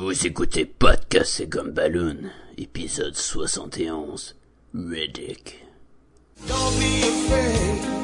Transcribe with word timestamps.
Vous 0.00 0.26
écoutez 0.26 0.64
Podcast 0.64 1.40
et 1.40 1.48
comme 1.50 1.72
Balloon, 1.72 2.30
épisode 2.56 3.14
71, 3.14 4.34
Riddick. 4.72 5.62
Don't 6.48 6.56
be 6.78 7.04
afraid 7.04 7.99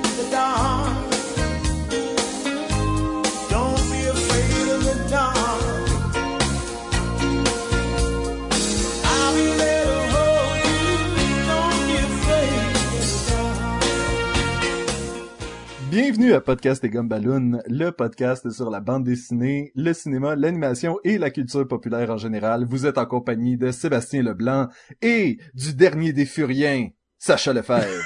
Bienvenue 15.98 16.34
à 16.34 16.42
Podcast 16.42 16.84
et 16.84 16.90
Gumballoon, 16.90 17.62
le 17.68 17.90
podcast 17.90 18.50
sur 18.50 18.68
la 18.68 18.80
bande 18.80 19.04
dessinée, 19.04 19.72
le 19.74 19.94
cinéma, 19.94 20.36
l'animation 20.36 20.98
et 21.04 21.16
la 21.16 21.30
culture 21.30 21.66
populaire 21.66 22.10
en 22.10 22.18
général. 22.18 22.66
Vous 22.68 22.84
êtes 22.84 22.98
en 22.98 23.06
compagnie 23.06 23.56
de 23.56 23.70
Sébastien 23.70 24.22
Leblanc 24.22 24.68
et 25.00 25.38
du 25.54 25.74
dernier 25.74 26.12
des 26.12 26.26
Furiens, 26.26 26.90
Sacha 27.18 27.54
Lefebvre. 27.54 28.04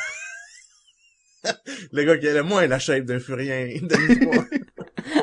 Le 1.92 2.04
gars 2.04 2.16
qui 2.16 2.28
a 2.28 2.34
le 2.34 2.44
moins 2.44 2.64
la 2.68 2.78
shape 2.78 3.06
d'un 3.06 3.18
furien. 3.18 3.66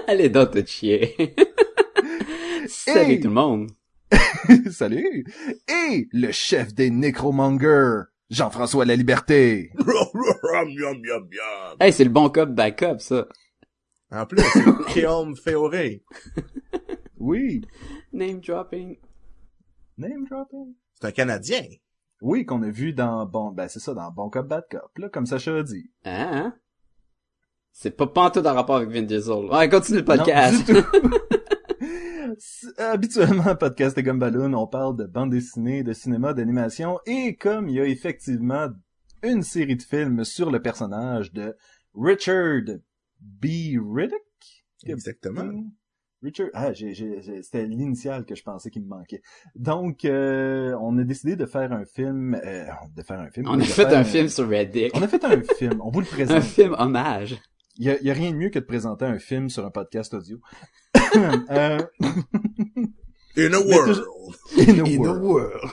Allez 0.06 0.28
donc 0.28 0.52
te 0.52 0.66
chier. 0.66 1.16
Salut 2.68 3.22
tout 3.22 3.30
le 3.30 3.34
monde. 3.34 3.72
Salut! 4.72 5.24
Et 5.70 6.10
le 6.12 6.34
chef 6.34 6.74
des 6.74 6.90
Necromongers, 6.90 8.10
Jean-François 8.30 8.86
La 8.86 8.96
Liberté. 8.96 9.72
Hey, 11.80 11.94
c'est 11.94 12.04
le 12.04 12.10
bon 12.10 12.30
cop 12.30 12.50
backup, 12.50 13.00
ça. 13.00 13.28
En 14.12 14.26
plus, 14.26 14.42
c'est 14.54 14.94
Guillaume 14.94 15.36
Féoré. 15.36 16.04
Oui. 17.18 17.62
Name 18.14 18.40
dropping. 18.40 18.98
Name 19.98 20.26
dropping. 20.30 20.74
C'est 20.96 21.08
un 21.08 21.12
Canadien. 21.12 21.64
Oui, 22.22 22.46
qu'on 22.46 22.64
a 22.64 22.70
vu 22.70 22.94
dans 22.94 23.26
bon, 23.26 23.52
ben 23.52 23.68
c'est 23.68 23.80
ça, 23.80 23.94
dans 23.94 24.12
Bon 24.12 24.30
Cop 24.30 24.48
Bad 24.48 24.66
Cop, 24.72 24.98
là, 24.98 25.10
comme 25.10 25.28
Sacha 25.28 25.56
a 25.56 25.64
dit. 25.64 25.92
Hein? 26.04 26.30
hein? 26.32 26.56
C'est 27.72 27.96
pas 27.96 28.08
pantoute 28.08 28.48
en 28.48 28.56
rapport 28.56 28.78
avec 28.78 28.90
Vin 28.90 29.04
Diesel. 29.04 29.46
Ouais, 29.52 29.70
continue 29.70 30.00
le 30.00 30.06
podcast. 30.06 30.68
Non, 30.68 30.76
du 30.76 30.82
tout. 30.82 31.20
C'est- 32.40 32.80
Habituellement, 32.80 33.56
podcast 33.60 33.98
et 33.98 34.04
Gumballoon, 34.04 34.54
on 34.54 34.68
parle 34.68 34.96
de 34.98 35.06
bande 35.06 35.32
dessinée, 35.32 35.84
de 35.84 35.94
cinéma, 35.94 36.34
d'animation, 36.34 37.00
et 37.06 37.36
comme 37.36 37.70
il 37.70 37.76
y 37.76 37.80
a 37.80 37.86
effectivement 37.86 38.68
une 39.24 39.42
série 39.44 39.76
de 39.76 39.82
films 39.82 40.24
sur 40.24 40.52
le 40.52 40.62
personnage 40.62 41.34
de 41.34 41.56
Richard 41.96 42.62
B. 43.20 43.46
Riddick? 43.94 44.66
Exactement. 44.86 45.64
Richard, 46.24 46.48
ah, 46.54 46.74
j'ai, 46.74 46.94
j'ai, 46.94 47.22
j'ai- 47.22 47.44
c'était 47.44 47.66
l'initiale 47.66 48.26
que 48.26 48.34
je 48.36 48.42
pensais 48.44 48.70
qu'il 48.72 48.84
me 48.84 48.88
manquait. 48.90 49.22
Donc, 49.56 50.04
euh, 50.06 50.76
on 50.82 50.98
a 50.98 51.04
décidé 51.04 51.36
de 51.36 51.46
faire 51.46 51.72
un 51.72 51.86
film, 51.86 52.36
euh, 52.44 52.66
de 52.96 53.04
faire 53.04 53.20
un 53.20 53.30
film. 53.30 53.48
On 53.50 53.60
a 53.60 53.64
fait 53.64 53.86
faire 53.86 53.98
un 53.98 54.04
film 54.04 54.28
sur 54.28 54.50
Reddick. 54.50 54.92
On 54.96 55.02
a 55.04 55.08
fait 55.08 55.24
un 55.24 55.42
film. 55.42 55.80
On 55.84 55.92
vous 55.92 56.00
le 56.02 56.06
Un 56.08 56.10
présente. 56.10 56.44
film 56.44 56.76
hommage. 56.78 57.40
Il 57.78 57.86
y 57.86 57.90
a, 57.90 58.00
il 58.00 58.06
y 58.08 58.12
a 58.12 58.14
rien 58.14 58.32
de 58.32 58.38
mieux 58.38 58.50
que 58.50 58.60
de 58.60 58.66
présenter 58.66 59.06
un 59.06 59.20
film 59.20 59.50
sur 59.50 59.66
un 59.66 59.72
podcast 59.72 60.14
audio. 60.14 60.40
euh, 61.52 61.80
In 63.38 63.54
a 63.54 63.60
Mais 63.60 63.66
world. 63.66 64.04
in 64.58 64.80
a 64.80 64.88
In 64.90 65.06
a 65.06 65.14
world. 65.14 65.72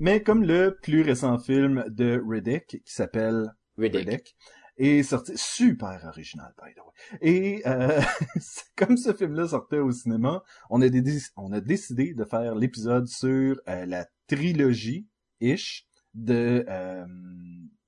Mais 0.00 0.22
comme 0.22 0.42
le 0.42 0.76
plus 0.82 1.02
récent 1.02 1.38
film 1.38 1.84
de 1.88 2.20
Riddick, 2.26 2.66
qui 2.84 2.92
s'appelle 2.92 3.52
Riddick. 3.76 4.06
Riddick, 4.08 4.36
est 4.78 5.02
sorti 5.02 5.32
super 5.36 6.04
original, 6.06 6.52
by 6.62 6.72
the 6.74 6.78
way. 6.78 7.18
Et 7.20 7.62
euh, 7.66 8.00
comme 8.76 8.96
ce 8.96 9.12
film-là 9.12 9.48
sortait 9.48 9.78
au 9.78 9.90
cinéma, 9.90 10.42
on 10.70 10.80
a, 10.82 10.88
dé- 10.88 11.02
on 11.36 11.52
a 11.52 11.60
décidé 11.60 12.14
de 12.14 12.24
faire 12.24 12.54
l'épisode 12.54 13.06
sur 13.08 13.60
euh, 13.68 13.86
la 13.86 14.06
trilogie-ish 14.28 15.86
de, 16.14 16.64
euh, 16.68 17.06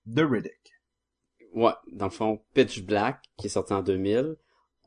de 0.06 0.22
Riddick. 0.24 0.72
Ouais, 1.54 1.72
dans 1.92 2.06
le 2.06 2.10
fond, 2.10 2.40
Pitch 2.54 2.82
Black, 2.82 3.20
qui 3.36 3.46
est 3.46 3.50
sorti 3.50 3.72
en 3.72 3.82
2000. 3.82 4.36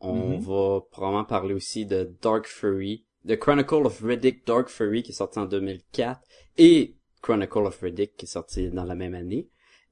On 0.01 0.37
Mhm. 0.37 0.39
va 0.41 0.81
probablement 0.91 1.23
parler 1.25 1.53
aussi 1.53 1.85
de 1.85 2.13
Dark 2.21 2.47
Fury, 2.47 3.05
The 3.27 3.37
Chronicle 3.37 3.85
of 3.85 4.01
Riddick 4.01 4.45
Dark 4.45 4.67
Fury, 4.69 5.03
qui 5.03 5.11
est 5.11 5.15
sorti 5.15 5.39
en 5.39 5.45
2004, 5.45 6.21
et 6.57 6.95
Chronicle 7.21 7.59
of 7.59 7.79
Riddick, 7.79 8.15
qui 8.17 8.25
est 8.25 8.29
sorti 8.29 8.69
dans 8.69 8.83
la 8.83 8.95
même 8.95 9.13
année. 9.15 9.47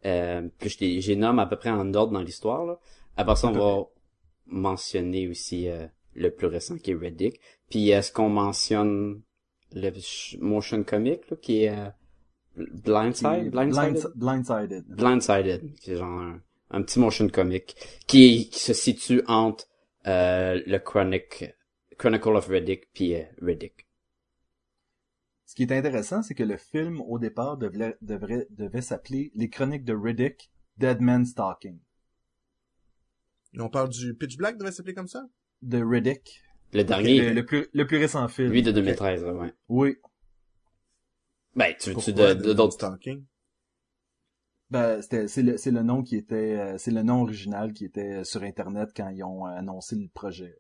Euh, 0.05 0.47
les 0.79 1.15
nomme 1.15 1.39
à 1.39 1.45
peu 1.45 1.55
près 1.57 1.69
en 1.69 1.93
ordre 1.93 2.11
dans 2.13 2.21
l'histoire. 2.21 2.65
Là. 2.65 2.79
Après 3.17 3.35
ça, 3.35 3.47
on 3.49 3.51
va 3.51 3.85
mentionner 4.47 5.27
aussi 5.27 5.69
euh, 5.69 5.87
le 6.15 6.29
plus 6.31 6.47
récent, 6.47 6.77
qui 6.77 6.91
est 6.91 6.95
Riddick. 6.95 7.39
Puis 7.69 7.89
est-ce 7.89 8.11
qu'on 8.11 8.29
mentionne 8.29 9.21
le 9.73 9.91
motion 10.39 10.83
comic, 10.83 11.29
là, 11.29 11.37
qui 11.37 11.63
est 11.63 11.69
euh, 11.77 11.89
Blindside? 12.57 13.49
Blindsided? 13.51 13.51
Blind- 13.51 14.11
Blindsided. 14.15 14.85
Blindsided, 14.89 15.73
qui 15.79 15.91
est 15.91 15.95
genre 15.97 16.19
un, 16.19 16.41
un 16.71 16.81
petit 16.81 16.99
motion 16.99 17.27
comic 17.29 17.75
qui, 18.07 18.49
qui 18.49 18.59
se 18.59 18.73
situe 18.73 19.21
entre 19.27 19.65
euh, 20.07 20.61
le 20.65 20.77
Chronic, 20.79 21.45
Chronicle 21.97 22.29
of 22.35 22.47
Riddick 22.47 22.91
puis 22.93 23.15
euh, 23.15 23.23
Riddick. 23.41 23.87
Ce 25.45 25.55
qui 25.55 25.63
est 25.63 25.71
intéressant, 25.73 26.23
c'est 26.23 26.33
que 26.33 26.43
le 26.43 26.55
film, 26.57 27.01
au 27.01 27.19
départ, 27.19 27.57
devait, 27.57 27.97
devrait, 28.01 28.47
devait 28.51 28.81
s'appeler 28.81 29.31
Les 29.35 29.49
Chroniques 29.49 29.83
de 29.83 29.93
Riddick, 29.93 30.49
Dead 30.77 31.01
Man 31.01 31.25
Stalking. 31.25 31.77
On 33.59 33.67
parle 33.69 33.89
du 33.89 34.15
Pitch 34.15 34.37
Black, 34.37 34.57
devait 34.57 34.71
s'appeler 34.71 34.93
comme 34.93 35.09
ça? 35.09 35.27
De 35.61 35.83
Riddick. 35.83 36.41
Le 36.73 36.83
dernier, 36.85 37.19
Le, 37.21 37.33
le 37.33 37.45
plus, 37.45 37.67
le 37.73 37.85
plus 37.85 37.97
récent 37.97 38.25
film. 38.29 38.49
lui 38.49 38.61
de 38.63 38.71
2013, 38.71 39.25
là, 39.25 39.33
ouais. 39.33 39.53
Oui. 39.67 39.97
Ben, 41.53 41.73
tu, 41.77 41.89
tu 41.89 41.93
Pourquoi 41.95 42.13
de, 42.13 42.33
de- 42.39 42.43
de- 42.47 42.53
d'autres. 42.53 42.73
Stalking? 42.75 43.25
Ben, 44.71 45.01
c'était, 45.01 45.27
c'est 45.27 45.43
le, 45.43 45.57
c'est 45.57 45.71
le 45.71 45.83
nom 45.83 46.01
qui 46.01 46.15
était, 46.15 46.57
euh, 46.57 46.77
c'est 46.77 46.91
le 46.91 47.03
nom 47.03 47.23
original 47.23 47.73
qui 47.73 47.83
était 47.83 48.23
sur 48.23 48.41
Internet 48.43 48.91
quand 48.95 49.09
ils 49.09 49.21
ont 49.23 49.45
euh, 49.45 49.49
annoncé 49.51 49.97
le 49.97 50.07
projet. 50.07 50.57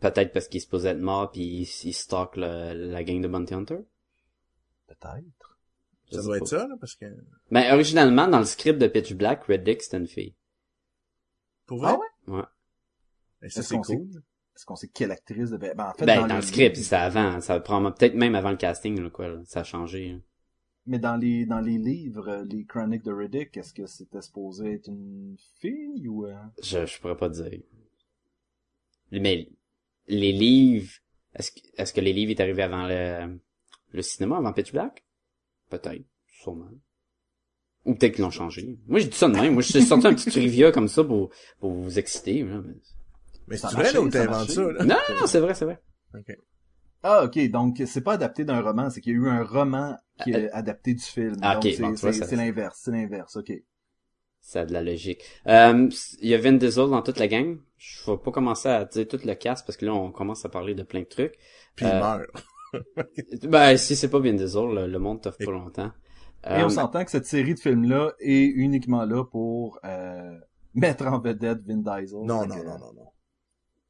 Peut-être 0.00 0.32
parce 0.32 0.48
qu'il 0.48 0.62
se 0.62 0.66
posait 0.66 0.90
être 0.90 1.00
mort 1.00 1.30
puis 1.30 1.42
il, 1.42 1.62
il 1.62 2.40
la 2.40 3.04
gang 3.04 3.20
de 3.20 3.28
Bounty 3.28 3.52
Hunter? 3.52 3.80
Peut-être. 4.86 5.58
Ça 6.10 6.22
doit 6.22 6.38
être 6.38 6.46
ça, 6.46 6.66
là, 6.66 6.74
parce 6.80 6.94
que... 6.94 7.06
Ben, 7.50 7.72
originalement, 7.74 8.28
dans 8.28 8.38
le 8.38 8.44
script 8.46 8.78
de 8.78 8.86
Pitch 8.86 9.12
Black, 9.12 9.44
Riddick, 9.44 9.82
c'était 9.82 9.98
une 9.98 10.06
fille. 10.06 10.34
Pour 11.66 11.80
vrai? 11.80 11.92
Ah 11.92 11.98
ouais? 11.98 12.36
Ouais. 12.38 12.44
Ben, 13.42 13.50
ça, 13.50 13.62
c'est 13.62 13.76
qu'on 13.76 13.82
sait- 13.82 13.96
cool. 13.96 14.22
Est-ce 14.56 14.64
qu'on 14.64 14.76
sait 14.76 14.88
quelle 14.88 15.10
actrice 15.10 15.50
de... 15.50 15.56
Ben, 15.58 15.74
en 15.78 15.92
fait, 15.92 16.06
Ben, 16.06 16.26
dans, 16.26 16.36
le 16.36 16.42
script, 16.42 16.76
c'était 16.76 16.96
avant. 16.96 17.40
Ça 17.40 17.58
prend 17.60 17.82
peut-être 17.92 18.14
même 18.14 18.34
avant 18.34 18.50
le 18.52 18.56
casting, 18.56 19.00
là, 19.02 19.10
quoi. 19.10 19.28
là. 19.28 19.40
Ça 19.44 19.60
a 19.60 19.64
changé. 19.64 20.12
là. 20.12 20.18
Mais 20.86 20.98
dans 20.98 21.16
les, 21.16 21.46
dans 21.46 21.60
les 21.60 21.78
livres, 21.78 22.28
euh, 22.28 22.44
les 22.44 22.64
chroniques 22.64 23.04
de 23.04 23.12
Riddick, 23.12 23.56
est-ce 23.56 23.72
que 23.72 23.86
c'était 23.86 24.20
supposé 24.20 24.74
être 24.74 24.88
une 24.88 25.36
fille 25.60 26.06
ou... 26.08 26.26
euh, 26.26 26.34
Je, 26.62 26.84
je 26.84 27.00
pourrais 27.00 27.16
pas 27.16 27.30
dire. 27.30 27.60
Mais 29.10 29.48
les 30.08 30.32
livres, 30.32 30.90
est-ce 31.34 31.52
que, 31.52 31.60
est-ce 31.76 31.92
que 31.92 32.00
les 32.00 32.12
livres 32.12 32.32
est 32.32 32.40
arrivé 32.40 32.62
avant 32.62 32.86
le, 32.86 33.38
le 33.92 34.02
cinéma, 34.02 34.36
avant 34.38 34.52
Pitch 34.52 34.72
Black? 34.72 35.04
Peut-être, 35.70 36.04
sûrement. 36.28 36.68
Ou 37.86 37.94
peut-être 37.94 38.14
qu'ils 38.14 38.24
l'ont 38.24 38.30
changé. 38.30 38.78
Moi, 38.86 39.00
j'ai 39.00 39.08
dit 39.08 39.16
ça 39.16 39.28
de 39.28 39.34
même. 39.34 39.52
Moi, 39.54 39.62
je 39.62 39.68
suis 39.72 39.82
sorti 39.82 40.06
un 40.06 40.14
petit 40.14 40.30
trivia 40.30 40.72
comme 40.72 40.88
ça 40.88 41.04
pour, 41.04 41.30
pour 41.60 41.72
vous 41.72 41.98
exciter. 41.98 42.42
là, 42.42 42.60
mais- 42.62 43.56
c'est 43.56 43.72
vrai, 43.72 43.92
là, 43.92 44.00
a 44.00 44.08
t'inventes 44.10 44.50
ça, 44.50 44.62
là? 44.72 44.84
Non, 44.84 44.94
non, 45.08 45.20
non, 45.20 45.26
c'est 45.26 45.40
vrai, 45.40 45.54
c'est 45.54 45.64
vrai. 45.66 45.80
Ok. 46.14 46.36
Ah, 47.04 47.24
ok, 47.24 47.38
donc 47.50 47.82
c'est 47.86 48.00
pas 48.00 48.14
adapté 48.14 48.44
d'un 48.44 48.60
roman, 48.62 48.88
c'est 48.90 49.00
qu'il 49.00 49.12
y 49.12 49.16
a 49.16 49.18
eu 49.18 49.28
un 49.28 49.44
roman 49.44 49.96
qui 50.22 50.30
est 50.30 50.46
Euh, 50.46 50.48
adapté 50.54 50.94
du 50.94 51.02
film. 51.02 51.36
ah, 51.42 51.54
donc 51.54 51.64
ok, 51.66 51.72
c'est, 51.74 51.82
bon, 51.82 51.88
l'inverse, 52.36 52.80
c'est 52.82 52.90
l'inverse, 52.90 53.36
ok. 53.36 53.52
Ça 54.40 54.60
a 54.62 54.66
de 54.66 54.72
la 54.72 54.82
logique. 54.82 55.22
Euh, 55.46 55.88
il 56.20 56.28
y 56.28 56.34
a 56.34 56.38
Vin 56.38 56.52
Diesel 56.52 56.88
dans 56.90 57.02
toute 57.02 57.18
la 57.18 57.28
gang. 57.28 57.58
Je 57.78 58.10
vais 58.10 58.18
pas 58.18 58.30
commencer 58.30 58.68
à 58.68 58.84
dire 58.84 59.06
tout 59.08 59.18
le 59.24 59.34
cast 59.34 59.66
parce 59.66 59.76
que 59.76 59.86
là, 59.86 59.94
on 59.94 60.12
commence 60.12 60.44
à 60.44 60.48
parler 60.48 60.74
de 60.74 60.82
plein 60.82 61.00
de 61.00 61.06
trucs. 61.06 61.34
Puis 61.76 61.86
il 61.86 61.92
Euh, 61.92 62.00
meurt. 62.00 62.26
Ben, 63.48 63.76
si 63.76 63.96
c'est 63.96 64.08
pas 64.10 64.18
Vin 64.18 64.32
Diesel, 64.34 64.66
le, 64.74 64.86
le 64.86 64.98
monde 64.98 65.20
t'offre 65.22 65.38
pas 65.44 65.50
longtemps. 65.52 65.92
Et 66.44 66.48
Euh, 66.50 66.66
on 66.66 66.68
s'entend 66.68 67.04
que 67.04 67.10
cette 67.10 67.26
série 67.26 67.54
de 67.54 67.60
films-là 67.60 68.12
est 68.18 68.44
uniquement 68.46 69.04
là 69.04 69.24
pour 69.24 69.78
euh, 69.84 70.38
mettre 70.74 71.06
en 71.06 71.20
vedette 71.20 71.60
Vin 71.66 71.76
Diesel. 71.78 72.18
Non, 72.24 72.46
non, 72.46 72.54
que- 72.56 72.66
non, 72.66 72.78
non, 72.78 72.92
non. 72.94 73.12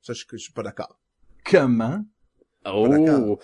Ça, 0.03 0.13
je, 0.13 0.25
je 0.31 0.37
suis 0.37 0.53
pas 0.53 0.63
d'accord. 0.63 0.99
Comment? 1.45 2.05
Oh! 2.65 2.89
d'accord. 2.89 3.39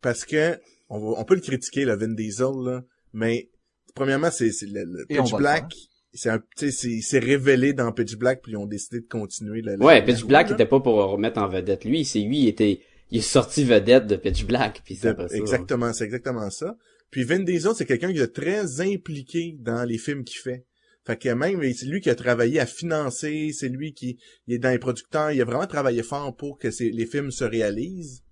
Parce 0.00 0.24
que, 0.24 0.58
on, 0.88 0.98
va, 0.98 1.20
on 1.20 1.24
peut 1.24 1.34
le 1.34 1.40
critiquer, 1.40 1.84
le 1.84 1.94
Vin 1.94 2.14
Diesel, 2.14 2.54
là, 2.64 2.82
mais, 3.12 3.50
premièrement, 3.94 4.30
c'est, 4.30 4.50
c'est 4.52 4.66
le, 4.66 4.84
le 4.84 5.06
Pitch 5.06 5.32
Black, 5.32 5.74
c'est 6.12 6.30
un, 6.30 6.42
tu 6.56 6.70
sais, 6.70 7.00
c'est, 7.00 7.18
révélé 7.18 7.72
dans 7.72 7.92
Pitch 7.92 8.16
Black, 8.16 8.40
puis 8.42 8.52
ils 8.52 8.56
ont 8.56 8.66
décidé 8.66 9.00
de 9.00 9.06
continuer 9.06 9.62
la, 9.62 9.76
la- 9.76 9.84
Ouais, 9.84 9.94
la 10.00 10.02
Pitch 10.02 10.24
Black 10.24 10.48
là. 10.48 10.54
était 10.54 10.66
pas 10.66 10.80
pour 10.80 10.94
remettre 10.94 11.38
en 11.38 11.48
vedette 11.48 11.84
lui, 11.84 12.04
c'est 12.04 12.20
lui, 12.20 12.40
il 12.40 12.48
était, 12.48 12.80
il 13.10 13.18
est 13.18 13.22
sorti 13.22 13.64
vedette 13.64 14.06
de 14.06 14.16
Pitch 14.16 14.44
Black, 14.46 14.82
puis 14.84 14.96
ça. 14.96 15.14
exactement, 15.32 15.92
c'est 15.92 16.04
exactement 16.04 16.50
ça. 16.50 16.76
Puis 17.10 17.24
Vin 17.24 17.40
Diesel, 17.40 17.72
c'est 17.76 17.86
quelqu'un 17.86 18.12
qui 18.12 18.20
est 18.20 18.32
très 18.32 18.80
impliqué 18.80 19.56
dans 19.58 19.84
les 19.84 19.98
films 19.98 20.24
qu'il 20.24 20.38
fait. 20.38 20.64
Fait 21.10 21.16
que 21.16 21.28
même, 21.30 21.60
c'est 21.74 21.86
lui 21.86 22.00
qui 22.00 22.08
a 22.10 22.14
travaillé 22.14 22.60
à 22.60 22.66
financer, 22.66 23.50
c'est 23.52 23.68
lui 23.68 23.92
qui 23.94 24.18
il 24.46 24.54
est 24.54 24.58
dans 24.58 24.70
les 24.70 24.78
producteurs, 24.78 25.32
il 25.32 25.40
a 25.40 25.44
vraiment 25.44 25.66
travaillé 25.66 26.02
fort 26.04 26.36
pour 26.36 26.56
que 26.58 26.68
les 26.80 27.06
films 27.06 27.30
se 27.32 27.42
réalisent. 27.44 28.22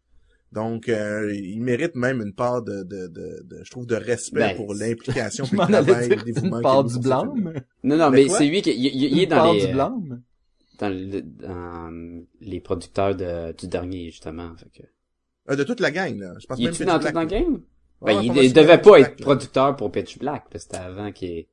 Donc, 0.52 0.88
euh, 0.88 1.34
il 1.34 1.60
mérite 1.60 1.94
même 1.94 2.22
une 2.22 2.32
part 2.34 2.62
de, 2.62 2.82
de, 2.84 3.08
de, 3.08 3.42
de- 3.44 3.60
je 3.64 3.70
trouve, 3.70 3.86
de 3.86 3.96
respect 3.96 4.38
Ben, 4.40 4.56
pour 4.56 4.74
l'implication, 4.74 5.44
m'en 5.52 5.66
le 5.66 5.72
travail, 5.72 6.08
le 6.08 6.22
dévouement 6.22 6.56
une 6.58 6.62
part 6.62 6.84
du 6.84 6.98
blâme. 7.00 7.52
Non, 7.82 7.96
non, 7.96 8.10
Mais 8.10 8.28
c'est 8.28 8.46
lui 8.46 8.62
qui, 8.62 8.70
il, 8.70 8.86
il- 8.86 9.12
il 9.12 9.18
est 9.18 9.22
Une 9.24 9.28
dans 9.28 9.36
part 9.36 9.52
les, 9.54 9.66
du 9.66 9.72
blâme? 9.72 10.22
dans, 10.78 10.88
le- 10.88 11.20
dans 11.22 12.14
les 12.40 12.60
producteurs 12.60 13.14
de, 13.16 13.52
du 13.58 13.66
dernier, 13.66 14.06
justement. 14.10 14.54
Fait 14.56 14.70
que... 14.82 14.86
Euh, 15.50 15.56
de 15.56 15.64
toute 15.64 15.80
la 15.80 15.90
gang, 15.90 16.16
là. 16.18 16.34
Je 16.40 16.46
pense 16.46 16.58
Il 16.58 16.64
même 16.66 16.72
Pitch 16.74 16.86
dans 16.86 16.98
Black, 16.98 17.08
tout 17.08 17.14
dans 17.14 17.22
le 17.24 17.28
là. 17.28 17.40
game? 17.40 17.62
Ouais, 18.00 18.14
Ben, 18.14 18.42
il, 18.42 18.52
devait 18.52 18.78
pas 18.78 18.90
Black, 18.98 19.10
être 19.12 19.20
là. 19.20 19.24
producteur 19.24 19.76
pour 19.76 19.90
Pitch 19.92 20.18
Black, 20.18 20.44
parce 20.50 20.64
que 20.64 20.70
c'était 20.72 20.84
avant 20.84 21.10
qu'il 21.12 21.30
ait... 21.30 21.48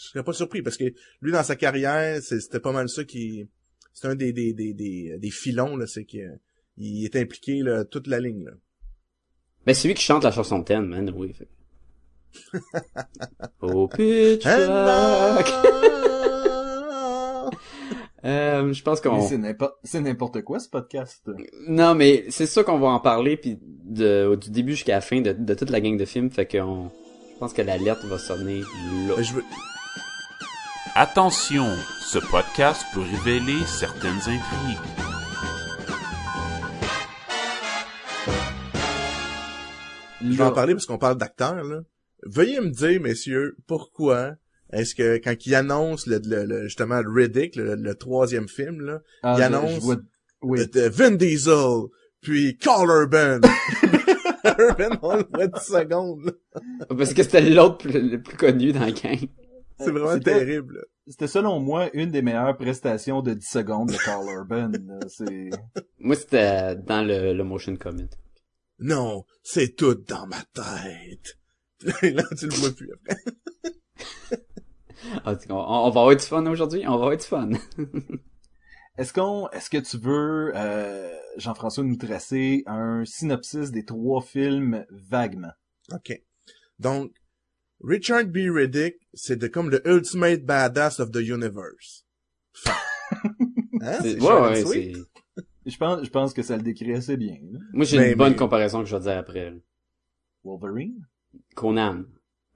Je 0.00 0.08
serais 0.10 0.22
pas 0.24 0.32
surpris, 0.32 0.62
parce 0.62 0.76
que 0.76 0.84
lui, 1.20 1.32
dans 1.32 1.42
sa 1.42 1.56
carrière, 1.56 2.22
c'est- 2.22 2.40
c'était 2.40 2.60
pas 2.60 2.72
mal 2.72 2.88
ça 2.88 3.02
qui... 3.04 3.48
C'est 3.92 4.06
un 4.06 4.14
des, 4.14 4.32
des, 4.32 4.52
des, 4.52 4.72
des, 4.74 5.16
des 5.18 5.30
filons, 5.30 5.76
là, 5.76 5.86
c'est 5.88 6.04
qu'il 6.04 6.38
il 6.76 7.04
est 7.04 7.16
impliqué, 7.16 7.62
là, 7.62 7.84
toute 7.84 8.06
la 8.06 8.20
ligne, 8.20 8.44
là. 8.44 8.52
Ben, 9.66 9.74
c'est 9.74 9.88
lui 9.88 9.94
qui 9.94 10.04
chante 10.04 10.22
la 10.22 10.30
chanson 10.30 10.62
thème, 10.62 10.86
man, 10.86 11.12
oui. 11.16 11.32
Fait. 11.34 11.48
oh, 13.60 13.88
Pitch 13.88 14.46
And 14.46 14.66
Black! 14.66 15.48
now- 15.48 17.50
Euh, 18.24 18.72
je 18.72 18.82
pense 18.82 19.02
Mais 19.04 19.10
qu'on... 19.10 19.28
c'est 19.28 19.38
n'importe, 19.38 19.74
c'est 19.84 20.00
n'importe 20.00 20.42
quoi, 20.42 20.58
ce 20.58 20.68
podcast. 20.68 21.30
Non, 21.68 21.94
mais 21.94 22.24
c'est 22.30 22.46
sûr 22.46 22.64
qu'on 22.64 22.78
va 22.78 22.88
en 22.88 23.00
parler, 23.00 23.36
puis 23.36 23.58
de, 23.62 24.36
du 24.40 24.50
début 24.50 24.72
jusqu'à 24.72 24.94
la 24.96 25.00
fin 25.00 25.20
de, 25.20 25.32
de 25.32 25.54
toute 25.54 25.70
la 25.70 25.80
gang 25.80 25.96
de 25.96 26.04
films, 26.04 26.30
fait 26.30 26.46
qu'on... 26.46 26.90
Je 27.34 27.38
pense 27.38 27.52
que 27.52 27.62
l'alerte 27.62 28.04
va 28.06 28.18
sonner 28.18 28.60
là. 28.60 29.14
Ben, 29.16 29.22
je 29.22 29.34
veux... 29.34 29.44
Attention, 31.02 31.68
ce 32.00 32.18
podcast 32.18 32.84
peut 32.92 33.02
révéler 33.02 33.64
certaines 33.66 34.18
intrigues. 34.18 34.78
Je 40.20 40.32
vais 40.36 40.42
en 40.44 40.52
parler 40.52 40.74
parce 40.74 40.86
qu'on 40.86 40.98
parle 40.98 41.16
d'acteurs, 41.16 41.62
là. 41.64 41.80
Veuillez 42.24 42.60
me 42.60 42.70
dire, 42.70 43.00
messieurs, 43.00 43.56
pourquoi 43.68 44.32
est-ce 44.72 44.94
que 44.96 45.18
quand 45.18 45.46
il 45.46 45.54
annonce 45.54 46.06
le, 46.06 46.20
le, 46.24 46.44
le- 46.44 46.62
justement 46.64 47.00
Riddick, 47.06 47.54
le, 47.54 47.76
le 47.76 47.94
troisième 47.94 48.48
film, 48.48 48.80
là, 48.80 49.00
Ah, 49.22 49.34
il 49.36 49.38
je- 49.38 49.42
annonce- 49.44 49.74
je 49.76 49.80
vois- 49.80 49.96
Oui. 50.42 50.66
de 50.66 50.80
Vin 50.88 51.12
Diesel, 51.12 51.84
puis 52.20 52.56
Carl 52.58 52.88
Urban. 52.90 53.40
Urban, 54.58 54.98
on 55.02 55.16
le 55.16 55.24
voit 55.32 55.46
10 55.46 55.60
secondes, 55.64 56.24
là. 56.24 56.62
Parce 56.96 57.14
que 57.14 57.22
c'était 57.22 57.40
l'autre 57.40 57.78
plus- 57.78 58.10
le 58.10 58.20
plus 58.20 58.36
connu 58.36 58.72
dans 58.72 58.80
la 58.80 58.90
gang. 58.90 59.18
C'est 59.78 59.90
vraiment 59.90 60.18
terrible. 60.18 60.84
C'était 61.06 61.26
selon 61.28 61.60
moi 61.60 61.88
une 61.94 62.10
des 62.10 62.22
meilleures 62.22 62.56
prestations 62.56 63.22
de 63.22 63.34
10 63.34 63.46
secondes 63.46 63.88
de 63.90 63.96
Carl 64.04 64.26
Urban. 64.28 64.72
là. 64.86 64.98
Moi, 65.98 66.16
c'était 66.16 66.76
dans 66.76 67.02
le, 67.06 67.32
le 67.32 67.44
motion 67.44 67.76
comment. 67.76 68.02
Non, 68.80 69.24
c'est 69.42 69.74
tout 69.76 69.94
dans 69.94 70.26
ma 70.26 70.42
tête. 70.52 71.38
Là, 72.02 72.24
tu 72.38 72.46
le 72.46 72.54
vois 72.54 72.70
plus 72.72 72.90
après. 72.92 73.16
Ah, 75.24 75.34
on, 75.48 75.54
on 75.54 75.90
va 75.90 76.00
avoir 76.00 76.16
du 76.16 76.24
fun 76.24 76.44
aujourd'hui, 76.46 76.82
on 76.86 76.90
va 76.90 76.94
avoir 76.94 77.16
du 77.16 77.24
fun. 77.24 77.50
Est-ce 78.98 79.12
qu'on, 79.12 79.48
est-ce 79.50 79.70
que 79.70 79.78
tu 79.78 79.96
veux, 79.96 80.50
euh, 80.56 81.08
Jean-François, 81.36 81.84
nous 81.84 81.96
tracer 81.96 82.64
un 82.66 83.04
synopsis 83.04 83.70
des 83.70 83.84
trois 83.84 84.20
films 84.20 84.84
vaguement? 84.90 85.52
OK. 85.92 86.20
Donc, 86.80 87.12
Richard 87.82 88.26
B. 88.26 88.38
Riddick, 88.52 88.96
c'est 89.14 89.36
de 89.36 89.46
comme 89.46 89.70
le 89.70 89.86
ultimate 89.88 90.44
badass 90.44 91.00
of 91.00 91.10
the 91.12 91.20
universe. 91.20 92.04
Hein? 93.80 93.98
C'est- 94.02 94.20
ouais, 94.20 94.64
ouais. 94.64 94.92
Je 95.64 95.76
pense, 95.76 96.04
je 96.04 96.10
pense 96.10 96.32
que 96.34 96.42
ça 96.42 96.56
le 96.56 96.62
décrit 96.62 96.92
assez 96.94 97.16
bien. 97.16 97.36
là. 97.52 97.58
Moi, 97.72 97.84
j'ai 97.84 97.98
Mais- 97.98 98.10
une 98.12 98.18
bonne 98.18 98.30
mais- 98.32 98.36
comparaison 98.36 98.80
que 98.80 98.86
je 98.88 98.96
vais 98.96 99.02
dire 99.02 99.18
après. 99.18 99.54
Wolverine? 100.44 101.06
Conan. 101.54 102.04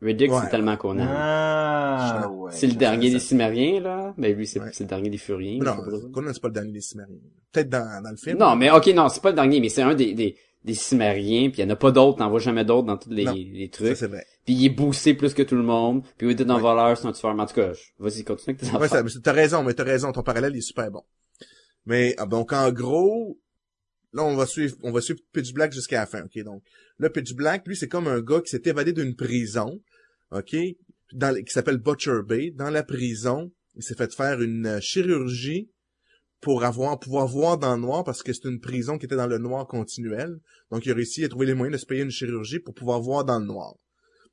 Riddick, 0.00 0.32
Ouais. 0.32 0.38
c'est 0.42 0.50
tellement 0.50 0.76
Conan. 0.76 1.06
Ah, 1.08 2.28
ouais. 2.28 2.50
c'est 2.52 2.66
le 2.66 2.74
dernier 2.74 3.10
des 3.10 3.20
Cimériens, 3.20 3.80
là. 3.80 4.14
Ben, 4.18 4.34
lui, 4.36 4.46
c'est 4.46 4.58
Ouais. 4.60 4.70
le 4.80 4.86
dernier 4.86 5.10
des 5.10 5.18
Furiens. 5.18 5.58
Mais 5.60 5.66
non. 5.66 6.10
Conan, 6.10 6.32
c'est 6.32 6.42
pas 6.42 6.48
le 6.48 6.54
dernier 6.54 6.72
des 6.72 6.80
Cimmériens. 6.80 7.18
Peut-être 7.52 7.68
dans, 7.68 8.02
dans 8.02 8.10
le 8.10 8.16
film. 8.16 8.38
Non, 8.38 8.56
mais 8.56 8.70
ok, 8.70 8.86
non, 8.88 9.08
c'est 9.08 9.22
pas 9.22 9.30
le 9.30 9.36
dernier, 9.36 9.60
mais 9.60 9.68
c'est 9.68 9.82
un 9.82 9.94
des, 9.94 10.14
des, 10.14 10.36
des 10.64 10.74
Cimériens, 10.74 11.50
puis 11.50 11.60
il 11.60 11.64
y 11.64 11.66
en 11.66 11.70
a 11.70 11.76
pas 11.76 11.90
d'autres, 11.90 12.18
t'en 12.18 12.30
vois 12.30 12.38
jamais 12.40 12.64
d'autres 12.64 12.86
dans 12.86 12.96
tous 12.96 13.10
les, 13.10 13.24
Ça, 13.24 13.32
trucs. 13.72 13.96
c'est 13.96 14.06
vrai. 14.06 14.24
Puis 14.44 14.54
il 14.54 14.64
est 14.66 14.70
boosté 14.70 15.14
plus 15.14 15.34
que 15.34 15.42
tout 15.42 15.56
le 15.56 15.62
monde, 15.62 16.02
puis 16.16 16.28
il 16.28 16.30
est 16.40 16.42
un 16.42 16.54
Ouais. 16.54 16.60
voleur, 16.60 16.96
c'est 16.96 17.06
un 17.06 17.12
tueur, 17.12 17.34
mais 17.34 17.42
en 17.42 17.46
tout 17.46 17.54
cas, 17.54 17.72
vas-y, 17.98 18.22
continue 18.24 18.56
avec 18.56 18.70
tes 18.70 18.76
Ouais, 18.76 18.88
ça- 18.88 19.02
mais 19.02 19.10
t'as 19.22 19.32
raison, 19.32 19.62
mais 19.64 19.74
t'as 19.74 19.84
raison, 19.84 20.12
ton 20.12 20.22
parallèle 20.22 20.54
est 20.56 20.60
super 20.60 20.90
bon. 20.90 21.02
Mais, 21.86 22.14
ah, 22.18 22.26
donc, 22.26 22.52
en 22.52 22.70
gros, 22.70 23.38
là, 24.12 24.22
on 24.22 24.36
va 24.36 24.46
suivre, 24.46 24.76
on 24.82 24.92
va 24.92 25.00
suivre 25.00 25.20
Pitch 25.32 25.52
Black 25.52 25.72
jusqu'à 25.72 26.00
la 26.00 26.06
fin, 26.06 26.22
ok? 26.24 26.42
Donc, 26.44 26.62
là, 26.98 27.10
Pitch 27.10 27.34
Black, 27.34 27.66
lui, 27.66 27.76
c'est 27.76 27.88
comme 27.88 28.06
un 28.06 28.20
gars 28.20 28.40
qui 28.40 28.50
s'est 28.50 28.62
évadé 28.66 28.92
d'une 28.92 29.16
prison, 29.16 29.80
ok? 30.30 30.54
Dans, 31.12 31.34
qui 31.42 31.52
s'appelle 31.52 31.78
Butcher 31.78 32.20
Bay. 32.24 32.52
Dans 32.52 32.70
la 32.70 32.84
prison, 32.84 33.50
il 33.74 33.82
s'est 33.82 33.96
fait 33.96 34.14
faire 34.14 34.40
une 34.40 34.66
euh, 34.66 34.80
chirurgie 34.80 35.68
pour 36.42 36.64
avoir, 36.64 36.98
pouvoir 36.98 37.26
voir 37.28 37.56
dans 37.56 37.74
le 37.76 37.80
noir 37.80 38.02
parce 38.04 38.22
que 38.22 38.32
c'est 38.32 38.44
une 38.48 38.60
prison 38.60 38.98
qui 38.98 39.06
était 39.06 39.16
dans 39.16 39.28
le 39.28 39.38
noir 39.38 39.66
continuel. 39.66 40.40
Donc, 40.70 40.84
il 40.84 40.90
a 40.92 40.94
réussi 40.94 41.24
à 41.24 41.28
trouver 41.28 41.46
les 41.46 41.54
moyens 41.54 41.72
de 41.74 41.80
se 41.80 41.86
payer 41.86 42.02
une 42.02 42.10
chirurgie 42.10 42.58
pour 42.58 42.74
pouvoir 42.74 43.00
voir 43.00 43.24
dans 43.24 43.38
le 43.38 43.46
noir. 43.46 43.76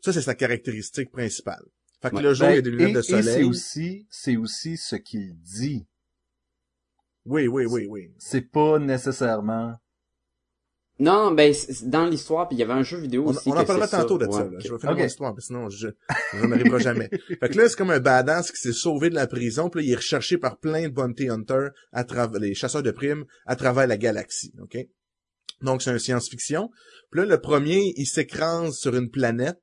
Ça, 0.01 0.11
c'est 0.11 0.21
sa 0.23 0.33
caractéristique 0.35 1.11
principale. 1.11 1.63
Fait 2.01 2.09
que 2.09 2.15
Ouais. 2.15 2.21
le 2.23 2.33
jour, 2.33 2.47
il 2.49 2.55
y 2.55 2.57
a 2.57 2.61
des 2.61 2.71
lunettes 2.71 2.89
et, 2.89 2.93
de 2.93 2.99
et 2.99 3.03
c'est 3.03 3.21
soleil. 3.21 3.43
aussi, 3.43 4.07
c'est 4.09 4.37
aussi 4.37 4.75
ce 4.75 4.95
qu'il 4.95 5.35
dit. 5.41 5.85
Oui, 7.25 7.47
oui, 7.47 7.65
oui, 7.65 7.85
oui. 7.87 8.11
C'est 8.17 8.41
pas 8.49 8.79
nécessairement. 8.79 9.75
Non, 10.99 11.31
ben, 11.31 11.53
c'est- 11.53 11.87
dans 11.87 12.05
l'histoire, 12.05 12.47
puis 12.49 12.57
il 12.57 12.59
y 12.59 12.63
avait 12.63 12.73
un 12.73 12.83
jeu 12.83 12.97
vidéo 12.99 13.23
On, 13.25 13.29
aussi 13.29 13.47
on 13.47 13.51
en 13.57 13.63
parlera 13.63 13.87
tantôt 13.87 14.17
de 14.17 14.29
ça. 14.29 14.43
Là. 14.43 14.59
Je 14.59 14.71
vais 14.73 14.79
finir 14.79 14.91
Ok. 14.93 14.99
mon 14.99 15.05
histoire, 15.05 15.33
parce 15.33 15.47
que 15.47 15.53
sinon, 15.53 15.69
je, 15.69 15.87
je 16.33 16.37
n'en 16.45 16.51
arriverai 16.51 16.79
jamais. 16.81 17.09
Fait 17.39 17.49
que 17.49 17.57
là, 17.57 17.69
c'est 17.69 17.77
comme 17.77 17.91
un 17.91 17.99
badass 17.99 18.51
qui 18.51 18.57
s'est 18.59 18.73
sauvé 18.73 19.09
de 19.09 19.15
la 19.15 19.25
prison, 19.27 19.69
puis 19.69 19.81
là, 19.81 19.87
il 19.87 19.91
est 19.93 19.95
recherché 19.95 20.37
par 20.37 20.57
plein 20.57 20.83
de 20.83 20.93
bounty 20.93 21.29
hunters, 21.29 21.71
à 21.93 22.03
travers 22.03 22.39
les 22.41 22.53
chasseurs 22.53 22.83
de 22.83 22.91
primes, 22.91 23.23
à 23.45 23.55
travers 23.55 23.87
la 23.87 23.95
galaxie, 23.97 24.53
ok? 24.61 24.77
Donc, 25.61 25.81
c'est 25.81 25.91
un 25.91 25.99
science-fiction. 25.99 26.69
Puis 27.11 27.21
là, 27.21 27.25
le 27.27 27.39
premier, 27.39 27.93
il 27.97 28.05
s'écrase 28.05 28.75
sur 28.77 28.95
une 28.95 29.09
planète, 29.09 29.61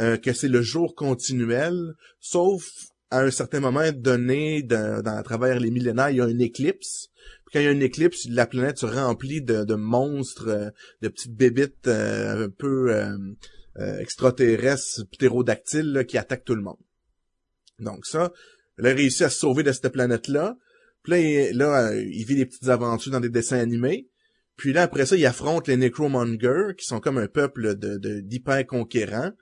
euh, 0.00 0.16
que 0.16 0.32
c'est 0.32 0.48
le 0.48 0.62
jour 0.62 0.94
continuel, 0.94 1.94
sauf 2.20 2.64
à 3.10 3.20
un 3.20 3.30
certain 3.30 3.60
moment 3.60 3.92
donné, 3.92 4.62
dans, 4.62 5.02
dans- 5.02 5.16
à 5.16 5.22
travers 5.22 5.60
les 5.60 5.70
millénaires, 5.70 6.10
il 6.10 6.16
y 6.16 6.20
a 6.20 6.26
une 6.28 6.40
éclipse. 6.40 7.08
Quand 7.54 7.60
il 7.60 7.64
y 7.66 7.68
a 7.68 7.70
une 7.70 7.82
éclipse, 7.82 8.26
la 8.28 8.46
planète 8.46 8.78
se 8.78 8.86
remplit 8.86 9.40
de, 9.40 9.62
de 9.64 9.74
monstres, 9.76 10.48
euh, 10.48 10.70
de 11.02 11.08
petites 11.08 11.34
bébites 11.36 11.86
euh, 11.86 12.46
un 12.46 12.48
peu 12.50 12.92
euh, 12.92 13.16
euh, 13.78 13.98
extraterrestres, 14.00 15.04
ptérodactyles, 15.12 15.92
là, 15.92 16.02
qui 16.04 16.18
attaquent 16.18 16.44
tout 16.44 16.56
le 16.56 16.62
monde. 16.62 16.76
Donc 17.78 18.06
ça, 18.06 18.32
elle 18.78 18.86
a 18.88 18.90
réussi 18.94 19.22
à 19.24 19.30
se 19.30 19.38
sauver 19.38 19.62
de 19.62 19.70
cette 19.72 19.88
planète-là. 19.90 20.56
Puis 21.04 21.12
là, 21.12 21.18
il, 21.20 21.56
là, 21.56 21.94
il 21.94 22.24
vit 22.24 22.34
des 22.36 22.46
petites 22.46 22.68
aventures 22.68 23.12
dans 23.12 23.20
des 23.20 23.28
dessins 23.30 23.58
animés. 23.58 24.08
Puis 24.56 24.72
là, 24.72 24.82
après 24.82 25.06
ça, 25.06 25.16
il 25.16 25.24
affronte 25.26 25.68
les 25.68 25.76
Necromongers, 25.76 26.74
qui 26.76 26.86
sont 26.86 27.00
comme 27.00 27.18
un 27.18 27.26
peuple 27.28 27.76
de 27.76 27.96
de- 27.98 28.20
d'hyper 28.20 28.66
conquérants. 28.66 29.32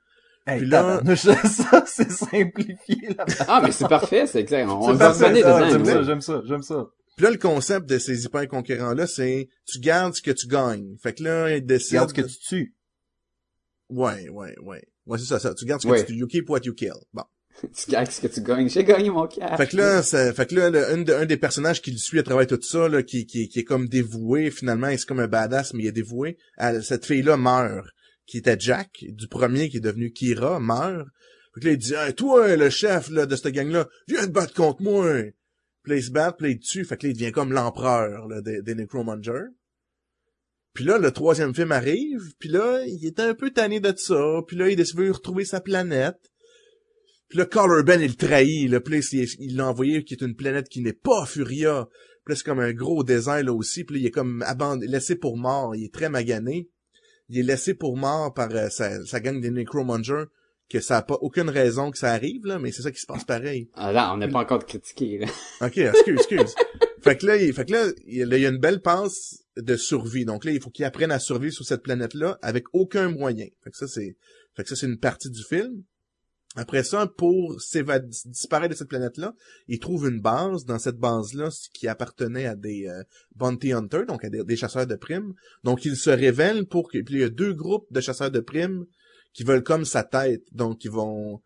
Hey, 0.47 0.59
Puis 0.59 0.69
là- 0.69 1.01
ça, 1.17 1.85
c'est 1.87 2.11
simplifié, 2.11 3.15
là. 3.17 3.25
Ah, 3.49 3.61
mais 3.65 3.73
c'est 3.73 3.89
parfait, 3.89 4.27
c'est 4.27 4.41
exact. 4.41 4.69
On 4.69 4.89
C'est 4.89 4.99
va 4.99 5.15
ça, 5.15 5.31
dedans. 5.31 5.69
J'aime 5.71 5.85
ça, 5.85 6.03
j'aime 6.03 6.21
ça, 6.21 6.43
j'aime 6.47 6.63
ça. 6.63 6.87
Puis 7.16 7.25
là, 7.25 7.31
le 7.31 7.38
concept 7.38 7.87
de 7.88 7.99
ces 7.99 8.25
hyper 8.25 8.49
conquérants-là, 8.49 9.07
c'est 9.07 9.49
tu 9.66 9.78
gardes 9.81 10.14
ce 10.14 10.23
que 10.23 10.31
tu 10.31 10.47
gagnes. 10.47 10.97
Fait 11.02 11.12
que 11.14 11.23
là, 11.23 11.54
il 11.57 11.64
décide... 11.66 11.99
Regarde 11.99 12.11
ce 12.11 12.14
que 12.14 12.26
tu 12.26 12.38
tues. 12.38 12.75
Ouais, 13.88 14.28
ouais, 14.28 14.54
ouais. 14.62 14.83
Ouais, 15.07 15.19
c'est 15.19 15.26
ça, 15.26 15.38
ça. 15.38 15.54
Tu 15.54 15.64
gardes 15.64 15.83
ce 15.83 15.87
que 15.87 15.92
Ouais. 15.92 16.04
tu... 16.04 16.14
You 16.14 16.26
keep 16.26 16.49
what 16.49 16.61
you 16.64 16.75
kill. 16.75 16.92
Bon. 17.12 17.25
Tu 17.76 17.90
gagnes 17.90 18.07
ce 18.07 18.21
que 18.21 18.28
tu 18.28 18.40
gagnes. 18.40 18.69
J'ai 18.71 18.83
gagné 18.85 19.11
mon 19.11 19.26
cash. 19.26 19.57
Fait 19.59 19.66
que 19.66 19.76
là, 19.76 20.02
ça- 20.02 20.33
fait 20.33 20.47
que 20.49 20.54
là, 20.54 20.71
le- 20.71 20.88
un, 20.90 21.02
de- 21.02 21.12
un 21.12 21.26
des 21.26 21.37
personnages 21.37 21.83
qui 21.83 21.90
le 21.90 21.99
suit 21.99 22.19
à 22.19 22.23
travers 22.23 22.47
tout 22.47 22.61
ça, 22.62 22.88
là, 22.88 23.02
qui, 23.02 23.26
qui, 23.26 23.49
qui 23.49 23.59
est 23.61 23.64
comme 23.64 23.88
dévoué, 23.88 24.50
finalement, 24.50 24.88
c'est 24.90 25.04
comme 25.07 25.21
un 25.21 25.28
badass, 25.28 25.75
mais 25.75 25.83
il 25.85 25.87
est 25.88 25.92
dévoué. 25.92 26.38
Elle- 26.57 26.83
cette 26.83 27.04
fille-là 27.04 27.37
meurt, 27.37 27.87
qui 28.26 28.38
était 28.38 28.57
Jack, 28.59 29.04
du 29.07 29.28
premier 29.28 29.69
qui 29.69 29.76
est 29.76 29.81
devenu 29.81 30.12
Kira, 30.12 30.61
meurt. 30.61 31.07
Fait 31.54 31.61
que 31.61 31.66
là, 31.66 31.73
il 31.73 31.78
dit, 31.78 31.92
hey, 31.95 32.14
toi, 32.14 32.57
le 32.57 32.71
chef, 32.71 33.11
là, 33.11 33.26
de 33.26 33.37
cette 33.37 33.52
gang-là, 33.52 33.87
viens 34.09 34.23
te 34.26 34.31
battre 34.33 34.54
contre 34.54 34.81
moi. 34.83 35.12
Puis 35.83 35.93
là, 35.93 35.97
il 35.97 36.03
se 36.03 36.11
bat, 36.11 36.33
puis 36.33 36.59
tue. 36.59 36.85
Fait 36.85 36.97
que 36.97 37.07
là, 37.07 37.12
il 37.12 37.19
devient 37.19 37.33
comme 37.33 37.53
l'empereur, 37.53 38.29
des, 38.43 38.62
des 38.62 38.75
Necromongers. 38.75 39.51
Puis 40.75 40.85
là, 40.85 40.99
le 40.99 41.11
troisième 41.11 41.55
film 41.55 41.71
arrive, 41.71 42.35
puis 42.39 42.49
là, 42.49 42.83
il 42.87 43.05
était 43.07 43.23
un 43.23 43.35
peu 43.35 43.51
tanné 43.51 43.79
de 43.79 43.93
ça, 43.95 44.41
puis 44.47 44.57
là, 44.57 44.71
il 44.71 44.77
décide 44.77 44.97
de 44.97 45.11
retrouver 45.11 45.45
sa 45.45 45.61
planète. 45.61 46.19
Puis 47.29 47.39
là, 47.39 47.47
Carl 47.47 47.71
Urban, 47.71 48.01
il 48.01 48.09
le 48.09 48.15
trahit, 48.15 48.79
puis 48.81 48.95
là, 48.95 49.27
il 49.39 49.57
l'a 49.57 49.69
envoyé 49.69 50.05
qui 50.05 50.15
est 50.15 50.23
une 50.23 50.35
planète 50.35 50.69
qui 50.69 50.81
n'est 50.81 50.93
pas 50.93 51.27
Furia. 51.27 51.89
Puis 52.25 52.37
c'est 52.37 52.45
comme 52.45 52.61
un 52.61 52.73
gros 52.73 53.05
désert, 53.05 53.43
là, 53.43 53.53
aussi, 53.53 53.85
puis 53.85 54.01
il 54.01 54.07
est 54.07 54.11
comme 54.11 54.43
abandonné, 54.43 54.87
laissé 54.87 55.17
pour 55.17 55.37
mort, 55.37 55.75
il 55.75 55.85
est 55.85 55.93
très 55.93 56.09
magané. 56.09 56.71
Il 57.29 57.39
est 57.39 57.43
laissé 57.43 57.75
pour 57.75 57.97
mort 57.97 58.33
par 58.33 58.51
euh, 58.55 58.69
sa, 58.69 59.05
sa 59.05 59.21
gang 59.21 59.41
des 59.41 59.51
Necromongers, 59.51 60.25
que 60.69 60.81
ça 60.81 60.99
a 60.99 61.02
pas 61.02 61.19
aucune 61.21 61.50
raison 61.50 61.90
que 61.90 61.99
ça 61.99 62.12
arrive, 62.12 62.47
là, 62.47 62.59
mais 62.59 62.73
c'est 62.73 62.83
ça 62.83 62.90
qui 62.90 63.00
se 63.00 63.07
passe 63.07 63.25
pareil. 63.25 63.69
Ah 63.75 63.92
là, 63.92 64.12
on 64.14 64.16
n'a 64.16 64.28
pas 64.28 64.40
encore 64.40 64.64
critiqué, 64.64 65.19
là. 65.19 65.26
Ok, 65.66 65.76
excuse, 65.78 66.16
excuse. 66.21 66.54
fait 67.02 67.16
que 67.19 67.26
là, 67.26 67.37
il, 67.37 67.52
fait 67.52 67.64
que 67.66 67.73
là, 67.73 67.87
il 68.07 68.16
y 68.16 68.23
a- 68.23 68.37
il 68.37 68.42
y 68.42 68.47
a 68.47 68.49
une 68.49 68.59
belle 68.59 68.81
passe 68.81 69.45
de 69.57 69.76
survie. 69.76 70.25
Donc 70.25 70.45
là, 70.45 70.52
il 70.52 70.61
faut 70.62 70.71
qu'ils 70.71 70.85
apprennent 70.87 71.11
à 71.12 71.19
survivre 71.19 71.52
sur 71.52 71.66
cette 71.66 71.83
planète-là 71.83 72.38
avec 72.40 72.64
aucun 72.73 73.11
moyen. 73.11 73.47
Fait 73.62 73.71
que 73.71 73.76
ça, 73.76 73.87
c'est, 73.87 74.16
fait 74.57 74.62
que 74.62 74.69
ça, 74.71 74.76
c'est 74.76 74.87
une 74.87 74.99
partie 74.99 75.28
du 75.31 75.42
film. 75.45 75.83
Après 76.54 76.83
ça, 76.85 77.07
pour 77.07 77.59
s'éva- 77.61 77.99
disparaître 78.26 78.73
de 78.75 78.78
cette 78.78 78.88
planète-là, 78.88 79.35
ils 79.69 79.78
trouvent 79.78 80.09
une 80.09 80.21
base. 80.21 80.64
Dans 80.66 80.78
cette 80.78 80.97
base-là, 80.99 81.50
ce 81.50 81.69
qui 81.71 81.88
appartenait 81.88 82.45
à 82.47 82.54
des 82.57 82.87
euh, 82.88 83.02
bounty 83.37 83.73
hunters, 83.73 84.04
donc 84.07 84.23
à 84.25 84.28
des, 84.31 84.42
des 84.45 84.57
chasseurs 84.57 84.87
de 84.87 84.95
primes. 84.95 85.33
Donc 85.64 85.85
ils 85.87 85.97
se 85.97 86.11
révèlent 86.11 86.66
pour 86.66 86.90
que, 86.90 86.99
puis 87.02 87.14
il 87.14 87.21
y 87.21 87.25
a 87.25 87.31
deux 87.31 87.52
groupes 87.54 87.87
de 87.90 88.00
chasseurs 88.02 88.31
de 88.31 88.40
primes 88.40 88.85
qui 89.33 89.45
veulent 89.45 89.62
comme 89.62 89.85
sa 89.85 90.05
tête. 90.05 90.43
Donc 90.53 90.85
ils 90.85 90.91
vont 90.91 91.43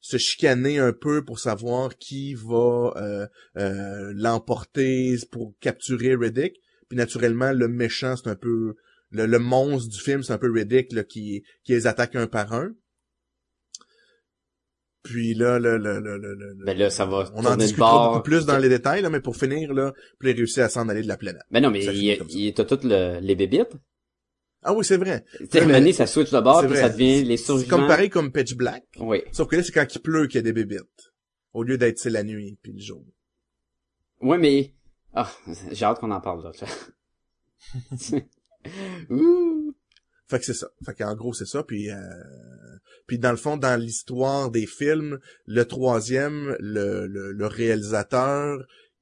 se 0.00 0.16
chicaner 0.16 0.78
un 0.78 0.92
peu 0.92 1.24
pour 1.24 1.38
savoir 1.38 1.96
qui 1.96 2.34
va 2.34 2.92
euh, 2.96 3.26
euh, 3.58 4.12
l'emporter 4.14 5.16
pour 5.30 5.54
capturer 5.60 6.14
Riddick. 6.14 6.54
Puis 6.88 6.96
naturellement, 6.96 7.52
le 7.52 7.68
méchant, 7.68 8.16
c'est 8.16 8.28
un 8.30 8.36
peu 8.36 8.74
le, 9.10 9.26
le 9.26 9.38
monstre 9.38 9.90
du 9.90 10.00
film, 10.00 10.22
c'est 10.22 10.32
un 10.32 10.38
peu 10.38 10.50
Riddick 10.52 10.92
là, 10.92 11.04
qui, 11.04 11.42
qui 11.64 11.72
les 11.72 11.86
attaque 11.86 12.16
un 12.16 12.26
par 12.26 12.52
un. 12.52 12.70
Puis 15.02 15.34
là, 15.34 15.58
le, 15.58 15.78
le, 15.78 15.98
le- 15.98 16.64
Ben 16.66 16.76
là, 16.76 16.90
ça 16.90 17.06
va 17.06 17.30
on 17.34 17.44
en 17.44 17.56
discutera 17.56 18.08
beaucoup 18.08 18.22
plus 18.22 18.44
dans 18.44 18.58
les 18.58 18.68
détails, 18.68 19.00
là, 19.00 19.08
mais 19.08 19.20
pour 19.20 19.34
finir, 19.34 19.72
là, 19.72 19.94
puis 20.18 20.30
il 20.30 20.36
réussit 20.36 20.58
à 20.58 20.68
s'en 20.68 20.88
aller 20.90 21.02
de 21.02 21.08
la 21.08 21.16
planète. 21.16 21.42
Ben 21.50 21.62
non, 21.62 21.70
mais 21.70 21.84
il, 21.86 22.18
il 22.30 22.54
toutes 22.54 22.84
le, 22.84 23.18
les 23.20 23.34
bébites. 23.34 23.72
Ah 24.62 24.74
oui, 24.74 24.84
c'est 24.84 24.96
vrai. 24.98 25.24
Tu 25.38 25.46
sais, 25.50 25.92
ça 25.92 26.06
switch 26.06 26.30
de 26.30 26.40
bord, 26.40 26.60
puis 26.60 26.68
vrai. 26.68 26.80
ça 26.80 26.88
devient 26.90 27.22
les 27.24 27.36
C'est 27.36 27.46
survivants. 27.46 27.78
comme 27.78 27.86
pareil 27.86 28.10
comme 28.10 28.30
Pitch 28.30 28.54
Black. 28.54 28.84
Oui. 28.98 29.22
Sauf 29.32 29.48
que 29.48 29.56
là, 29.56 29.62
c'est 29.62 29.72
quand 29.72 29.86
il 29.94 30.00
pleut 30.00 30.26
qu'il 30.26 30.36
y 30.36 30.38
a 30.38 30.42
des 30.42 30.52
bébites. 30.52 31.12
Au 31.52 31.62
lieu 31.62 31.78
d'être 31.78 31.98
c'est 31.98 32.10
la 32.10 32.22
nuit 32.22 32.58
puis 32.62 32.72
le 32.72 32.80
jour. 32.80 33.04
Ouais, 34.20 34.36
mais, 34.38 34.74
ah, 35.14 35.30
j'ai 35.72 35.84
hâte 35.84 35.98
qu'on 35.98 36.10
en 36.10 36.20
parle, 36.20 36.42
là. 36.42 36.52
Ouh. 39.10 39.74
Fait 40.28 40.38
que 40.38 40.44
c'est 40.44 40.54
ça. 40.54 40.68
Fait 40.84 40.94
qu'en 40.94 41.14
gros, 41.16 41.32
c'est 41.32 41.46
ça. 41.46 41.64
Puis, 41.64 41.90
euh... 41.90 41.96
puis 43.06 43.18
dans 43.18 43.30
le 43.30 43.36
fond, 43.36 43.56
dans 43.56 43.80
l'histoire 43.80 44.50
des 44.50 44.66
films, 44.66 45.18
le 45.46 45.64
troisième, 45.64 46.56
le, 46.60 47.06
le, 47.06 47.32
le 47.32 47.46
réalisateur 47.46 48.58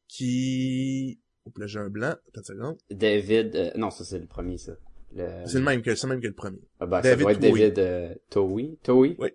qui... 0.06 1.20
Oups, 1.44 1.58
là, 1.58 1.66
j'ai 1.66 1.80
un 1.80 1.90
blanc. 1.90 2.14
Attends 2.28 2.40
une 2.40 2.44
seconde. 2.44 2.78
David, 2.90 3.56
euh, 3.56 3.70
non, 3.76 3.90
ça 3.90 4.04
c'est 4.04 4.18
le 4.18 4.26
premier, 4.26 4.56
ça. 4.56 4.72
Le... 5.18 5.46
C'est 5.46 5.58
le 5.58 5.64
même 5.64 5.82
que, 5.82 5.94
c'est 5.94 6.06
le 6.06 6.14
même 6.14 6.22
que 6.22 6.28
le 6.28 6.34
premier. 6.34 6.62
Ah, 6.80 6.86
ben, 6.86 7.02
ça 7.02 7.10
David 7.10 7.22
doit 7.22 7.32
être 7.32 7.40
Towie. 7.40 7.60
David 7.60 7.78
euh, 7.78 8.14
Towie. 8.30 8.78
Towie? 8.82 9.16
Oui. 9.18 9.28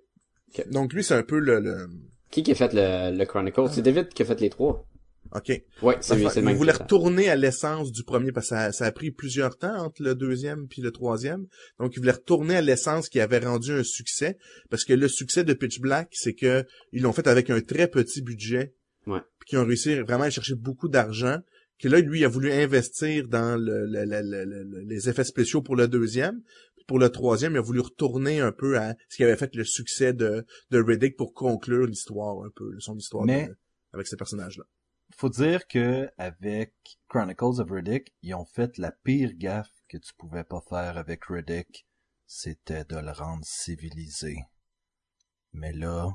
Donc 0.72 0.94
lui, 0.94 1.04
c'est 1.04 1.16
un 1.16 1.24
peu 1.24 1.40
le... 1.40 1.60
le... 1.60 1.88
Qui 2.32 2.42
qui 2.44 2.52
a 2.52 2.56
fait 2.56 2.74
le, 2.74 3.16
le 3.16 3.26
Chronicle? 3.26 3.68
C'est 3.70 3.82
David 3.82 4.10
qui 4.10 4.22
a 4.24 4.26
fait 4.26 4.40
les 4.40 4.50
trois. 4.50 4.88
OK. 5.36 5.52
Ouais, 5.82 5.98
c'est 6.02 6.16
lui, 6.16 6.28
c'est 6.30 6.42
le 6.42 6.52
il 6.52 6.60
même. 6.60 6.70
retourner 6.70 7.30
à 7.30 7.36
l'essence 7.36 7.92
du 7.92 8.04
premier 8.04 8.32
parce 8.32 8.50
que 8.50 8.56
ça, 8.56 8.72
ça 8.72 8.86
a 8.86 8.92
pris 8.92 9.12
plusieurs 9.12 9.58
temps 9.58 9.76
entre 9.78 10.04
le 10.04 10.14
deuxième 10.16 10.68
puis 10.68 10.82
le 10.82 10.92
troisième. 10.92 11.48
Donc 11.80 11.94
il 11.96 12.00
voulait 12.00 12.12
retourner 12.12 12.56
à 12.56 12.62
l'essence 12.62 13.10
qui 13.10 13.20
avait 13.20 13.40
rendu 13.40 13.72
un 13.72 13.84
succès 13.84 14.38
parce 14.70 14.86
que 14.86 14.94
le 14.94 15.08
succès 15.08 15.44
de 15.44 15.54
Pitch 15.54 15.80
Black, 15.80 16.10
c'est 16.12 16.34
que 16.34 16.66
ils 16.92 17.02
l'ont 17.02 17.14
fait 17.14 17.28
avec 17.28 17.50
un 17.50 17.62
très 17.62 17.88
petit 17.88 18.22
budget. 18.22 18.76
Ouais. 19.08 19.22
Puis 19.40 19.50
qu'ils 19.50 19.60
ont 19.60 19.66
réussi 19.66 20.00
vraiment 20.02 20.26
à 20.26 20.30
chercher 20.30 20.56
beaucoup 20.56 20.88
d'argent. 20.88 21.40
Que 21.80 21.88
là, 21.90 22.00
lui, 22.00 22.20
il 22.20 22.26
a 22.26 22.30
voulu 22.30 22.52
investir 22.52 23.28
dans 23.28 23.60
le, 23.60 23.86
le- 23.86 24.06
le- 24.06 24.22
le- 24.46 24.64
le- 24.64 24.80
les 24.82 25.10
effets 25.10 25.24
spéciaux 25.24 25.62
pour 25.62 25.76
le 25.76 25.88
deuxième. 25.88 26.42
Puis 26.76 26.86
pour 26.88 27.00
le 27.00 27.10
troisième, 27.10 27.54
il 27.54 27.58
a 27.58 27.62
voulu 27.62 27.82
retourner 27.82 28.40
un 28.40 28.52
peu 28.52 28.78
à 28.80 28.96
ce 29.10 29.18
qui 29.18 29.24
avait 29.24 29.36
fait 29.38 29.54
le 29.56 29.64
succès 29.66 30.14
de, 30.14 30.46
de 30.72 30.82
Riddick 30.82 31.18
pour 31.18 31.34
conclure 31.34 31.86
l'histoire 31.88 32.44
un 32.46 32.50
peu, 32.56 32.80
son 32.80 32.96
histoire 32.98 33.26
Mais- 33.26 33.48
de- 33.48 33.58
avec 33.92 34.08
ces 34.08 34.16
personnages-là. 34.18 34.64
Faut 35.16 35.30
dire 35.30 35.68
que 35.68 36.10
avec 36.18 36.74
Chronicles 37.08 37.60
of 37.62 37.70
Riddick, 37.70 38.14
ils 38.24 38.34
ont 38.34 38.46
fait 38.46 38.78
la 38.80 38.92
pire 39.04 39.32
gaffe 39.36 39.70
que 39.88 39.98
tu 39.98 40.12
pouvais 40.18 40.44
pas 40.44 40.62
faire 40.68 40.98
avec 40.98 41.26
Riddick, 41.26 41.86
c'était 42.26 42.86
de 42.86 42.96
le 42.96 43.12
rendre 43.12 43.46
civilisé. 43.46 44.38
Mais 45.52 45.72
là, 45.74 46.10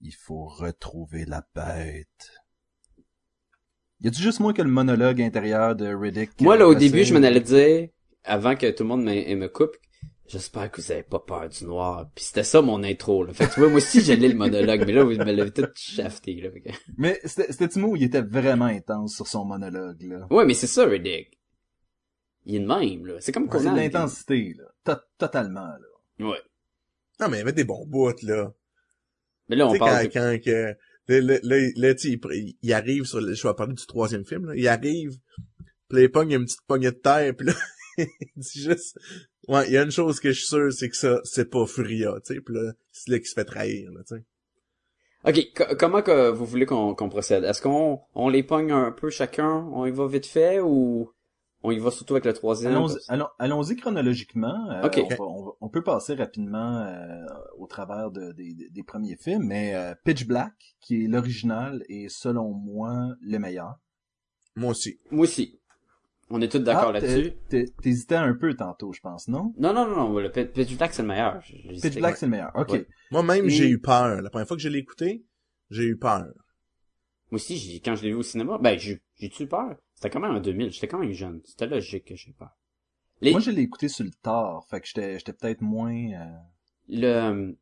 il 0.00 0.14
faut 0.14 0.46
retrouver 0.46 1.24
la 1.24 1.46
bête. 1.54 2.32
Y 4.00 4.08
a-tu 4.08 4.20
juste 4.22 4.40
moi 4.40 4.52
que 4.52 4.62
le 4.62 4.70
monologue 4.70 5.22
intérieur 5.22 5.74
de 5.74 5.86
Riddick? 5.94 6.40
Moi, 6.40 6.56
là, 6.56 6.64
euh, 6.64 6.68
au 6.68 6.74
début, 6.74 6.98
passait- 6.98 7.04
je 7.06 7.14
m'en 7.14 7.22
allais 7.22 7.40
dire, 7.40 7.88
avant 8.24 8.54
que 8.56 8.70
tout 8.70 8.82
le 8.82 8.88
monde 8.88 9.04
me, 9.04 9.34
me 9.34 9.48
coupe, 9.48 9.76
j'espère 10.26 10.70
que 10.70 10.80
vous 10.80 10.92
avez 10.92 11.02
pas 11.02 11.18
peur 11.20 11.48
du 11.48 11.64
noir. 11.64 12.10
Puis 12.14 12.24
c'était 12.26 12.44
ça 12.44 12.60
mon 12.60 12.82
intro, 12.84 13.24
là. 13.24 13.32
Fait 13.32 13.46
que 13.46 13.54
tu 13.54 13.60
vois, 13.60 13.68
moi 13.70 13.78
aussi, 13.78 14.02
j'allais 14.02 14.28
le 14.28 14.34
monologue, 14.34 14.84
mais 14.86 14.92
là, 14.92 15.02
vous 15.04 15.10
me 15.12 15.24
l'avez 15.32 15.50
tout 15.50 15.66
shafté, 15.74 16.34
là. 16.40 16.50
Mais 16.98 17.20
c'était 17.24 17.50
c'était 17.52 17.68
Timo 17.68 17.88
où 17.88 17.96
il 17.96 18.02
était 18.02 18.20
vraiment 18.22 18.66
intense 18.66 19.14
sur 19.16 19.26
son 19.26 19.44
monologue, 19.46 20.02
là? 20.02 20.26
Ouais, 20.30 20.44
mais 20.44 20.54
c'est 20.54 20.66
ça, 20.66 20.84
Riddick. 20.84 21.38
Il 22.44 22.56
est 22.56 22.60
de 22.60 22.66
même, 22.66 23.06
là. 23.06 23.14
C'est 23.20 23.32
comme 23.32 23.48
C'est 23.50 23.70
de 23.70 23.74
l'intensité, 23.76 24.54
là. 24.56 24.64
To- 24.94 25.00
totalement, 25.18 25.66
là. 25.66 26.26
Ouais. 26.28 26.38
Non, 27.18 27.28
mais 27.28 27.36
il 27.36 27.40
y 27.40 27.42
avait 27.42 27.52
des 27.52 27.64
bons 27.64 27.86
bouts, 27.86 28.12
là. 28.22 28.52
Mais 29.48 29.56
là, 29.56 29.66
on 29.66 29.72
quand, 29.72 29.78
parle... 29.78 30.08
quand 30.10 30.38
que, 30.44 30.76
là, 31.08 31.38
là, 31.42 31.68
là, 31.76 31.94
il, 32.04 32.54
il 32.62 32.72
arrive 32.72 33.04
sur 33.04 33.20
le, 33.20 33.34
je 33.34 33.46
vais 33.46 33.54
parler 33.54 33.74
du 33.74 33.86
troisième 33.86 34.24
film, 34.24 34.46
là. 34.46 34.54
Il 34.56 34.66
arrive, 34.68 35.12
puis 35.88 36.02
il 36.02 36.10
pogne 36.10 36.32
une 36.32 36.44
petite 36.44 36.62
poignée 36.66 36.90
de 36.90 36.96
terre, 36.96 37.34
puis 37.36 37.46
là, 37.46 37.54
il 37.98 38.06
dit 38.36 38.60
juste, 38.60 38.98
ouais, 39.48 39.66
il 39.68 39.72
y 39.72 39.76
a 39.78 39.82
une 39.82 39.90
chose 39.90 40.20
que 40.20 40.30
je 40.30 40.38
suis 40.38 40.48
sûr, 40.48 40.72
c'est 40.72 40.88
que 40.88 40.96
ça, 40.96 41.20
c'est 41.24 41.50
pas 41.50 41.66
Furia, 41.66 42.14
tu 42.24 42.34
sais, 42.34 42.40
puis 42.40 42.54
là, 42.54 42.72
c'est 42.92 43.10
là 43.10 43.18
qu'il 43.18 43.28
se 43.28 43.34
fait 43.34 43.44
trahir, 43.44 43.90
tu 44.08 44.16
sais. 44.16 44.24
Ok, 45.24 45.40
co- 45.56 45.76
comment 45.76 46.02
que 46.02 46.30
vous 46.30 46.46
voulez 46.46 46.66
qu'on 46.66 46.94
qu'on 46.94 47.08
procède? 47.08 47.42
Est-ce 47.42 47.60
qu'on 47.60 48.00
on 48.14 48.28
les 48.28 48.44
pogne 48.44 48.70
un 48.70 48.92
peu 48.92 49.10
chacun? 49.10 49.68
On 49.72 49.84
y 49.84 49.90
va 49.90 50.06
vite 50.06 50.26
fait 50.26 50.60
ou 50.60 51.10
on 51.62 51.70
y 51.70 51.78
va 51.78 51.90
surtout 51.90 52.14
avec 52.14 52.24
le 52.24 52.32
troisième? 52.32 52.72
Allons-y 52.72 52.96
allons, 53.08 53.28
allons-y 53.38 53.76
chronologiquement. 53.76 54.70
Euh, 54.70 54.82
on, 54.82 55.08
va- 55.08 55.24
on 55.24 55.44
va- 55.46 55.52
on 55.60 55.68
peut 55.68 55.82
passer 55.82 56.14
rapidement 56.14 56.78
euh, 56.78 57.24
au 57.58 57.66
travers 57.66 58.10
de- 58.10 58.32
des- 58.32 58.54
des- 58.54 58.70
des 58.70 58.82
premiers 58.82 59.16
films, 59.16 59.44
mais 59.46 59.74
euh, 59.74 59.94
Pitch 60.04 60.26
Black, 60.26 60.52
qui 60.80 61.04
est 61.04 61.08
l'original 61.08 61.82
et 61.88 62.08
selon 62.08 62.52
moi 62.52 63.14
le 63.20 63.38
meilleur. 63.38 63.76
Moi 64.54 64.70
aussi. 64.70 64.98
Moi 65.10 65.24
aussi. 65.24 65.58
On 66.28 66.40
est 66.40 66.48
tous 66.48 66.58
d'accord 66.58 66.88
Ah, 66.88 66.92
là-dessus. 66.92 67.34
T'hésitais 67.80 68.16
un 68.16 68.34
peu 68.34 68.54
tantôt, 68.54 68.92
je 68.92 69.00
pense, 69.00 69.28
non? 69.28 69.54
Non, 69.58 69.72
non, 69.72 69.86
non, 69.86 70.08
non, 70.08 70.18
le 70.18 70.28
Pitch 70.30 70.76
Black, 70.76 70.92
c'est 70.92 71.02
le 71.02 71.08
meilleur. 71.08 71.40
Pitch 71.80 71.96
Black, 71.98 72.16
c'est 72.16 72.26
le 72.26 72.30
meilleur. 72.32 72.50
Ok. 72.56 72.70
Ouais. 72.72 72.86
Moi-même, 73.12 73.44
Et- 73.46 73.50
j'ai 73.50 73.68
eu 73.68 73.78
peur. 73.80 74.20
La 74.22 74.28
première 74.30 74.48
fois 74.48 74.56
que 74.56 74.62
je 74.62 74.68
l'ai 74.68 74.80
écouté, 74.80 75.24
j'ai 75.70 75.84
eu 75.84 75.96
peur. 75.96 76.24
Moi 77.30 77.36
aussi, 77.36 77.56
j'ai- 77.58 77.78
quand 77.80 77.94
je 77.94 78.02
l'ai 78.02 78.08
vu 78.10 78.16
au 78.16 78.22
cinéma, 78.24 78.58
ben, 78.58 78.76
j'ai, 78.78 79.00
j'ai-tu 79.20 79.46
peur? 79.46 79.76
C'était 79.96 80.10
quand 80.10 80.20
même 80.20 80.34
en 80.36 80.40
2000, 80.40 80.70
j'étais 80.70 80.86
quand 80.88 80.98
même 80.98 81.12
jeune. 81.12 81.40
C'était 81.44 81.66
logique 81.66 82.04
que 82.04 82.14
j'ai 82.16 82.32
peur. 82.32 82.50
Les, 83.22 83.32
Moi, 83.32 83.40
je 83.40 83.50
l'ai 83.50 83.62
écouté 83.62 83.88
sur 83.88 84.04
le 84.04 84.10
tard, 84.22 84.64
fait 84.70 84.80
que 84.80 84.86
j'étais 84.86 85.18
j'étais 85.18 85.32
peut-être 85.32 85.62
moins... 85.62 85.94
euh, 86.12 86.36
le, 86.88 87.56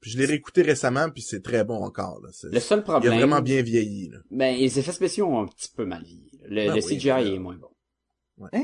Puis 0.00 0.10
je 0.12 0.18
l'ai 0.18 0.26
réécouté 0.26 0.62
récemment, 0.62 1.08
puis 1.10 1.22
c'est 1.22 1.42
très 1.42 1.64
bon 1.64 1.82
encore, 1.82 2.20
là. 2.22 2.28
C'est- 2.32 2.52
le 2.52 2.60
seul 2.60 2.80
Il 2.80 2.82
problème. 2.84 3.12
a 3.12 3.16
vraiment 3.16 3.40
bien 3.40 3.62
vieilli, 3.62 4.08
là. 4.10 4.18
Ben, 4.30 4.56
les 4.56 4.78
effets 4.78 4.92
spéciaux 4.92 5.26
ont 5.26 5.40
un 5.42 5.46
petit 5.46 5.70
peu 5.74 5.84
mal 5.86 6.02
vieilli. 6.04 6.30
Le, 6.44 6.66
Ben 6.66 6.74
le 6.76 6.84
oui, 6.84 6.96
CGI 6.96 7.08
là. 7.08 7.22
est 7.22 7.38
moins 7.38 7.56
bon. 7.56 8.48
eh, 8.52 8.62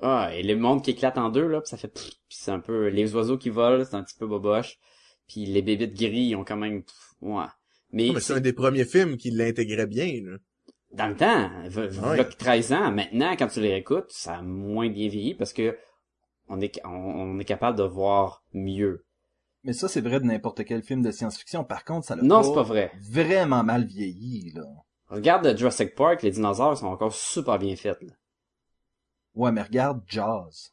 Ah, 0.00 0.30
et 0.32 0.44
le 0.44 0.54
monde 0.56 0.82
qui 0.84 0.92
éclate 0.92 1.18
en 1.18 1.28
deux, 1.28 1.46
là, 1.48 1.60
pis 1.60 1.68
ça 1.68 1.76
fait 1.76 1.88
pff, 1.88 2.08
pis 2.28 2.36
c'est 2.40 2.52
un 2.52 2.60
peu, 2.60 2.86
les 2.88 3.12
oiseaux 3.16 3.36
qui 3.36 3.50
volent, 3.50 3.84
c'est 3.84 3.96
un 3.96 4.04
petit 4.04 4.16
peu 4.16 4.28
boboche. 4.28 4.78
Puis 5.26 5.44
les 5.44 5.60
bébites 5.62 5.94
gris, 5.94 6.26
ils 6.28 6.36
ont 6.36 6.44
quand 6.44 6.56
même, 6.56 6.84
pff, 6.84 6.96
ouais. 7.22 7.44
Mais, 7.90 8.06
Non, 8.08 8.12
mais 8.14 8.20
c'est 8.20 8.34
un 8.34 8.40
des 8.40 8.52
premiers 8.52 8.84
films 8.84 9.16
qui 9.16 9.30
l'intégrait 9.32 9.86
bien, 9.88 10.20
là. 10.24 10.36
Dans 10.92 11.08
le 11.08 11.16
temps, 11.16 11.50
Ouais. 11.76 12.16
là, 12.16 12.24
13 12.24 12.72
ans, 12.72 12.90
maintenant, 12.92 13.32
quand 13.36 13.48
tu 13.48 13.60
les 13.60 13.72
réécoutes, 13.72 14.10
ça 14.10 14.36
a 14.38 14.42
moins 14.42 14.88
bien 14.88 15.08
vieilli 15.08 15.34
parce 15.34 15.52
que 15.52 15.76
on 16.48 16.60
est, 16.60 16.80
on, 16.84 16.88
on 16.90 17.38
est 17.38 17.44
capable 17.44 17.76
de 17.78 17.82
voir 17.84 18.42
mieux. 18.54 19.04
Mais 19.64 19.72
ça, 19.74 19.88
c'est 19.88 20.00
vrai 20.00 20.18
de 20.20 20.24
n'importe 20.24 20.64
quel 20.64 20.82
film 20.82 21.02
de 21.02 21.10
science-fiction. 21.10 21.64
Par 21.64 21.84
contre, 21.84 22.06
ça 22.06 22.16
l'a 22.16 22.22
Non, 22.22 22.42
c'est 22.42 22.54
pas 22.54 22.62
vrai. 22.62 22.92
vraiment 23.00 23.62
mal 23.64 23.84
vieilli, 23.84 24.52
là. 24.54 24.64
Regarde 25.08 25.56
Jurassic 25.56 25.94
Park, 25.94 26.22
les 26.22 26.30
dinosaures 26.30 26.76
sont 26.78 26.86
encore 26.86 27.12
super 27.14 27.58
bien 27.58 27.74
faits, 27.76 28.00
là. 28.02 28.12
Ouais, 29.34 29.52
mais 29.52 29.62
regarde 29.62 30.02
Jaws. 30.06 30.70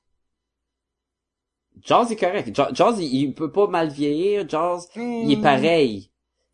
Jaws 1.82 2.08
est 2.12 2.16
correct. 2.16 2.56
Ja- 2.56 2.70
Jaws, 2.74 2.96
il, 3.00 3.14
il 3.16 3.34
peut 3.34 3.52
pas 3.52 3.68
mal 3.68 3.90
vieillir. 3.90 4.48
Jaws, 4.48 4.88
il 4.96 5.32
est 5.32 5.42
pareil. 5.42 6.10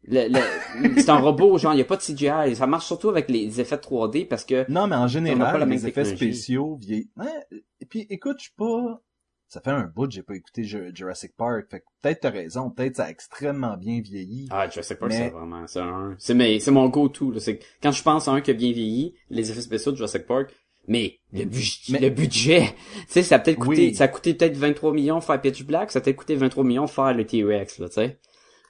Le, 0.07 0.27
le- 0.29 0.95
c'est 1.01 1.09
un 1.09 1.19
robot, 1.19 1.57
genre, 1.59 1.73
il 1.73 1.77
y 1.77 1.81
a 1.81 1.85
pas 1.85 1.95
de 1.97 2.01
CGI. 2.01 2.55
Ça 2.55 2.65
marche 2.67 2.87
surtout 2.87 3.09
avec 3.09 3.29
les 3.29 3.61
effets 3.61 3.75
3D 3.77 4.27
parce 4.27 4.45
que 4.45 4.65
Non, 4.71 4.87
mais 4.87 4.95
en 4.95 4.99
On 4.99 5.01
n'a 5.01 5.05
pas 5.05 5.07
général, 5.07 5.59
la 5.59 5.65
même 5.65 5.77
les 5.77 5.87
effets 5.87 6.05
spéciaux 6.05 6.77
vieillissent. 6.81 7.09
Ouais, 7.17 7.59
et 7.79 7.85
puis, 7.85 8.07
écoute, 8.09 8.37
je 8.39 8.43
suis 8.45 8.53
pas... 8.57 9.01
Ça 9.47 9.59
fait 9.59 9.69
un 9.71 9.83
bout 9.93 10.07
que 10.07 10.13
j'ai 10.13 10.23
pas 10.23 10.35
écouté 10.35 10.63
Ju- 10.63 10.91
Jurassic 10.93 11.35
Park. 11.35 11.65
Fait 11.69 11.81
que 11.81 11.85
peut-être 12.01 12.21
t'as 12.21 12.29
raison. 12.29 12.69
Peut-être 12.69 12.95
ça 12.95 13.03
a 13.03 13.09
extrêmement 13.09 13.75
bien 13.75 13.99
vieilli. 13.99 14.47
Ah, 14.49 14.69
Jurassic 14.69 14.97
Park, 14.97 15.11
Mais- 15.11 15.17
c'est 15.17 15.29
vraiment, 15.29 15.67
c'est 15.67 15.79
un, 15.81 16.15
c'est 16.17 16.33
mes, 16.33 16.59
c'est 16.61 16.71
mon 16.71 16.87
go-to, 16.87 17.31
là. 17.31 17.39
C'est, 17.41 17.57
que 17.57 17.63
quand 17.83 17.91
je 17.91 18.01
pense 18.01 18.29
à 18.29 18.31
un 18.31 18.39
qui 18.39 18.49
a 18.51 18.53
bien 18.53 18.71
vieilli, 18.71 19.13
les 19.29 19.51
effets 19.51 19.59
spéciaux 19.61 19.91
de 19.91 19.97
Jurassic 19.97 20.25
Park, 20.25 20.55
mais, 20.87 21.19
le, 21.33 21.43
bu- 21.43 21.59
Mais- 21.89 21.99
le 21.99 22.09
budget, 22.09 22.73
tu 23.01 23.03
sais, 23.09 23.23
ça 23.23 23.35
a 23.35 23.39
peut-être 23.39 23.59
coûté, 23.59 23.87
Oui. 23.89 23.93
ça 23.95 24.05
a 24.05 24.07
coûté 24.07 24.33
peut-être 24.33 24.55
23 24.55 24.93
millions 24.93 25.19
de 25.19 25.23
faire 25.23 25.39
Pitch 25.41 25.63
Black, 25.65 25.91
ça 25.91 25.99
a 25.99 26.01
peut-être 26.01 26.15
coûté 26.15 26.35
23 26.35 26.63
millions 26.63 26.85
de 26.85 26.89
faire 26.89 27.13
le 27.13 27.25
T-Rex, 27.25 27.77
là, 27.79 27.89
tu 27.89 27.95
sais. 27.95 28.19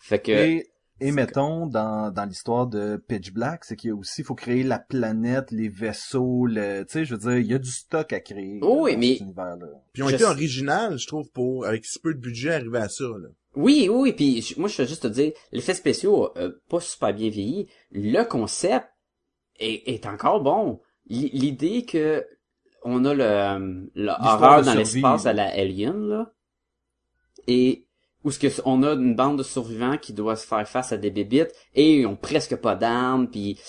Fait 0.02 0.20
que, 0.20 0.32
Et, 0.32 0.71
et 1.02 1.12
mettons, 1.12 1.66
dans, 1.66 2.12
dans 2.14 2.26
l'histoire 2.26 2.68
de 2.68 2.96
Pitch 2.96 3.34
Black, 3.34 3.66
c'est 3.66 3.76
qu'il 3.76 3.90
y 3.90 3.92
a 3.92 3.96
aussi, 3.96 4.24
faut 4.24 4.36
créer 4.36 4.64
la 4.64 4.80
planète, 4.80 5.52
les 5.52 5.68
vaisseaux, 5.68 6.46
le, 6.46 6.84
tu 6.86 6.94
sais, 6.94 7.06
je 7.06 7.16
veux 7.16 7.20
dire, 7.20 7.38
il 7.40 7.48
y 7.48 7.54
a 7.54 7.60
du 7.60 7.72
stock 7.72 8.14
à 8.14 8.20
créer. 8.22 8.60
Oh 8.62 8.82
oui, 8.84 8.94
dans 8.94 9.00
mais- 9.00 9.18
cet. 9.18 9.28
Puis 9.94 10.02
ils 10.02 10.04
ont 10.04 10.08
Je 10.08 10.14
été 10.16 10.24
sais- 10.24 10.30
originales, 10.30 10.98
je 10.98 11.08
trouve, 11.08 11.30
pour, 11.32 11.66
avec 11.66 11.84
si 11.86 12.00
peu 12.00 12.14
de 12.14 12.20
budget, 12.20 12.54
arriver 12.54 12.78
à 12.80 12.88
ça, 12.88 13.04
là. 13.04 13.28
oui, 13.56 13.90
oui, 13.92 14.14
puis 14.14 14.54
moi, 14.58 14.70
je 14.70 14.82
veux 14.82 14.88
juste 14.88 15.04
te 15.04 15.08
dire, 15.08 15.34
l'effet 15.52 15.74
spéciaux, 15.74 16.30
euh, 16.38 16.52
pas 16.70 16.80
super 16.80 17.14
bien 17.14 17.30
vieilli. 17.30 17.68
Le 17.92 18.24
concept 18.24 18.88
est, 19.60 19.90
est 19.94 20.06
encore 20.06 20.42
bon. 20.42 20.80
L'idée 21.08 21.84
que 21.84 22.26
on 22.84 23.04
a 23.06 23.14
le, 23.14 23.90
le 23.96 24.10
horreur 24.12 24.64
dans 24.64 24.74
l'espace 24.76 25.26
à 25.26 25.34
la 25.34 25.48
Alien, 25.52 26.08
là, 26.08 26.32
et 27.48 27.86
où 28.24 28.32
ce 28.32 28.40
que 28.40 28.48
on 28.66 28.84
a 28.84 28.94
une 28.94 29.16
bande 29.16 29.38
de 29.38 29.44
survivants 29.44 29.98
qui 29.98 30.14
doit 30.14 30.36
se 30.36 30.46
faire 30.46 30.68
face 30.68 30.92
à 30.92 30.98
des 30.98 31.10
bébites 31.10 31.52
et 31.74 32.00
ils 32.00 32.06
ont 32.06 32.16
presque 32.16 32.56
pas 32.56 32.76
d'armes 32.76 33.28
puis 33.28 33.60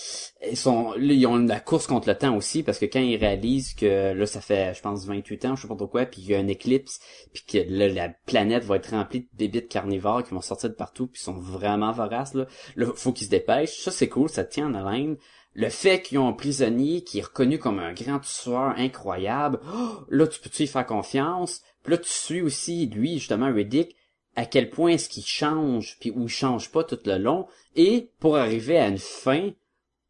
ils 0.50 0.56
sont 0.56 0.92
là, 0.92 1.12
ils 1.12 1.26
ont 1.26 1.38
la 1.38 1.60
course 1.60 1.86
contre 1.86 2.08
le 2.08 2.16
temps 2.16 2.36
aussi 2.36 2.62
parce 2.62 2.78
que 2.78 2.84
quand 2.84 3.00
ils 3.00 3.16
réalisent 3.16 3.74
que 3.74 4.12
là 4.12 4.26
ça 4.26 4.40
fait 4.40 4.74
je 4.74 4.82
pense 4.82 5.06
28 5.06 5.44
ans 5.46 5.56
je 5.56 5.62
sais 5.62 5.68
pas 5.68 5.76
trop 5.76 5.86
quoi 5.86 6.04
puis 6.04 6.20
il 6.20 6.30
y 6.30 6.34
a 6.34 6.38
un 6.38 6.48
éclipse 6.48 7.00
puis 7.32 7.44
que 7.46 7.58
là, 7.68 7.88
la 7.88 8.08
planète 8.26 8.64
va 8.64 8.76
être 8.76 8.90
remplie 8.90 9.20
de 9.20 9.28
bébites 9.38 9.68
carnivores 9.68 10.22
qui 10.22 10.34
vont 10.34 10.40
sortir 10.40 10.68
de 10.68 10.74
partout 10.74 11.06
puis 11.06 11.22
sont 11.22 11.38
vraiment 11.38 11.92
voraces 11.92 12.34
là. 12.34 12.46
Là 12.76 12.86
faut 12.94 13.12
qu'ils 13.12 13.26
se 13.26 13.30
dépêchent. 13.30 13.80
Ça 13.80 13.90
c'est 13.90 14.08
cool 14.08 14.28
ça 14.28 14.44
tient 14.44 14.66
en 14.66 14.74
haleine. 14.74 15.16
Le 15.54 15.68
fait 15.68 16.00
qu'ils 16.00 16.18
ont 16.18 16.28
un 16.28 16.32
prisonnier 16.32 17.04
qui 17.04 17.18
est 17.18 17.22
reconnu 17.22 17.58
comme 17.58 17.78
un 17.78 17.92
grand 17.92 18.20
tueur 18.20 18.74
incroyable, 18.78 19.60
oh, 19.66 19.98
là 20.08 20.26
tu 20.26 20.40
peux-tu 20.40 20.62
y 20.62 20.66
faire 20.66 20.86
confiance? 20.86 21.60
Puis 21.82 21.92
là 21.92 21.98
tu 21.98 22.08
suis 22.08 22.40
aussi 22.40 22.86
lui 22.86 23.18
justement 23.18 23.52
Riddick 23.52 23.96
à 24.36 24.46
quel 24.46 24.70
point 24.70 24.92
est-ce 24.92 25.08
qu'il 25.08 25.24
change 25.24 25.98
puis 26.00 26.10
où 26.10 26.24
il 26.24 26.28
change 26.28 26.70
pas 26.70 26.84
tout 26.84 26.98
le 27.04 27.18
long 27.18 27.46
et 27.76 28.08
pour 28.18 28.36
arriver 28.36 28.78
à 28.78 28.88
une 28.88 28.98
fin 28.98 29.50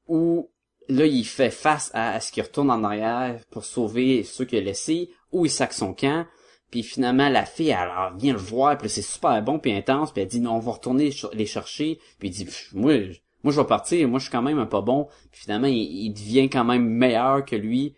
où 0.06 0.48
là 0.88 1.06
il 1.06 1.24
fait 1.24 1.50
face 1.50 1.90
à, 1.94 2.20
ce 2.20 2.32
qu'il 2.32 2.42
retourne 2.42 2.70
en 2.70 2.84
arrière 2.84 3.40
pour 3.50 3.64
sauver 3.64 4.22
ceux 4.22 4.44
qu'il 4.44 4.58
a 4.58 4.62
laissés 4.62 5.10
ou 5.32 5.46
il 5.46 5.50
sac 5.50 5.72
son 5.72 5.94
camp 5.94 6.26
puis 6.70 6.82
finalement 6.82 7.28
la 7.28 7.44
fille 7.44 7.70
elle, 7.70 7.90
vient 8.18 8.32
le 8.32 8.38
voir 8.38 8.78
puis 8.78 8.88
c'est 8.88 9.02
super 9.02 9.42
bon 9.42 9.58
puis 9.58 9.72
intense 9.72 10.12
puis 10.12 10.22
elle 10.22 10.28
dit 10.28 10.40
non 10.40 10.56
on 10.56 10.60
va 10.60 10.72
retourner 10.72 11.10
les 11.32 11.46
chercher 11.46 11.98
puis 12.18 12.28
il 12.28 12.32
dit 12.32 12.48
moi 12.72 12.94
je- 13.00 13.18
moi 13.42 13.52
je 13.52 13.60
vais 13.60 13.66
partir 13.66 14.08
moi 14.08 14.18
je 14.18 14.24
suis 14.24 14.32
quand 14.32 14.42
même 14.42 14.58
un 14.58 14.66
pas 14.66 14.82
bon 14.82 15.08
puis 15.30 15.40
finalement 15.42 15.68
il 15.68 16.12
devient 16.12 16.48
quand 16.48 16.64
même 16.64 16.84
meilleur 16.84 17.44
que 17.44 17.56
lui 17.56 17.94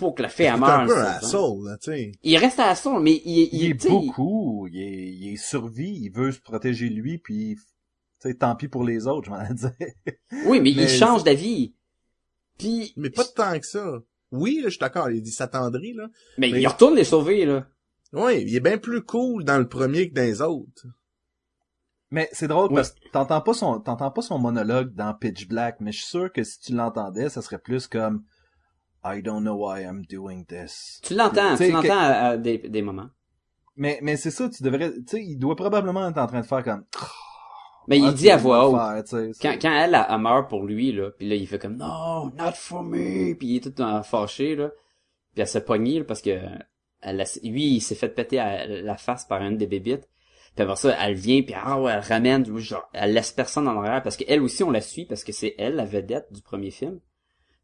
pour 0.00 0.14
que 0.14 0.22
elle 0.22 0.30
C'est 0.30 0.56
meure 0.56 0.70
un 0.70 0.86
peu 0.86 0.94
le 0.94 1.00
asshole, 1.02 1.64
là, 1.68 1.76
il 2.22 2.36
reste 2.38 2.58
à 2.58 2.66
la 2.68 2.74
son 2.74 2.98
mais 3.00 3.20
il, 3.24 3.48
il, 3.52 3.62
Il 3.62 3.70
est 3.70 3.88
beaucoup, 3.88 4.66
il 4.66 4.80
est, 4.80 5.08
il 5.12 5.32
est 5.32 5.36
survie, 5.36 5.98
il 6.02 6.10
veut 6.10 6.32
se 6.32 6.40
protéger 6.40 6.88
lui, 6.88 7.18
puis, 7.18 7.56
tu 8.20 8.28
sais, 8.28 8.34
tant 8.34 8.56
pis 8.56 8.68
pour 8.68 8.82
les 8.84 9.06
autres, 9.06 9.26
je 9.26 9.30
m'en 9.30 9.52
dit. 9.54 9.66
oui 10.46 10.60
mais, 10.60 10.72
Mais 10.74 10.82
il 10.84 10.88
change 10.88 11.22
d'avis 11.24 11.74
puis 12.58 12.92
Mais 12.96 13.08
pas 13.10 13.24
tant 13.24 13.58
que 13.58 13.66
ça. 13.66 14.00
Oui, 14.32 14.56
là, 14.56 14.64
je 14.64 14.70
suis 14.70 14.78
d'accord, 14.80 15.10
il 15.10 15.22
dit 15.22 15.30
s'attendrit, 15.32 15.92
là. 15.94 16.08
mais, 16.38 16.50
mais- 16.50 16.60
il 16.60 16.66
retourne 16.66 16.94
les 16.96 17.04
sauver 17.04 17.44
là 17.46 17.66
Oui, 18.12 18.42
il 18.46 18.54
est 18.56 18.60
bien 18.60 18.78
plus 18.78 19.02
cool 19.02 19.44
dans 19.44 19.58
le 19.58 19.68
premier 19.68 20.08
que 20.08 20.14
dans 20.14 20.22
les 20.22 20.40
autres. 20.42 20.86
Mais 22.10 22.28
c'est 22.32 22.48
drôle 22.48 22.70
Ouais. 22.70 22.76
parce 22.76 22.90
que 22.90 23.08
t'entends 23.12 23.40
pas 23.40 23.54
son, 23.54 23.80
t'entends 23.80 24.10
pas 24.10 24.22
son 24.22 24.38
monologue 24.38 24.94
dans 24.94 25.14
Pitch 25.14 25.46
Black, 25.46 25.76
mais 25.80 25.92
je 25.92 25.98
suis 25.98 26.08
sûr 26.08 26.32
que 26.32 26.42
si 26.42 26.58
tu 26.60 26.72
l'entendais, 26.74 27.28
ça 27.28 27.40
serait 27.42 27.58
plus 27.60 27.86
comme 27.86 28.24
I 29.04 29.22
don't 29.22 29.40
know 29.42 29.54
why 29.56 29.82
I'm 29.82 30.04
doing 30.06 30.44
this. 30.44 31.00
tu 31.02 31.14
l'entends 31.14 31.56
Tu 31.56 31.70
l'entends 31.70 31.82
que- 31.88 31.92
à, 31.92 32.26
à 32.30 32.36
des, 32.36 32.58
des 32.58 32.82
moments. 32.82 33.08
Mais, 33.76 33.98
mais 34.02 34.16
c'est 34.16 34.30
ça, 34.30 34.48
tu 34.50 34.62
devrais, 34.62 34.92
tu 34.92 35.02
sais, 35.06 35.22
il 35.24 35.36
doit 35.38 35.56
probablement 35.56 36.06
être 36.08 36.18
en 36.18 36.26
train 36.26 36.40
de 36.42 36.46
faire 36.46 36.62
comme, 36.62 36.84
mais 37.88 37.98
il 37.98 38.08
Ah, 38.08 38.12
dit 38.12 38.30
à 38.30 38.36
voix 38.36 38.68
haute. 38.68 39.08
faire, 39.10 39.32
quand, 39.40 39.54
quand 39.60 39.72
elle, 39.72 39.94
elle, 39.94 40.06
elle 40.08 40.18
meurt 40.18 40.50
pour 40.50 40.64
lui, 40.64 40.92
là, 40.92 41.10
puis 41.12 41.28
là, 41.28 41.34
il 41.34 41.46
fait 41.46 41.58
comme, 41.58 41.76
non, 41.76 42.26
not 42.36 42.52
for 42.54 42.82
me, 42.82 43.34
puis 43.34 43.48
il 43.48 43.56
est 43.56 43.72
tout 43.74 43.82
euh, 43.82 44.02
fâché, 44.02 44.54
là, 44.54 44.68
puis 45.32 45.40
elle 45.42 45.48
se 45.48 45.58
pogne, 45.58 45.98
là, 45.98 46.04
parce 46.04 46.20
que 46.20 46.38
elle 47.00 47.20
a- 47.22 47.38
lui, 47.42 47.76
il 47.76 47.80
s'est 47.80 47.94
fait 47.94 48.10
péter 48.10 48.38
à 48.38 48.66
la 48.66 48.96
face 48.98 49.24
par 49.24 49.40
une 49.42 49.56
des 49.56 49.66
bébites, 49.66 50.08
puis 50.54 50.62
après 50.64 50.76
ça, 50.76 50.94
elle 51.00 51.14
vient, 51.14 51.40
puis 51.42 51.54
ah 51.56 51.78
elle 51.88 52.00
ramène, 52.00 52.44
genre, 52.58 52.86
elle 52.92 53.14
laisse 53.14 53.32
personne 53.32 53.66
en 53.66 53.78
arrière, 53.80 54.02
parce 54.02 54.16
qu'elle 54.18 54.42
aussi, 54.42 54.62
on 54.62 54.70
la 54.70 54.82
suit, 54.82 55.06
parce 55.06 55.24
que 55.24 55.32
c'est 55.32 55.54
elle, 55.56 55.76
la 55.76 55.86
vedette 55.86 56.30
du 56.32 56.42
premier 56.42 56.70
film. 56.70 57.00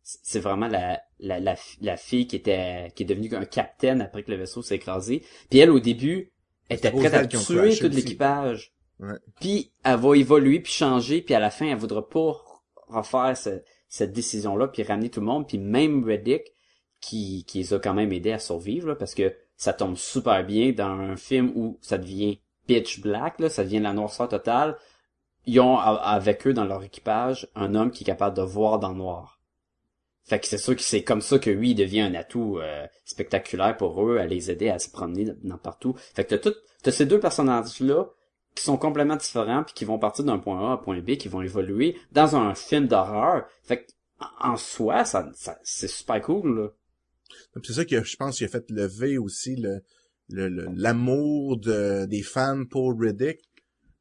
C'est 0.09 0.39
vraiment 0.39 0.69
la, 0.69 1.01
la, 1.19 1.41
la, 1.41 1.57
fi- 1.57 1.79
la 1.81 1.97
fille 1.97 2.29
qui 2.29 2.37
était, 2.37 2.93
qui 2.95 3.03
est 3.03 3.07
devenue 3.07 3.35
un 3.35 3.45
capitaine 3.45 4.01
après 4.01 4.23
que 4.23 4.31
le 4.31 4.37
vaisseau 4.37 4.63
s'est 4.63 4.77
écrasé. 4.77 5.25
Puis 5.51 5.59
elle, 5.59 5.71
au 5.71 5.81
début, 5.81 6.31
elle 6.69 6.77
était 6.77 6.93
prête 7.01 7.15
à 7.15 7.27
tuer 7.27 7.71
tout 7.81 7.89
l'équipage. 7.97 8.73
Ouais. 9.01 9.15
Puis 9.41 9.73
elle 9.83 9.97
va 9.99 10.17
évoluer 10.17 10.61
puis 10.61 10.73
changer 10.73 11.21
puis 11.23 11.35
à 11.35 11.41
la 11.41 11.51
fin 11.51 11.67
elle 11.67 11.77
voudra 11.77 12.09
pas 12.09 12.37
refaire 12.87 13.37
ce- 13.37 13.61
cette 13.89 14.13
décision 14.13 14.57
là 14.57 14.69
puis 14.69 14.85
ramener 14.85 15.11
tout 15.11 15.21
le 15.21 15.27
monde 15.27 15.47
puis 15.47 15.59
même 15.59 16.03
Reddick 16.05 16.55
qui 17.01 17.45
qui 17.47 17.59
les 17.59 17.75
a 17.75 17.79
quand 17.79 17.93
même 17.93 18.11
aidé 18.13 18.33
à 18.33 18.39
survivre 18.39 18.89
là, 18.89 18.95
parce 18.95 19.15
que 19.15 19.35
ça 19.57 19.73
tombe 19.75 19.97
super 19.97 20.45
bien 20.47 20.73
dans 20.73 20.89
un 20.99 21.17
film 21.17 21.53
où 21.57 21.79
ça 21.83 21.99
devient 21.99 22.41
pitch 22.67 23.01
black 23.01 23.39
là, 23.39 23.51
ça 23.51 23.65
devient 23.65 23.81
la 23.81 23.93
noirceur 23.93 24.29
totale. 24.29 24.77
Ils 25.45 25.61
ont 25.61 25.77
avec 25.79 26.47
eux 26.47 26.55
dans 26.55 26.65
leur 26.65 26.83
équipage 26.83 27.49
un 27.55 27.75
homme 27.75 27.91
qui 27.91 28.03
est 28.03 28.07
capable 28.07 28.37
de 28.37 28.43
voir 28.43 28.79
dans 28.79 28.91
le 28.91 28.97
noir. 28.97 29.36
Fait 30.27 30.41
que 30.41 30.47
c'est 30.47 30.59
sûr 30.59 30.75
que 30.75 30.83
c'est 30.83 31.05
comme 31.05 31.21
ça 31.21 31.39
que 31.39 31.51
lui 31.51 31.71
il 31.71 31.75
devient 31.77 32.01
un 32.01 32.15
atout 32.15 32.59
euh, 32.59 32.85
spectaculaire 33.05 33.77
pour 33.77 34.05
eux 34.05 34.19
à 34.19 34.27
les 34.27 34.51
aider 34.51 34.69
à 34.69 34.79
se 34.81 34.91
promener 34.91 35.27
dans 35.45 35.57
partout. 35.57 35.95
Fait 36.15 36.25
que 36.25 36.31
t'as 36.35 36.39
tout 36.51 36.55
t'as 36.83 36.91
ces 36.91 37.07
deux 37.07 37.21
personnages 37.21 37.81
là 37.81 38.07
qui 38.55 38.65
sont 38.65 38.77
complètement 38.77 39.17
différents 39.17 39.63
puis 39.63 39.75
qui 39.75 39.85
vont 39.85 39.99
partir 39.99 40.25
d'un 40.25 40.39
point 40.39 40.59
A 40.61 40.71
à 40.71 40.73
un 40.75 40.77
point 40.79 40.99
B 41.01 41.13
qui 41.17 41.29
vont 41.29 41.43
évoluer 41.43 41.97
dans 42.11 42.35
un 42.35 42.55
film 42.55 42.89
d'horreur. 42.89 43.47
Fait 43.63 43.85
que 43.85 43.93
en 44.41 44.57
soi 44.57 45.05
ça, 45.05 45.31
ça 45.35 45.59
c'est 45.63 45.89
super 45.89 46.21
cool 46.23 46.61
là. 46.61 46.69
C'est 47.63 47.73
ça 47.75 47.85
que 47.85 48.03
je 48.03 48.17
pense 48.17 48.39
qu'il 48.39 48.47
a 48.47 48.51
fait 48.51 48.69
lever 48.71 49.19
aussi 49.19 49.55
le 49.57 49.81
le- 50.29 50.49
le- 50.49 50.67
l'amour 50.75 51.57
de 51.59 52.05
des 52.07 52.23
fans 52.23 52.65
pour 52.69 52.99
Riddick. 52.99 53.39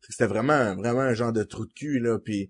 C'était 0.09 0.25
vraiment 0.25 0.75
vraiment 0.75 1.01
un 1.01 1.13
genre 1.13 1.33
de 1.33 1.43
trou 1.43 1.67
de 1.67 1.73
cul 1.73 1.99
là 1.99 2.17
puis 2.17 2.49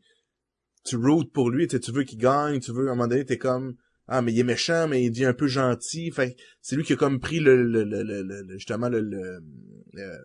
tu 0.85 0.95
routes 0.95 1.31
pour 1.33 1.49
lui, 1.49 1.67
tu 1.67 1.75
sais, 1.75 1.79
tu 1.79 1.91
veux 1.91 2.03
qu'il 2.03 2.19
gagne, 2.19 2.59
tu 2.59 2.71
veux 2.71 2.87
à 2.87 2.91
un 2.91 2.95
moment 2.95 3.07
donné 3.07 3.25
t'es 3.25 3.37
comme 3.37 3.75
ah 4.07 4.21
mais 4.21 4.31
il 4.33 4.39
est 4.39 4.43
méchant 4.43 4.87
mais 4.87 5.03
il 5.03 5.09
dit 5.11 5.25
un 5.25 5.33
peu 5.33 5.47
gentil, 5.47 6.11
fait 6.11 6.35
c'est 6.61 6.75
lui 6.75 6.83
qui 6.83 6.93
a 6.93 6.95
comme 6.95 7.19
pris 7.19 7.39
le, 7.39 7.63
le, 7.63 7.83
le, 7.83 8.03
le- 8.03 8.21
le- 8.23 8.57
justement 8.57 8.87
le, 8.89 9.01
le- 9.01 9.39
le- 9.93 10.19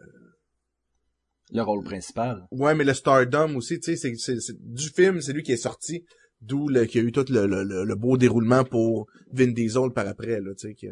le 1.52 1.62
rôle 1.62 1.82
principal. 1.82 2.46
ouais 2.52 2.74
mais 2.74 2.84
le 2.84 2.94
stardom 2.94 3.56
aussi, 3.56 3.80
tu 3.80 3.92
sais 3.92 3.96
c'est 3.96 4.14
c'est 4.16 4.40
c'est- 4.40 4.56
du 4.60 4.88
film, 4.90 5.20
c'est 5.20 5.32
lui 5.32 5.42
qui 5.42 5.52
est 5.52 5.56
sorti 5.56 6.04
d'où 6.42 6.68
le 6.68 6.84
qui 6.84 6.98
a 6.98 7.02
eu 7.02 7.12
tout 7.12 7.24
le, 7.28 7.46
le, 7.46 7.64
le, 7.64 7.84
le 7.84 7.94
beau 7.96 8.16
déroulement 8.16 8.64
pour 8.64 9.06
Vin 9.32 9.48
Diesel 9.52 9.90
par 9.94 10.06
après 10.06 10.40
là, 10.40 10.52
tu 10.58 10.68
sais 10.68 10.74
que- 10.74 10.86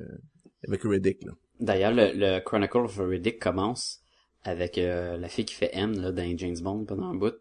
avec 0.67 0.83
Riddick 0.83 1.23
là. 1.25 1.33
D'ailleurs 1.61 1.93
le, 1.93 2.11
le 2.15 2.41
Chronicle 2.41 2.79
of 2.79 2.99
Riddick 2.99 3.39
commence 3.39 4.01
avec 4.43 4.79
euh, 4.79 5.17
la 5.17 5.29
fille 5.29 5.45
qui 5.45 5.55
fait 5.55 5.71
M 5.73 5.93
là 6.01 6.11
dans 6.13 6.37
James 6.39 6.59
Bond 6.61 6.85
pendant 6.87 7.11
un 7.11 7.15
bout. 7.15 7.35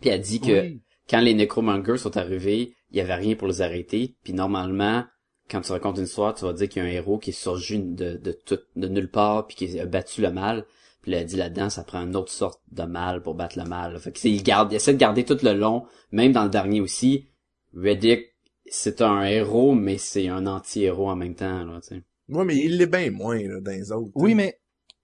Puis 0.00 0.10
elle 0.10 0.20
dit 0.20 0.40
que 0.40 0.60
Oui. 0.62 0.82
Quand 1.08 1.20
les 1.20 1.34
Necromongers 1.34 1.98
sont 1.98 2.16
arrivés, 2.16 2.74
il 2.90 2.96
y 2.96 3.00
avait 3.00 3.14
rien 3.14 3.34
pour 3.36 3.48
les 3.48 3.62
arrêter. 3.62 4.16
Puis 4.22 4.32
normalement, 4.32 5.04
quand 5.48 5.60
tu 5.60 5.72
racontes 5.72 5.98
une 5.98 6.04
histoire, 6.04 6.34
tu 6.34 6.44
vas 6.44 6.52
dire 6.52 6.68
qu'il 6.68 6.82
y 6.82 6.86
a 6.86 6.88
un 6.88 6.92
héros 6.92 7.18
qui 7.18 7.30
est 7.30 7.32
surgi 7.32 7.80
de, 7.80 8.16
de, 8.16 8.32
tout, 8.32 8.58
de 8.74 8.88
nulle 8.88 9.10
part 9.10 9.46
puis 9.46 9.56
qui 9.56 9.80
a 9.80 9.86
battu 9.86 10.20
le 10.20 10.30
mal. 10.30 10.64
Puis 11.02 11.12
là, 11.12 11.22
dit 11.22 11.36
là-dedans, 11.36 11.70
ça 11.70 11.84
prend 11.84 12.02
une 12.02 12.16
autre 12.16 12.32
sorte 12.32 12.60
de 12.72 12.82
mal 12.82 13.22
pour 13.22 13.34
battre 13.34 13.58
le 13.58 13.64
mal. 13.64 13.96
Fait 14.00 14.10
que 14.10 14.18
c'est, 14.18 14.30
il 14.30 14.42
garde, 14.42 14.72
il 14.72 14.76
essaie 14.76 14.92
de 14.92 14.98
garder 14.98 15.24
tout 15.24 15.38
le 15.42 15.52
long, 15.52 15.86
même 16.10 16.32
dans 16.32 16.42
le 16.42 16.50
dernier 16.50 16.80
aussi. 16.80 17.28
Reddick, 17.74 18.34
c'est 18.68 19.02
un 19.02 19.22
héros, 19.22 19.74
mais 19.74 19.98
c'est 19.98 20.26
un 20.26 20.46
anti-héros 20.46 21.08
en 21.08 21.14
même 21.14 21.36
temps, 21.36 21.64
là, 21.64 21.80
tu 21.80 21.94
sais. 21.94 22.02
Ouais, 22.28 22.44
mais 22.44 22.56
il 22.56 22.78
l'est 22.78 22.86
bien 22.86 23.12
moins 23.12 23.40
là, 23.40 23.60
dans 23.60 23.70
les 23.70 23.92
autres. 23.92 24.10
Oui, 24.16 24.30
sais. 24.30 24.34
mais 24.34 24.58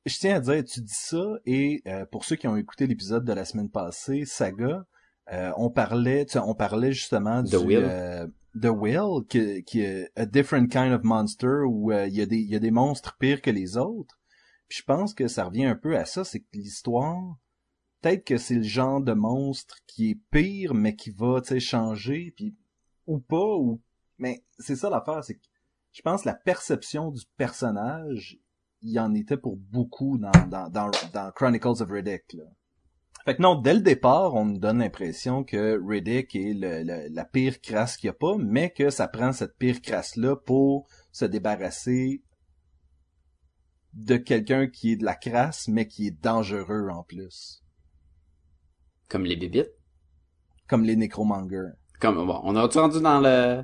je 0.07 0.19
tiens 0.19 0.37
à 0.37 0.41
dire, 0.41 0.65
tu 0.65 0.81
dis 0.81 0.93
ça, 0.93 1.25
et 1.47 1.83
euh, 1.87 2.05
pour 2.07 2.25
ceux 2.25 2.35
qui 2.35 2.49
ont 2.49 2.57
écouté 2.57 2.89
l'épisode 2.89 3.25
de 3.25 3.33
la 3.33 3.45
semaine 3.45 3.71
passée, 3.71 4.25
Saga, 4.25 4.85
euh, 5.31 5.53
on 5.57 5.71
parlait, 5.71 6.27
on 6.37 6.55
parlait 6.55 6.93
justement 6.93 7.43
The 7.43 7.51
du 7.51 7.57
Will. 7.57 7.85
euh, 7.85 8.27
The 8.61 8.71
Will, 8.71 9.25
qui, 9.29 9.63
qui 9.65 9.83
est 9.83 10.11
a 10.17 10.27
different 10.27 10.69
kind 10.69 10.93
of 10.93 11.03
monster 11.05 11.65
où 11.67 11.93
euh, 11.93 12.07
il 12.09 12.15
y 12.15 12.21
a 12.21 12.27
des 12.27 12.39
il 12.39 12.51
y 12.51 12.57
a 12.57 12.59
des 12.59 12.71
monstres 12.71 13.17
pires 13.19 13.41
que 13.41 13.51
les 13.51 13.77
autres. 13.77 14.19
Puis 14.69 14.79
je 14.79 14.85
pense 14.85 15.15
que 15.15 15.29
ça 15.29 15.45
revient 15.45 15.67
un 15.67 15.77
peu 15.77 15.97
à 15.97 16.05
ça, 16.05 16.25
c'est 16.25 16.41
que 16.41 16.49
l'histoire, 16.55 17.37
peut-être 18.01 18.25
que 18.25 18.37
c'est 18.39 18.57
le 18.57 18.63
genre 18.63 19.01
de 19.01 19.13
monstre 19.13 19.79
qui 19.87 20.11
est 20.11 20.21
pire, 20.31 20.75
mais 20.75 20.97
qui 20.97 21.11
va, 21.11 21.41
tu 21.41 21.49
sais, 21.49 21.61
changer, 21.61 22.33
puis 22.37 22.57
ou 23.07 23.19
pas, 23.19 23.57
ou 23.57 23.81
mais 24.19 24.45
c'est 24.59 24.77
ça 24.77 24.91
l'affaire, 24.91 25.23
c'est 25.25 25.35
que 25.35 25.47
je 25.93 26.03
pense 26.03 26.23
que 26.23 26.29
la 26.29 26.35
perception 26.35 27.11
du 27.11 27.23
personnage, 27.37 28.39
il 28.81 28.93
y 28.93 28.99
en 28.99 29.15
était 29.15 29.37
pour 29.37 29.57
beaucoup 29.57 30.17
dans, 30.19 30.31
dans, 30.49 30.69
dans, 30.71 30.91
dans 31.13 31.31
Chronicles 31.33 31.83
of 31.83 31.91
Riddick. 31.91 32.33
Là. 32.33 32.45
Fait 33.25 33.37
que 33.37 33.43
non, 33.43 33.55
dès 33.55 33.75
le 33.75 33.81
départ, 33.81 34.35
on 34.35 34.45
nous 34.45 34.59
donne 34.59 34.79
l'impression 34.79 35.45
que 35.45 35.81
Riddick 35.87 36.35
est 36.35 36.55
le, 36.55 36.83
le- 36.83 37.09
la 37.15 37.25
pire 37.25 37.61
crasse 37.61 37.97
qu'il 37.97 38.09
n'y 38.09 38.17
a 38.17 38.19
pas, 38.19 38.37
mais 38.39 38.71
que 38.71 38.91
ça 38.91 39.07
prend 39.09 39.33
cette 39.33 39.57
pire 39.59 39.81
crasse-là 39.81 40.35
pour 40.37 40.89
se 41.13 41.25
débarrasser 41.25 42.23
de 43.95 44.17
quelqu'un 44.17 44.67
qui 44.67 44.93
est 44.93 44.97
de 44.97 45.05
la 45.05 45.15
crasse, 45.15 45.69
mais 45.69 45.87
qui 45.87 46.07
est 46.09 46.23
dangereux 46.23 46.89
en 46.91 47.03
plus. 47.05 47.63
Comme 49.09 49.25
les 49.25 49.37
bébites? 49.37 49.71
Comme 50.69 50.85
les 50.85 50.97
Necromongers. 50.97 51.73
Comme, 52.01 52.27
bon, 52.27 52.41
on 52.45 52.57
a 52.57 52.67
rendu 52.67 53.01
dans 53.01 53.21
le... 53.21 53.63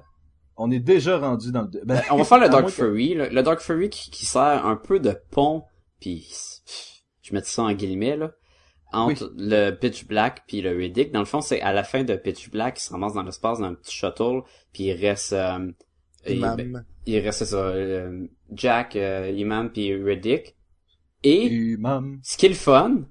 On 0.57 0.71
est 0.71 0.81
déjà 0.81 1.19
rendu 1.19 1.51
dans 1.51 1.63
le... 1.63 1.85
Ben, 1.85 2.03
On 2.11 2.17
va 2.17 2.25
faire 2.25 2.39
le 2.41 2.49
Dark 2.49 2.67
que- 2.67 2.71
Fury. 2.73 3.15
Le, 3.15 3.29
le 3.29 3.43
Dark 3.43 3.61
Fury 3.61 3.89
qui, 3.91 4.11
qui 4.11 4.27
sert 4.27 4.67
un 4.67 4.77
peu 4.77 5.01
de 5.01 5.17
pont, 5.31 5.65
puis 6.01 6.29
je 7.23 7.33
mets 7.35 7.43
ça 7.43 7.63
en 7.63 7.73
guillemets, 7.73 8.17
là, 8.17 8.33
entre 8.93 9.33
le 9.37 9.71
Pitch 9.73 10.07
Black 10.07 10.45
puis 10.47 10.61
le 10.63 10.71
Riddick. 10.77 11.13
Dans 11.13 11.19
le 11.21 11.25
fond, 11.27 11.41
c'est 11.41 11.61
à 11.61 11.73
la 11.73 11.85
fin 11.85 12.05
de 12.05 12.17
Pitch 12.17 12.51
Black, 12.51 12.79
il 12.79 12.83
se 12.83 12.91
ramasse 12.93 13.15
dans 13.15 13.23
l'espace 13.23 13.59
dans 13.59 13.67
un 13.67 13.75
petit 13.75 13.95
shuttle, 13.95 14.43
puis 14.73 14.85
il 14.85 14.93
reste... 14.95 15.33
euh, 15.33 15.71
il, 16.27 16.37
Imam. 16.37 16.57
ben, 16.57 16.85
il 17.07 17.19
reste 17.21 17.45
ça, 17.45 17.57
euh, 17.57 18.27
Jack, 18.53 18.97
euh, 18.97 19.31
Imam 19.31 19.71
puis 19.71 19.95
Riddick. 19.95 20.57
Et 21.23 21.47
Humain. 21.49 22.19
ce 22.23 22.37
qui 22.37 22.47
est 22.47 22.51
le 22.51 22.55
fun, 22.55 23.03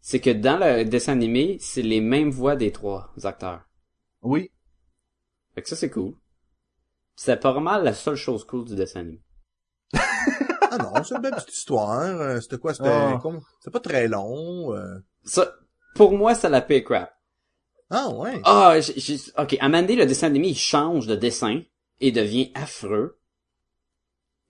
c'est 0.00 0.20
que 0.20 0.30
dans 0.30 0.58
le 0.58 0.84
dessin 0.84 1.12
animé, 1.12 1.56
c'est 1.60 1.82
les 1.82 2.00
mêmes 2.00 2.30
voix 2.30 2.56
des 2.56 2.72
trois 2.72 3.12
acteurs. 3.22 3.62
Oui. 4.22 4.50
Fait 5.54 5.62
que 5.62 5.68
ça, 5.68 5.76
c'est 5.76 5.90
cool. 5.90 6.14
C'est 7.16 7.40
pas 7.40 7.52
vraiment 7.52 7.78
la 7.78 7.92
seule 7.94 8.16
chose 8.16 8.44
cool 8.44 8.64
du 8.64 8.74
dessin 8.74 9.00
animé. 9.00 9.20
Ah 9.92 10.78
non, 10.78 11.04
c'est 11.04 11.14
une 11.14 11.20
belle 11.22 11.34
petite 11.34 11.54
histoire. 11.54 12.20
euh, 12.20 12.40
C'était 12.40 12.58
quoi? 12.58 12.74
C'était 12.74 12.88
c'était 13.60 13.70
pas 13.70 13.80
très 13.80 14.08
long. 14.08 14.74
euh. 14.74 14.98
Ça, 15.24 15.54
pour 15.94 16.12
moi, 16.12 16.34
c'est 16.34 16.48
la 16.50 16.60
pay 16.60 16.82
crap. 16.84 17.12
Ah 17.90 18.10
ouais. 18.10 18.40
Ah, 18.44 18.76
j'ai- 18.80 19.18
ok, 19.38 19.56
à 19.60 19.68
donné, 19.68 19.96
le 19.96 20.06
dessin 20.06 20.26
animé, 20.28 20.48
il 20.48 20.56
change 20.58 21.06
de 21.06 21.14
dessin 21.16 21.62
et 22.00 22.12
devient 22.12 22.50
affreux. 22.54 23.18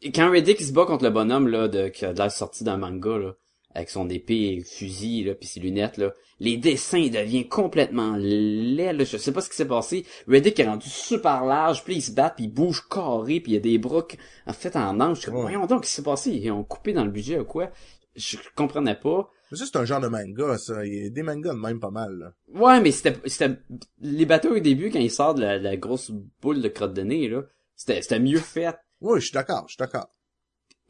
Et 0.03 0.13
quand 0.13 0.31
Riddick 0.31 0.61
il 0.61 0.67
se 0.67 0.73
bat 0.73 0.85
contre 0.87 1.05
le 1.05 1.11
bonhomme, 1.11 1.49
là, 1.49 1.69
de, 1.69 1.89
qui 1.89 2.05
a 2.05 2.13
l'air 2.13 2.31
sorti 2.31 2.65
d'un 2.65 2.77
manga, 2.77 3.17
là, 3.19 3.33
avec 3.75 3.91
son 3.91 4.09
épée 4.09 4.55
et 4.57 4.61
fusil, 4.65 5.25
là, 5.25 5.35
pis 5.35 5.47
ses 5.47 5.61
lunettes, 5.61 5.97
là, 5.97 6.13
les 6.41 6.57
dessins, 6.57 6.99
ils 6.99 7.11
deviennent 7.11 7.49
complètement 7.49 8.17
laids, 8.17 8.93
là. 8.93 9.05
Je 9.05 9.17
sais 9.17 9.33
pas 9.33 9.41
ce 9.41 9.49
qui 9.49 9.57
s'est 9.57 9.67
passé. 9.69 10.05
Riddick 10.29 10.59
est 10.61 10.67
rendu 10.67 10.89
super 10.89 11.45
large, 11.45 11.85
puis 11.85 11.97
il 11.97 12.03
se 12.03 12.13
bat, 12.13 12.31
puis 12.31 12.45
il 12.45 12.53
bouge 12.53 12.87
carré, 12.89 13.41
puis 13.41 13.53
il 13.53 13.55
y 13.55 13.59
a 13.59 13.61
des 13.61 13.79
bras 13.79 14.07
en 14.47 14.53
fait 14.53 14.77
en 14.77 15.01
ange. 15.01 15.17
Je 15.17 15.21
suis 15.23 15.27
comme, 15.31 15.37
Ouais. 15.37 15.43
voyons 15.43 15.67
donc, 15.67 15.83
qu'est-ce 15.83 15.91
qui 15.93 15.97
s'est 15.97 16.03
passé? 16.03 16.31
Ils 16.33 16.51
ont 16.51 16.65
coupé 16.65 16.93
dans 16.93 17.05
le 17.05 17.11
budget 17.11 17.39
ou 17.39 17.45
quoi? 17.45 17.71
Je 18.15 18.37
comprenais 18.55 18.95
pas. 18.95 19.31
Mais 19.51 19.59
ça, 19.59 19.67
c'est 19.67 19.77
un 19.77 19.85
genre 19.85 20.01
de 20.01 20.09
manga, 20.09 20.57
ça. 20.59 20.85
Il 20.87 20.95
y 20.95 21.07
a 21.07 21.11
des 21.11 21.23
mangas 21.23 21.53
de 21.55 21.59
même 21.59 21.81
pas 21.81 21.91
mal, 21.91 22.13
là. 22.19 22.33
Ouais, 22.49 22.81
mais 22.81 22.91
c'était, 22.91 23.17
c'était, 23.29 23.57
les 24.01 24.27
bateaux 24.27 24.57
au 24.57 24.61
début, 24.61 24.91
quand 24.91 24.99
ils 24.99 25.11
sortent 25.11 25.37
de 25.39 25.43
la, 25.43 25.59
la 25.59 25.77
grosse 25.77 26.11
boule 26.43 26.61
de 26.63 26.69
crotte 26.69 26.95
de 26.95 27.03
nez, 27.03 27.29
là, 27.29 27.43
c'était, 27.77 28.01
c'était 28.03 28.19
mieux 28.21 28.39
fait. 28.39 28.75
Oui, 29.01 29.21
je 29.21 29.27
suis 29.27 29.35
d'accord, 29.35 29.65
je 29.69 29.73
suis 29.75 29.79
d'accord. 29.79 30.09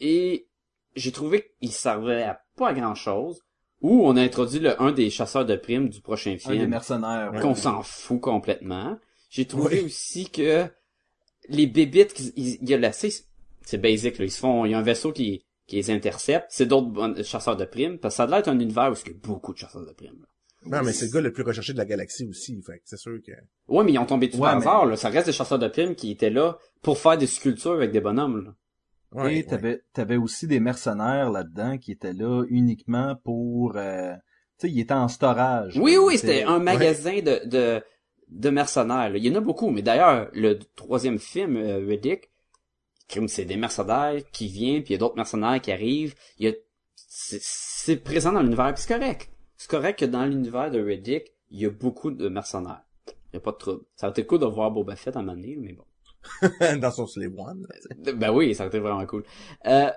Et 0.00 0.46
j'ai 0.96 1.12
trouvé 1.12 1.52
qu'il 1.60 1.72
servait 1.72 2.22
à 2.22 2.40
pas 2.56 2.72
grand 2.72 2.94
chose. 2.94 3.40
Ou 3.82 4.06
on 4.06 4.16
a 4.16 4.22
introduit 4.22 4.60
le, 4.60 4.80
un 4.80 4.92
des 4.92 5.10
chasseurs 5.10 5.44
de 5.44 5.56
primes 5.56 5.88
du 5.90 6.00
prochain 6.00 6.30
Un 6.30 6.34
des 6.34 6.38
film, 6.58 6.66
mercenaires. 6.70 7.32
ouais. 7.34 7.40
qu'on 7.40 7.54
s'en 7.54 7.82
fout 7.82 8.20
complètement. 8.20 8.98
J'ai 9.28 9.44
trouvé 9.46 9.80
Oui. 9.80 9.86
aussi 9.86 10.30
que 10.30 10.64
les 11.48 11.66
bébites, 11.66 12.32
il 12.36 12.66
y 12.68 12.72
a 12.72 12.78
la, 12.78 12.92
c'est, 12.92 13.10
c'est 13.62 13.78
basic, 13.78 14.18
là. 14.18 14.24
Ils 14.24 14.30
se 14.30 14.38
font, 14.38 14.64
il 14.64 14.70
y 14.70 14.74
a 14.74 14.78
un 14.78 14.82
vaisseau 14.82 15.12
qui, 15.12 15.43
qui 15.66 15.76
les 15.76 15.90
intercepte. 15.90 16.46
C'est 16.50 16.66
d'autres 16.66 17.22
chasseurs 17.22 17.56
de 17.56 17.64
primes, 17.64 17.98
parce 17.98 18.14
que 18.14 18.16
ça 18.18 18.22
a 18.24 18.26
l'air 18.26 18.38
d'être 18.38 18.48
un 18.48 18.58
univers 18.58 18.90
où 18.90 18.94
il 19.06 19.12
y 19.12 19.14
a 19.14 19.18
beaucoup 19.22 19.52
de 19.52 19.58
chasseurs 19.58 19.86
de 19.86 19.92
primes, 19.92 20.18
là. 20.20 20.26
Non, 20.66 20.82
mais 20.82 20.92
c'est 20.94 21.06
le 21.06 21.12
gars 21.12 21.20
le 21.20 21.30
plus 21.30 21.42
recherché 21.42 21.74
de 21.74 21.78
la 21.78 21.84
galaxie 21.84 22.26
aussi, 22.26 22.58
fait 22.62 22.78
que 22.78 22.82
c'est 22.86 22.96
sûr 22.96 23.18
que... 23.26 23.32
Ouais, 23.68 23.84
mais 23.84 23.92
ils 23.92 23.98
ont 23.98 24.06
tombé 24.06 24.28
dessus 24.28 24.38
Ouais, 24.38 24.48
par 24.48 24.58
mais- 24.58 24.62
hasard, 24.66 24.86
là. 24.86 24.96
Ça 24.96 25.10
reste 25.10 25.26
des 25.26 25.32
chasseurs 25.32 25.58
de 25.58 25.68
primes 25.68 25.94
qui 25.94 26.10
étaient 26.10 26.30
là 26.30 26.56
pour 26.80 26.96
faire 26.96 27.18
des 27.18 27.26
sculptures 27.26 27.72
avec 27.72 27.90
des 27.92 28.00
bonhommes, 28.00 28.44
là. 28.44 28.54
Ouais, 29.12 29.34
Et 29.34 29.36
ouais. 29.36 29.42
t'avais, 29.44 29.82
t'avais 29.92 30.16
aussi 30.16 30.46
des 30.46 30.60
mercenaires 30.60 31.30
là-dedans 31.30 31.76
qui 31.76 31.92
étaient 31.92 32.14
là 32.14 32.44
uniquement 32.48 33.14
pour, 33.24 33.76
euh, 33.76 34.14
tu 34.58 34.66
sais, 34.66 34.72
ils 34.72 34.80
étaient 34.80 34.94
en 34.94 35.08
storage. 35.08 35.76
Oui, 35.78 35.98
oui, 35.98 36.16
c'était 36.16 36.44
un 36.44 36.58
magasin 36.60 37.20
de, 37.20 37.46
de, 37.46 37.82
de 38.28 38.50
mercenaires, 38.50 39.10
là. 39.10 39.18
Il 39.18 39.24
y 39.26 39.30
en 39.30 39.34
a 39.34 39.40
beaucoup, 39.40 39.68
mais 39.68 39.82
d'ailleurs, 39.82 40.30
le 40.32 40.58
troisième 40.76 41.18
film, 41.18 41.56
euh, 41.56 41.84
Riddick, 41.86 42.30
c'est 43.26 43.44
des 43.44 43.56
mercenaires 43.56 44.20
qui 44.32 44.48
viennent, 44.48 44.82
puis 44.82 44.92
il 44.92 44.94
y 44.94 44.96
a 44.96 44.98
d'autres 44.98 45.16
mercenaires 45.16 45.60
qui 45.60 45.72
arrivent. 45.72 46.14
Il 46.38 46.46
y 46.46 46.50
a, 46.50 46.54
c'est, 46.96 47.96
présent 47.96 48.32
dans 48.32 48.42
l'univers, 48.42 48.72
puis 48.74 48.82
c'est 48.82 48.98
correct. 48.98 49.30
C'est 49.56 49.70
correct 49.70 49.98
que 49.98 50.04
dans 50.04 50.24
l'univers 50.24 50.70
de 50.70 50.80
Riddick, 50.80 51.32
il 51.50 51.60
y 51.60 51.66
a 51.66 51.70
beaucoup 51.70 52.10
de 52.10 52.28
mercenaires. 52.28 52.82
Il 53.32 53.34
y 53.34 53.36
a 53.36 53.40
pas 53.40 53.52
de 53.52 53.56
trouble. 53.56 53.84
Ça 53.96 54.06
aurait 54.06 54.12
été 54.12 54.26
cool 54.26 54.40
de 54.40 54.46
voir 54.46 54.70
Boba 54.70 54.96
Fett 54.96 55.16
à 55.16 55.22
donné, 55.22 55.56
mais 55.56 55.72
bon. 55.72 55.84
Dans 56.80 56.90
son 56.90 57.06
Slave 57.06 57.32
One. 57.36 57.66
Ben 58.14 58.32
oui, 58.32 58.54
ça 58.54 58.64
aurait 58.64 58.68
été 58.68 58.78
vraiment 58.78 59.04
cool. 59.06 59.24
Euh, 59.66 59.90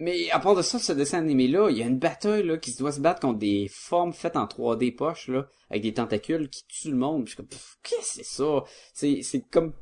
mais 0.00 0.30
à 0.30 0.40
part 0.40 0.54
de 0.54 0.62
ça, 0.62 0.78
ce 0.78 0.92
dessin 0.92 1.18
animé-là, 1.18 1.68
il 1.70 1.76
y 1.76 1.82
a 1.82 1.86
une 1.86 1.98
bataille 1.98 2.42
là 2.42 2.56
qui 2.56 2.74
doit 2.74 2.90
se 2.90 3.00
battre 3.00 3.20
contre 3.20 3.38
des 3.38 3.68
formes 3.70 4.12
faites 4.14 4.36
en 4.36 4.46
3D 4.46 4.96
poche 4.96 5.28
là, 5.28 5.46
avec 5.68 5.82
des 5.82 5.92
tentacules 5.94 6.48
qui 6.48 6.66
tuent 6.66 6.90
le 6.90 6.96
monde. 6.96 7.24
Puis 7.24 7.32
je 7.32 7.36
suis 7.36 7.36
comme, 7.36 7.58
qu'est-ce 7.82 8.18
que 8.18 8.24
c'est 8.24 8.24
ça? 8.24 8.64
C'est 8.94 9.22
c'est 9.22 9.42
comme 9.42 9.74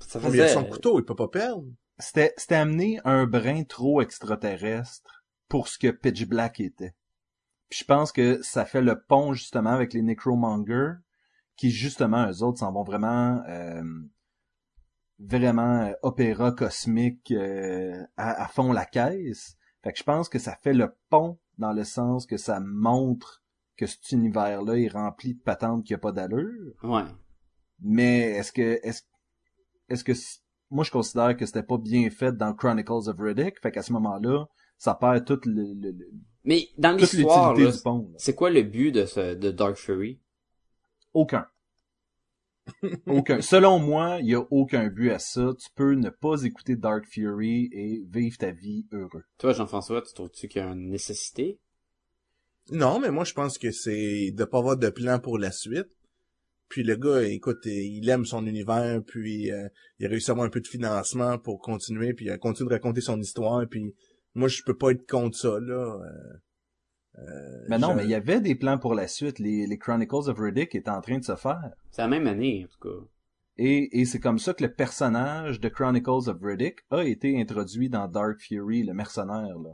ça 0.00 0.18
Oh, 0.22 0.28
mais 0.30 0.38
il 0.38 0.40
a 0.40 0.48
faisait. 0.48 0.54
son 0.54 0.64
couteau, 0.64 0.98
il 0.98 1.04
peut 1.04 1.14
pas 1.14 1.28
perdre. 1.28 1.64
C'était, 2.02 2.34
c'était 2.36 2.56
amené 2.56 3.00
un 3.04 3.26
brin 3.26 3.62
trop 3.64 4.02
extraterrestre 4.02 5.24
pour 5.48 5.68
ce 5.68 5.78
que 5.78 5.90
Pitch 5.90 6.26
Black 6.26 6.60
était. 6.60 6.94
Puis 7.68 7.80
je 7.80 7.84
pense 7.84 8.12
que 8.12 8.42
ça 8.42 8.64
fait 8.64 8.82
le 8.82 9.00
pont 9.00 9.32
justement 9.32 9.70
avec 9.70 9.92
les 9.92 10.02
Necromongers, 10.02 10.94
qui 11.56 11.70
justement, 11.70 12.28
eux 12.28 12.42
autres, 12.42 12.58
s'en 12.58 12.72
vont 12.72 12.82
vraiment, 12.82 13.42
euh, 13.48 13.82
vraiment 15.18 15.82
euh, 15.82 15.92
opéra 16.02 16.52
cosmique 16.52 17.30
euh, 17.30 18.04
à, 18.16 18.42
à 18.42 18.48
fond 18.48 18.72
la 18.72 18.84
caisse. 18.84 19.56
Fait 19.82 19.92
que 19.92 19.98
je 19.98 20.04
pense 20.04 20.28
que 20.28 20.38
ça 20.38 20.56
fait 20.56 20.74
le 20.74 20.94
pont 21.08 21.38
dans 21.58 21.72
le 21.72 21.84
sens 21.84 22.26
que 22.26 22.36
ça 22.36 22.60
montre 22.60 23.42
que 23.76 23.86
cet 23.86 24.12
univers-là 24.12 24.76
est 24.76 24.88
rempli 24.88 25.34
de 25.34 25.40
patentes 25.40 25.84
qui 25.84 25.94
a 25.94 25.98
pas 25.98 26.12
d'allure. 26.12 26.74
Ouais. 26.82 27.04
Mais 27.80 28.32
est-ce 28.32 28.52
que 28.52 28.80
est-ce 28.82 29.02
est-ce 29.88 30.04
que 30.04 30.14
moi 30.72 30.82
je 30.84 30.90
considère 30.90 31.36
que 31.36 31.46
c'était 31.46 31.62
pas 31.62 31.78
bien 31.78 32.10
fait 32.10 32.32
dans 32.36 32.52
Chronicles 32.54 33.08
of 33.08 33.16
Riddick, 33.18 33.60
fait 33.60 33.70
qu'à 33.70 33.82
ce 33.82 33.92
moment-là, 33.92 34.46
ça 34.78 34.94
perd 34.94 35.24
toute 35.24 35.46
le, 35.46 35.62
le- 35.74 35.90
le- 35.92 36.10
Mais 36.44 36.68
dans 36.78 36.96
toute 36.96 37.12
l'histoire, 37.12 37.54
l'utilité 37.54 37.70
là, 37.70 37.76
du 37.76 37.82
pont. 37.82 38.08
là. 38.10 38.16
c'est 38.18 38.34
quoi 38.34 38.50
le 38.50 38.62
but 38.62 38.90
de 38.92 39.06
ce 39.06 39.34
de 39.34 39.50
Dark 39.50 39.76
Fury? 39.76 40.18
Aucun. 41.14 41.46
aucun. 43.06 43.40
Selon 43.40 43.78
moi, 43.78 44.18
il 44.20 44.26
y 44.30 44.34
a 44.34 44.40
aucun 44.50 44.88
but 44.88 45.10
à 45.10 45.18
ça. 45.18 45.50
Tu 45.58 45.68
peux 45.74 45.94
ne 45.94 46.10
pas 46.10 46.42
écouter 46.44 46.76
Dark 46.76 47.04
Fury 47.06 47.68
et 47.72 48.02
vivre 48.08 48.36
ta 48.38 48.50
vie 48.52 48.86
heureux. 48.92 49.24
Toi, 49.38 49.52
Jean-François, 49.52 50.02
tu 50.02 50.14
trouves-tu 50.14 50.48
qu'il 50.48 50.62
y 50.62 50.64
a 50.64 50.68
une 50.68 50.88
nécessité? 50.88 51.58
Non, 52.70 53.00
mais 53.00 53.10
moi, 53.10 53.24
je 53.24 53.34
pense 53.34 53.58
que 53.58 53.72
c'est 53.72 54.30
de 54.30 54.44
pas 54.44 54.58
avoir 54.58 54.76
de 54.76 54.88
plan 54.88 55.18
pour 55.18 55.38
la 55.38 55.50
suite. 55.50 55.88
Puis 56.72 56.84
le 56.84 56.96
gars, 56.96 57.22
écoute, 57.22 57.66
il 57.66 58.08
aime 58.08 58.24
son 58.24 58.46
univers, 58.46 59.02
puis 59.06 59.52
euh, 59.52 59.68
il 59.98 60.06
a 60.06 60.08
réussi 60.08 60.30
à 60.30 60.32
avoir 60.32 60.46
un 60.46 60.50
peu 60.50 60.62
de 60.62 60.66
financement 60.66 61.36
pour 61.36 61.60
continuer, 61.60 62.14
puis 62.14 62.24
il 62.24 62.30
a 62.30 62.38
continué 62.38 62.70
de 62.70 62.74
raconter 62.74 63.02
son 63.02 63.20
histoire, 63.20 63.68
puis 63.68 63.94
moi, 64.34 64.48
je 64.48 64.62
peux 64.62 64.74
pas 64.78 64.92
être 64.92 65.06
contre 65.06 65.36
ça, 65.36 65.60
là. 65.60 66.00
Euh, 66.00 67.18
euh, 67.18 67.66
Mais 67.68 67.76
non, 67.76 67.94
mais 67.94 68.04
il 68.04 68.08
y 68.08 68.14
avait 68.14 68.40
des 68.40 68.54
plans 68.54 68.78
pour 68.78 68.94
la 68.94 69.06
suite. 69.06 69.38
Les, 69.38 69.66
les 69.66 69.76
Chronicles 69.76 70.30
of 70.30 70.38
Riddick 70.38 70.74
étaient 70.74 70.88
en 70.88 71.02
train 71.02 71.18
de 71.18 71.24
se 71.24 71.36
faire. 71.36 71.72
C'est 71.90 72.00
la 72.00 72.08
même 72.08 72.26
année, 72.26 72.64
en 72.64 72.68
tout 72.68 72.88
cas. 72.88 73.04
Et, 73.58 74.00
et 74.00 74.06
c'est 74.06 74.18
comme 74.18 74.38
ça 74.38 74.54
que 74.54 74.64
le 74.64 74.72
personnage 74.72 75.60
de 75.60 75.68
Chronicles 75.68 76.30
of 76.30 76.38
Riddick 76.40 76.78
a 76.90 77.04
été 77.04 77.38
introduit 77.38 77.90
dans 77.90 78.08
Dark 78.08 78.40
Fury, 78.40 78.82
le 78.82 78.94
mercenaire. 78.94 79.58
Là. 79.58 79.72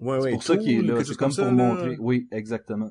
Ouais, 0.00 0.18
C'est 0.18 0.24
ouais, 0.24 0.32
pour 0.32 0.42
ça 0.42 0.56
qu'il 0.56 0.72
est 0.72 0.82
là. 0.82 1.04
C'est 1.04 1.16
comme 1.16 1.30
ça, 1.30 1.44
pour 1.44 1.52
là. 1.52 1.56
montrer. 1.56 1.96
Oui, 2.00 2.26
exactement. 2.32 2.90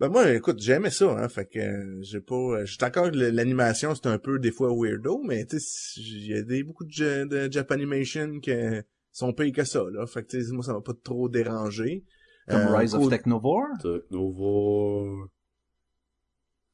Ben 0.00 0.08
moi, 0.08 0.32
écoute, 0.32 0.58
j'aimais 0.60 0.90
ça, 0.90 1.10
hein, 1.10 1.28
fait 1.28 1.44
que 1.46 1.58
euh, 1.58 1.98
j'ai 2.00 2.20
pas... 2.20 2.34
euh, 2.34 2.64
J'étais 2.64 2.86
encore... 2.86 3.10
L'animation, 3.12 3.94
c'est 3.94 4.06
un 4.06 4.18
peu, 4.18 4.38
des 4.38 4.50
fois, 4.50 4.72
weirdo, 4.74 5.22
mais 5.22 5.44
tu 5.44 5.60
sais, 5.60 6.00
il 6.00 6.26
y 6.26 6.34
a 6.34 6.42
des, 6.42 6.62
beaucoup 6.62 6.84
de, 6.84 7.24
de 7.24 7.52
Japanimation 7.52 8.40
qui 8.40 8.50
sont 9.12 9.34
payés 9.34 9.52
que 9.52 9.64
ça, 9.64 9.84
là. 9.92 10.06
Fait 10.06 10.22
que, 10.22 10.28
tu 10.28 10.42
sais, 10.42 10.52
moi, 10.52 10.64
ça 10.64 10.72
m'a 10.72 10.80
pas 10.80 10.94
trop 11.04 11.28
dérangé. 11.28 12.04
Comme 12.48 12.60
Euh, 12.60 12.76
Rise 12.78 12.94
of 12.94 13.02
cool. 13.02 13.10
Technovore? 13.10 13.66
Technovore. 13.82 15.28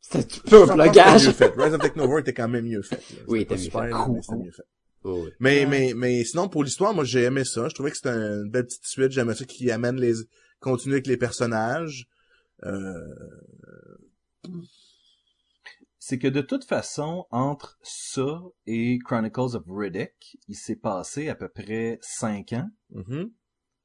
C'était 0.01 0.19
un 0.19 0.21
Je 0.23 0.41
pense 0.51 0.69
que 0.71 0.75
plugage. 0.83 1.21
c'était 1.23 1.27
mieux 1.27 1.33
fait. 1.57 1.63
Rise 1.63 1.75
of 1.75 1.81
Technovore 1.81 2.19
était 2.21 2.33
quand 2.33 2.49
même 2.49 2.65
mieux 2.67 2.83
fait. 2.83 2.95
là. 2.97 3.23
Oui, 3.27 3.41
était 3.41 3.55
mieux 3.57 3.61
super, 3.61 3.83
fait. 3.83 3.91
Cool. 3.91 4.15
mais 4.15 4.23
c'était 4.23 4.37
mieux 4.45 4.53
fait. 4.53 4.63
Oh, 5.03 5.23
oui. 5.25 5.31
Mais, 5.41 5.67
mais, 5.67 5.93
mais 5.97 6.25
sinon, 6.25 6.49
pour 6.49 6.63
l'histoire, 6.63 6.95
moi, 6.95 7.03
j'ai 7.05 7.23
aimé 7.25 7.43
ça. 7.45 7.69
Je 7.69 7.75
trouvais 7.75 7.91
que 7.91 7.97
c'était 7.97 8.11
une 8.11 8.49
belle 8.51 8.67
petite 8.67 8.87
suite. 8.87 9.11
J'aimais 9.11 9.35
ça 9.35 9.45
qui 9.45 9.69
amène 9.73 9.97
les, 10.01 10.15
continuer 10.61 10.95
avec 10.97 11.09
les 11.09 11.17
personnages. 11.17 12.07
Euh, 12.65 13.15
C'est 15.99 16.19
que 16.19 16.29
de 16.29 16.41
toute 16.41 16.65
façon, 16.65 17.27
entre 17.31 17.79
ça 17.83 18.41
et 18.67 18.99
Chronicles 19.05 19.57
of 19.57 19.65
Riddick, 19.67 20.39
il 20.49 20.55
s'est 20.55 20.77
passé 20.77 21.29
à 21.29 21.35
peu 21.35 21.49
près 21.49 21.99
cinq 22.01 22.53
ans. 22.53 22.71
mhm. 22.91 23.33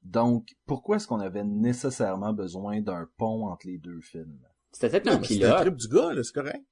Donc, 0.03 0.55
pourquoi 0.65 0.95
est-ce 0.95 1.07
qu'on 1.07 1.19
avait 1.19 1.43
nécessairement 1.43 2.34
besoin 2.34 2.81
d'un 2.81 3.07
pont 3.17 3.47
entre 3.47 3.67
les 3.67 3.77
deux 3.77 3.99
films? 4.01 4.39
C'était 4.71 4.89
peut-être 4.89 5.05
Non, 5.05 5.12
un 5.19 5.23
c'était 5.23 5.36
pilote. 5.36 5.57
trip 5.62 5.75
du 5.75 5.88
gars, 5.89 6.13
là, 6.13 6.23
c'est 6.23 6.34
correct. 6.34 6.63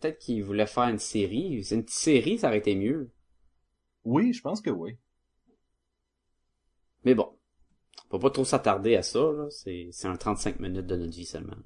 Peut-être 0.00 0.18
qu'il 0.18 0.42
voulait 0.42 0.66
faire 0.66 0.88
une 0.88 0.98
série. 0.98 1.62
C'est 1.62 1.76
une 1.76 1.84
petite 1.84 1.98
série, 1.98 2.38
ça 2.38 2.48
aurait 2.48 2.58
été 2.58 2.74
mieux. 2.74 3.12
Oui, 4.04 4.32
je 4.32 4.40
pense 4.42 4.60
que 4.60 4.70
oui. 4.70 4.96
Mais 7.04 7.14
bon. 7.14 7.36
Peut 8.12 8.18
pas 8.18 8.30
trop 8.30 8.44
s'attarder 8.44 8.94
à 8.94 9.02
ça, 9.02 9.20
là. 9.20 9.46
C'est, 9.48 9.88
c'est 9.90 10.06
un 10.06 10.16
35 10.16 10.60
minutes 10.60 10.86
de 10.86 10.96
notre 10.96 11.14
vie 11.14 11.24
seulement. 11.24 11.56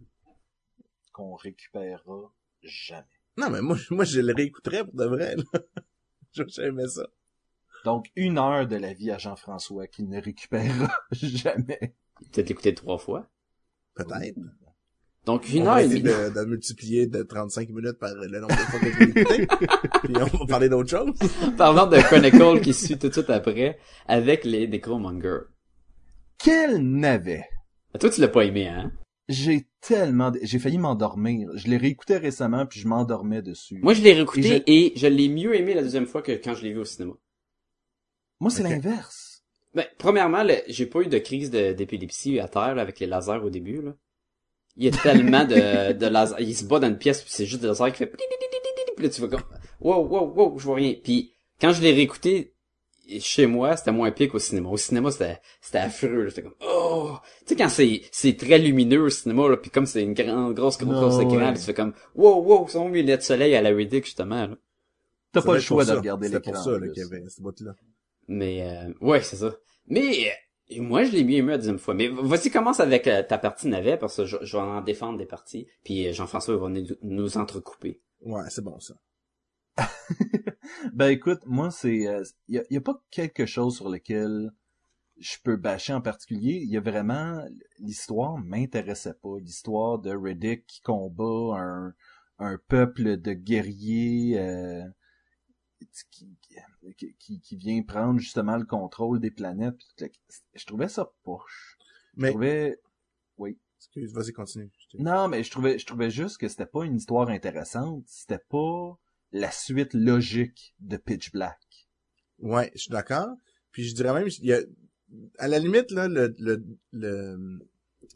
qu'on 1.12 1.34
récupérera 1.34 2.32
jamais. 2.62 3.02
Non, 3.36 3.50
mais 3.50 3.60
moi, 3.60 3.76
moi, 3.90 4.04
je 4.04 4.20
le 4.20 4.32
réécouterais 4.32 4.84
pour 4.84 4.94
de 4.94 5.06
vrai, 5.06 5.34
là. 5.34 5.60
J'aimais 6.46 6.86
ça. 6.86 7.08
Donc, 7.84 8.12
une 8.14 8.38
heure 8.38 8.68
de 8.68 8.76
la 8.76 8.92
vie 8.94 9.10
à 9.10 9.18
Jean-François 9.18 9.88
qu'il 9.88 10.08
ne 10.08 10.20
récupérera 10.22 10.92
jamais. 11.10 11.96
Peut-être 12.32 12.48
l'écouter 12.48 12.74
trois 12.74 12.98
fois. 12.98 13.28
Peut-être. 13.94 14.38
Donc, 15.24 15.48
une 15.48 15.64
on 15.64 15.66
heure 15.66 15.74
va 15.74 15.82
et 15.82 15.86
essayer 15.86 16.02
demie. 16.02 16.14
de, 16.14 16.30
de 16.40 16.44
multiplier 16.44 17.08
de 17.08 17.24
35 17.24 17.70
minutes 17.70 17.98
par 17.98 18.14
le 18.14 18.28
nombre 18.38 18.54
de 18.54 18.60
fois 18.60 18.78
que 18.78 19.02
écouté. 19.02 19.46
Puis 20.04 20.14
on 20.16 20.38
va 20.38 20.46
parler 20.46 20.68
d'autre 20.68 20.90
chose. 20.90 21.12
Parlant 21.56 21.88
de 21.88 21.96
Chronicle 21.98 22.60
qui 22.60 22.72
suit 22.72 22.96
tout 22.98 23.08
de 23.08 23.12
suite 23.12 23.30
après, 23.30 23.80
avec 24.06 24.44
les 24.44 24.68
Necromongers. 24.68 25.40
Quel 26.38 26.78
navet! 26.78 27.48
Toi, 27.98 28.10
tu 28.10 28.20
l'as 28.20 28.28
pas 28.28 28.44
aimé, 28.44 28.68
hein? 28.68 28.92
J'ai 29.28 29.66
tellement, 29.80 30.32
j'ai 30.42 30.58
failli 30.58 30.78
m'endormir. 30.78 31.50
Je 31.54 31.66
l'ai 31.68 31.76
réécouté 31.76 32.16
récemment 32.16 32.64
puis 32.66 32.78
je 32.80 32.86
m'endormais 32.86 33.42
dessus. 33.42 33.80
Moi, 33.82 33.94
je 33.94 34.02
l'ai 34.02 34.12
réécouté 34.12 34.62
Et 34.66 34.92
je, 34.96 35.06
l'ai 35.06 35.28
mieux 35.28 35.54
aimé 35.56 35.74
la 35.74 35.82
deuxième 35.82 36.06
fois 36.06 36.22
que 36.22 36.32
quand 36.32 36.54
je 36.54 36.62
l'ai 36.62 36.72
vu 36.72 36.78
au 36.80 36.84
cinéma. 36.84 37.14
Moi, 38.38 38.50
c'est 38.50 38.62
l'inverse. 38.62 39.42
Ben, 39.74 39.86
premièrement, 39.98 40.42
le- 40.44 40.62
j'ai 40.68 40.86
pas 40.86 41.00
eu 41.00 41.06
de 41.06 41.18
crise 41.18 41.50
de- 41.50 41.72
d'épilepsie 41.72 42.38
à 42.38 42.48
terre, 42.48 42.74
là, 42.74 42.82
avec 42.82 43.00
les 43.00 43.06
lasers 43.06 43.42
au 43.42 43.50
début, 43.50 43.82
là. 43.82 43.94
Il 44.76 44.84
y 44.84 44.88
a 44.88 44.90
tellement 44.90 45.44
de, 45.44 45.92
de 45.92 46.06
lasers. 46.06 46.36
Il 46.40 46.54
se 46.54 46.64
bat 46.64 46.78
dans 46.78 46.88
une 46.88 46.98
pièce 46.98 47.22
puis 47.22 47.30
c'est 47.30 47.46
juste 47.46 47.62
des 47.62 47.68
lasers 47.68 47.90
qui 47.92 47.98
fait 47.98 48.12
puis 48.96 49.04
là, 49.04 49.10
tu 49.10 49.20
vas 49.20 49.28
comme, 49.28 49.42
wow, 49.80 50.06
wow, 50.06 50.32
wow, 50.34 50.58
je 50.58 50.64
vois 50.64 50.76
rien. 50.76 50.94
Puis, 51.02 51.32
quand 51.60 51.72
je 51.72 51.82
l'ai 51.82 51.92
réécouté, 51.92 52.54
chez 53.20 53.46
moi, 53.46 53.76
c'était 53.76 53.92
moins 53.92 54.10
pire 54.10 54.30
qu'au 54.30 54.38
cinéma. 54.38 54.68
Au 54.68 54.76
cinéma, 54.76 55.10
c'était, 55.10 55.40
c'était 55.60 55.78
affreux, 55.78 56.24
là. 56.24 56.30
C'était 56.30 56.42
comme, 56.42 56.54
oh! 56.60 57.16
Tu 57.40 57.44
sais, 57.48 57.56
quand 57.56 57.68
c'est, 57.68 58.02
c'est 58.12 58.36
très 58.36 58.58
lumineux 58.58 59.02
au 59.02 59.08
cinéma, 59.10 59.48
là, 59.48 59.56
puis 59.56 59.70
comme 59.70 59.86
c'est 59.86 60.02
une 60.02 60.14
grande, 60.14 60.54
grosse, 60.54 60.78
grosse, 60.78 60.94
grosse 60.96 61.16
Ah, 61.18 61.22
écran, 61.22 61.36
ouais. 61.48 61.54
tu 61.54 61.60
fais 61.60 61.74
comme, 61.74 61.92
wow, 62.14 62.42
wow, 62.42 62.68
sont 62.68 62.88
mis 62.88 63.00
lunettes 63.00 63.20
de 63.20 63.24
soleil 63.24 63.54
à 63.54 63.62
la 63.62 63.70
Riddick, 63.70 64.04
justement, 64.04 64.46
là. 64.46 64.56
T'as 65.32 65.42
pas 65.42 65.54
le 65.54 65.60
choix 65.60 65.84
de 65.84 65.88
ça. 65.90 65.96
regarder 65.96 66.28
C'était 66.28 66.38
l'écran. 66.38 66.52
pour 66.52 66.62
ça, 66.62 66.70
en 66.70 66.72
là, 66.74 66.78
plus. 66.80 66.92
qu'il 66.92 67.02
y 67.02 67.06
avait 67.06 67.28
ce 67.28 67.42
bout-là. 67.42 67.72
Mais, 68.28 68.62
euh, 68.62 68.92
ouais, 69.00 69.20
c'est 69.22 69.36
ça. 69.36 69.54
Mais, 69.86 70.30
euh, 70.72 70.82
moi, 70.82 71.04
je 71.04 71.12
l'ai 71.12 71.24
mieux 71.24 71.36
aimé 71.36 71.52
la 71.52 71.58
deuxième 71.58 71.78
fois. 71.78 71.94
Mais 71.94 72.08
vas-y, 72.08 72.50
commence 72.50 72.80
avec 72.80 73.06
euh, 73.06 73.22
ta 73.22 73.38
partie 73.38 73.68
navet, 73.68 73.98
parce 73.98 74.16
que 74.16 74.24
je, 74.24 74.36
je 74.42 74.56
vais 74.56 74.62
en 74.62 74.80
défendre 74.80 75.18
des 75.18 75.26
parties. 75.26 75.68
Puis 75.84 76.08
euh, 76.08 76.12
Jean-François 76.12 76.56
va 76.56 76.68
nous, 76.68 76.86
nous 77.02 77.36
entrecouper. 77.38 78.00
Ouais, 78.20 78.42
c'est 78.48 78.64
bon, 78.64 78.80
ça. 78.80 78.94
Ben 80.92 81.08
écoute, 81.08 81.40
moi 81.46 81.70
c'est, 81.70 81.96
il 82.48 82.54
y, 82.54 82.58
a, 82.58 82.62
y 82.70 82.76
a 82.76 82.80
pas 82.80 83.02
quelque 83.10 83.46
chose 83.46 83.76
sur 83.76 83.88
lequel 83.88 84.52
je 85.18 85.36
peux 85.42 85.56
bâcher 85.56 85.92
en 85.92 86.00
particulier. 86.00 86.60
Il 86.62 86.70
y 86.70 86.76
a 86.76 86.80
vraiment 86.80 87.42
l'histoire 87.78 88.36
m'intéressait 88.38 89.14
pas. 89.14 89.38
L'histoire 89.40 89.98
de 89.98 90.14
Riddick 90.14 90.66
qui 90.66 90.82
combat 90.82 91.58
un, 91.58 91.94
un 92.38 92.58
peuple 92.68 93.16
de 93.16 93.32
guerriers 93.32 94.38
euh, 94.38 94.84
qui, 96.10 97.40
qui, 97.40 97.56
vient 97.56 97.82
prendre 97.82 98.18
justement 98.18 98.56
le 98.56 98.64
contrôle 98.64 99.20
des 99.20 99.30
planètes. 99.30 99.78
Je 100.54 100.66
trouvais 100.66 100.88
ça 100.88 101.10
poche. 101.22 101.78
Je 102.16 102.22
Mais, 102.22 102.30
trouvais 102.30 102.78
excuse, 103.76 104.12
vas-y, 104.12 104.32
continue. 104.32 104.70
Je 104.92 104.98
non, 104.98 105.28
mais 105.28 105.42
je 105.42 105.50
trouvais, 105.50 105.78
je 105.78 105.86
trouvais 105.86 106.10
juste 106.10 106.38
que 106.38 106.48
c'était 106.48 106.66
pas 106.66 106.84
une 106.84 106.96
histoire 106.96 107.28
intéressante. 107.28 108.02
C'était 108.06 108.42
pas 108.48 108.98
la 109.38 109.50
suite 109.50 109.94
logique 109.94 110.74
de 110.80 110.96
Pitch 110.96 111.30
Black. 111.32 111.58
Ouais, 112.38 112.70
je 112.74 112.80
suis 112.82 112.90
d'accord. 112.90 113.28
Puis 113.72 113.84
je 113.88 113.94
dirais 113.94 114.12
même, 114.14 114.28
il 114.40 114.46
y 114.46 114.52
a, 114.52 114.60
à 115.38 115.48
la 115.48 115.58
limite, 115.58 115.90
là, 115.90 116.08
le, 116.08 116.34
le, 116.38 116.64
le 116.92 117.58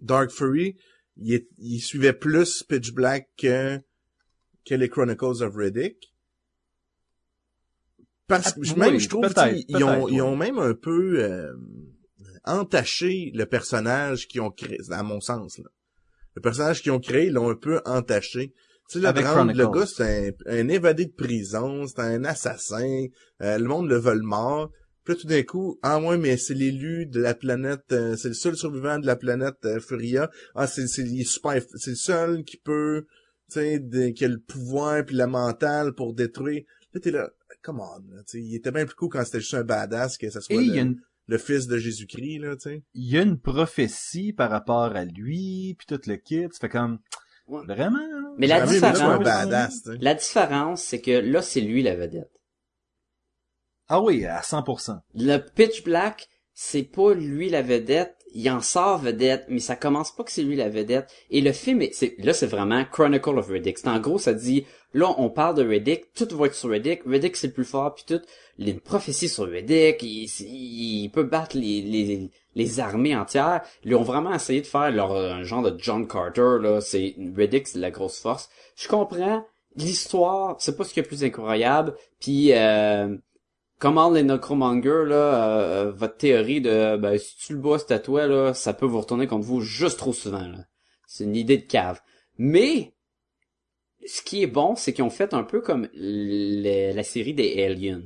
Dark 0.01 0.31
Fury, 0.31 0.77
il, 1.17 1.35
est- 1.35 1.49
il 1.59 1.81
suivait 1.81 2.13
plus 2.13 2.63
Pitch 2.63 2.93
Black 2.93 3.29
que, 3.37 3.79
que 4.65 4.75
les 4.75 4.89
Chronicles 4.89 5.43
of 5.43 5.55
Riddick. 5.55 6.13
Parce 8.27 8.53
que, 8.53 8.61
Ah, 8.71 8.77
même, 8.77 8.99
je 8.99 9.09
trouve, 9.09 9.23
ils 9.69 9.83
ont, 9.85 10.09
ils 10.09 10.23
ont 10.23 10.37
même 10.37 10.59
un 10.59 10.75
peu, 10.75 11.23
euh, 11.23 11.53
entaché 12.45 13.33
le 13.35 13.45
personnage 13.45 14.29
qu'ils 14.29 14.41
ont 14.41 14.51
créé, 14.51 14.79
à 14.91 15.03
mon 15.03 15.21
sens, 15.21 15.59
là. 15.59 15.69
Le 16.37 16.41
personnage 16.43 16.81
qu'ils 16.81 16.93
ont 16.93 17.01
créé, 17.01 17.27
ils 17.27 17.33
l'ont 17.33 17.51
un 17.51 17.57
peu 17.57 17.81
entaché. 17.85 18.55
Tu 18.91 19.01
sais, 19.01 19.13
de 19.13 19.21
rendre 19.21 19.53
le 19.53 19.69
gars, 19.69 19.87
c'est 19.87 20.35
un, 20.47 20.59
un 20.59 20.69
évadé 20.69 21.07
de 21.07 21.13
prison, 21.13 21.87
c'est 21.87 22.01
un 22.01 22.25
assassin, 22.25 23.07
euh, 23.41 23.57
le 23.57 23.65
monde 23.65 23.89
le 23.89 23.97
veut 23.97 24.15
le 24.15 24.23
mort. 24.23 24.73
Puis 25.05 25.15
là, 25.15 25.21
tout 25.21 25.27
d'un 25.29 25.43
coup, 25.45 25.79
ah 25.83 26.01
ouais, 26.01 26.19
mais 26.19 26.37
c'est 26.37 26.55
l'élu 26.55 27.07
de 27.07 27.21
la 27.21 27.35
planète, 27.35 27.85
euh, 27.93 28.17
c'est 28.17 28.29
le 28.29 28.35
seul 28.35 28.57
survivant 28.57 28.99
de 28.99 29.07
la 29.07 29.15
planète 29.15 29.65
euh, 29.65 29.79
Furia. 29.79 30.29
Ah, 30.57 30.67
c'est, 30.67 30.89
c'est, 30.89 31.03
il 31.03 31.21
est 31.21 31.25
super, 31.25 31.63
c'est 31.77 31.91
le 31.91 31.97
seul 31.97 32.43
qui 32.43 32.57
peut, 32.57 33.07
tu 33.51 33.61
sais, 33.61 34.13
qui 34.15 34.25
a 34.25 34.29
le 34.29 34.41
pouvoir 34.41 35.05
puis 35.05 35.15
la 35.15 35.29
mentale 35.29 35.95
pour 35.95 36.13
détruire. 36.13 36.65
Là, 36.93 37.01
t'es 37.01 37.13
là, 37.13 37.31
come 37.63 37.81
on, 37.81 38.15
là, 38.15 38.23
tu 38.27 38.39
sais, 38.39 38.41
il 38.41 38.57
était 38.57 38.73
bien 38.73 38.87
plus 38.87 38.97
cool 38.97 39.11
quand 39.11 39.25
c'était 39.25 39.41
juste 39.41 39.55
un 39.55 39.63
badass 39.63 40.19
que 40.19 40.29
ça 40.31 40.41
soit 40.41 40.57
le, 40.57 40.77
une, 40.77 41.01
le 41.29 41.39
fils 41.39 41.69
de 41.69 41.79
Jésus-Christ, 41.79 42.39
là, 42.41 42.57
tu 42.57 42.71
sais. 42.71 42.83
il 42.95 43.09
y 43.09 43.17
a 43.17 43.23
une 43.23 43.39
prophétie 43.39 44.33
par 44.33 44.51
rapport 44.51 44.97
à 44.97 45.05
lui, 45.05 45.77
puis 45.79 45.87
tout 45.87 46.01
le 46.09 46.17
kit. 46.17 46.49
Ça 46.51 46.59
fait 46.61 46.69
comme, 46.69 46.99
Ouais. 47.51 47.65
vraiment? 47.67 47.99
là? 47.99 48.29
Mais 48.39 48.47
la 48.47 48.63
un 48.63 48.67
différence, 48.67 49.25
badass, 49.25 49.83
tu 49.83 49.91
sais. 49.93 49.99
la 50.01 50.15
différence, 50.15 50.83
c'est 50.83 51.01
que 51.01 51.11
là, 51.11 51.43
c'est 51.43 51.61
lui 51.61 51.83
la 51.83 51.97
vedette. 51.97 52.31
Ah 53.89 54.01
oui, 54.01 54.25
à 54.25 54.41
100%. 54.41 55.01
Le 55.15 55.39
Pitch 55.39 55.83
Black, 55.83 56.29
c'est 56.63 56.83
pas 56.83 57.15
lui 57.15 57.49
la 57.49 57.63
vedette, 57.63 58.15
il 58.35 58.51
en 58.51 58.61
sort 58.61 58.99
vedette, 58.99 59.47
mais 59.49 59.61
ça 59.61 59.77
commence 59.77 60.15
pas 60.15 60.25
que 60.25 60.31
c'est 60.31 60.43
lui 60.43 60.57
la 60.57 60.69
vedette. 60.69 61.11
Et 61.31 61.41
le 61.41 61.53
film, 61.53 61.81
est- 61.81 62.19
là, 62.23 62.35
c'est 62.35 62.47
vraiment 62.47 62.85
Chronicle 62.85 63.39
of 63.39 63.49
Riddick. 63.49 63.79
C'est 63.79 63.89
en 63.89 63.99
gros, 63.99 64.19
ça 64.19 64.35
dit, 64.35 64.67
là, 64.93 65.15
on 65.17 65.31
parle 65.31 65.55
de 65.55 65.67
Riddick, 65.67 66.13
tout 66.13 66.29
va 66.37 66.49
être 66.49 66.55
sur 66.55 66.69
Riddick, 66.69 67.01
Riddick 67.07 67.35
c'est 67.37 67.47
le 67.47 67.55
plus 67.55 67.65
fort, 67.65 67.95
puis 67.95 68.05
tout, 68.07 68.21
il 68.59 68.67
y 68.67 68.71
a 68.71 68.75
une 68.75 68.81
prophétie 68.81 69.31
sur 69.31 69.49
Riddick, 69.49 70.03
il, 70.03 70.29
il 71.05 71.09
peut 71.09 71.23
battre 71.23 71.57
les, 71.57 71.81
les, 71.81 72.29
les 72.55 72.79
armées 72.81 73.17
entières. 73.17 73.63
Ils 73.85 73.95
ont 73.95 74.03
vraiment 74.03 74.35
essayé 74.35 74.61
de 74.61 74.67
faire 74.67 74.91
leur, 74.91 75.17
un 75.17 75.43
genre 75.45 75.63
de 75.63 75.75
John 75.81 76.07
Carter, 76.07 76.59
là, 76.61 76.83
c'est, 76.83 77.17
Riddick, 77.35 77.69
c'est 77.69 77.79
la 77.79 77.91
grosse 77.91 78.19
force. 78.19 78.51
Je 78.77 78.87
comprends, 78.87 79.47
l'histoire, 79.77 80.57
c'est 80.59 80.77
pas 80.77 80.85
ce 80.85 80.93
qui 80.93 81.01
est 81.01 81.05
plus 81.05 81.25
incroyable, 81.25 81.95
puis 82.21 82.53
euh, 82.53 83.17
comment 83.81 84.11
les 84.11 84.23
Necromongers, 84.23 85.07
là, 85.07 85.15
euh, 85.15 85.87
euh, 85.87 85.91
votre 85.91 86.17
théorie 86.17 86.61
de, 86.61 86.97
ben, 86.97 87.19
si 87.19 87.37
tu 87.37 87.55
le 87.55 87.59
bats, 87.59 87.79
c'est 87.79 87.93
à 87.93 87.99
toi, 87.99 88.29
là, 88.29 88.55
ça 88.55 88.75
peut 88.75 88.87
vous 88.87 89.01
retourner 89.01 89.27
contre 89.27 89.47
vous 89.47 89.63
juste 89.63 89.99
trop 89.99 90.13
souvent, 90.13 90.47
là. 90.47 90.59
C'est 91.09 91.25
une 91.25 91.35
idée 91.35 91.59
de 91.59 91.67
cave. 91.67 92.01
Mais, 92.39 92.95
ce 94.07 94.23
qui 94.23 94.43
est 94.43 94.47
bon, 94.47 94.77
c'est 94.77 94.93
qu'ils 94.93 95.03
ont 95.03 95.11
fait 95.11 95.35
un 95.35 95.43
peu 95.43 95.61
comme 95.61 95.89
la 95.93 97.03
série 97.03 97.35
des 97.35 97.65
Aliens. 97.65 98.05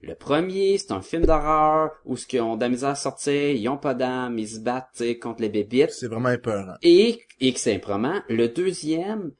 Le 0.00 0.14
premier, 0.16 0.76
c'est 0.76 0.92
un 0.92 1.00
film 1.00 1.24
d'horreur 1.24 1.92
où 2.04 2.16
ce 2.16 2.26
qu'ils 2.26 2.42
ont 2.42 2.56
de 2.56 2.60
la 2.60 2.68
misère 2.68 2.90
à 2.90 2.94
sortir, 2.96 3.52
ils 3.52 3.68
ont 3.68 3.78
pas 3.78 3.94
d'âme, 3.94 4.38
ils 4.38 4.48
se 4.48 4.58
battent, 4.58 5.02
contre 5.20 5.40
les 5.40 5.48
bébites. 5.48 5.92
C'est 5.92 6.08
vraiment 6.08 6.30
épeurant. 6.30 6.74
Et, 6.82 7.22
et 7.40 7.52
que 7.52 7.60
c'est 7.60 7.80
le 8.28 8.48
deuxième, 8.48 9.30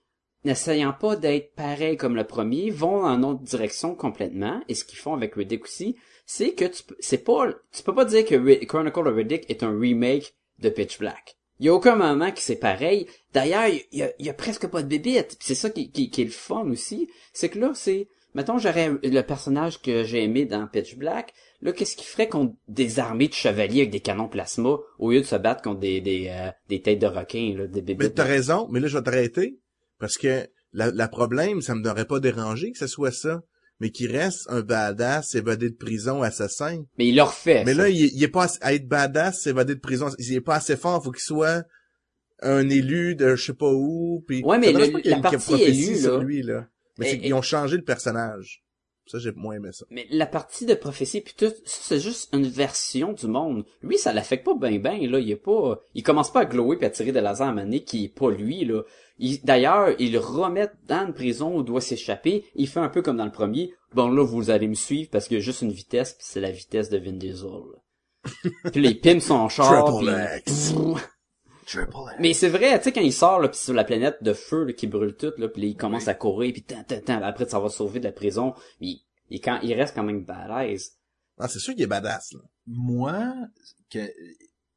n'essayant 0.44 0.92
pas 0.92 1.16
d'être 1.16 1.54
pareil 1.54 1.96
comme 1.96 2.16
le 2.16 2.24
premier, 2.24 2.70
vont 2.70 3.02
dans 3.02 3.14
une 3.16 3.24
autre 3.24 3.42
direction 3.42 3.94
complètement. 3.94 4.60
Et 4.68 4.74
ce 4.74 4.84
qu'ils 4.84 4.98
font 4.98 5.14
avec 5.14 5.34
Riddick 5.34 5.64
aussi, 5.64 5.96
c'est 6.26 6.52
que 6.52 6.64
tu 6.64 6.82
peux, 6.82 6.96
c'est 7.00 7.24
pas, 7.24 7.46
tu 7.72 7.82
peux 7.82 7.94
pas 7.94 8.04
dire 8.04 8.24
que 8.24 8.64
Chronicle 8.64 9.06
of 9.08 9.14
Riddick 9.14 9.50
est 9.50 9.62
un 9.62 9.78
remake 9.78 10.34
de 10.58 10.68
Pitch 10.68 10.98
Black. 10.98 11.36
Il 11.60 11.66
y 11.66 11.68
a 11.68 11.74
aucun 11.74 11.94
moment 11.94 12.32
qui 12.32 12.42
c'est 12.42 12.56
pareil. 12.56 13.06
D'ailleurs, 13.34 13.66
il 13.68 13.98
y 13.98 14.02
a, 14.02 14.10
il 14.18 14.26
y 14.26 14.30
a 14.30 14.34
presque 14.34 14.66
pas 14.66 14.82
de 14.82 14.88
bébites. 14.88 15.36
Puis 15.38 15.46
C'est 15.46 15.54
ça 15.54 15.70
qui, 15.70 15.90
qui, 15.92 16.10
qui 16.10 16.22
est 16.22 16.26
le 16.26 16.30
fun 16.30 16.68
aussi. 16.70 17.08
C'est 17.32 17.50
que 17.50 17.58
là, 17.60 17.70
c'est, 17.74 18.08
mettons, 18.34 18.58
j'aurais 18.58 18.90
le 19.02 19.20
personnage 19.20 19.80
que 19.80 20.02
j'ai 20.02 20.24
aimé 20.24 20.44
dans 20.44 20.66
Pitch 20.66 20.96
Black. 20.96 21.34
Là, 21.60 21.70
qu'est-ce 21.72 21.94
qui 21.94 22.04
ferait 22.04 22.28
contre 22.28 22.54
des 22.66 22.98
armées 22.98 23.28
de 23.28 23.34
chevaliers 23.34 23.82
avec 23.82 23.90
des 23.90 24.00
canons 24.00 24.28
plasma 24.28 24.78
au 24.98 25.12
lieu 25.12 25.20
de 25.20 25.26
se 25.26 25.36
battre 25.36 25.62
contre 25.62 25.78
des, 25.78 26.00
des, 26.00 26.26
euh, 26.30 26.50
des 26.68 26.82
têtes 26.82 26.98
de 26.98 27.06
requins, 27.06 27.54
là, 27.56 27.66
des 27.68 27.80
Mais 27.80 27.94
bébites? 27.94 28.14
t'as 28.16 28.24
raison, 28.24 28.66
mais 28.70 28.80
là, 28.80 28.88
je 28.88 28.98
vais 28.98 29.04
t'arrêter. 29.04 29.58
Parce 30.02 30.18
que 30.18 30.46
la, 30.74 30.90
la 30.90 31.06
problème, 31.08 31.62
ça 31.62 31.74
me 31.76 31.80
n'aurait 31.80 32.04
pas 32.06 32.18
dérangé 32.20 32.72
que 32.72 32.78
ce 32.78 32.86
soit 32.88 33.12
ça. 33.12 33.40
Mais 33.80 33.90
qu'il 33.90 34.10
reste 34.16 34.46
un 34.48 34.60
badass 34.60 35.34
évadé 35.34 35.68
de 35.70 35.74
prison 35.76 36.22
assassin. 36.22 36.84
Mais 36.98 37.06
il 37.08 37.16
leur 37.16 37.32
fait. 37.34 37.64
Mais 37.64 37.74
ça. 37.74 37.82
là, 37.82 37.88
il, 37.88 38.04
est- 38.04 38.10
il 38.14 38.22
est 38.22 38.28
pas 38.28 38.46
à 38.60 38.74
être 38.74 38.86
badass, 38.86 39.46
évadé 39.46 39.74
de 39.74 39.80
prison, 39.80 40.08
il 40.18 40.34
est 40.34 40.40
pas 40.40 40.54
assez 40.56 40.76
fort, 40.76 41.02
faut 41.02 41.10
qu'il 41.10 41.22
soit 41.22 41.64
un 42.42 42.68
élu 42.68 43.14
de 43.16 43.34
je 43.36 43.44
sais 43.46 43.54
pas 43.54 43.70
où, 43.72 44.22
puis 44.26 44.42
Ouais, 44.44 44.58
mais 44.58 44.72
le- 44.72 44.90
pas 44.92 44.98
la 45.04 45.18
partie 45.20 45.54
élue, 45.62 45.96
sur 45.96 46.18
là, 46.18 46.24
lui, 46.24 46.42
là. 46.42 46.66
Mais 46.98 47.06
c'est 47.10 47.16
et- 47.16 47.20
qu'ils 47.22 47.34
ont 47.34 47.42
changé 47.42 47.76
le 47.76 47.82
personnage. 47.84 48.62
Ça, 49.06 49.18
j'ai 49.18 49.32
moins 49.32 49.56
aimé 49.56 49.70
ça. 49.72 49.84
Mais 49.90 50.06
la 50.10 50.26
partie 50.26 50.64
de 50.64 50.74
prophétie 50.74 51.20
puis 51.20 51.34
tout, 51.36 51.52
c'est 51.64 51.98
juste 51.98 52.32
une 52.32 52.46
version 52.46 53.12
du 53.12 53.26
monde. 53.26 53.64
Lui, 53.82 53.98
ça 53.98 54.12
l'affecte 54.12 54.44
pas 54.44 54.54
ben 54.54 54.80
ben, 54.80 55.10
là. 55.10 55.18
Il 55.18 55.28
est 55.28 55.36
pas, 55.36 55.80
il 55.94 56.04
commence 56.04 56.32
pas 56.32 56.42
à 56.42 56.44
glower 56.44 56.76
puis 56.76 56.86
à 56.86 56.90
tirer 56.90 57.10
des 57.10 57.20
lasers 57.20 57.42
à 57.42 57.52
maner 57.52 57.82
qui 57.82 58.04
est 58.04 58.08
pas 58.16 58.30
lui, 58.30 58.64
là. 58.64 58.82
Il- 59.22 59.40
D'ailleurs, 59.44 59.94
il 59.98 60.12
le 60.12 60.18
remet 60.18 60.68
dans 60.88 61.06
une 61.06 61.14
prison 61.14 61.56
où 61.56 61.60
il 61.60 61.64
doit 61.64 61.80
s'échapper. 61.80 62.44
Il 62.54 62.68
fait 62.68 62.80
un 62.80 62.88
peu 62.88 63.02
comme 63.02 63.16
dans 63.16 63.24
le 63.24 63.30
premier. 63.32 63.72
Bon, 63.94 64.10
là, 64.10 64.24
vous 64.24 64.50
allez 64.50 64.68
me 64.68 64.74
suivre 64.74 65.08
parce 65.10 65.28
qu'il 65.28 65.38
y 65.38 65.40
a 65.40 65.42
juste 65.42 65.62
une 65.62 65.72
vitesse 65.72 66.14
puis 66.14 66.24
c'est 66.26 66.40
la 66.40 66.50
vitesse 66.50 66.90
de 66.90 66.98
Vin 66.98 67.12
Diesel. 67.12 67.48
là. 67.48 67.78
puis 68.72 68.80
les 68.80 68.94
pins 68.94 69.20
sont 69.20 69.48
char 69.48 69.84
Triple 69.84 70.12
puis... 70.44 70.52
X. 70.52 70.74
Triple 71.66 71.96
X. 72.10 72.16
Mais 72.20 72.34
c'est 72.34 72.48
vrai, 72.48 72.78
tu 72.78 72.84
sais, 72.84 72.92
quand 72.92 73.00
il 73.00 73.12
sort, 73.12 73.40
là, 73.40 73.48
pis 73.48 73.58
sur 73.58 73.74
la 73.74 73.84
planète 73.84 74.22
de 74.22 74.32
feu, 74.32 74.64
là, 74.64 74.72
qui 74.72 74.86
brûle 74.86 75.14
tout, 75.16 75.32
là, 75.38 75.48
pis 75.48 75.60
là, 75.60 75.66
il 75.68 75.76
commence 75.76 76.08
à 76.08 76.14
courir, 76.14 76.52
pis 76.52 76.62
tant, 76.62 76.82
tant, 76.84 77.00
tant, 77.00 77.22
après, 77.22 77.48
ça 77.48 77.60
va 77.60 77.68
sauver 77.68 78.00
de 78.00 78.04
la 78.04 78.12
prison, 78.12 78.54
il, 78.80 79.02
il, 79.30 79.40
quand, 79.40 79.60
il 79.62 79.72
reste 79.74 79.94
quand 79.94 80.02
même 80.02 80.24
badass. 80.24 80.98
Ah, 81.38 81.48
c'est 81.48 81.58
sûr 81.60 81.74
qu'il 81.74 81.82
est 81.84 81.88
badass, 81.88 82.32
là. 82.32 82.40
Moi, 82.66 83.34
que 83.90 84.00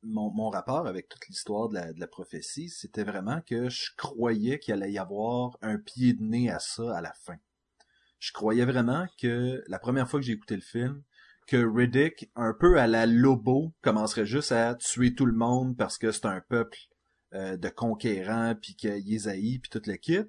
mon, 0.06 0.32
mon 0.32 0.50
rapport 0.50 0.88
avec 0.88 1.10
toute 1.10 1.28
l'histoire 1.28 1.70
de 1.70 1.76
la, 1.76 1.94
de 1.94 2.00
la 2.00 2.08
prophétie, 2.08 2.70
c'était 2.70 3.04
vraiment 3.04 3.42
que 3.42 3.70
je 3.70 3.90
croyais 3.98 4.60
qu'il 4.60 4.74
allait 4.74 4.92
y 4.92 4.98
avoir 5.00 5.58
un 5.62 5.78
pied 5.78 6.14
de 6.14 6.24
nez 6.24 6.50
à 6.50 6.60
ça 6.60 6.96
à 6.96 7.02
la 7.02 7.14
fin. 7.14 7.38
Je 8.20 8.32
croyais 8.32 8.66
vraiment 8.66 9.06
que 9.20 9.64
la 9.68 9.80
première 9.80 10.10
fois 10.10 10.20
que 10.20 10.26
j'ai 10.26 10.34
écouté 10.34 10.56
le 10.56 10.62
film, 10.62 11.04
que 11.48 11.58
Riddick, 11.58 12.32
un 12.36 12.54
peu 12.60 12.80
à 12.80 12.88
la 12.88 13.06
Lobo, 13.06 13.74
commencerait 13.82 14.26
juste 14.26 14.52
à 14.52 14.76
tuer 14.76 15.14
tout 15.14 15.26
le 15.26 15.34
monde 15.34 15.78
parce 15.78 15.98
que 15.98 16.12
c'est 16.12 16.26
un 16.26 16.42
peuple 16.42 16.78
euh, 17.34 17.58
de 17.58 17.70
conquérants, 17.70 18.56
puis 18.60 18.76
qu'il 18.76 19.14
est 19.14 19.28
haï, 19.28 19.60
puis 19.60 19.70
tout 19.70 19.82
le 19.86 19.96
kit, 19.96 20.22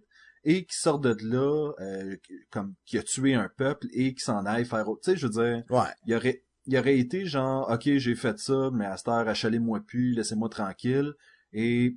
et 0.45 0.65
qui 0.65 0.77
sort 0.77 0.99
de 0.99 1.17
là, 1.23 1.73
euh, 1.81 2.17
comme 2.51 2.75
qui 2.85 2.99
a 2.99 3.03
tué 3.03 3.35
un 3.35 3.49
peuple 3.49 3.87
et 3.93 4.15
qui 4.15 4.21
s'en 4.21 4.45
aille 4.45 4.65
faire 4.65 4.89
autre. 4.89 5.01
Tu 5.05 5.13
sais, 5.13 5.17
je 5.17 5.27
veux 5.27 5.33
dire, 5.33 5.65
Ouais. 5.71 5.89
il 6.07 6.15
aurait 6.15 6.45
il 6.67 6.77
aurait 6.79 6.99
été 6.99 7.27
genre 7.27 7.71
ok 7.71 7.97
j'ai 7.97 8.15
fait 8.15 8.39
ça 8.39 8.71
mais 8.73 8.87
à 8.87 8.97
cette 8.97 9.09
heure 9.09 9.29
achalez-moi 9.29 9.81
plus 9.81 10.13
laissez-moi 10.13 10.49
tranquille 10.49 11.15
et 11.53 11.97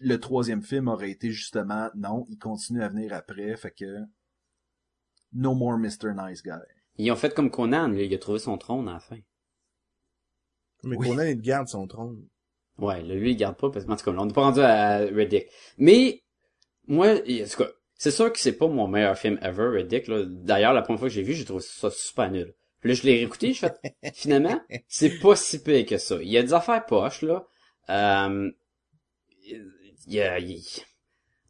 le 0.00 0.18
troisième 0.18 0.62
film 0.62 0.88
aurait 0.88 1.10
été 1.10 1.30
justement 1.30 1.90
non 1.94 2.26
il 2.28 2.38
continue 2.38 2.82
à 2.82 2.88
venir 2.88 3.12
après 3.12 3.56
fait 3.56 3.72
que 3.72 4.06
no 5.32 5.54
more 5.54 5.78
Mr. 5.78 6.14
Nice 6.14 6.42
Guy 6.42 6.50
Ils 6.96 7.12
ont 7.12 7.16
fait 7.16 7.34
comme 7.34 7.50
Conan, 7.50 7.92
il 7.92 8.12
a 8.12 8.18
trouvé 8.18 8.38
son 8.38 8.58
trône 8.58 8.88
à 8.88 8.94
la 8.94 9.00
fin. 9.00 9.18
Mais 10.84 10.96
Oui. 10.96 11.08
Conan, 11.08 11.24
il 11.24 11.40
garde 11.40 11.68
son 11.68 11.86
trône. 11.86 12.26
Ouais, 12.78 13.02
là, 13.02 13.14
lui, 13.14 13.32
il 13.32 13.36
garde 13.36 13.56
pas, 13.56 13.70
parce 13.70 13.84
que, 13.84 13.90
en 13.90 13.96
tout 13.96 14.04
cas, 14.04 14.12
là, 14.12 14.22
on 14.22 14.26
n'est 14.26 14.32
pas 14.32 14.42
rendu 14.42 14.60
à 14.60 14.98
Riddick. 14.98 15.48
Mais, 15.78 16.22
moi, 16.86 17.14
en 17.14 17.16
tout 17.18 17.56
cas, 17.58 17.70
c'est 17.94 18.12
sûr 18.12 18.32
que 18.32 18.38
c'est 18.38 18.56
pas 18.56 18.68
mon 18.68 18.86
meilleur 18.86 19.18
film 19.18 19.38
ever, 19.42 19.68
Riddick, 19.68 20.06
là. 20.06 20.24
D'ailleurs, 20.24 20.72
la 20.72 20.82
première 20.82 21.00
fois 21.00 21.08
que 21.08 21.14
j'ai 21.14 21.22
vu, 21.22 21.34
j'ai 21.34 21.44
trouvé 21.44 21.60
ça 21.60 21.90
super 21.90 22.30
nul. 22.30 22.54
Puis 22.80 22.90
là, 22.90 22.94
je 22.94 23.02
l'ai 23.04 23.14
réécouté, 23.16 23.52
je 23.52 23.60
fais, 23.60 24.12
finalement, 24.14 24.60
c'est 24.88 25.18
pas 25.18 25.34
si 25.36 25.62
pire 25.62 25.84
que 25.86 25.98
ça. 25.98 26.16
Il 26.22 26.28
y 26.28 26.38
a 26.38 26.42
des 26.42 26.54
affaires 26.54 26.84
poches, 26.86 27.22
là. 27.22 27.46
Euh, 27.90 28.50
il 30.06 30.14
y 30.14 30.20
a, 30.20 30.38
il- 30.38 30.62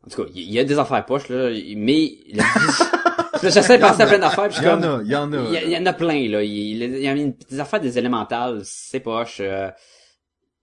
en 0.07 0.11
tout 0.11 0.25
cas, 0.25 0.31
il 0.35 0.51
y 0.51 0.59
a 0.59 0.65
des 0.65 0.79
affaires 0.79 1.05
poches, 1.05 1.29
là, 1.29 1.51
mais, 1.77 2.13
j'essaie 3.43 3.79
de 3.79 3.83
penser 3.83 4.03
à 4.03 4.07
plein 4.07 4.19
d'affaires, 4.19 4.49
il 4.51 4.65
y 4.65 4.69
en 4.69 4.83
a 4.83 5.03
il 5.03 5.09
y 5.11 5.17
en 5.17 5.33
a 5.33 5.37
il 5.65 5.71
y, 5.71 5.77
en 5.77 5.87
a 5.87 5.93
plein, 5.93 6.29
là. 6.29 6.43
Il, 6.43 6.83
il 6.83 7.01
y 7.03 7.09
a 7.09 7.15
des 7.15 7.61
affaires 7.61 7.81
des 7.81 7.99
élémentales, 7.99 8.61
c'est 8.65 9.01
poche. 9.01 9.39
euh, 9.41 9.71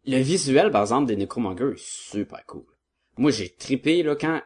le 0.05 0.17
visuel, 0.17 0.71
par 0.71 0.81
exemple, 0.81 1.07
des 1.07 1.15
Necromongers 1.15 1.73
est 1.75 2.11
super 2.11 2.45
cool. 2.45 2.65
Moi, 3.17 3.31
j'ai 3.31 3.49
trippé, 3.49 4.03
là, 4.03 4.15
quand 4.15 4.41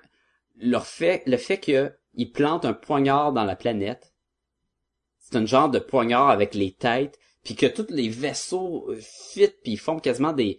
leur 0.58 0.86
fait, 0.86 1.24
le 1.26 1.38
fait 1.38 1.58
que 1.60 1.92
ils 2.16 2.32
plantent 2.32 2.66
un 2.66 2.74
poignard 2.74 3.32
dans 3.34 3.44
la 3.46 3.56
planète. 3.56 4.09
C'est 5.30 5.38
un 5.38 5.46
genre 5.46 5.70
de 5.70 5.80
poignard 5.80 6.30
avec 6.30 6.56
les 6.56 6.72
têtes, 6.72 7.18
puis 7.44 7.56
que 7.56 7.66
tous 7.66 7.88
les 7.90 8.10
vaisseaux 8.10 8.90
euh, 8.90 8.98
fit, 9.02 9.50
puis 9.64 9.74
ils 9.74 9.80
font 9.80 10.00
quasiment 10.00 10.34
des, 10.34 10.58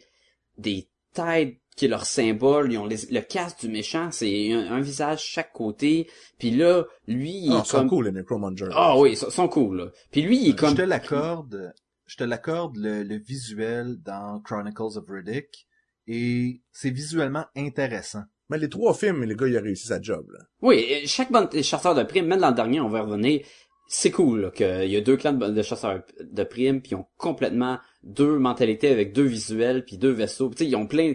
des 0.58 0.88
têtes 1.14 1.56
qui 1.76 1.86
est 1.86 1.88
leur 1.88 2.04
symbole. 2.04 2.72
Ils 2.72 2.78
ont 2.78 2.86
les- 2.86 3.06
le 3.10 3.20
casque 3.20 3.60
du 3.60 3.68
méchant, 3.68 4.10
c'est 4.12 4.52
un, 4.52 4.72
un 4.72 4.80
visage 4.80 5.22
chaque 5.24 5.52
côté. 5.52 6.08
Puis 6.38 6.50
là, 6.50 6.84
lui, 7.08 7.32
il 7.46 7.52
Ah, 7.52 7.56
est 7.56 7.60
ils 7.60 7.66
sont 7.66 7.78
comme... 7.78 7.88
cool, 7.88 8.04
les 8.06 8.12
Necromongers. 8.12 8.68
Ah 8.72 8.96
oui, 8.98 9.12
ils 9.12 9.16
sont- 9.16 9.48
cool, 9.48 9.76
là. 9.78 9.86
Puis 10.12 10.22
lui, 10.22 10.38
il 10.40 10.50
est 10.50 10.58
comme... 10.58 10.70
je 10.70 10.76
te 10.76 10.82
l'accorde 10.82 11.72
je 12.06 12.16
te 12.16 12.24
l'accorde 12.24 12.76
le, 12.76 13.04
le 13.04 13.16
visuel 13.18 13.96
dans 14.04 14.40
Chronicles 14.40 14.96
of 14.98 15.04
Riddick 15.08 15.68
et 16.08 16.60
c'est 16.72 16.90
visuellement 16.90 17.44
intéressant 17.56 18.22
Mais 18.48 18.58
les 18.58 18.68
trois 18.68 18.94
films, 18.94 19.22
le 19.22 19.34
gars, 19.36 19.46
il 19.46 19.56
a 19.56 19.60
réussi 19.60 19.86
sa 19.86 20.02
job, 20.02 20.26
là. 20.32 20.40
Oui, 20.60 20.84
euh, 20.90 21.06
chaque 21.06 21.30
bonne 21.30 21.48
chasseur 21.62 21.94
de 21.94 22.02
primes, 22.02 22.26
même 22.26 22.40
dans 22.40 22.48
le 22.48 22.54
dernier, 22.56 22.80
on 22.80 22.88
va 22.88 22.98
y 22.98 23.02
revenir. 23.02 23.46
C'est 23.92 24.12
cool 24.12 24.52
qu'il 24.54 24.86
y 24.88 24.96
a 24.96 25.00
deux 25.00 25.16
clans 25.16 25.32
de, 25.32 25.48
de 25.48 25.62
chasseurs 25.62 26.04
de 26.20 26.44
primes, 26.44 26.80
puis 26.80 26.92
ils 26.92 26.94
ont 26.94 27.06
complètement 27.16 27.80
deux 28.04 28.38
mentalités 28.38 28.86
avec 28.88 29.12
deux 29.12 29.24
visuels, 29.24 29.84
puis 29.84 29.98
deux 29.98 30.12
vaisseaux. 30.12 30.48
Tu 30.50 30.58
sais, 30.58 30.66
ils 30.66 30.76
ont 30.76 30.86
plein... 30.86 31.14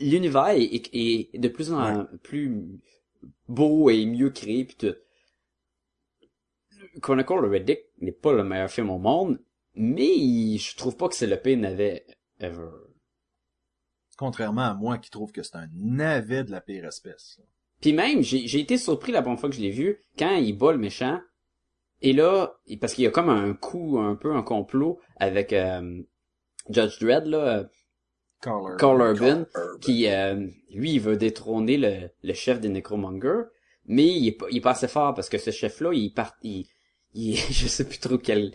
L'univers 0.00 0.48
est, 0.48 0.62
est- 0.64 1.28
est 1.34 1.38
de 1.38 1.48
plus 1.48 1.72
en 1.74 2.06
plus 2.22 2.64
beau 3.48 3.90
et 3.90 4.06
mieux 4.06 4.30
créé, 4.30 4.64
puis 4.64 4.76
tout. 4.76 4.94
Chronicle 7.02 7.44
of 7.44 7.50
Riddick 7.50 7.80
n'est 8.00 8.12
pas 8.12 8.32
le 8.32 8.44
meilleur 8.44 8.70
film 8.70 8.88
au 8.88 8.98
monde, 8.98 9.38
mais 9.74 10.56
je 10.56 10.76
trouve 10.76 10.96
pas 10.96 11.08
que 11.08 11.14
c'est 11.14 11.26
le 11.26 11.36
pire 11.36 11.58
navet 11.58 12.06
ever. 12.40 12.70
contrairement 14.16 14.62
à 14.62 14.74
moi 14.74 14.96
qui 14.96 15.10
trouve 15.10 15.32
que 15.32 15.42
c'est 15.42 15.56
un 15.56 15.68
navet 15.74 16.44
de 16.44 16.50
la 16.50 16.62
pire 16.62 16.86
espèce. 16.86 17.40
Puis 17.82 17.92
même, 17.92 18.22
j'ai 18.22 18.46
j'ai 18.46 18.60
été 18.60 18.78
surpris 18.78 19.12
la 19.12 19.20
première 19.20 19.38
fois 19.38 19.50
que 19.50 19.54
je 19.56 19.60
l'ai 19.60 19.70
vu, 19.70 19.98
quand 20.18 20.36
il 20.36 20.56
bat 20.56 20.72
le 20.72 20.78
méchant, 20.78 21.20
et 22.08 22.12
là, 22.12 22.54
parce 22.80 22.94
qu'il 22.94 23.04
y 23.04 23.06
a 23.06 23.10
comme 23.10 23.28
un 23.30 23.54
coup, 23.54 23.98
un 23.98 24.14
peu 24.14 24.34
un 24.34 24.42
complot 24.42 24.98
avec 25.16 25.52
euh, 25.52 26.02
Judge 26.70 26.98
Dredd, 27.00 27.26
là, 27.26 27.38
euh, 27.38 27.64
Carl 28.42 28.62
Urban. 28.62 28.76
Carl 28.76 29.00
Urban, 29.00 29.44
qui, 29.80 30.06
euh, 30.08 30.46
lui, 30.70 30.92
il 30.92 31.00
veut 31.00 31.16
détrôner 31.16 31.76
le, 31.78 32.10
le 32.22 32.32
chef 32.34 32.60
des 32.60 32.68
Necromongers, 32.68 33.44
mais 33.86 34.06
il 34.06 34.28
est, 34.28 34.32
pas- 34.32 34.46
il 34.50 34.58
est 34.58 34.60
pas 34.60 34.72
assez 34.72 34.88
fort, 34.88 35.14
parce 35.14 35.28
que 35.28 35.38
ce 35.38 35.50
chef-là, 35.50 35.92
il 35.94 36.12
part, 36.12 36.34
il, 36.42 36.66
il, 37.14 37.36
je 37.50 37.66
sais 37.68 37.86
plus 37.88 37.98
trop 37.98 38.18
quelle 38.18 38.52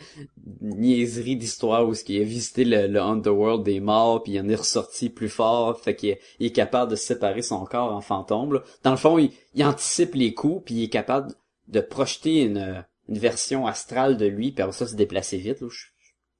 niaiserie 0.62 1.36
d'histoire 1.38 1.88
où 1.88 1.94
ce 1.94 2.04
qu'il 2.04 2.22
a 2.22 2.24
visité 2.24 2.66
le, 2.66 2.88
le 2.88 3.02
Underworld 3.02 3.64
des 3.64 3.80
morts, 3.80 4.22
puis 4.24 4.34
il 4.34 4.40
en 4.42 4.50
est 4.50 4.56
ressorti 4.56 5.10
plus 5.10 5.30
fort, 5.30 5.80
fait 5.80 5.96
qu'il 5.96 6.10
est, 6.10 6.20
il 6.40 6.48
est 6.48 6.52
capable 6.52 6.92
de 6.92 6.96
séparer 6.96 7.42
son 7.42 7.66
corps 7.66 7.94
en 7.94 8.02
fantôme. 8.02 8.54
là. 8.54 8.64
Dans 8.84 8.92
le 8.92 8.98
fond, 8.98 9.18
il, 9.18 9.32
il 9.56 9.64
anticipe 9.66 10.16
les 10.16 10.34
coups, 10.34 10.64
puis 10.66 10.76
il 10.76 10.84
est 10.84 10.90
capable 10.90 11.34
de 11.68 11.82
projeter 11.82 12.42
une, 12.44 12.84
une 13.10 13.18
version 13.18 13.68
astrale 13.68 14.16
de 14.16 14.26
lui, 14.28 14.52
puis 14.54 14.62
après 14.62 14.72
ça 14.78 14.88
se 14.88 14.96
déplacer 14.96 15.38
vite, 15.38 15.60
là, 15.60 15.68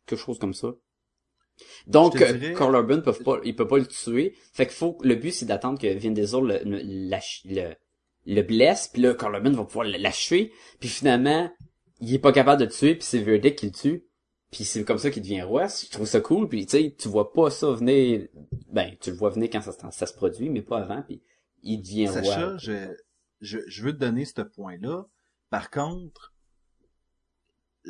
quelque 0.06 0.20
chose 0.20 0.40
comme 0.40 0.54
ça. 0.54 0.70
Donc, 1.88 2.16
dirais- 2.16 2.54
Carl 2.54 2.74
Urban 2.74 3.02
peut 3.02 3.12
pas, 3.14 3.40
il 3.44 3.56
peut 3.56 3.68
pas 3.68 3.80
le 3.80 3.88
tuer. 3.88 4.34
Fait 4.54 4.66
qu'il 4.66 4.76
faut, 4.76 4.98
le 5.04 5.16
but 5.16 5.32
c'est 5.32 5.46
d'attendre 5.46 5.78
que 5.80 5.88
Vin 5.98 6.12
Diesel 6.12 6.42
le, 6.44 6.60
le, 6.64 7.18
le, 7.46 7.74
le 8.26 8.42
blesse, 8.44 8.88
puis 8.94 9.02
là, 9.02 9.14
Carl 9.14 9.36
Urban 9.36 9.52
va 9.52 9.66
pouvoir 9.66 9.86
lâcher, 9.86 10.52
puis 10.80 10.88
finalement, 10.90 11.52
il 12.00 12.14
est 12.14 12.20
pas 12.20 12.32
capable 12.32 12.62
de 12.62 12.66
le 12.66 12.72
tuer, 12.72 12.96
puis 12.96 13.04
c'est 13.04 13.20
Verdict 13.20 13.60
qui 13.60 13.66
le 13.66 13.72
tue. 13.74 14.06
Puis 14.52 14.64
c'est 14.64 14.84
comme 14.84 14.98
ça 14.98 15.12
qu'il 15.12 15.22
devient 15.22 15.44
roi. 15.44 15.68
Je 15.68 15.92
trouve 15.92 16.08
ça 16.08 16.22
cool. 16.22 16.48
Puis 16.50 16.66
tu 16.66 16.72
sais, 16.72 16.96
tu 16.98 17.08
vois 17.08 17.34
pas 17.34 17.52
ça 17.52 17.72
venir. 17.72 18.28
Ben, 18.72 18.96
tu 19.00 19.12
le 19.12 19.16
vois 19.16 19.30
venir 19.30 19.48
quand 19.52 19.62
ça, 19.62 19.72
se- 19.74 19.96
ça 19.96 20.06
se 20.08 20.14
produit, 20.16 20.50
mais 20.50 20.64
pas 20.64 20.80
avant. 20.80 21.04
Puis 21.04 21.22
il 21.62 21.82
devient 21.82 22.08
Sacha, 22.08 22.48
roi. 22.48 22.58
je, 22.58 22.88
je, 23.42 23.60
je 23.68 23.84
veux 23.84 23.94
te 23.94 24.00
donner 24.00 24.26
ce 24.26 24.42
point-là. 24.42 25.06
Par 25.52 25.70
contre, 25.70 26.34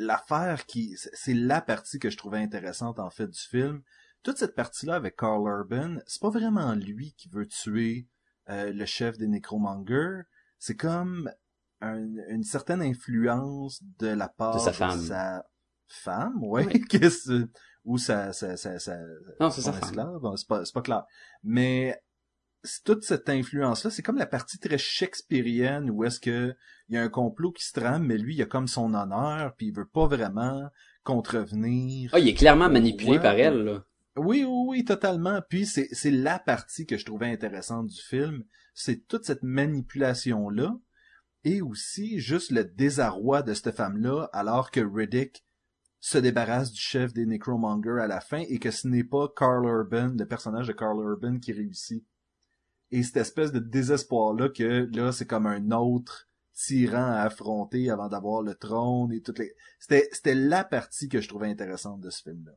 l'affaire 0.00 0.66
qui, 0.66 0.96
c'est 0.96 1.34
la 1.34 1.60
partie 1.60 1.98
que 1.98 2.10
je 2.10 2.16
trouvais 2.16 2.38
intéressante 2.38 2.98
en 2.98 3.10
fait 3.10 3.28
du 3.28 3.38
film. 3.38 3.82
Toute 4.22 4.36
cette 4.38 4.54
partie-là 4.54 4.96
avec 4.96 5.16
Carl 5.16 5.42
Urban, 5.46 5.96
c'est 6.06 6.20
pas 6.20 6.30
vraiment 6.30 6.74
lui 6.74 7.14
qui 7.16 7.28
veut 7.28 7.46
tuer 7.46 8.06
euh, 8.48 8.72
le 8.72 8.84
chef 8.84 9.16
des 9.18 9.28
Necromongers. 9.28 10.22
C'est 10.58 10.76
comme 10.76 11.30
un- 11.80 12.06
une 12.28 12.42
certaine 12.44 12.82
influence 12.82 13.80
de 13.98 14.08
la 14.08 14.28
part 14.28 14.54
De 14.56 14.60
sa 14.60 14.72
femme. 14.72 15.00
sa 15.00 15.46
femme, 15.86 16.42
ouais, 16.44 16.66
Oui. 16.66 16.84
ou 17.84 17.96
sa, 17.96 18.32
sa, 18.34 18.56
sa, 18.58 18.78
sa, 18.78 18.98
Non, 19.40 19.50
c'est 19.50 19.62
sa 19.62 19.70
esclave, 19.78 20.18
bon, 20.20 20.36
c'est 20.36 20.46
pas, 20.46 20.82
clair. 20.82 21.04
Mais 21.42 21.98
toute 22.84 23.04
cette 23.04 23.28
influence-là, 23.28 23.90
c'est 23.90 24.02
comme 24.02 24.18
la 24.18 24.26
partie 24.26 24.58
très 24.58 24.78
shakespearienne 24.78 25.90
où 25.90 26.04
est-ce 26.04 26.20
que 26.20 26.54
il 26.88 26.94
y 26.94 26.98
a 26.98 27.02
un 27.02 27.08
complot 27.08 27.52
qui 27.52 27.64
se 27.64 27.72
trame, 27.72 28.04
mais 28.06 28.18
lui, 28.18 28.34
il 28.34 28.42
a 28.42 28.46
comme 28.46 28.66
son 28.68 28.94
honneur, 28.94 29.54
puis 29.56 29.68
il 29.68 29.74
veut 29.74 29.86
pas 29.86 30.06
vraiment 30.06 30.68
contrevenir. 31.04 32.10
Ah, 32.12 32.18
il 32.18 32.28
est 32.28 32.34
clairement 32.34 32.68
manipulé 32.68 33.12
Ouais. 33.12 33.20
par 33.20 33.34
elle, 33.34 33.64
là. 33.64 33.84
Oui, 34.16 34.44
oui, 34.44 34.64
oui, 34.68 34.84
totalement. 34.84 35.40
Puis 35.48 35.66
c'est, 35.66 35.88
c'est 35.92 36.10
la 36.10 36.38
partie 36.38 36.86
que 36.86 36.96
je 36.96 37.04
trouvais 37.06 37.30
intéressante 37.30 37.86
du 37.86 38.00
film. 38.00 38.42
C'est 38.74 39.06
toute 39.06 39.24
cette 39.24 39.42
manipulation-là. 39.42 40.76
Et 41.44 41.62
aussi 41.62 42.18
juste 42.18 42.50
le 42.50 42.64
désarroi 42.64 43.42
de 43.42 43.54
cette 43.54 43.74
femme-là, 43.74 44.28
alors 44.32 44.70
que 44.70 44.80
Riddick 44.80 45.44
se 45.98 46.18
débarrasse 46.18 46.72
du 46.72 46.80
chef 46.80 47.14
des 47.14 47.24
Necromongers 47.24 48.00
à 48.02 48.06
la 48.06 48.20
fin 48.20 48.42
et 48.48 48.58
que 48.58 48.70
ce 48.70 48.88
n'est 48.88 49.04
pas 49.04 49.28
Carl 49.34 49.64
Urban, 49.64 50.14
le 50.18 50.26
personnage 50.26 50.66
de 50.66 50.72
Carl 50.72 50.98
Urban 50.98 51.38
qui 51.38 51.52
réussit. 51.52 52.04
Et 52.92 53.02
cette 53.02 53.18
espèce 53.18 53.52
de 53.52 53.58
désespoir-là 53.60 54.48
que 54.48 54.88
là, 54.92 55.12
c'est 55.12 55.26
comme 55.26 55.46
un 55.46 55.70
autre 55.70 56.28
tyran 56.54 57.04
à 57.12 57.22
affronter 57.22 57.90
avant 57.90 58.08
d'avoir 58.08 58.42
le 58.42 58.54
trône 58.54 59.12
et 59.12 59.20
toutes 59.20 59.38
les... 59.38 59.54
C'était, 59.78 60.08
c'était 60.12 60.34
la 60.34 60.64
partie 60.64 61.08
que 61.08 61.20
je 61.20 61.28
trouvais 61.28 61.48
intéressante 61.48 62.00
de 62.00 62.10
ce 62.10 62.22
film-là. 62.22 62.52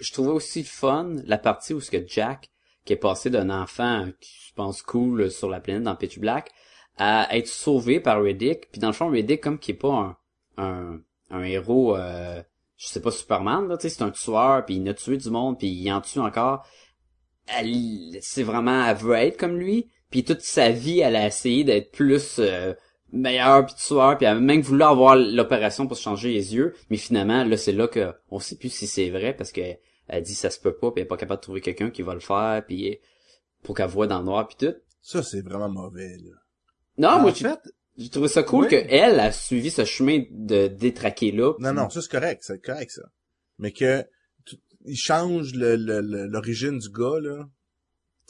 je 0.00 0.12
trouvais 0.12 0.30
aussi 0.30 0.64
fun 0.64 1.16
la 1.24 1.38
partie 1.38 1.72
où 1.72 1.80
ce 1.80 1.90
que 1.90 2.06
Jack, 2.06 2.50
qui 2.84 2.92
est 2.92 2.96
passé 2.96 3.30
d'un 3.30 3.50
enfant 3.50 4.08
qui 4.20 4.48
je 4.48 4.54
pense 4.54 4.82
cool 4.82 5.30
sur 5.30 5.48
la 5.48 5.60
planète 5.60 5.84
dans 5.84 5.96
Pitch 5.96 6.18
Black, 6.18 6.52
à 6.98 7.34
être 7.36 7.46
sauvé 7.46 8.00
par 8.00 8.22
Riddick. 8.22 8.70
Puis 8.70 8.80
dans 8.80 8.88
le 8.88 8.92
fond, 8.92 9.08
Riddick, 9.08 9.40
comme 9.40 9.58
qui 9.58 9.70
est 9.70 9.74
pas 9.74 9.88
un, 9.92 10.16
un, 10.58 11.00
un 11.30 11.42
héros, 11.44 11.96
euh, 11.96 12.42
je 12.76 12.86
sais 12.86 13.00
pas, 13.00 13.10
Superman, 13.10 13.68
là, 13.68 13.76
tu 13.76 13.82
sais, 13.82 13.94
c'est 13.94 14.02
un 14.02 14.10
tueur, 14.10 14.64
puis 14.64 14.76
il 14.76 14.88
a 14.88 14.94
tué 14.94 15.16
du 15.16 15.30
monde, 15.30 15.58
puis 15.58 15.68
il 15.68 15.92
en 15.92 16.00
tue 16.00 16.18
encore. 16.18 16.66
Elle, 17.58 18.18
c'est 18.20 18.42
vraiment, 18.42 18.86
elle 18.86 18.96
veut 18.96 19.14
être 19.14 19.36
comme 19.38 19.58
lui. 19.58 19.88
Puis 20.10 20.24
toute 20.24 20.40
sa 20.40 20.70
vie, 20.70 21.00
elle 21.00 21.16
a 21.16 21.26
essayé 21.26 21.64
d'être 21.64 21.92
plus 21.92 22.36
euh, 22.38 22.74
meilleure 23.12 23.66
puis 23.66 23.74
tueur. 23.76 24.16
Puis 24.18 24.26
elle 24.26 24.36
a 24.36 24.40
même 24.40 24.60
voulu 24.60 24.82
avoir 24.82 25.16
l'opération 25.16 25.86
pour 25.86 25.96
se 25.96 26.02
changer 26.02 26.32
les 26.32 26.54
yeux. 26.54 26.74
Mais 26.90 26.96
finalement, 26.96 27.44
là, 27.44 27.56
c'est 27.56 27.72
là 27.72 27.86
que 27.88 28.12
on 28.30 28.40
sait 28.40 28.56
plus 28.56 28.70
si 28.70 28.86
c'est 28.86 29.10
vrai 29.10 29.34
parce 29.34 29.52
que 29.52 29.60
elle 30.08 30.22
dit 30.22 30.34
ça 30.34 30.50
se 30.50 30.58
peut 30.58 30.74
pas. 30.74 30.90
Puis 30.90 31.00
elle 31.00 31.04
est 31.04 31.08
pas 31.08 31.16
capable 31.16 31.40
de 31.40 31.44
trouver 31.44 31.60
quelqu'un 31.60 31.90
qui 31.90 32.02
va 32.02 32.14
le 32.14 32.20
faire. 32.20 32.64
Puis 32.66 32.98
pour 33.62 33.76
qu'elle 33.76 33.88
voit 33.88 34.06
dans 34.06 34.18
le 34.18 34.24
noir 34.24 34.48
puis 34.48 34.56
tout. 34.66 34.74
Ça, 35.02 35.22
c'est 35.22 35.42
vraiment 35.42 35.68
mauvais, 35.68 36.16
là. 36.18 36.36
Non, 36.98 37.08
en 37.08 37.20
moi, 37.20 37.32
j'ai 37.34 37.48
fait, 37.48 37.60
j'ai 37.96 38.10
trouvé 38.10 38.28
ça 38.28 38.42
cool 38.42 38.64
Oui. 38.64 38.70
que 38.70 38.76
elle 38.76 39.20
a 39.20 39.32
suivi 39.32 39.70
ce 39.70 39.84
chemin 39.84 40.22
de 40.30 40.66
détraquer 40.66 41.32
là. 41.32 41.54
Non, 41.58 41.72
non, 41.72 41.88
ça, 41.88 42.02
c'est 42.02 42.10
correct, 42.10 42.42
c'est 42.44 42.60
correct, 42.62 42.90
ça. 42.90 43.02
Mais 43.58 43.72
que, 43.72 44.04
il 44.84 44.96
change 44.96 45.54
le- 45.54 45.76
le- 45.76 46.00
le- 46.00 46.26
l'origine 46.26 46.78
du 46.78 46.90
gars, 46.90 47.20
là. 47.20 47.48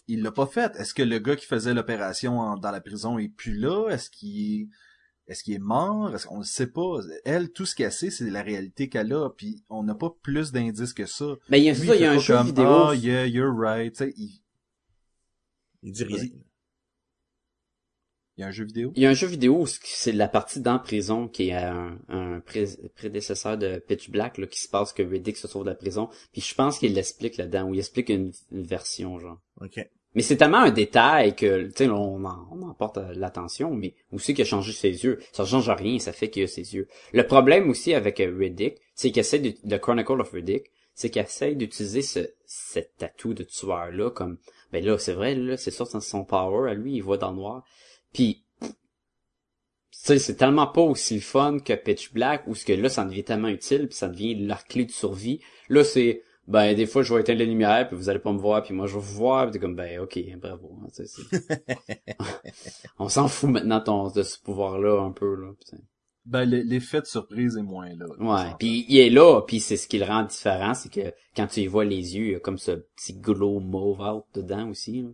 il 0.09 0.22
l'a 0.22 0.32
pas 0.32 0.46
fait. 0.46 0.74
Est-ce 0.76 0.92
que 0.92 1.05
le 1.05 1.20
gars 1.20 1.36
qui 1.36 1.46
faisait 1.46 1.72
l'opération 1.72 2.40
en- 2.40 2.57
dans 2.57 2.72
la 2.72 2.80
prison 2.80 3.18
est 3.18 3.28
plus 3.28 3.55
là? 3.55 3.88
Est-ce 3.90 4.11
qu'il 4.11 4.62
est... 4.62 4.68
Est-ce 5.28 5.44
qu'il 5.44 5.55
est 5.55 5.59
mort? 5.61 6.12
Est-ce 6.12 6.26
qu'on 6.26 6.38
le 6.38 6.44
sait 6.44 6.66
pas? 6.66 6.98
Elle, 7.24 7.53
tout 7.53 7.64
ce 7.64 7.76
qu'elle 7.76 7.92
sait, 7.92 8.11
c'est 8.11 8.28
la 8.28 8.42
réalité 8.42 8.88
qu'elle 8.88 9.12
a, 9.12 9.30
puis 9.30 9.62
on 9.68 9.84
n'a 9.84 9.94
pas 9.94 10.11
plus 10.22 10.51
d'indices 10.51 10.92
que 10.92 11.07
ça. 11.07 11.36
Mais 11.48 11.61
il 11.61 11.64
y 11.66 11.70
a 11.70 11.74
Lui, 11.74 11.86
ça, 11.86 11.94
il 11.94 12.03
y 12.03 12.05
a 12.05 12.11
un 12.11 12.18
jeu 12.18 12.34
comme, 12.36 12.46
vidéo. 12.46 12.64
Ah, 12.66 12.94
yeah, 12.96 13.24
you're 13.28 13.57
right. 13.57 13.92
Tu 13.94 13.98
sais, 14.07 14.14
il... 14.16 14.42
Il 15.84 15.92
dit 15.92 16.03
rien. 16.05 16.24
Il 18.41 18.45
y 18.45 18.47
a 18.47 18.49
un 18.49 18.53
jeu 18.53 18.64
vidéo? 18.64 18.93
Il 18.97 19.03
y 19.03 19.07
a 19.07 19.11
un 19.11 19.14
jeu 19.14 19.26
vidéo 19.26 19.61
où 19.61 19.66
c'est 19.66 20.12
la 20.12 20.26
partie 20.26 20.61
dans 20.61 20.78
prison 20.78 21.28
qui 21.28 21.51
est 21.51 21.53
un, 21.53 21.99
un 22.09 22.41
pré- 22.41 22.78
prédécesseur 22.97 23.59
de 23.59 23.76
Pitch 23.86 24.09
Black 24.09 24.38
là, 24.38 24.47
qui 24.47 24.59
se 24.59 24.68
passe 24.68 24.95
que 24.95 25.03
Riddick 25.03 25.36
se 25.36 25.47
sauve 25.47 25.64
de 25.64 25.68
la 25.68 25.74
prison. 25.74 26.09
Puis 26.32 26.41
je 26.41 26.55
pense 26.55 26.78
qu'il 26.78 26.95
l'explique 26.95 27.36
là-dedans, 27.36 27.68
ou 27.68 27.74
il 27.74 27.80
explique 27.80 28.09
une, 28.09 28.32
une 28.51 28.62
version, 28.62 29.18
genre. 29.18 29.38
OK. 29.61 29.86
Mais 30.14 30.22
c'est 30.22 30.38
tellement 30.38 30.62
un 30.62 30.70
détail 30.70 31.36
que, 31.36 31.66
tu 31.66 31.72
sais, 31.84 31.88
on 31.91 32.24
en, 32.24 32.49
on 32.51 32.62
en 32.62 32.72
porte 32.72 32.99
l'attention, 33.14 33.74
mais 33.74 33.93
aussi 34.11 34.32
qu'il 34.32 34.43
a 34.43 34.47
changé 34.47 34.72
ses 34.72 35.05
yeux. 35.05 35.20
Ça 35.32 35.45
change 35.45 35.68
rien, 35.68 35.99
ça 35.99 36.14
fait 36.14 36.30
qu'il 36.30 36.45
a 36.45 36.47
ses 36.47 36.74
yeux. 36.74 36.88
Le 37.12 37.26
problème 37.26 37.68
aussi 37.68 37.93
avec 37.93 38.22
Riddick, 38.26 38.78
c'est 38.95 39.11
qu'il 39.11 39.20
essaie 39.20 39.41
de, 39.41 39.53
le 39.62 39.76
Chronicle 39.76 40.18
of 40.18 40.30
Riddick, 40.32 40.70
c'est 40.95 41.11
qu'il 41.11 41.20
essaie 41.20 41.55
d'utiliser 41.55 42.01
ce, 42.01 42.20
cet 42.47 42.97
tatou 42.97 43.34
de 43.34 43.43
tueur-là 43.43 44.11
comme, 44.11 44.38
ben 44.72 44.82
là, 44.82 44.97
c'est 44.97 45.12
vrai, 45.12 45.34
là, 45.34 45.59
c'est 45.59 45.70
ça, 45.70 45.84
c'est 45.84 46.01
son 46.01 46.24
power 46.24 46.70
à 46.70 46.74
lui, 46.74 46.95
il 46.95 47.03
voit 47.03 47.18
dans 47.18 47.32
le 47.32 47.36
noir. 47.36 47.64
Puis, 48.12 48.44
tu 48.61 48.68
sais, 49.90 50.18
c'est 50.18 50.36
tellement 50.36 50.66
pas 50.66 50.80
aussi 50.82 51.14
le 51.16 51.20
fun 51.20 51.58
que 51.58 51.72
Pitch 51.74 52.12
Black, 52.12 52.44
où 52.46 52.54
ce 52.54 52.64
que 52.64 52.72
là, 52.72 52.88
ça 52.88 53.04
devient 53.04 53.24
tellement 53.24 53.48
utile, 53.48 53.86
puis 53.88 53.96
ça 53.96 54.08
devient 54.08 54.34
leur 54.34 54.64
clé 54.64 54.84
de 54.84 54.90
survie. 54.90 55.40
Là, 55.68 55.84
c'est, 55.84 56.22
ben, 56.48 56.74
des 56.74 56.86
fois, 56.86 57.02
je 57.02 57.12
vais 57.14 57.20
éteindre 57.20 57.40
la 57.40 57.44
lumière, 57.44 57.86
puis 57.88 57.96
vous 57.96 58.08
allez 58.08 58.18
pas 58.18 58.32
me 58.32 58.38
voir, 58.38 58.62
puis 58.62 58.72
moi, 58.74 58.86
je 58.86 58.94
vais 58.94 59.00
vous 59.00 59.14
voir, 59.14 59.44
puis 59.44 59.52
t'es 59.52 59.58
comme, 59.58 59.76
ben, 59.76 60.00
ok, 60.00 60.18
bravo. 60.38 60.78
hein, 60.82 60.88
tu 60.94 61.06
sais, 61.06 61.22
c'est- 61.28 62.16
On 62.98 63.08
s'en 63.08 63.28
fout 63.28 63.50
maintenant 63.50 63.80
ton, 63.80 64.11
de 64.11 64.22
ce 64.22 64.38
pouvoir-là, 64.40 65.00
un 65.02 65.12
peu, 65.12 65.34
là. 65.34 65.52
putain. 65.58 65.78
Ben, 66.26 66.44
l'effet 66.44 67.00
de 67.00 67.06
surprise 67.06 67.56
est 67.56 67.62
moins 67.62 67.88
là. 67.96 68.06
Ouais, 68.18 68.54
puis 68.58 68.84
il 68.88 68.98
est 68.98 69.11
là, 69.11 69.40
puis 69.40 69.58
c'est 69.58 69.76
ce 69.78 69.88
qui 69.88 69.98
le 69.98 70.04
rend 70.04 70.22
différent, 70.24 70.74
c'est 70.74 70.92
que 70.92 71.12
quand 71.34 71.46
tu 71.46 71.61
y 71.61 71.66
vois 71.66 71.84
les 71.84 72.16
yeux, 72.16 72.26
il 72.26 72.32
y 72.32 72.34
a 72.34 72.40
comme 72.40 72.58
ce 72.58 72.72
petit 72.72 73.14
glow 73.14 73.58
mauve 73.58 74.00
out 74.02 74.24
dedans 74.34 74.68
aussi. 74.68 75.00
là. 75.02 75.08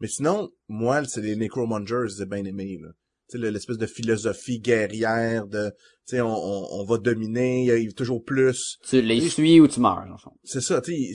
Mais 0.00 0.08
sinon, 0.08 0.50
moi, 0.68 1.04
c'est 1.04 1.20
les 1.20 1.36
Necromongers, 1.36 2.14
j'ai 2.16 2.26
bien 2.26 2.44
aimé, 2.44 2.78
là. 2.80 2.88
Tu 3.28 3.36
sais, 3.36 3.38
le- 3.38 3.50
l'espèce 3.50 3.78
de 3.78 3.86
philosophie 3.86 4.58
guerrière 4.60 5.46
de, 5.46 5.70
tu 6.06 6.16
sais, 6.16 6.20
on, 6.20 6.34
on, 6.34 6.80
on 6.80 6.84
va 6.84 6.98
dominer, 6.98 7.62
il 7.64 7.84
y 7.84 7.88
a 7.88 7.92
toujours 7.92 8.24
plus. 8.24 8.78
Tu 8.88 9.00
les 9.02 9.28
suis 9.28 9.60
ou 9.60 9.68
tu 9.68 9.78
meurs, 9.80 10.04
le 10.06 10.16
fond. 10.16 10.32
C'est 10.42 10.60
ça, 10.62 10.80
tu 10.80 11.14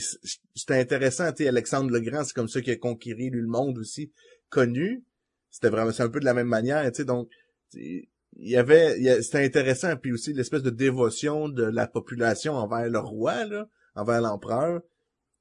c'était 0.56 0.80
intéressant, 0.80 1.32
tu 1.34 1.44
sais, 1.44 1.50
Alexandre 1.50 1.90
le 1.92 2.00
Grand, 2.00 2.24
c'est 2.24 2.34
comme 2.34 2.48
ça 2.48 2.62
qu'il 2.62 2.72
a 2.74 2.78
conquéri 2.78 3.30
lui, 3.30 3.42
le 3.42 3.48
monde 3.48 3.78
aussi, 3.80 4.12
connu. 4.50 5.04
C'était 5.50 5.70
vraiment, 5.70 5.92
c'est 5.92 6.04
un 6.04 6.10
peu 6.10 6.20
de 6.20 6.26
la 6.26 6.34
même 6.34 6.48
manière, 6.48 6.90
tu 6.92 6.98
sais, 6.98 7.06
donc, 7.06 7.28
il 7.74 8.06
y 8.38 8.56
avait, 8.56 9.22
c'était 9.22 9.44
intéressant, 9.44 9.96
puis 9.98 10.12
aussi 10.14 10.32
l'espèce 10.34 10.64
de 10.64 10.70
dévotion 10.70 11.50
de 11.50 11.64
la 11.64 11.88
population 11.88 12.54
envers 12.54 12.90
le 12.90 13.00
roi, 13.00 13.46
là, 13.46 13.68
envers 13.96 14.22
l'empereur. 14.22 14.82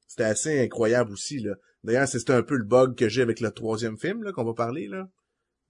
C'était 0.06 0.24
assez 0.24 0.60
incroyable 0.60 1.12
aussi, 1.12 1.40
là. 1.40 1.54
D'ailleurs, 1.84 2.08
c'est 2.08 2.18
c'était 2.18 2.32
un 2.32 2.42
peu 2.42 2.56
le 2.56 2.64
bug 2.64 2.96
que 2.96 3.08
j'ai 3.08 3.22
avec 3.22 3.40
le 3.40 3.50
troisième 3.50 3.98
film, 3.98 4.22
là, 4.22 4.32
qu'on 4.32 4.44
va 4.44 4.54
parler, 4.54 4.88
là. 4.88 5.08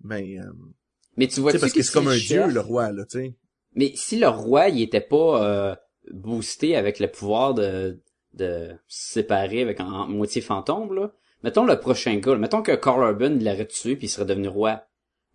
Mais, 0.02 0.38
euh, 0.38 0.52
Mais 1.16 1.26
tu 1.26 1.34
tu 1.34 1.40
vois 1.40 1.52
sais, 1.52 1.58
parce 1.58 1.72
que 1.72 1.82
c'est 1.82 1.92
comme 1.92 2.08
un 2.08 2.16
dieu, 2.16 2.46
le 2.46 2.60
roi, 2.60 2.92
là, 2.92 3.04
tu 3.04 3.18
sais. 3.18 3.34
Mais 3.74 3.92
si 3.96 4.18
le 4.18 4.28
roi, 4.28 4.68
il 4.68 4.82
était 4.82 5.00
pas 5.00 5.44
euh, 5.44 5.74
boosté 6.12 6.76
avec 6.76 7.00
le 7.00 7.10
pouvoir 7.10 7.54
de, 7.54 8.00
de 8.32 8.70
se 8.86 9.12
séparer 9.14 9.62
avec 9.62 9.80
en, 9.80 9.90
en 9.90 10.08
moitié 10.08 10.40
fantôme, 10.40 10.94
là, 10.94 11.12
mettons 11.42 11.64
le 11.64 11.78
prochain 11.78 12.16
gars, 12.16 12.32
là, 12.32 12.38
mettons 12.38 12.62
que 12.62 12.74
Carl 12.76 13.02
Urban 13.02 13.36
il 13.36 13.44
l'aurait 13.44 13.66
tué 13.66 13.96
puis 13.96 14.06
il 14.06 14.10
serait 14.10 14.26
devenu 14.26 14.48
roi. 14.48 14.84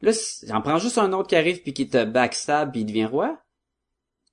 Là, 0.02 0.12
j'en 0.48 0.62
prends 0.62 0.80
juste 0.80 0.98
un 0.98 1.12
autre 1.12 1.28
qui 1.28 1.36
arrive 1.36 1.62
puis 1.62 1.74
qui 1.74 1.90
te 1.90 2.06
backstab 2.06 2.72
puis 2.72 2.82
il 2.82 2.86
devient 2.86 3.06
roi? 3.06 3.38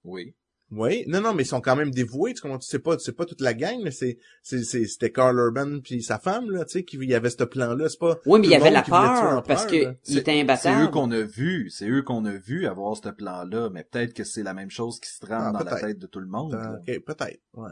Oui. 0.05 0.36
Oui, 0.72 1.04
non, 1.06 1.20
non, 1.20 1.32
mais 1.32 1.44
ils 1.44 1.46
sont 1.46 1.60
quand 1.60 1.76
même 1.76 1.92
dévoués, 1.92 2.34
tu 2.34 2.40
comprends, 2.42 2.60
c'est 2.60 2.80
pas, 2.80 2.98
c'est 2.98 3.12
pas 3.12 3.24
toute 3.24 3.40
la 3.40 3.54
gang, 3.54 3.78
mais 3.84 3.92
c'est, 3.92 4.18
c'est, 4.42 4.64
c'est- 4.64 4.86
c'était 4.86 5.12
Carl 5.12 5.36
Urban 5.38 5.78
puis 5.80 6.02
sa 6.02 6.18
femme, 6.18 6.50
là, 6.50 6.64
tu 6.64 6.72
sais, 6.72 6.84
qui, 6.84 6.96
il 6.96 7.08
y 7.08 7.14
avait 7.14 7.30
ce 7.30 7.44
plan-là, 7.44 7.88
c'est 7.88 8.00
pas... 8.00 8.18
Oui, 8.26 8.40
mais 8.40 8.48
il 8.48 8.50
y 8.50 8.56
avait 8.56 8.72
la 8.72 8.82
peur 8.82 9.44
parce 9.44 9.64
que 9.66 9.76
il 9.76 9.96
C'est- 10.02 10.14
était 10.16 10.32
C'est 10.32 10.40
imbattable. 10.40 10.82
eux 10.84 10.88
qu'on 10.88 11.10
a 11.12 11.20
vu, 11.22 11.70
c'est 11.70 11.88
eux 11.88 12.02
qu'on 12.02 12.24
a 12.24 12.32
vu 12.32 12.66
avoir 12.66 12.96
ce 12.96 13.08
plan-là, 13.10 13.70
mais 13.70 13.84
peut-être 13.84 14.12
que 14.12 14.24
c'est 14.24 14.42
la 14.42 14.54
même 14.54 14.70
chose 14.70 14.98
qui 14.98 15.08
se 15.08 15.20
trame 15.20 15.54
Ah, 15.54 15.58
dans 15.62 15.64
la 15.70 15.80
tête 15.80 15.98
de 16.00 16.06
tout 16.08 16.18
le 16.20 16.26
monde. 16.26 16.54
Ok, 16.54 16.98
peut-être, 17.04 17.40
ouais. 17.54 17.70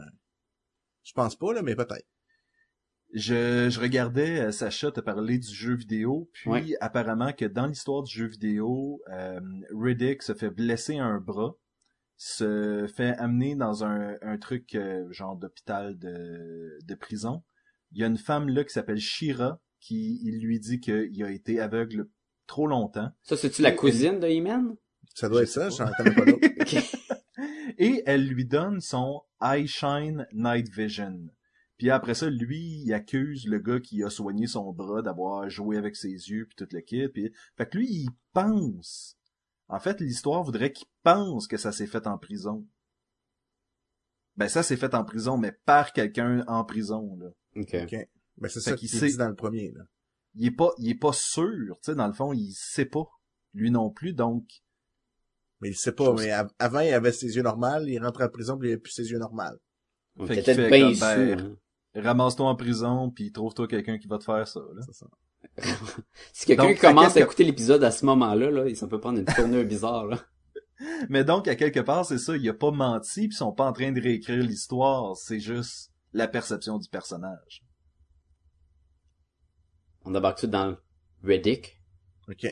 Je 1.03 1.11
pense 1.11 1.35
pas, 1.35 1.53
là, 1.53 1.61
mais 1.63 1.75
peut-être. 1.75 2.07
Je, 3.13 3.69
je 3.69 3.79
regardais 3.79 4.39
euh, 4.39 4.51
Sacha 4.51 4.91
te 4.91 4.99
parler 4.99 5.37
du 5.37 5.53
jeu 5.53 5.73
vidéo, 5.75 6.29
puis 6.33 6.49
Ouais. 6.49 6.63
apparemment 6.81 7.31
que 7.33 7.45
dans 7.45 7.65
l'histoire 7.65 8.03
du 8.03 8.11
jeu 8.13 8.25
vidéo, 8.25 9.01
euh, 9.11 9.39
Riddick 9.73 10.21
se 10.23 10.33
fait 10.33 10.49
blesser 10.49 10.97
un 10.97 11.19
bras, 11.19 11.55
se 12.17 12.87
fait 12.95 13.13
amener 13.17 13.55
dans 13.55 13.83
un, 13.83 14.15
un 14.21 14.37
truc 14.37 14.75
euh, 14.75 15.11
genre 15.11 15.35
d'hôpital 15.35 15.97
de, 15.97 16.77
de 16.83 16.95
prison. 16.95 17.43
Il 17.91 17.99
y 17.99 18.03
a 18.03 18.07
une 18.07 18.17
femme 18.17 18.49
là 18.49 18.63
qui 18.63 18.73
s'appelle 18.73 18.99
Shira 18.99 19.59
qui 19.79 20.19
il 20.23 20.41
lui 20.41 20.59
dit 20.59 20.79
qu'il 20.79 21.23
a 21.23 21.31
été 21.31 21.59
aveugle 21.59 22.09
trop 22.47 22.67
longtemps. 22.67 23.09
Ça, 23.23 23.37
c'est-tu 23.37 23.61
la 23.61 23.71
cousine 23.71 24.19
de 24.19 24.27
He-Man? 24.27 24.75
Ça 25.13 25.29
doit 25.29 25.39
Je 25.39 25.43
être 25.43 25.49
ça, 25.49 25.69
j'en 25.69 25.91
connais 25.95 26.15
pas 26.15 26.25
d'autres. 26.25 26.47
Et 27.77 28.03
elle 28.05 28.25
lui 28.27 28.45
donne 28.45 28.79
son 28.79 29.21
Eye 29.41 29.67
Shine 29.67 30.27
Night 30.33 30.69
Vision. 30.73 31.27
Puis 31.77 31.89
après 31.89 32.13
ça, 32.13 32.29
lui, 32.29 32.83
il 32.85 32.93
accuse 32.93 33.47
le 33.47 33.59
gars 33.59 33.79
qui 33.79 34.03
a 34.03 34.09
soigné 34.09 34.47
son 34.47 34.71
bras 34.71 35.01
d'avoir 35.01 35.49
joué 35.49 35.77
avec 35.77 35.95
ses 35.95 36.09
yeux 36.09 36.47
puis 36.47 36.55
tout 36.55 36.67
le 36.71 36.79
kit. 36.79 37.07
Puis... 37.09 37.31
Fait 37.57 37.69
que 37.69 37.77
lui, 37.77 37.87
il 37.89 38.09
pense. 38.33 39.14
En 39.67 39.79
fait, 39.79 39.99
l'histoire 39.99 40.43
voudrait 40.43 40.71
qu'il 40.71 40.87
pense 41.03 41.47
que 41.47 41.57
ça 41.57 41.71
s'est 41.71 41.87
fait 41.87 42.05
en 42.07 42.17
prison. 42.17 42.65
Ben 44.35 44.47
ça 44.49 44.63
s'est 44.63 44.77
fait 44.77 44.93
en 44.93 45.03
prison, 45.05 45.37
mais 45.37 45.53
par 45.65 45.93
quelqu'un 45.93 46.43
en 46.47 46.63
prison. 46.65 47.17
Là. 47.17 47.27
Ok. 47.55 47.75
Ok. 47.83 47.95
Ben, 48.37 48.49
c'est 48.49 48.59
ça 48.59 48.75
qu'il 48.75 48.89
sait- 48.89 49.07
dit 49.07 49.17
dans 49.17 49.29
le 49.29 49.35
premier, 49.35 49.71
là. 49.71 49.83
Il 50.35 50.45
est 50.47 50.51
pas, 50.51 50.71
il 50.77 50.89
est 50.89 50.99
pas 50.99 51.13
sûr. 51.13 51.77
Tu 51.77 51.91
sais, 51.91 51.95
dans 51.95 52.07
le 52.07 52.13
fond, 52.13 52.33
il 52.33 52.51
sait 52.53 52.85
pas. 52.85 53.05
Lui 53.53 53.71
non 53.71 53.89
plus, 53.89 54.13
donc 54.13 54.45
Mais 55.61 55.69
il 55.69 55.75
sait 55.75 55.93
pas, 55.93 56.13
mais 56.13 56.31
av- 56.31 56.51
avant, 56.59 56.81
il 56.81 56.93
avait 56.93 57.13
ses 57.13 57.33
yeux 57.37 57.41
normaux, 57.41 57.85
il 57.87 57.97
rentre 58.03 58.21
en 58.21 58.27
prison, 58.27 58.57
puis 58.57 58.67
il 58.67 58.71
avait 58.73 58.81
plus 58.81 58.91
ses 58.91 59.09
yeux 59.09 59.17
normaux. 59.17 59.43
Fait 60.27 60.35
qu'il 60.35 60.53
fait 60.55 60.69
ben, 60.69 60.93
sûr, 61.37 61.57
ramasse-toi 61.95 62.45
en 62.49 62.55
prison 62.57 63.09
puis 63.11 63.31
trouve-toi 63.31 63.67
quelqu'un 63.69 63.97
qui 63.97 64.07
va 64.07 64.17
te 64.17 64.25
faire 64.25 64.45
ça. 64.45 64.59
Là. 64.59 64.81
C'est 64.85 64.93
ça. 64.93 65.07
Si 66.33 66.45
quelqu'un 66.45 66.69
à 66.69 66.73
commence 66.73 67.17
à 67.17 67.21
écouter 67.21 67.43
l'épisode 67.43 67.83
à 67.83 67.91
ce 67.91 68.05
moment-là, 68.05 68.51
là, 68.51 68.75
ça 68.75 68.87
peut 68.87 68.99
prendre 68.99 69.19
une 69.19 69.25
tournure 69.25 69.65
bizarre, 69.65 70.05
là. 70.05 70.19
Mais 71.09 71.23
donc, 71.23 71.47
à 71.47 71.55
quelque 71.55 71.79
part, 71.79 72.05
c'est 72.05 72.17
ça, 72.17 72.35
il 72.35 72.47
a 72.49 72.53
pas 72.53 72.71
menti, 72.71 73.27
puis 73.27 73.35
ils 73.35 73.37
sont 73.37 73.53
pas 73.53 73.65
en 73.65 73.73
train 73.73 73.91
de 73.91 74.01
réécrire 74.01 74.43
l'histoire, 74.43 75.15
c'est 75.15 75.39
juste 75.39 75.91
la 76.13 76.27
perception 76.27 76.77
du 76.77 76.89
personnage. 76.89 77.63
On 80.03 80.13
embarque 80.13 80.39
tout 80.39 80.47
dans 80.47 80.75
Reddick? 81.23 81.81
Ok. 82.27 82.45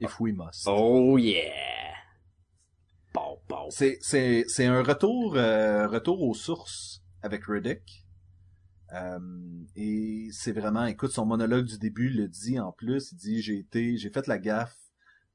If 0.00 0.20
we 0.20 0.32
must. 0.34 0.66
Oh 0.66 1.18
yeah! 1.18 1.94
Bon, 3.14 3.40
bon. 3.48 3.70
C'est, 3.70 3.98
c'est, 4.00 4.44
c'est 4.46 4.66
un 4.66 4.82
retour, 4.82 5.36
euh, 5.36 5.88
retour 5.88 6.22
aux 6.22 6.34
sources 6.34 7.02
avec 7.22 7.44
Riddick. 7.46 8.05
Euh, 8.92 9.18
et 9.74 10.28
c'est 10.32 10.52
vraiment, 10.52 10.84
écoute, 10.86 11.10
son 11.10 11.26
monologue 11.26 11.66
du 11.66 11.78
début 11.78 12.08
le 12.08 12.28
dit 12.28 12.58
en 12.60 12.72
plus, 12.72 13.12
il 13.12 13.16
dit, 13.16 13.42
j'ai 13.42 13.58
été, 13.58 13.96
j'ai 13.96 14.10
fait 14.10 14.26
la 14.26 14.38
gaffe 14.38 14.76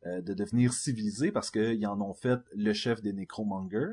euh, 0.06 0.22
de 0.22 0.34
devenir 0.34 0.74
civilisé 0.74 1.32
parce 1.32 1.52
qu'ils 1.52 1.86
en 1.86 2.00
ont 2.02 2.14
fait 2.14 2.40
le 2.56 2.74
chef 2.74 3.02
des 3.02 3.14
Necromongers. 3.14 3.92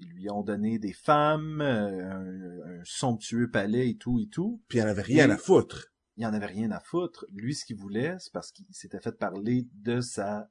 Ils 0.00 0.10
lui 0.10 0.28
ont 0.30 0.42
donné 0.42 0.78
des 0.78 0.92
femmes, 0.92 1.60
euh, 1.62 2.10
un, 2.10 2.80
un 2.80 2.82
somptueux 2.84 3.50
palais 3.50 3.88
et 3.90 3.96
tout 3.96 4.20
et 4.20 4.26
tout. 4.26 4.60
Puis 4.68 4.78
il 4.78 4.82
en 4.82 4.88
avait 4.88 5.02
rien 5.02 5.28
Et- 5.28 5.32
à 5.32 5.36
foutre. 5.38 5.92
il 6.16 6.26
en 6.26 6.34
avait 6.34 6.46
rien 6.46 6.70
à 6.72 6.80
foutre. 6.80 7.24
Lui, 7.32 7.54
ce 7.54 7.64
qu'il 7.64 7.76
voulait, 7.76 8.16
c'est 8.18 8.32
parce 8.32 8.52
qu'il 8.52 8.66
s'était 8.72 9.00
fait 9.00 9.16
parler 9.18 9.66
de 9.74 10.00
sa 10.00 10.50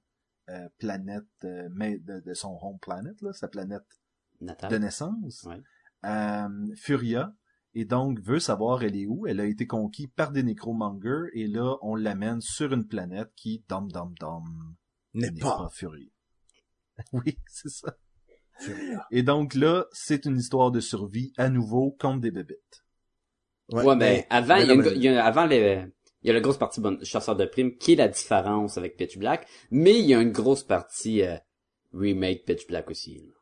euh, 0.50 0.68
planète, 0.80 1.24
euh, 1.46 1.70
mais 1.74 2.00
de, 2.00 2.20
de 2.20 2.34
son 2.34 2.58
home 2.62 2.80
planet, 2.80 3.22
là, 3.22 3.32
sa 3.34 3.48
planète 3.48 3.86
de 4.42 4.78
naissance, 4.78 5.44
Ouais. 5.44 5.62
euh, 6.06 6.76
Furia. 6.76 7.34
Et 7.76 7.86
donc 7.86 8.20
veut 8.22 8.40
savoir 8.40 8.84
elle 8.84 8.96
est 8.96 9.06
où. 9.08 9.26
Elle 9.28 9.40
a 9.40 9.46
été 9.46 9.66
conquise 9.68 10.08
par 10.16 10.32
des 10.32 10.44
nécromongers 10.44 11.30
et 11.34 11.48
là 11.48 11.76
on 11.82 11.96
l'amène 11.96 12.42
sur 12.42 12.74
une 12.74 12.88
planète 12.88 13.30
qui 13.36 13.64
dom 13.70 13.92
dom 13.92 14.14
dom 14.20 14.44
N'est 15.14 15.32
pas. 15.32 15.70
Fury. 15.74 16.12
oui, 17.14 17.38
c'est 17.48 17.70
ça. 17.70 17.96
Et 19.12 19.24
donc 19.24 19.56
là, 19.56 19.86
c'est 19.92 20.26
une 20.26 20.38
histoire 20.38 20.72
de 20.72 20.80
survie 20.80 21.34
à 21.38 21.50
nouveau 21.50 21.92
contre 22.00 22.22
des 22.22 22.32
bébites. 22.32 22.84
Ouais, 23.72 23.96
mais 23.96 24.28
avant, 24.30 24.58
il 24.58 24.68
y 24.68 24.70
a, 24.70 24.74
une- 24.74 24.82
mais- 24.82 24.96
il 24.96 25.02
y 25.04 25.08
a- 25.08 25.26
avant 25.26 25.46
les, 25.46 25.84
il 26.22 26.28
y 26.28 26.30
a 26.30 26.34
la 26.34 26.40
grosse 26.40 26.60
partie 26.60 26.80
bon, 26.80 26.98
chasseur 27.04 27.36
de 27.36 27.46
primes, 27.46 27.76
qui 27.78 27.94
est 27.94 27.96
la 27.96 28.08
différence 28.08 28.78
avec 28.78 28.96
Pitch 28.96 29.18
Black, 29.18 29.48
mais 29.72 29.98
il 30.00 30.06
y 30.06 30.14
a 30.14 30.22
une 30.22 30.32
grosse 30.32 30.64
partie 30.64 31.24
euh, 31.24 31.36
remake 31.94 32.46
Pitch 32.46 32.68
Black 32.68 32.90
aussi. 32.92 33.16
là. 33.16 33.34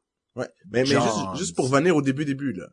Ouais. 0.43 0.49
Mais, 0.71 0.79
mais 0.79 0.85
juste, 0.85 1.35
juste 1.35 1.55
pour 1.57 1.69
revenir 1.69 1.95
au 1.95 2.01
début, 2.01 2.23
début, 2.23 2.53
là. 2.53 2.69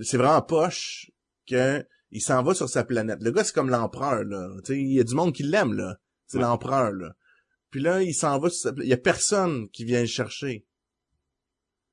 C'est 0.00 0.16
vraiment 0.16 0.42
poche 0.42 1.10
que 1.48 1.84
il 2.10 2.20
s'en 2.20 2.42
va 2.42 2.54
sur 2.54 2.68
sa 2.68 2.84
planète. 2.84 3.18
Le 3.22 3.30
gars, 3.30 3.44
c'est 3.44 3.54
comme 3.54 3.70
l'empereur, 3.70 4.24
là. 4.24 4.48
Il 4.68 4.92
y 4.92 5.00
a 5.00 5.04
du 5.04 5.14
monde 5.14 5.32
qui 5.32 5.42
l'aime, 5.42 5.72
là. 5.74 5.98
C'est 6.26 6.38
Ouais. 6.38 6.44
l'empereur, 6.44 6.92
là. 6.92 7.14
Puis 7.70 7.80
là, 7.80 8.02
il 8.02 8.14
s'en 8.14 8.38
va 8.38 8.50
sur 8.50 8.60
sa 8.60 8.72
planète. 8.72 8.86
Il 8.86 8.90
y 8.90 8.94
a 8.94 8.98
personne 8.98 9.68
qui 9.70 9.84
vient 9.84 10.00
le 10.00 10.06
chercher. 10.06 10.64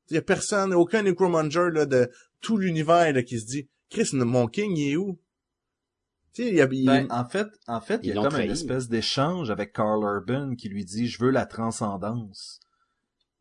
Il 0.09 0.15
y 0.15 0.17
a 0.17 0.21
personne, 0.21 0.73
aucun 0.73 1.01
necromonger, 1.03 1.69
là, 1.73 1.85
de 1.85 2.09
tout 2.39 2.57
l'univers, 2.57 3.13
là, 3.13 3.23
qui 3.23 3.39
se 3.39 3.45
dit, 3.45 3.67
Chris, 3.89 4.09
mon 4.13 4.47
king, 4.47 4.75
il 4.77 4.91
est 4.91 4.95
où? 4.97 5.19
Il 6.37 6.53
y 6.55 6.61
a, 6.61 6.67
il- 6.71 6.85
Ben, 6.85 7.07
en 7.09 7.25
fait, 7.27 7.47
en 7.67 7.81
fait, 7.81 7.99
il 8.03 8.09
y 8.09 8.11
a 8.11 8.15
comme 8.15 8.29
trahi. 8.29 8.45
une 8.45 8.51
espèce 8.51 8.87
d'échange 8.89 9.49
avec 9.51 9.73
Carl 9.73 10.01
Urban 10.03 10.55
qui 10.55 10.69
lui 10.69 10.85
dit, 10.85 11.07
je 11.07 11.19
veux 11.21 11.29
la 11.31 11.45
transcendance. 11.45 12.59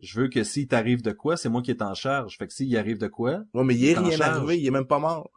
Je 0.02 0.20
veux 0.20 0.28
que 0.28 0.44
s'il 0.44 0.66
t'arrive 0.66 1.02
de 1.02 1.12
quoi, 1.12 1.36
c'est 1.36 1.48
moi 1.48 1.62
qui 1.62 1.70
est 1.70 1.82
en 1.82 1.94
charge. 1.94 2.36
Fait 2.38 2.46
que 2.46 2.52
s'il 2.52 2.68
y 2.68 2.76
arrive 2.76 2.98
de 2.98 3.08
quoi, 3.08 3.42
Ouais, 3.54 3.64
mais 3.64 3.74
il 3.74 3.84
est 3.84 3.96
en 3.96 4.04
rien 4.04 4.20
arrivé, 4.20 4.58
il 4.58 4.66
est 4.66 4.70
même 4.70 4.86
pas 4.86 4.98
mort. 4.98 5.30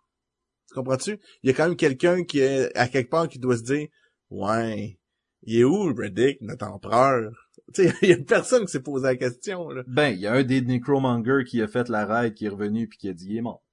Tu 0.69 0.75
comprends-tu? 0.75 1.19
Il 1.43 1.49
y 1.49 1.53
a 1.53 1.53
quand 1.53 1.67
même 1.67 1.75
quelqu'un 1.75 2.23
qui 2.23 2.39
est, 2.39 2.75
à 2.77 2.87
quelque 2.87 3.09
part, 3.09 3.27
qui 3.27 3.39
doit 3.39 3.57
se 3.57 3.63
dire, 3.63 3.87
ouais, 4.29 4.97
il 5.43 5.59
est 5.59 5.63
où, 5.63 5.93
Reddick, 5.93 6.41
notre 6.41 6.67
empereur? 6.67 7.31
Tu 7.73 7.87
sais, 7.87 7.93
il 8.01 8.09
y 8.09 8.13
a 8.13 8.17
personne 8.17 8.65
qui 8.65 8.71
s'est 8.71 8.81
posé 8.81 9.05
la 9.05 9.15
question, 9.15 9.69
là. 9.69 9.83
ben, 9.87 10.09
il 10.09 10.19
y 10.19 10.27
a 10.27 10.33
un 10.33 10.43
des 10.43 10.61
Necromongers 10.61 11.45
qui 11.47 11.61
a 11.61 11.67
fait 11.67 11.87
la 11.87 12.05
raid, 12.05 12.33
qui 12.33 12.45
est 12.45 12.49
revenu 12.49 12.87
puis 12.87 12.97
qui 12.97 13.09
a 13.09 13.13
dit, 13.13 13.27
il 13.29 13.37
est 13.37 13.41
mort. 13.41 13.63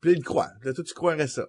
Puis 0.00 0.10
là, 0.10 0.16
il 0.16 0.20
le 0.20 0.24
croit. 0.24 0.50
Là, 0.62 0.72
toi, 0.72 0.84
tu 0.84 0.94
croirais 0.94 1.26
ça. 1.26 1.46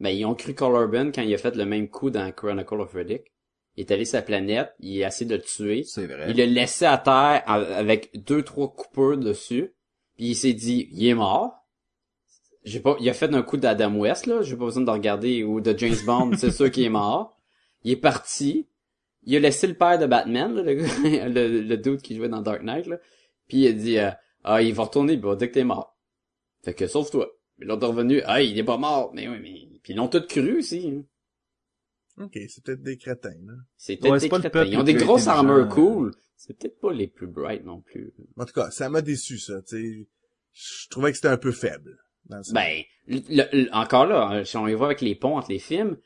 Ben, 0.00 0.10
ils 0.10 0.24
ont 0.24 0.34
cru 0.34 0.54
Carl 0.54 0.72
Urban 0.74 1.12
quand 1.12 1.22
il 1.22 1.34
a 1.34 1.38
fait 1.38 1.54
le 1.54 1.64
même 1.66 1.88
coup 1.88 2.10
dans 2.10 2.32
Chronicle 2.32 2.80
of 2.80 2.92
Riddick. 2.92 3.32
Il 3.76 3.82
est 3.82 3.90
allé 3.92 4.04
sur 4.06 4.16
la 4.16 4.22
planète, 4.22 4.72
il 4.80 5.02
a 5.04 5.08
essayé 5.08 5.28
de 5.28 5.36
le 5.36 5.42
tuer. 5.42 5.82
C'est 5.84 6.06
vrai. 6.06 6.30
Il 6.30 6.36
l'a 6.36 6.46
laissé 6.46 6.86
à 6.86 6.96
terre 6.98 7.42
avec 7.46 8.10
deux, 8.14 8.42
trois 8.42 8.72
coupeurs 8.72 9.18
dessus. 9.18 9.74
Puis 10.16 10.28
il 10.28 10.34
s'est 10.34 10.54
dit, 10.54 10.88
il 10.92 11.06
est 11.06 11.14
mort. 11.14 11.52
J'ai 12.64 12.80
pas, 12.80 12.96
il 13.00 13.08
a 13.08 13.12
fait 13.12 13.32
un 13.32 13.42
coup 13.42 13.58
d'Adam 13.58 13.94
West, 13.96 14.26
là. 14.26 14.40
J'ai 14.42 14.56
pas 14.56 14.64
besoin 14.64 14.82
de 14.82 14.90
regarder, 14.90 15.44
ou 15.44 15.60
de 15.60 15.76
James 15.78 15.94
Bond, 16.06 16.32
c'est 16.38 16.50
sûr 16.50 16.70
qu'il 16.70 16.84
est 16.84 16.88
mort. 16.88 17.38
Il 17.84 17.92
est 17.92 17.96
parti. 17.96 18.66
Il 19.24 19.36
a 19.36 19.40
laissé 19.40 19.66
le 19.66 19.74
père 19.74 19.98
de 19.98 20.06
Batman, 20.06 20.54
là, 20.54 20.62
le, 20.62 20.74
le, 21.28 21.60
le 21.60 21.76
dude 21.76 22.00
qui 22.00 22.16
jouait 22.16 22.28
dans 22.28 22.40
Dark 22.42 22.62
Knight, 22.62 22.86
là. 22.86 22.96
Puis 23.46 23.58
il 23.58 23.66
a 23.68 23.72
dit, 23.72 23.98
euh, 23.98 24.10
ah, 24.42 24.62
il 24.62 24.72
va 24.74 24.84
retourner, 24.84 25.12
il 25.12 25.20
va 25.20 25.36
dire 25.36 25.48
que 25.48 25.54
t'es 25.54 25.64
mort. 25.64 25.96
Fait 26.64 26.74
que, 26.74 26.86
sauve-toi. 26.86 27.28
L'autre 27.58 27.84
est 27.84 27.90
revenu, 27.90 28.22
ah, 28.24 28.40
il 28.42 28.58
est 28.58 28.64
pas 28.64 28.78
mort. 28.78 29.10
Mais 29.14 29.28
oui, 29.28 29.38
mais, 29.40 29.78
puis 29.82 29.92
ils 29.92 29.96
l'ont 29.96 30.08
tous 30.08 30.26
cru 30.26 30.58
aussi. 30.58 30.88
hein. 30.88 31.04
Ok, 32.18 32.38
c'est 32.48 32.64
peut-être 32.64 32.82
des 32.82 32.96
crétins, 32.96 33.34
là. 33.44 33.52
C'est 33.76 33.96
peut-être 33.96 34.12
Ouais, 34.12 34.18
des 34.20 34.28
crétins. 34.28 34.50
peuple 34.50 34.68
Ils 34.70 34.78
ont 34.78 34.82
des 34.82 34.94
grosses 34.94 35.26
armures 35.26 35.54
euh. 35.56 35.64
cool. 35.66 36.14
C'est 36.36 36.56
peut-être 36.58 36.78
pas 36.80 36.92
les 36.92 37.08
plus 37.08 37.26
bright 37.26 37.64
non 37.64 37.80
plus. 37.80 38.12
En 38.36 38.44
tout 38.44 38.52
cas, 38.52 38.70
ça 38.70 38.88
m'a 38.88 39.02
déçu, 39.02 39.38
ça, 39.38 39.60
tu 39.62 39.76
sais. 39.76 40.08
Je 40.52 40.88
trouvais 40.88 41.10
que 41.10 41.16
c'était 41.16 41.28
un 41.28 41.36
peu 41.36 41.52
faible. 41.52 41.98
dans. 42.26 42.40
Ben, 42.52 42.82
le- 43.06 43.20
le- 43.52 43.74
encore 43.74 44.06
là, 44.06 44.44
si 44.44 44.56
on 44.56 44.64
les 44.66 44.74
voit 44.74 44.86
avec 44.86 45.00
les 45.02 45.14
ponts 45.14 45.36
entre 45.36 45.50
les 45.50 45.58
films, 45.58 45.96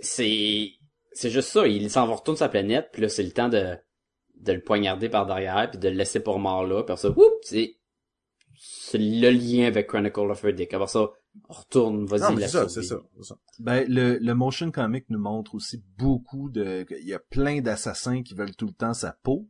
c'est 0.00 0.72
c'est 1.12 1.30
juste 1.30 1.48
ça. 1.48 1.66
Il 1.66 1.90
s'en 1.90 2.06
va 2.06 2.14
retourner 2.14 2.38
sa 2.38 2.48
planète, 2.48 2.90
puis 2.92 3.02
là, 3.02 3.08
c'est 3.08 3.22
le 3.22 3.32
temps 3.32 3.48
de 3.48 3.76
de 4.36 4.52
le 4.52 4.60
poignarder 4.60 5.08
par 5.08 5.26
derrière, 5.26 5.68
puis 5.70 5.80
de 5.80 5.88
le 5.88 5.96
laisser 5.96 6.20
pour 6.20 6.38
mort 6.38 6.64
là, 6.64 6.84
puis 6.84 6.96
ça, 6.96 7.10
whoop, 7.10 7.34
c'est 7.42 7.76
c'est 8.60 8.98
le 8.98 9.30
lien 9.30 9.66
avec 9.66 9.88
Chronicle 9.88 10.30
of 10.30 10.40
Riddick. 10.42 10.72
Après 10.74 10.86
ça, 10.88 11.10
retourne, 11.48 12.06
vas-y, 12.06 12.20
non, 12.20 12.32
mais 12.34 12.40
la 12.42 12.48
c'est 12.48 12.52
ça, 12.58 12.68
c'est 12.68 12.82
ça, 12.82 13.00
c'est 13.16 13.24
ça. 13.24 13.38
Ben, 13.58 13.84
le, 13.88 14.18
le 14.18 14.34
motion 14.34 14.70
comic 14.70 15.04
nous 15.10 15.18
montre 15.18 15.54
aussi 15.54 15.82
beaucoup 15.96 16.48
de, 16.50 16.86
il 17.00 17.06
y 17.06 17.14
a 17.14 17.18
plein 17.18 17.60
d'assassins 17.60 18.22
qui 18.22 18.34
veulent 18.34 18.54
tout 18.56 18.66
le 18.66 18.72
temps 18.72 18.94
sa 18.94 19.12
peau. 19.12 19.48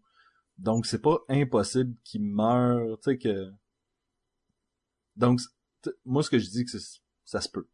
Donc, 0.58 0.86
c'est 0.86 1.00
pas 1.02 1.18
impossible 1.28 1.94
qu'il 2.04 2.22
meure, 2.22 2.98
tu 2.98 3.12
sais 3.12 3.18
que, 3.18 3.50
donc, 5.16 5.40
moi, 6.04 6.22
ce 6.22 6.30
que 6.30 6.38
je 6.38 6.48
dis, 6.50 6.64
que 6.64 6.70
c'est- 6.70 7.00
ça 7.24 7.40
se 7.40 7.48
peut. 7.48 7.66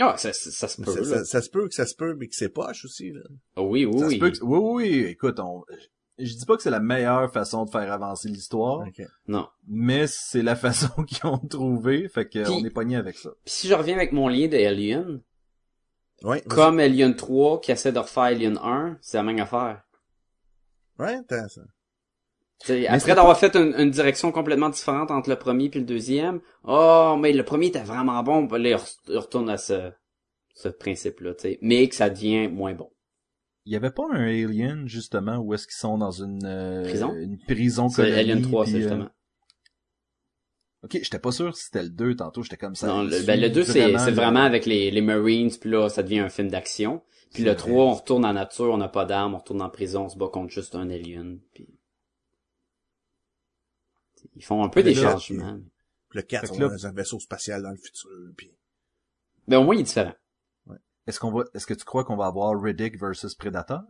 Ah, 0.00 0.16
ça, 0.16 0.32
ça, 0.32 0.50
ça 0.50 0.68
se 0.68 0.80
peut, 0.82 0.92
Ça, 0.92 1.00
là. 1.00 1.06
ça- 1.06 1.24
ça 1.24 1.42
se 1.42 1.50
peut 1.50 1.68
que 1.68 1.74
ça 1.74 1.84
se 1.84 1.94
peut, 1.94 2.14
mais 2.14 2.28
que 2.28 2.34
c'est 2.34 2.48
poche 2.48 2.84
aussi, 2.84 3.10
là. 3.12 3.20
Ah 3.56 3.62
oui, 3.62 3.84
oui, 3.84 3.98
Ça 3.98 4.04
se 4.06 4.10
oui. 4.12 4.18
peut 4.18 4.30
que- 4.30 4.42
oui, 4.44 4.58
oui, 4.58 4.90
oui, 5.02 5.04
écoute, 5.10 5.38
on, 5.40 5.62
je 6.24 6.34
dis 6.36 6.44
pas 6.46 6.56
que 6.56 6.62
c'est 6.62 6.70
la 6.70 6.80
meilleure 6.80 7.32
façon 7.32 7.64
de 7.64 7.70
faire 7.70 7.92
avancer 7.92 8.28
l'histoire, 8.28 8.80
Ok. 8.86 9.02
Non. 9.28 9.48
mais 9.66 10.06
c'est 10.06 10.42
la 10.42 10.56
façon 10.56 11.02
qu'ils 11.04 11.26
ont 11.26 11.38
trouvé, 11.38 12.08
fait 12.08 12.26
que 12.28 12.42
Puis- 12.44 12.52
on 12.52 12.64
est 12.64 12.70
pogné 12.70 12.96
avec 12.96 13.16
ça. 13.16 13.30
Puis 13.44 13.54
si 13.54 13.68
je 13.68 13.74
reviens 13.74 13.96
avec 13.96 14.12
mon 14.12 14.28
lien 14.28 14.46
de 14.48 14.56
Alien, 14.56 15.20
Ouais, 16.22 16.42
comme 16.42 16.80
Alien 16.80 17.16
3 17.16 17.60
qui 17.62 17.72
essaie 17.72 17.92
de 17.92 17.98
refaire 17.98 18.24
Alien 18.24 18.58
1, 18.62 18.98
c'est 19.00 19.16
la 19.16 19.22
même 19.22 19.38
affaire. 19.40 19.82
ouais, 20.98 21.14
intéressant. 21.14 21.62
T'sais, 22.58 22.86
après 22.86 23.00
c'est 23.00 23.14
d'avoir 23.14 23.38
fait 23.38 23.56
une, 23.56 23.74
une 23.78 23.90
direction 23.90 24.30
complètement 24.32 24.68
différente 24.68 25.10
entre 25.10 25.30
le 25.30 25.36
premier 25.36 25.70
puis 25.70 25.80
le 25.80 25.86
deuxième, 25.86 26.40
oh, 26.64 27.16
mais 27.18 27.32
le 27.32 27.42
premier 27.42 27.68
était 27.68 27.80
vraiment 27.82 28.22
bon, 28.22 28.46
là, 28.48 28.58
il 28.68 28.74
re- 28.76 28.98
il 29.08 29.16
retourne 29.16 29.48
à 29.48 29.56
ce, 29.56 29.90
ce 30.52 30.68
principe-là, 30.68 31.32
tu 31.32 31.42
sais, 31.42 31.58
mais 31.62 31.88
que 31.88 31.94
ça 31.94 32.10
devient 32.10 32.48
moins 32.48 32.74
bon. 32.74 32.90
Il 33.70 33.74
y 33.74 33.76
avait 33.76 33.92
pas 33.92 34.02
un 34.10 34.20
Alien, 34.26 34.88
justement, 34.88 35.36
où 35.38 35.54
est-ce 35.54 35.68
qu'ils 35.68 35.76
sont 35.76 35.96
dans 35.96 36.10
une, 36.10 36.44
euh, 36.44 36.82
Prison? 36.82 37.14
une 37.14 37.38
prison 37.38 37.88
C'est 37.88 38.02
colonie, 38.02 38.18
Alien 38.18 38.42
3, 38.42 38.64
puis, 38.64 38.72
c'est 38.72 38.78
euh, 38.78 38.80
justement. 38.80 39.08
Ok, 40.82 40.98
j'étais 41.00 41.20
pas 41.20 41.30
sûr 41.30 41.56
si 41.56 41.66
c'était 41.66 41.84
le 41.84 41.90
2 41.90 42.16
tantôt, 42.16 42.42
j'étais 42.42 42.56
comme 42.56 42.74
ça. 42.74 42.88
non, 42.88 43.04
le, 43.04 43.24
ben, 43.24 43.40
le 43.40 43.48
2, 43.48 43.62
c'est, 43.62 43.72
c'est 43.72 44.10
le- 44.10 44.16
vraiment 44.16 44.42
avec 44.42 44.66
les, 44.66 44.90
les 44.90 45.00
Marines, 45.00 45.52
puis 45.56 45.70
là, 45.70 45.88
ça 45.88 46.02
devient 46.02 46.18
un 46.18 46.28
film 46.28 46.48
d'action. 46.48 47.00
Puis 47.32 47.44
le 47.44 47.50
C'est 47.50 47.58
3, 47.58 47.84
on 47.84 47.94
retourne 47.94 48.24
en 48.24 48.32
nature, 48.32 48.72
on 48.72 48.76
n'a 48.76 48.88
pas 48.88 49.04
d'armes, 49.04 49.34
on 49.34 49.38
retourne 49.38 49.62
en 49.62 49.70
prison, 49.70 50.06
on 50.06 50.08
se 50.08 50.18
bat 50.18 50.26
contre 50.26 50.52
juste 50.52 50.74
un 50.74 50.90
alien, 50.90 51.38
puis... 51.54 51.68
Ils 54.34 54.44
font 54.44 54.64
un 54.64 54.68
peu 54.68 54.80
Mais 54.80 54.92
des 54.92 55.00
là, 55.00 55.12
changements. 55.12 55.60
Le 56.10 56.22
4, 56.22 56.40
Fait 56.48 56.52
on 56.54 56.56
est 56.56 56.70
dans 56.70 56.86
un 56.88 56.92
vaisseau 56.92 57.20
spatial 57.20 57.62
dans 57.62 57.70
le 57.70 57.76
futur, 57.76 58.10
puis... 58.36 58.50
Mais 59.46 59.54
au 59.54 59.62
moins, 59.62 59.76
il 59.76 59.82
est 59.82 59.84
différent. 59.84 60.14
Est-ce 61.06 61.18
qu'on 61.18 61.32
va, 61.32 61.44
est-ce 61.54 61.66
que 61.66 61.74
tu 61.74 61.84
crois 61.84 62.04
qu'on 62.04 62.16
va 62.16 62.26
avoir 62.26 62.60
Riddick 62.60 62.98
versus 62.98 63.34
Predator? 63.34 63.82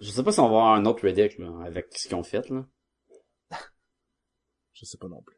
Je 0.00 0.10
sais 0.10 0.22
pas 0.22 0.32
si 0.32 0.40
on 0.40 0.48
va 0.48 0.56
avoir 0.56 0.74
un 0.74 0.84
autre 0.86 1.04
Riddick, 1.04 1.38
là, 1.38 1.50
avec 1.64 1.86
ce 1.96 2.08
qu'ils 2.08 2.16
ont 2.16 2.22
fait, 2.22 2.48
là. 2.50 2.66
Je 4.72 4.84
sais 4.84 4.98
pas 4.98 5.08
non 5.08 5.22
plus. 5.22 5.36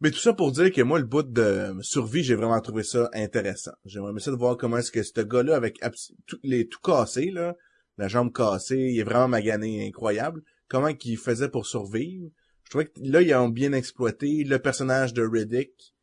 Mais 0.00 0.10
tout 0.10 0.18
ça 0.18 0.32
pour 0.32 0.50
dire 0.50 0.72
que 0.72 0.82
moi, 0.82 0.98
le 0.98 1.04
bout 1.04 1.22
de 1.22 1.76
survie, 1.82 2.24
j'ai 2.24 2.34
vraiment 2.34 2.60
trouvé 2.60 2.82
ça 2.82 3.08
intéressant. 3.12 3.72
J'aimerais 3.84 4.18
ça 4.18 4.30
de 4.30 4.36
voir 4.36 4.56
comment 4.56 4.78
est-ce 4.78 4.90
que 4.90 5.02
ce 5.02 5.20
gars-là, 5.20 5.54
avec 5.54 5.78
tout, 6.26 6.38
les, 6.42 6.66
tout 6.66 6.80
cassé, 6.80 7.30
là, 7.30 7.54
la 7.96 8.08
jambe 8.08 8.32
cassée, 8.32 8.76
il 8.76 8.98
est 8.98 9.04
vraiment 9.04 9.28
magané 9.28 9.86
incroyable, 9.86 10.42
comment 10.68 10.92
qu'il 10.94 11.16
faisait 11.16 11.48
pour 11.48 11.66
survivre. 11.66 12.28
Je 12.64 12.70
trouvais 12.70 12.86
que 12.86 13.00
là, 13.02 13.22
ils 13.22 13.34
ont 13.34 13.48
bien 13.48 13.72
exploité 13.72 14.42
le 14.42 14.58
personnage 14.58 15.14
de 15.14 15.22
Riddick, 15.22 15.93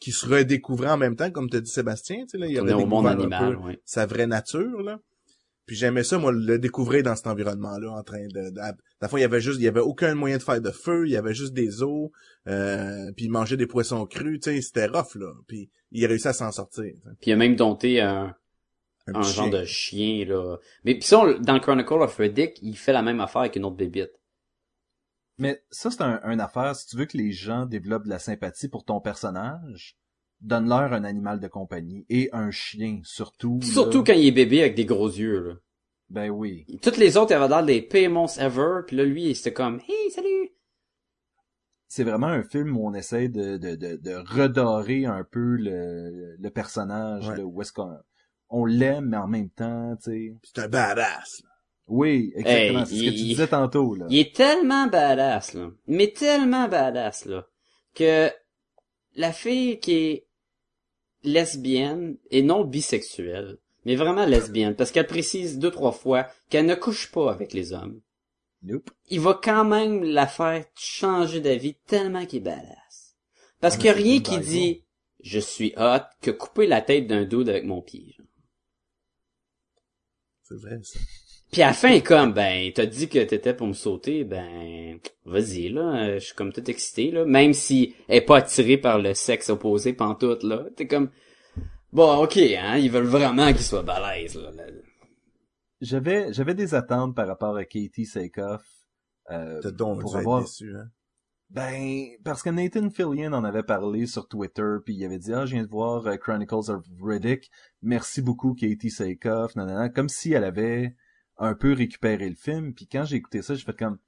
qui 0.00 0.12
se 0.12 0.26
redécouvrait 0.26 0.90
en 0.90 0.96
même 0.98 1.16
temps, 1.16 1.30
comme 1.30 1.48
te 1.48 1.56
dit 1.56 1.70
Sébastien, 1.70 2.24
tu 2.24 2.30
sais, 2.30 2.38
là, 2.38 2.46
il 2.46 2.58
avait 2.58 2.74
au 2.74 2.86
monde 2.86 3.06
animal, 3.06 3.56
ouais. 3.58 3.80
sa 3.84 4.06
vraie 4.06 4.26
nature, 4.26 4.82
là. 4.82 4.98
Puis 5.66 5.76
j'aimais 5.76 6.04
ça, 6.04 6.18
moi, 6.18 6.30
le 6.30 6.58
découvrir 6.58 7.02
dans 7.02 7.16
cet 7.16 7.26
environnement-là, 7.26 7.90
en 7.90 8.02
train 8.02 8.26
de, 8.26 8.50
de, 8.50 8.60
la 9.00 9.08
fois, 9.08 9.18
il 9.18 9.22
y 9.22 9.24
avait 9.24 9.40
juste, 9.40 9.58
il 9.58 9.64
y 9.64 9.68
avait 9.68 9.80
aucun 9.80 10.14
moyen 10.14 10.36
de 10.36 10.42
faire 10.42 10.60
de 10.60 10.70
feu, 10.70 11.06
il 11.06 11.12
y 11.12 11.16
avait 11.16 11.32
juste 11.32 11.54
des 11.54 11.82
os, 11.82 12.10
euh, 12.48 13.10
puis 13.16 13.26
il 13.26 13.30
mangeait 13.30 13.56
des 13.56 13.66
poissons 13.66 14.04
crus, 14.04 14.40
tu 14.40 14.50
sais, 14.50 14.60
c'était 14.60 14.84
rough, 14.86 15.14
là. 15.14 15.32
Puis 15.46 15.70
il 15.90 16.04
a 16.04 16.08
réussi 16.08 16.28
à 16.28 16.34
s'en 16.34 16.52
sortir. 16.52 16.84
tu 16.84 16.90
sais. 16.90 17.14
Puis 17.20 17.30
il 17.30 17.32
a 17.32 17.36
même 17.36 17.56
dompté 17.56 18.02
un, 18.02 18.34
Un 19.06 19.22
genre 19.22 19.24
chien. 19.24 19.48
de 19.48 19.64
chien, 19.64 20.24
là. 20.26 20.58
Mais 20.84 20.96
pis 20.96 21.06
ça, 21.06 21.20
on- 21.20 21.38
dans 21.38 21.58
Chronicle 21.60 21.94
of 21.94 22.14
Riddick, 22.14 22.58
il 22.60 22.76
fait 22.76 22.92
la 22.92 23.00
même 23.00 23.20
affaire 23.20 23.40
avec 23.40 23.56
une 23.56 23.64
autre 23.64 23.76
bébite. 23.76 24.12
Mais 25.38 25.62
ça, 25.70 25.90
c'est 25.90 26.02
un, 26.02 26.20
une 26.30 26.40
affaire, 26.40 26.76
si 26.76 26.86
tu 26.86 26.96
veux 26.96 27.06
que 27.06 27.16
les 27.16 27.32
gens 27.32 27.66
développent 27.66 28.04
de 28.04 28.10
la 28.10 28.18
sympathie 28.18 28.68
pour 28.68 28.84
ton 28.84 29.00
personnage, 29.00 29.96
donne-leur 30.40 30.92
un 30.92 31.04
animal 31.04 31.40
de 31.40 31.48
compagnie 31.48 32.06
et 32.08 32.28
un 32.32 32.50
chien, 32.50 33.00
surtout. 33.04 33.58
là. 33.60 33.66
Surtout 33.66 34.04
quand 34.04 34.12
il 34.12 34.26
est 34.26 34.32
bébé 34.32 34.60
avec 34.60 34.74
des 34.74 34.84
gros 34.84 35.08
yeux, 35.08 35.40
là. 35.40 35.54
Ben 36.10 36.28
oui. 36.30 36.66
Toutes 36.82 36.98
les 36.98 37.16
autres, 37.16 37.34
avaient 37.34 37.48
l'air 37.48 37.64
des 37.64 38.08
monstres 38.08 38.40
ever, 38.40 38.80
puis 38.86 38.94
là, 38.96 39.04
lui, 39.04 39.34
c'était 39.34 39.54
comme, 39.54 39.80
hey, 39.88 40.10
salut! 40.10 40.50
C'est 41.88 42.04
vraiment 42.04 42.26
un 42.26 42.42
film 42.42 42.76
où 42.76 42.86
on 42.86 42.92
essaie 42.94 43.28
de, 43.28 43.56
de, 43.56 43.74
de, 43.74 43.96
de 43.96 44.14
redorer 44.14 45.06
un 45.06 45.24
peu 45.24 45.56
le, 45.56 46.36
le 46.38 46.50
personnage, 46.50 47.28
Ouais. 47.28 47.38
là, 47.38 47.44
où 47.44 47.62
est-ce 47.62 47.72
qu'on 47.72 47.96
on 48.50 48.64
l'aime, 48.66 49.06
mais 49.10 49.16
en 49.16 49.26
même 49.28 49.48
temps, 49.50 49.96
tu 49.96 50.10
sais. 50.10 50.36
C'est 50.42 50.60
un 50.62 50.68
badass, 50.68 51.42
là. 51.42 51.50
Oui, 51.86 52.32
exactement. 52.36 52.80
Hey, 52.80 52.86
c'est 52.86 52.94
ce 52.96 53.00
que 53.04 53.10
tu 53.10 53.14
disais 53.24 53.46
tantôt, 53.48 53.94
là. 53.94 54.06
Il 54.08 54.18
est 54.18 54.34
tellement 54.34 54.86
badass, 54.86 55.54
là. 55.54 55.70
Mais 55.86 56.12
tellement 56.12 56.66
badass, 56.68 57.26
là. 57.26 57.46
Que 57.94 58.30
la 59.14 59.32
fille 59.32 59.78
qui 59.80 59.92
est 59.94 60.26
lesbienne 61.22 62.16
et 62.30 62.42
non 62.42 62.64
bisexuelle, 62.64 63.58
mais 63.84 63.96
vraiment 63.96 64.24
lesbienne, 64.26 64.74
parce 64.74 64.90
qu'elle 64.90 65.06
précise 65.06 65.58
deux, 65.58 65.70
trois 65.70 65.92
fois 65.92 66.26
qu'elle 66.50 66.66
ne 66.66 66.74
couche 66.74 67.10
pas 67.12 67.30
avec 67.30 67.52
les 67.52 67.72
hommes, 67.72 68.00
Nope. 68.62 68.90
il 69.10 69.20
va 69.20 69.38
quand 69.42 69.64
même 69.64 70.02
la 70.02 70.26
faire 70.26 70.64
changer 70.74 71.40
d'avis 71.40 71.74
tellement 71.86 72.24
qu'il 72.26 72.38
est 72.38 72.42
badass. 72.42 73.16
Parce 73.60 73.74
Ah, 73.74 73.78
qu'il 73.78 73.86
y 73.86 73.88
a 73.90 73.94
mais 73.94 74.00
c'est 74.00 74.04
rien 74.04 74.20
qui 74.20 74.38
dit 74.40 74.84
«je 75.22 75.38
suis 75.38 75.72
hot» 75.76 76.00
que 76.22 76.30
couper 76.30 76.66
la 76.66 76.80
tête 76.82 77.06
d'un 77.06 77.24
dude 77.24 77.48
avec 77.50 77.64
mon 77.64 77.82
pied. 77.82 78.16
C'est 80.42 80.56
vrai, 80.56 80.78
ça. 80.82 80.98
Puis 81.54 81.62
à 81.62 81.68
la 81.68 81.72
fin, 81.72 82.00
comme, 82.00 82.32
ben, 82.32 82.72
t'as 82.74 82.84
dit 82.84 83.08
que 83.08 83.22
t'étais 83.22 83.54
pour 83.54 83.68
me 83.68 83.74
sauter, 83.74 84.24
ben, 84.24 84.98
vas-y, 85.24 85.68
là, 85.68 86.14
je 86.14 86.24
suis 86.24 86.34
comme 86.34 86.52
tout 86.52 86.68
excité, 86.68 87.12
là, 87.12 87.24
même 87.24 87.52
si 87.52 87.94
elle 88.08 88.16
est 88.16 88.20
pas 88.22 88.38
attirée 88.38 88.76
par 88.76 88.98
le 88.98 89.14
sexe 89.14 89.50
opposé 89.50 89.92
pantoute, 89.92 90.42
là, 90.42 90.64
t'es 90.74 90.88
comme, 90.88 91.10
bon, 91.92 92.24
ok, 92.24 92.38
hein, 92.38 92.76
ils 92.78 92.90
veulent 92.90 93.04
vraiment 93.04 93.52
qu'il 93.52 93.62
soit 93.62 93.84
balèze, 93.84 94.34
là, 94.34 94.50
là. 94.50 94.64
J'avais, 95.80 96.32
j'avais 96.32 96.54
des 96.54 96.74
attentes 96.74 97.14
par 97.14 97.28
rapport 97.28 97.56
à 97.56 97.64
Katie 97.64 98.04
Sakoff. 98.04 98.64
Euh, 99.30 99.60
T'as 99.62 99.70
donc 99.70 100.00
pour 100.00 100.16
être 100.16 100.22
avoir, 100.22 100.40
déçu, 100.40 100.74
hein? 100.74 100.88
Ben, 101.50 102.06
parce 102.24 102.42
que 102.42 102.50
Nathan 102.50 102.90
Fillion 102.90 103.32
en 103.32 103.44
avait 103.44 103.62
parlé 103.62 104.06
sur 104.06 104.26
Twitter, 104.26 104.78
puis 104.84 104.96
il 104.96 105.04
avait 105.04 105.18
dit, 105.18 105.32
ah, 105.32 105.46
je 105.46 105.52
viens 105.52 105.62
de 105.62 105.70
voir 105.70 106.04
euh, 106.08 106.16
Chronicles 106.16 106.68
of 106.68 106.84
Riddick, 107.00 107.48
merci 107.80 108.22
beaucoup 108.22 108.54
Katie 108.54 108.90
Sakoff, 108.90 109.54
nanana, 109.54 109.88
comme 109.88 110.08
si 110.08 110.32
elle 110.32 110.42
avait 110.42 110.96
un 111.38 111.54
peu 111.54 111.72
récupéré 111.72 112.28
le 112.28 112.34
film, 112.36 112.74
puis 112.74 112.86
quand 112.86 113.04
j'ai 113.04 113.16
écouté 113.16 113.42
ça, 113.42 113.54
j'ai 113.54 113.64
fait 113.64 113.76
comme, 113.76 113.98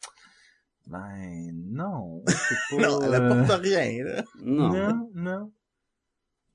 ben, 0.87 1.51
non, 1.71 2.23
c'est 2.27 2.57
pas... 2.77 2.89
Non, 2.89 3.03
elle 3.03 3.15
euh, 3.15 3.43
apporte 3.43 3.61
rien, 3.63 4.05
là. 4.05 4.25
Non. 4.43 4.73
Non, 4.73 5.11
non. 5.15 5.53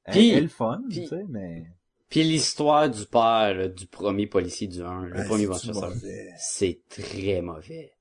Puis- 0.10 0.30
elle 0.32 0.38
est 0.38 0.42
le 0.42 0.48
fun, 0.48 0.82
puis- 0.90 1.02
tu 1.02 1.08
sais, 1.08 1.24
mais... 1.30 1.66
Puis 2.10 2.24
l'histoire 2.24 2.90
du 2.90 3.06
père, 3.06 3.54
là, 3.54 3.68
du 3.70 3.88
premier 3.88 4.28
policier 4.28 4.68
du 4.68 4.82
1, 4.82 5.06
le 5.06 5.18
Ouais, 5.18 5.26
premier 5.26 5.48
c'est 6.38 6.82
très 6.90 7.42
mauvais. 7.42 7.94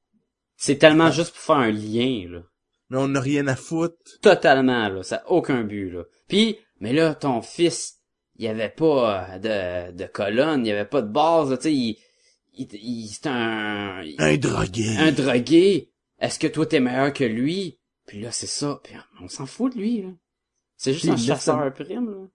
C'est 0.56 0.78
tellement 0.78 1.12
juste 1.12 1.30
pour 1.30 1.40
faire 1.42 1.56
un 1.56 1.70
lien, 1.70 2.26
là. 2.28 2.42
Mais 2.88 2.96
on 2.98 3.06
n'a 3.06 3.20
rien 3.20 3.46
à 3.46 3.54
foutre. 3.54 3.94
Totalement, 4.20 4.88
là. 4.88 5.04
Ça 5.04 5.18
a 5.18 5.30
aucun 5.30 5.62
but, 5.62 5.90
là. 5.90 6.02
Puis, 6.26 6.58
mais 6.80 6.92
là, 6.92 7.14
ton 7.14 7.40
fils, 7.40 8.00
il 8.34 8.44
y 8.46 8.48
avait 8.48 8.68
pas 8.68 9.30
euh, 9.36 9.38
de, 9.92 9.96
de 9.96 10.04
colonne, 10.06 10.66
il 10.66 10.70
y 10.70 10.72
avait 10.72 10.88
pas 10.88 11.02
de 11.02 11.08
base, 11.12 11.50
là, 11.50 11.56
tu 11.56 11.62
sais, 11.64 11.72
il, 11.72 11.96
il, 12.60 12.68
il- 12.74 13.08
c'est 13.08 13.26
un, 13.26 14.02
Un 14.18 14.36
drogué. 14.36 14.96
un 14.98 15.12
drogué. 15.12 15.90
Est-ce 16.18 16.38
que 16.38 16.46
toi 16.46 16.66
t'es 16.66 16.80
meilleur 16.80 17.12
que 17.12 17.24
lui? 17.24 17.78
Puis 18.06 18.20
là, 18.20 18.30
c'est 18.32 18.46
ça. 18.46 18.80
Puis 18.82 18.94
on 19.20 19.28
s'en 19.28 19.46
fout 19.46 19.74
de 19.74 19.78
lui, 19.80 20.02
là. 20.02 20.08
C'est 20.76 20.92
juste 20.92 21.04
Puis 21.04 21.12
un 21.12 21.16
chasseur 21.16 21.58
à 21.60 21.70
prime, 21.70 22.10
là. 22.10 22.26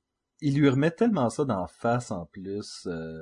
il 0.42 0.56
lui 0.60 0.70
remet 0.70 0.92
tellement 0.92 1.30
ça 1.30 1.46
dans 1.46 1.62
la 1.62 1.68
face 1.68 2.12
en 2.12 2.26
plus 2.28 2.84
euh, 2.88 3.20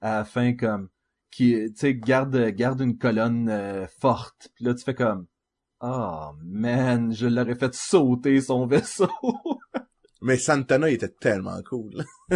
à 0.00 0.16
la 0.16 0.24
fin 0.24 0.54
comme 0.54 0.88
qui 1.30 1.52
tu 1.52 1.72
sais 1.76 1.94
garde 1.94 2.36
garde 2.50 2.80
une 2.80 2.98
colonne 2.98 3.48
euh, 3.48 3.86
forte 4.00 4.48
puis 4.54 4.64
là 4.64 4.74
tu 4.74 4.82
fais 4.82 4.94
comme 4.94 5.26
oh 5.80 6.30
man 6.42 7.12
je 7.14 7.26
l'aurais 7.28 7.54
fait 7.54 7.74
sauter 7.74 8.40
son 8.40 8.66
vaisseau 8.66 9.08
Mais 10.22 10.38
Santana, 10.38 10.88
il 10.90 10.94
était 10.94 11.08
tellement 11.10 11.60
cool. 11.62 12.04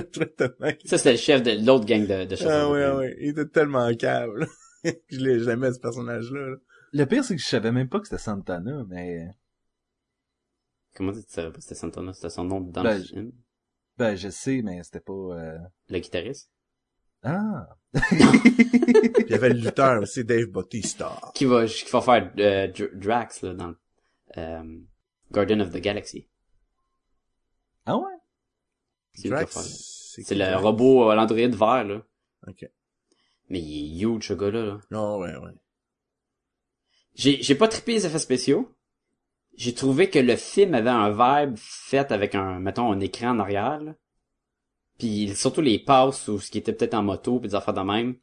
Ça, 0.85 0.99
c'était 0.99 1.13
le 1.13 1.17
chef 1.19 1.43
de 1.43 1.65
l'autre 1.65 1.87
gang 1.87 2.07
de, 2.07 2.25
de 2.27 2.37
chasseurs. 2.37 2.69
Ah 2.69 2.73
oui, 2.73 2.83
ah 2.83 2.97
oui. 2.99 3.15
Il 3.21 3.29
était 3.31 3.47
tellement 3.49 3.93
câble. 3.95 4.47
je 4.85 5.19
l'ai 5.19 5.41
jamais, 5.41 5.73
ce 5.73 5.81
personnage-là. 5.81 6.41
là. 6.51 6.57
le 6.93 7.05
pire 7.07 7.25
c'est 7.25 7.37
que 7.37 7.41
je 7.43 7.47
savais 7.47 7.73
même 7.73 7.89
pas 7.89 8.01
que 8.01 8.07
c'était 8.09 8.23
Santana 8.23 8.85
mais 8.89 9.29
Comment 10.95 11.13
tu 11.13 11.21
savais 11.29 11.51
pas 11.51 11.57
que 11.59 11.63
c'était 11.63 11.75
Santana? 11.75 12.13
C'était 12.13 12.31
son 12.31 12.45
nom 12.45 12.61
dans 12.61 12.83
Ben, 12.83 12.99
le 12.99 13.05
film? 13.05 13.33
ben 13.99 14.17
je 14.17 14.29
sais 14.29 14.61
mais 14.65 14.83
c'était 14.83 15.01
pas 15.01 15.13
euh, 15.13 15.59
Le 15.89 15.99
guitariste? 15.99 16.51
ah 17.23 17.69
Puis 17.93 18.03
il 18.13 19.27
y 19.31 19.35
avait 19.35 19.51
le 19.51 19.61
lutteur 19.61 20.01
aussi, 20.03 20.25
Dave 20.25 20.47
Bautista. 20.47 21.21
Qui 21.35 21.45
va, 21.45 21.67
qui 21.67 21.91
va 21.91 22.01
faire 22.01 22.33
euh, 22.39 22.67
Dr- 22.69 22.95
Drax, 22.95 23.43
là, 23.43 23.53
dans 23.55 23.75
euh, 24.39 24.79
Guardian 25.31 25.61
of 25.61 25.71
the 25.71 25.79
Galaxy. 25.81 26.27
Ah 27.91 27.97
ouais? 27.99 28.17
C'est 29.13 30.35
le 30.35 30.57
robot, 30.57 31.11
euh, 31.11 31.15
l'androïde 31.15 31.55
vert, 31.55 31.85
là. 31.85 32.03
Ok. 32.47 32.69
Mais 33.49 33.61
il 33.61 34.01
est 34.01 34.07
huge, 34.07 34.29
ce 34.29 34.35
gars-là, 34.35 34.63
là. 34.65 34.81
Oh, 34.93 35.19
ouais, 35.23 35.37
ouais. 35.37 35.51
J'ai, 37.15 37.43
j'ai 37.43 37.55
pas 37.55 37.69
trippé 37.69 37.93
les 37.95 38.07
effets 38.07 38.19
spéciaux. 38.19 38.75
J'ai 39.57 39.75
trouvé 39.75 40.09
que 40.09 40.19
le 40.19 40.37
film 40.37 40.75
avait 40.75 40.91
un 40.91 41.11
vibe 41.11 41.57
fait 41.59 42.13
avec 42.13 42.35
un, 42.35 42.61
mettons, 42.61 42.93
un 42.93 43.01
écran 43.01 43.31
en 43.31 43.39
arrière, 43.41 43.81
là. 43.81 43.95
Puis 44.99 45.35
surtout 45.35 45.61
les 45.63 45.79
passes 45.79 46.29
ou 46.29 46.39
ce 46.39 46.51
qui 46.51 46.59
était 46.59 46.73
peut-être 46.73 46.95
en 46.95 47.03
moto, 47.03 47.41
puis 47.41 47.49
des 47.49 47.55
affaires 47.55 47.75
de 47.75 47.81
même. 47.81 48.17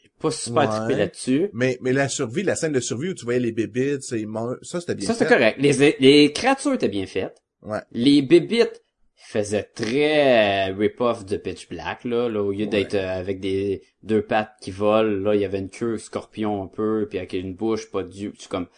J'ai 0.00 0.08
pas 0.20 0.30
super 0.30 0.70
Ouais. 0.70 0.78
trippé 0.78 0.94
là-dessus. 0.94 1.50
Mais, 1.52 1.78
mais 1.82 1.92
la 1.92 2.08
survie, 2.08 2.42
la 2.44 2.56
scène 2.56 2.72
de 2.72 2.80
survie 2.80 3.10
où 3.10 3.14
tu 3.14 3.24
voyais 3.24 3.40
les 3.40 4.00
c'est 4.00 4.24
mort- 4.24 4.56
ça 4.62 4.80
c'était 4.80 4.94
bien 4.94 5.06
Ça, 5.06 5.14
c'est 5.14 5.26
fait. 5.26 5.34
correct. 5.34 5.58
Les, 5.58 5.96
les 5.98 6.32
créatures 6.32 6.72
étaient 6.74 6.88
bien 6.88 7.06
faites. 7.06 7.42
Ouais. 7.66 7.80
Les 7.92 8.22
bébites 8.22 8.82
faisaient 9.16 9.64
très 9.64 10.70
rip-off 10.72 11.24
de 11.24 11.36
Pitch 11.36 11.68
Black, 11.68 12.04
là, 12.04 12.28
là 12.28 12.42
au 12.42 12.52
lieu 12.52 12.60
Ouais. 12.64 12.66
d'être 12.66 12.94
euh, 12.94 13.18
avec 13.18 13.40
des 13.40 13.82
deux 14.02 14.22
pattes 14.22 14.54
qui 14.60 14.70
volent, 14.70 15.24
là, 15.24 15.34
il 15.34 15.40
y 15.40 15.44
avait 15.44 15.58
une 15.58 15.70
queue 15.70 15.98
scorpion 15.98 16.62
un 16.62 16.68
peu, 16.68 17.06
puis 17.08 17.18
avec 17.18 17.32
une 17.32 17.54
bouche, 17.54 17.90
pas 17.90 18.02
d'yeux. 18.02 18.32
C'est 18.38 18.48
comme... 18.48 18.68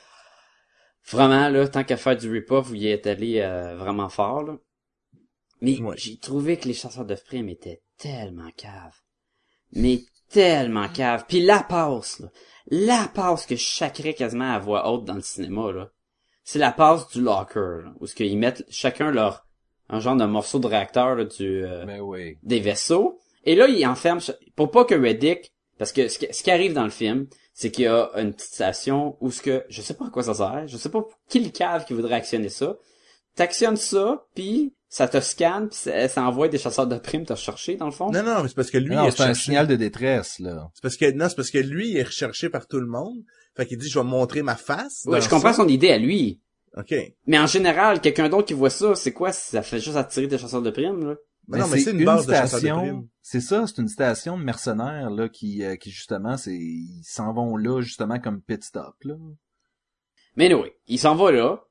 Vraiment, 1.11 1.49
là, 1.49 1.67
tant 1.69 1.85
qu'à 1.85 1.97
faire 1.97 2.17
du 2.17 2.31
rip-off, 2.31 2.67
vous 2.69 2.75
y 2.75 2.89
êtes 2.89 3.07
allé 3.07 3.41
euh, 3.41 3.77
vraiment 3.77 4.09
fort, 4.09 4.43
là. 4.43 4.57
Mais 5.61 5.79
Ouais. 5.81 5.97
j'ai 5.99 6.19
trouvé 6.19 6.57
que 6.57 6.69
les 6.69 6.75
chasseurs 6.75 7.05
de 7.07 7.15
primes 7.15 7.49
étaient 7.49 7.83
tellement 7.99 8.51
caves. 8.57 8.95
Mais 9.73 10.01
tellement 10.31 10.89
caves. 10.89 11.25
Puis 11.29 11.41
la 11.41 11.63
passe, 11.63 12.21
là. 12.21 12.29
La 12.71 13.11
passe 13.13 13.47
que 13.47 13.57
je 13.57 13.63
chacrais 13.63 14.15
quasiment 14.15 14.53
à 14.53 14.59
voix 14.59 14.91
haute 14.91 15.05
dans 15.05 15.15
le 15.15 15.21
cinéma, 15.23 15.73
là. 15.73 15.91
C'est 16.51 16.59
la 16.59 16.73
passe 16.73 17.07
du 17.09 17.21
locker, 17.21 17.83
là, 17.85 17.93
où 18.01 18.07
ce 18.07 18.15
qu'ils 18.15 18.39
mettent 18.39 18.65
chacun 18.71 19.11
leur 19.11 19.45
un 19.91 20.01
genre 20.01 20.17
de 20.17 20.25
morceau 20.25 20.59
de 20.59 20.67
réacteur 20.67 21.15
là, 21.15 21.27
du 21.27 21.63
euh, 21.63 21.85
ben 21.85 22.01
oui 22.01 22.39
des 22.43 22.59
vaisseaux. 22.59 23.19
Et 23.45 23.55
là, 23.55 23.69
ils 23.69 23.87
enferment 23.87 24.23
pour 24.57 24.71
pas 24.71 24.87
que 24.87 24.95
Reddick, 24.95 25.53
parce 25.77 25.93
que 25.93 26.09
ce, 26.09 26.19
qui- 26.19 26.33
ce 26.33 26.43
qui 26.43 26.51
arrive 26.51 26.73
dans 26.73 26.85
le 26.85 26.89
film, 26.91 27.27
c'est 27.53 27.71
qu'il 27.71 27.85
y 27.85 27.87
a 27.87 28.09
une 28.17 28.33
petite 28.33 28.55
station 28.55 29.19
où 29.21 29.31
ce 29.31 29.43
que 29.43 29.63
je 29.69 29.83
sais 29.83 29.93
pas 29.93 30.07
à 30.07 30.11
quoi 30.11 30.23
ça 30.23 30.33
sert, 30.33 30.67
je 30.67 30.79
sais 30.79 30.89
pas 30.89 31.05
qui 31.29 31.41
le 31.41 31.51
cave 31.51 31.85
qui 31.85 31.93
voudrait 31.93 32.15
actionner 32.15 32.49
ça. 32.49 32.79
T'actionnes 33.39 33.77
ça, 33.77 34.27
puis 34.35 34.75
ça 34.89 35.07
te 35.07 35.21
scanne, 35.21 35.69
puis 35.69 35.79
ça, 35.79 36.09
ça 36.09 36.25
envoie 36.25 36.49
des 36.49 36.59
chasseurs 36.59 36.89
de 36.89 36.99
primes 36.99 37.25
te 37.25 37.37
chercher 37.37 37.77
dans 37.77 37.87
le 37.87 37.93
fond? 37.93 38.11
Non, 38.11 38.25
non, 38.25 38.43
mais 38.43 38.49
c'est 38.49 38.57
parce 38.57 38.73
que 38.73 38.79
lui, 38.79 38.97
non 38.97 39.05
il 39.05 39.09
est 39.09 39.11
c'est 39.13 39.23
un 39.23 39.35
signal 39.35 39.69
de 39.69 39.77
détresse 39.77 40.41
là 40.41 40.69
C'est 40.75 40.83
parce 40.83 40.97
que, 40.97 41.09
non, 41.13 41.29
c'est 41.29 41.37
parce 41.37 41.53
que 41.53 41.59
lui, 41.59 41.91
il 41.91 41.99
est 41.99 42.03
recherché 42.03 42.49
par 42.49 42.67
tout 42.67 42.81
le 42.81 42.89
monde. 42.89 43.23
Fait 43.57 43.65
qu'il 43.65 43.79
dit, 43.79 43.89
je 43.89 43.97
vais 43.97 44.05
montrer 44.05 44.43
ma 44.43 44.57
face. 44.57 45.05
Ouais, 45.07 45.21
je 45.21 45.29
comprends 45.29 45.53
ça. 45.53 45.59
son 45.59 45.69
idée 45.69 45.91
à 45.91 45.99
lui. 45.99 46.41
OK. 46.77 46.93
Mais 47.29 47.39
en 47.39 47.47
général, 47.47 48.01
quelqu'un 48.01 48.29
d'autre 48.29 48.49
qui 48.49 48.55
voit 48.55 48.71
ça, 48.71 48.97
c'est 48.97 49.13
quoi? 49.13 49.31
Ça 49.31 49.63
fait 49.63 49.79
juste 49.79 49.97
attirer 49.97 50.27
des 50.27 50.39
chasseurs 50.39 50.63
de 50.63 50.71
primes, 50.71 51.07
là. 51.07 51.15
Mais 51.47 51.59
non, 51.59 51.69
mais 51.69 51.79
c'est 51.79 51.93
une 51.93 52.05
base 52.05 52.27
de 52.27 52.33
chasseurs 52.33 52.61
de 52.61 52.69
primes. 52.69 53.09
C'est 53.23 53.41
ça, 53.41 53.67
c'est 53.69 53.81
une 53.81 53.89
station 53.89 54.37
de 54.37 54.43
mercenaires 54.43 55.11
là 55.11 55.29
qui 55.29 55.63
euh, 55.63 55.77
qui 55.77 55.91
justement 55.91 56.37
c'est 56.37 56.57
ils 56.57 57.03
s'en 57.05 57.33
vont 57.33 57.57
là 57.57 57.83
justement 57.83 58.19
comme 58.19 58.43
pit 58.43 58.63
stop 58.65 58.97
là. 59.05 59.15
Mais 60.37 60.53
oui, 60.53 60.71
il 60.87 60.99
s'en 60.99 61.15
va 61.15 61.31
là, 61.33 61.65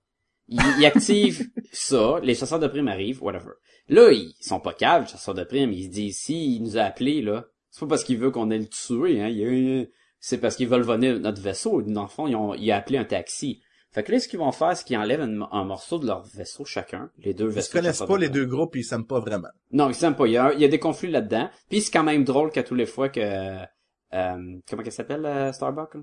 il, 0.47 0.61
il 0.79 0.85
active 0.85 1.47
ça, 1.71 2.19
les 2.23 2.35
chasseurs 2.35 2.59
de 2.59 2.67
primes 2.67 2.87
arrivent, 2.87 3.23
whatever. 3.23 3.51
Là, 3.89 4.11
ils 4.11 4.33
sont 4.41 4.59
pas 4.59 4.73
caves, 4.73 5.03
les 5.03 5.07
chasseurs 5.09 5.33
de 5.35 5.43
primes, 5.43 5.71
ils 5.71 5.85
se 5.85 5.89
disent, 5.89 6.17
si 6.17 6.55
il 6.55 6.63
nous 6.63 6.77
a 6.77 6.81
appelés, 6.83 7.21
là, 7.21 7.45
c'est 7.69 7.81
pas 7.81 7.87
parce 7.87 8.03
qu'il 8.03 8.17
veut 8.17 8.31
qu'on 8.31 8.49
ait 8.51 8.57
le 8.57 8.67
tué, 8.67 9.21
hein, 9.21 9.27
il 9.29 9.89
c'est 10.19 10.39
parce 10.39 10.55
qu'ils 10.55 10.67
veulent 10.67 10.81
voler 10.81 11.17
notre 11.19 11.41
vaisseau, 11.41 11.81
dans 11.83 12.01
le 12.01 12.07
fond, 12.07 12.27
ils 12.27 12.35
ont, 12.35 12.53
il 12.55 12.69
a 12.71 12.77
appelé 12.77 12.97
un 12.97 13.05
taxi. 13.05 13.61
Fait 13.91 14.03
que 14.03 14.11
là, 14.11 14.19
ce 14.19 14.27
qu'ils 14.27 14.39
vont 14.39 14.51
faire, 14.51 14.75
c'est 14.75 14.83
qu'ils 14.85 14.97
enlèvent 14.97 15.21
un, 15.21 15.41
un 15.51 15.63
morceau 15.63 15.99
de 15.99 16.05
leur 16.05 16.23
vaisseau 16.23 16.65
chacun, 16.65 17.09
les 17.19 17.33
deux 17.33 17.45
Ils 17.45 17.51
vaisseaux. 17.51 17.67
se 17.67 17.71
connaissent 17.71 18.03
pas 18.03 18.17
les 18.17 18.29
deux 18.29 18.45
groupes, 18.45 18.75
ils 18.75 18.83
s'aiment 18.83 19.05
pas 19.07 19.19
vraiment. 19.19 19.47
Non, 19.71 19.89
ils 19.89 19.95
s'aiment 19.95 20.15
pas, 20.15 20.27
il 20.27 20.33
y 20.33 20.37
a, 20.37 20.53
il 20.53 20.59
y 20.59 20.65
a 20.65 20.67
des 20.67 20.79
conflits 20.79 21.11
là-dedans, 21.11 21.49
puis 21.69 21.81
c'est 21.81 21.91
quand 21.91 22.03
même 22.03 22.23
drôle 22.23 22.51
qu'à 22.51 22.63
tous 22.63 22.75
les 22.75 22.85
fois 22.85 23.09
que, 23.09 23.21
euh, 23.21 24.57
comment 24.69 24.83
qu'elle 24.83 24.91
s'appelle, 24.91 25.25
euh, 25.25 25.51
Starbuck? 25.53 25.97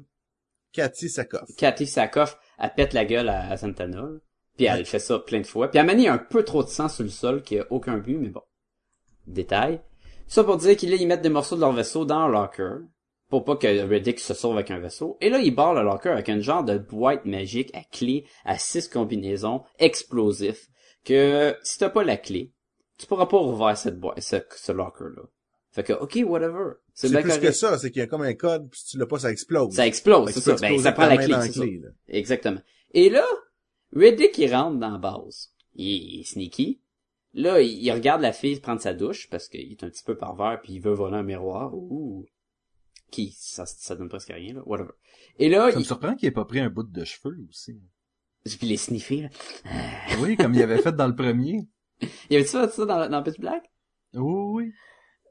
Cathy 0.72 1.08
Sakoff. 1.08 1.48
Cathy 1.56 1.86
Sakoff, 1.86 2.38
elle 2.58 2.72
pète 2.74 2.94
la 2.94 3.04
gueule 3.04 3.28
à, 3.28 3.50
à 3.50 3.56
Santana. 3.56 4.04
Puis 4.56 4.66
elle 4.66 4.84
fait 4.84 4.98
ça 4.98 5.18
plein 5.18 5.40
de 5.40 5.46
fois. 5.46 5.68
Puis 5.68 5.78
elle 5.78 5.86
manie 5.86 6.08
un 6.08 6.18
peu 6.18 6.44
trop 6.44 6.62
de 6.62 6.68
sang 6.68 6.88
sur 6.88 7.02
le 7.02 7.10
sol 7.10 7.42
qui 7.42 7.58
a 7.58 7.66
aucun 7.70 7.98
but, 7.98 8.18
mais 8.18 8.28
bon. 8.28 8.42
Détail. 9.26 9.80
Ça 10.26 10.44
pour 10.44 10.56
dire 10.56 10.76
qu'ils 10.76 10.92
ils 10.92 11.06
mettent 11.06 11.22
des 11.22 11.28
morceaux 11.28 11.56
de 11.56 11.60
leur 11.60 11.72
vaisseau 11.72 12.04
dans 12.04 12.28
leur 12.28 12.42
locker. 12.42 12.84
Pour 13.30 13.44
pas 13.44 13.56
que 13.56 13.66
Reddick 13.66 14.20
se 14.20 14.34
sauve 14.34 14.54
avec 14.54 14.70
un 14.70 14.78
vaisseau. 14.78 15.16
Et 15.20 15.28
là, 15.30 15.38
ils 15.38 15.54
barrent 15.54 15.74
le 15.74 15.82
locker 15.82 16.10
avec 16.10 16.28
un 16.28 16.40
genre 16.40 16.62
de 16.62 16.78
boîte 16.78 17.24
magique 17.24 17.74
à 17.74 17.82
clé 17.82 18.26
à 18.44 18.58
six 18.58 18.86
combinaisons 18.86 19.62
explosifs. 19.78 20.68
Que 21.04 21.56
si 21.62 21.78
t'as 21.78 21.88
pas 21.88 22.04
la 22.04 22.16
clé, 22.16 22.52
tu 22.98 23.06
pourras 23.06 23.26
pas 23.26 23.38
ouvrir 23.38 23.76
cette 23.76 23.98
boîte, 23.98 24.20
ce, 24.20 24.36
ce 24.54 24.72
locker-là. 24.72 25.22
Fait 25.72 25.82
que, 25.82 25.92
ok, 25.92 26.20
whatever. 26.24 26.74
C'est 26.92 27.10
plus 27.10 27.38
que 27.40 27.50
ça, 27.50 27.76
c'est 27.78 27.90
qu'il 27.90 27.98
y 27.98 28.02
a 28.02 28.06
comme 28.06 28.22
un 28.22 28.34
code, 28.34 28.70
puis 28.70 28.80
si 28.80 28.90
tu 28.90 28.98
l'as 28.98 29.06
pas, 29.06 29.18
ça 29.18 29.32
explose. 29.32 29.74
Ça 29.74 29.86
explose, 29.86 30.26
que 30.26 30.32
c'est 30.32 30.40
ça. 30.40 30.54
Ben, 30.54 30.78
ça 30.78 30.92
prend 30.92 31.06
la 31.06 31.16
clé. 31.16 31.34
Exactement. 32.06 32.60
Et 32.92 33.10
là, 33.10 33.26
Reddick, 33.94 34.36
il 34.38 34.54
rentre 34.54 34.78
dans 34.78 34.90
la 34.90 34.98
base. 34.98 35.52
il, 35.74 35.86
il 35.86 36.20
est 36.20 36.24
sneaky. 36.24 36.80
Là, 37.34 37.60
il, 37.60 37.82
il 37.82 37.90
regarde 37.92 38.22
la 38.22 38.32
fille 38.32 38.58
prendre 38.60 38.80
sa 38.80 38.94
douche 38.94 39.28
parce 39.28 39.48
qu'il 39.48 39.70
est 39.72 39.82
un 39.84 39.90
petit 39.90 40.04
peu 40.04 40.16
pervers 40.16 40.60
puis 40.62 40.74
il 40.74 40.80
veut 40.80 40.92
voler 40.94 41.16
un 41.16 41.22
miroir. 41.22 41.74
Ouh. 41.74 42.26
Qui, 43.10 43.34
ça, 43.38 43.66
ça 43.66 43.94
donne 43.96 44.08
presque 44.08 44.32
rien, 44.32 44.54
là. 44.54 44.62
Whatever. 44.66 44.90
Et 45.38 45.48
là, 45.48 45.70
Ça 45.70 45.76
me 45.76 45.82
il, 45.82 45.86
surprend 45.86 46.14
qu'il 46.14 46.28
ait 46.28 46.32
pas 46.32 46.44
pris 46.44 46.60
un 46.60 46.70
bout 46.70 46.82
de 46.84 47.04
cheveux 47.04 47.36
aussi. 47.48 47.80
puis 48.44 48.66
les 48.66 48.76
sniffer, 48.76 49.22
là. 49.22 49.28
Oui, 50.20 50.36
comme 50.36 50.54
il 50.54 50.62
avait 50.62 50.78
fait 50.78 50.92
dans 50.92 51.08
le 51.08 51.14
premier. 51.14 51.66
Y 52.30 52.36
avait-tu 52.36 52.50
fait 52.58 52.70
ça 52.70 52.84
dans, 52.86 53.08
dans 53.08 53.22
Pitch 53.22 53.38
Black? 53.38 53.70
Oui, 54.14 54.64
oui. 54.64 54.72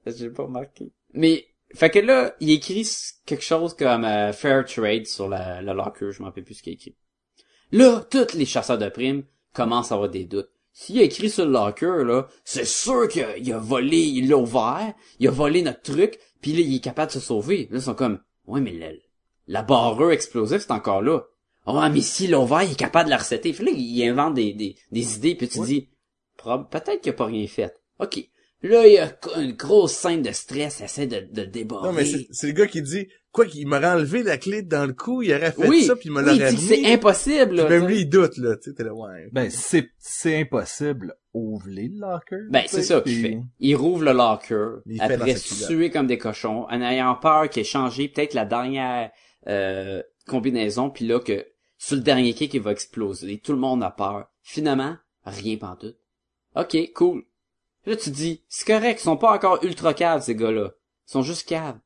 J'ai 0.05 0.29
pas 0.29 0.43
remarqué. 0.43 0.91
Mais, 1.13 1.45
fait 1.73 1.89
que 1.89 1.99
là, 1.99 2.35
il 2.39 2.51
écrit 2.51 2.87
quelque 3.25 3.43
chose 3.43 3.73
comme 3.75 4.05
euh, 4.05 4.31
Fair 4.33 4.65
Trade 4.65 5.05
sur 5.05 5.27
la, 5.29 5.61
le 5.61 5.73
locker, 5.73 6.11
je 6.11 6.21
m'en 6.21 6.27
rappelle 6.27 6.43
plus 6.43 6.55
ce 6.55 6.63
qu'il 6.63 6.71
a 6.71 6.73
écrit. 6.75 6.95
Là, 7.73 8.05
tous 8.09 8.35
les 8.35 8.45
chasseurs 8.45 8.77
de 8.77 8.87
primes 8.87 9.23
commencent 9.51 9.91
à 9.91 9.95
avoir 9.95 10.09
des 10.09 10.25
doutes. 10.25 10.49
S'il 10.71 10.99
a 10.99 11.03
écrit 11.03 11.29
sur 11.29 11.45
le 11.45 11.51
locker, 11.51 12.03
là, 12.05 12.27
c'est 12.45 12.65
sûr 12.65 13.07
qu'il 13.07 13.23
a, 13.23 13.35
il 13.37 13.51
a 13.51 13.57
volé, 13.57 13.97
il 13.97 14.29
l'a 14.29 14.37
ouvert, 14.37 14.93
il 15.19 15.27
a 15.27 15.31
volé 15.31 15.63
notre 15.63 15.81
truc, 15.81 16.19
puis 16.39 16.53
là, 16.53 16.59
il 16.61 16.75
est 16.75 16.79
capable 16.83 17.07
de 17.07 17.13
se 17.13 17.19
sauver. 17.19 17.67
Là, 17.71 17.77
ils 17.79 17.81
sont 17.81 17.95
comme, 17.95 18.19
ouais, 18.45 18.61
mais 18.61 18.71
le, 18.73 18.99
la 19.47 19.63
barreur 19.63 20.11
explosive, 20.11 20.59
c'est 20.59 20.71
encore 20.71 21.01
là. 21.01 21.23
Oh, 21.65 21.79
mais 21.91 22.01
s'il 22.01 22.29
l'a 22.31 22.39
ouvert, 22.39 22.61
il 22.61 22.73
est 22.73 22.79
capable 22.79 23.05
de 23.05 23.11
la 23.11 23.17
recéter. 23.17 23.53
Puis 23.53 23.65
là, 23.65 23.71
il 23.75 24.03
invente 24.07 24.35
des, 24.35 24.53
des, 24.53 24.75
des 24.91 25.15
idées, 25.15 25.33
puis 25.35 25.47
tu 25.49 25.59
Ouais. 25.59 25.67
dis, 25.67 25.89
peut-être 26.37 27.01
qu'il 27.01 27.09
a 27.11 27.13
pas 27.13 27.25
rien 27.25 27.47
fait. 27.47 27.73
OK. 27.99 28.29
Là, 28.63 28.87
il 28.87 28.93
y 28.93 28.97
a 28.97 29.13
une 29.37 29.51
grosse 29.51 29.91
scène 29.91 30.21
de 30.21 30.31
stress, 30.31 30.79
il 30.79 30.85
essaie 30.85 31.05
de, 31.05 31.27
de 31.31 31.43
déborder. 31.43 31.89
Non, 31.89 31.93
mais 31.93 32.05
c'est 32.05 32.27
c'est 32.31 32.47
le 32.47 32.53
gars 32.53 32.65
qui 32.65 32.81
dit, 32.81 33.09
quoi 33.33 33.45
qu'il 33.45 33.67
m'aurait 33.67 33.87
enlevé 33.87 34.23
la 34.23 34.37
clé 34.37 34.61
dans 34.61 34.85
le 34.85 34.93
cou, 34.93 35.21
il 35.21 35.33
aurait 35.33 35.51
fait 35.51 35.67
oui, 35.67 35.83
ça, 35.83 35.97
puis 35.97 36.07
il 36.07 36.13
me 36.13 36.23
oui, 36.23 36.31
il 36.35 36.39
l'aurait 36.39 36.55
c'est 36.55 36.93
impossible, 36.93 37.49
Puis 37.49 37.57
là. 37.57 37.69
même 37.69 37.87
lui, 37.87 37.99
il 38.01 38.09
doute, 38.09 38.37
là, 38.37 38.55
tu 38.55 38.69
sais, 38.69 38.73
t'es 38.73 38.85
là, 38.85 38.93
ouais. 38.93 39.27
Ben, 39.33 39.49
c'est, 39.49 39.89
c'est 39.97 40.39
impossible. 40.39 41.15
Ouvler 41.33 41.89
le 41.89 41.99
locker. 41.99 42.47
Ben, 42.49 42.63
c'est 42.67 42.83
ça 42.83 43.01
qu'il 43.01 43.21
fait. 43.21 43.39
Il 43.59 43.75
rouvre 43.75 44.05
le 44.05 44.13
locker, 44.13 44.81
Il 44.85 45.01
après 45.01 45.35
suer 45.35 45.89
comme 45.89 46.07
des 46.07 46.17
cochons, 46.17 46.65
en 46.69 46.81
ayant 46.81 47.15
peur 47.15 47.49
qu'il 47.49 47.61
ait 47.61 47.65
changé 47.65 48.07
peut-être 48.07 48.33
la 48.33 48.45
dernière 48.45 49.11
euh, 49.47 50.01
combinaison, 50.25 50.89
puis 50.89 51.05
là, 51.05 51.19
que 51.19 51.45
sur 51.77 51.97
le 51.97 52.01
dernier 52.01 52.33
kick, 52.33 52.53
il 52.53 52.61
va 52.61 52.71
exploser. 52.71 53.41
Tout 53.43 53.51
le 53.51 53.59
monde 53.59 53.83
a 53.83 53.91
peur. 53.91 54.27
Finalement, 54.41 54.95
rien 55.25 55.57
pantoute. 55.57 55.97
Ok, 56.55 56.77
cool. 56.93 57.23
Là, 57.85 57.95
tu 57.95 58.09
dis, 58.11 58.43
c'est 58.47 58.65
correct, 58.67 58.99
ils 59.01 59.03
sont 59.03 59.17
pas 59.17 59.31
encore 59.33 59.63
ultra 59.63 59.93
caves, 59.93 60.23
ces 60.23 60.35
gars-là. 60.35 60.71
Ils 61.07 61.11
sont 61.11 61.21
juste 61.21 61.47
caves. 61.47 61.77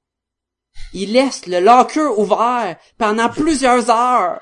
Ils 0.94 1.12
laissent 1.12 1.48
le 1.48 1.60
locker 1.60 2.06
ouvert 2.18 2.78
pendant 3.00 3.30
plusieurs 3.30 3.90
heures. 3.90 4.42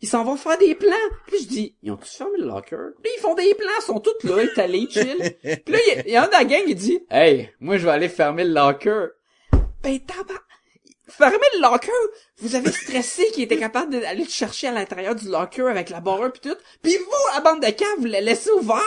Ils 0.00 0.08
s'en 0.08 0.24
vont 0.24 0.36
faire 0.36 0.58
des 0.58 0.74
plans. 0.74 0.90
Puis 1.26 1.38
je 1.42 1.48
dis, 1.48 1.76
ils 1.82 1.90
ont 1.92 1.96
tous 1.96 2.16
fermé 2.16 2.38
le 2.38 2.46
locker? 2.46 2.90
Puis 3.02 3.12
ils 3.16 3.20
font 3.20 3.34
des 3.34 3.54
plans, 3.54 3.68
ils 3.80 3.84
sont 3.84 4.00
tous 4.00 4.28
là, 4.28 4.42
étalés, 4.42 4.86
chill. 4.90 5.36
Puis 5.42 5.72
là, 5.74 5.78
il 6.06 6.10
y 6.12 6.16
a- 6.16 6.24
un 6.24 6.30
la 6.30 6.44
gang 6.44 6.64
qui 6.64 6.74
dit, 6.74 7.00
hey, 7.10 7.50
moi 7.60 7.78
je 7.78 7.84
vais 7.84 7.92
aller 7.92 8.08
fermer 8.08 8.44
le 8.44 8.52
locker. 8.54 9.06
Ben 9.82 9.98
tabac, 10.00 10.40
fermer 11.08 11.38
le 11.54 11.62
locker. 11.62 11.90
Vous 12.38 12.54
avez 12.56 12.70
stressé 12.72 13.30
qu'il 13.32 13.44
était 13.44 13.56
capable 13.58 13.92
d'aller 14.00 14.24
le 14.24 14.28
chercher 14.30 14.68
à 14.68 14.72
l'intérieur 14.72 15.14
du 15.14 15.28
locker 15.28 15.62
avec 15.68 15.90
la 15.90 16.00
barre 16.00 16.30
puis 16.32 16.40
tout. 16.50 16.56
Puis 16.82 16.96
vous, 16.96 17.34
la 17.34 17.40
bande 17.40 17.60
de 17.62 17.70
caves, 17.70 17.98
vous 17.98 18.04
la 18.06 18.20
laissez 18.20 18.50
ouvert. 18.52 18.78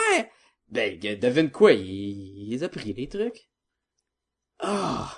Ben, 0.72 0.98
devine 0.98 1.50
quoi, 1.50 1.72
il, 1.72 1.86
il 1.86 2.50
les 2.50 2.62
a 2.64 2.68
pris 2.68 2.92
les 2.92 3.06
trucs. 3.08 3.48
Ah. 4.58 5.16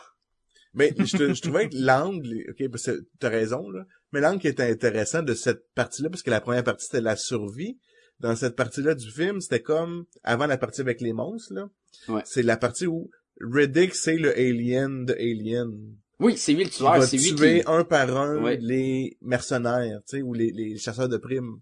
Mais 0.73 0.93
je, 0.99 1.17
te- 1.17 1.33
je 1.35 1.41
trouvais 1.43 1.69
que 1.69 1.77
l'angle, 1.77 2.45
ok, 2.51 2.69
parce 2.71 2.87
que 2.87 3.07
t'as 3.21 3.29
raison, 3.29 3.69
là, 3.71 3.85
mais 4.13 4.21
l'angle 4.21 4.41
qui 4.41 4.49
était 4.49 4.69
intéressant 4.69 5.23
de 5.23 5.35
cette 5.35 5.73
partie-là, 5.75 6.11
parce 6.11 6.23
que 6.23 6.31
la 6.31 6.41
première 6.41 6.65
partie 6.65 6.87
c'était 6.87 7.01
la 7.01 7.15
survie, 7.17 7.79
dans 8.19 8.35
cette 8.35 8.57
partie-là 8.57 8.95
du 8.97 9.11
film, 9.11 9.41
c'était 9.41 9.63
comme, 9.63 10.07
avant 10.25 10.47
la 10.47 10.59
partie 10.59 10.81
avec 10.81 11.01
les 11.01 11.13
monstres, 11.13 11.55
là, 11.55 11.69
Ouais. 12.09 12.23
c'est 12.25 12.43
la 12.43 12.57
partie 12.57 12.87
où 12.87 13.11
Riddick, 13.41 13.95
c'est 13.95 14.17
le 14.17 14.37
alien 14.37 15.05
de 15.05 15.13
Alien. 15.15 15.71
Oui, 16.19 16.37
c'est 16.37 16.53
lui 16.53 16.65
le 16.65 16.71
tueur, 16.71 17.03
c'est 17.05 17.17
lui 17.19 17.35
tuer 17.37 17.61
qui... 17.61 17.67
un 17.71 17.85
par 17.85 18.17
un 18.17 18.43
Ouais. 18.43 18.59
les 18.61 19.17
mercenaires, 19.21 20.01
tu 20.09 20.17
sais, 20.17 20.23
ou 20.23 20.35
les, 20.35 20.51
les 20.51 20.77
chasseurs 20.79 21.09
de 21.09 21.17
primes. 21.19 21.61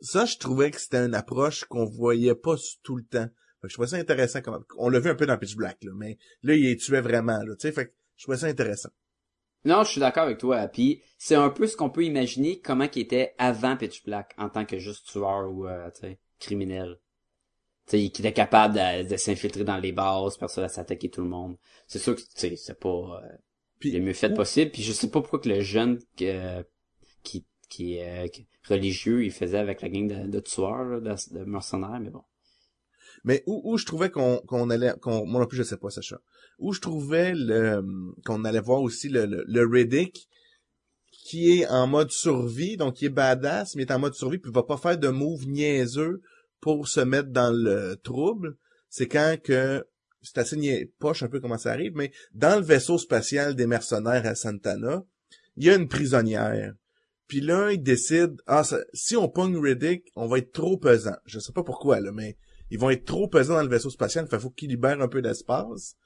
Ça, 0.00 0.24
je 0.26 0.36
trouvais 0.38 0.70
que 0.70 0.80
c'était 0.80 1.04
une 1.04 1.14
approche 1.14 1.64
qu'on 1.64 1.84
voyait 1.84 2.34
pas 2.34 2.54
tout 2.82 2.96
le 2.96 3.04
temps. 3.04 3.26
Fait 3.60 3.66
que 3.66 3.68
je 3.68 3.74
trouvais 3.74 3.88
ça 3.88 3.96
intéressant. 3.96 4.40
Comme... 4.42 4.64
On 4.76 4.88
l'a 4.88 5.00
vu 5.00 5.10
un 5.10 5.14
peu 5.16 5.26
dans 5.26 5.36
Pitch 5.36 5.56
Black, 5.56 5.78
là, 5.82 5.92
mais 5.96 6.18
là, 6.42 6.54
il 6.54 6.62
les 6.62 6.76
tuait 6.76 7.00
vraiment, 7.00 7.38
là, 7.42 7.54
tu 7.56 7.62
sais, 7.62 7.72
fait 7.72 7.86
que 7.86 7.92
je 8.16 8.22
trouvais 8.24 8.38
ça 8.38 8.46
intéressant. 8.46 8.90
Non, 9.64 9.82
je 9.82 9.90
suis 9.90 10.00
d'accord 10.00 10.22
avec 10.22 10.38
toi. 10.38 10.68
Puis 10.68 11.02
c'est 11.18 11.34
un 11.34 11.50
peu 11.50 11.66
ce 11.66 11.76
qu'on 11.76 11.90
peut 11.90 12.04
imaginer 12.04 12.60
comment 12.60 12.86
qu'il 12.86 13.02
était 13.02 13.34
avant 13.38 13.76
Pitch 13.76 14.04
Black 14.04 14.32
en 14.38 14.48
tant 14.48 14.64
que 14.64 14.78
juste 14.78 15.08
tueur 15.08 15.50
ou 15.50 15.66
euh, 15.66 15.90
criminel. 16.38 17.00
Tu 17.88 17.98
sais, 17.98 18.10
qui 18.10 18.22
était 18.22 18.32
capable 18.32 18.74
de, 18.74 19.08
de 19.08 19.16
s'infiltrer 19.16 19.64
dans 19.64 19.78
les 19.78 19.90
bases, 19.92 20.36
pour 20.36 20.48
ça 20.50 20.68
s'attaquer 20.68 21.10
tout 21.10 21.22
le 21.22 21.28
monde. 21.28 21.56
C'est 21.88 21.98
sûr 21.98 22.14
que 22.14 22.20
tu 22.20 22.26
sais, 22.34 22.54
c'est 22.56 22.78
pas 22.78 22.88
euh, 23.24 23.36
Puis- 23.80 23.90
le 23.90 24.00
mieux 24.00 24.12
fait 24.12 24.32
possible. 24.32 24.70
Puis 24.70 24.82
je 24.82 24.92
sais 24.92 25.10
pas 25.10 25.20
pourquoi 25.20 25.40
que 25.40 25.48
le 25.48 25.60
jeune 25.60 25.98
que- 26.16 26.62
qui 27.24 27.44
qui 27.68 27.98
euh, 28.00 28.28
qui- 28.28 28.46
religieux, 28.68 29.24
il 29.24 29.32
faisait 29.32 29.58
avec 29.58 29.82
la 29.82 29.88
gang 29.88 30.28
de, 30.28 30.40
tueurs, 30.40 31.00
de, 31.00 31.44
mercenaires, 31.44 32.00
mais 32.00 32.10
bon. 32.10 32.22
Mais 33.24 33.42
où, 33.46 33.60
où 33.64 33.78
je 33.78 33.84
trouvais 33.84 34.10
qu'on 34.10 34.38
qu'on 34.46 34.70
allait, 34.70 34.92
qu'on, 35.00 35.26
moi 35.26 35.40
non 35.40 35.46
plus 35.46 35.58
je 35.58 35.64
sais 35.64 35.76
pas 35.76 35.90
Sacha, 35.90 36.20
où 36.58 36.72
je 36.72 36.80
trouvais 36.80 37.32
le 37.34 37.82
qu'on 38.24 38.44
allait 38.44 38.60
voir 38.60 38.80
aussi 38.80 39.08
le, 39.08 39.26
le, 39.26 39.66
Riddick 39.66 40.28
qui 41.10 41.58
est 41.58 41.66
en 41.66 41.86
mode 41.86 42.10
survie, 42.10 42.76
donc 42.76 42.94
qui 42.94 43.06
est 43.06 43.10
badass, 43.10 43.74
mais 43.74 43.82
est 43.82 43.90
en 43.90 43.98
mode 43.98 44.14
survie, 44.14 44.38
puis 44.38 44.52
va 44.52 44.62
pas 44.62 44.76
faire 44.76 44.96
de 44.96 45.08
move 45.08 45.46
niaiseux 45.46 46.22
pour 46.60 46.88
se 46.88 47.00
mettre 47.00 47.30
dans 47.30 47.50
le 47.52 47.96
trouble. 47.96 48.56
C'est 48.88 49.08
quand 49.08 49.36
que 49.42 49.84
c'est 50.22 50.38
assez 50.38 50.56
nia- 50.56 50.86
poche 50.98 51.22
un 51.22 51.28
peu 51.28 51.40
comment 51.40 51.58
ça 51.58 51.72
arrive, 51.72 51.92
mais 51.94 52.12
dans 52.32 52.58
le 52.58 52.64
vaisseau 52.64 52.98
spatial 52.98 53.54
des 53.54 53.66
mercenaires 53.66 54.26
à 54.26 54.34
Santana, 54.34 55.04
il 55.56 55.64
y 55.64 55.70
a 55.70 55.74
une 55.74 55.88
prisonnière. 55.88 56.74
Puis 57.28 57.40
là, 57.40 57.70
il 57.72 57.82
décide, 57.82 58.40
ah, 58.46 58.64
ça- 58.64 58.80
si 58.94 59.14
on 59.16 59.28
pogne 59.28 59.56
Riddick, 59.58 60.10
on 60.16 60.26
va 60.26 60.38
être 60.38 60.52
trop 60.52 60.76
pesant. 60.78 61.16
Je 61.26 61.38
sais 61.38 61.52
pas 61.52 61.62
pourquoi, 61.62 62.00
là, 62.00 62.10
mais 62.10 62.36
ils 62.70 62.78
vont 62.78 62.90
être 62.90 63.04
trop 63.04 63.28
pesants 63.28 63.54
dans 63.54 63.62
le 63.62 63.68
vaisseau 63.68 63.90
spatial, 63.90 64.26
fait 64.28 64.38
faut 64.38 64.50
qu'il 64.50 64.70
libère 64.70 65.00
un 65.00 65.08
peu 65.08 65.20
d'espace. 65.22 65.96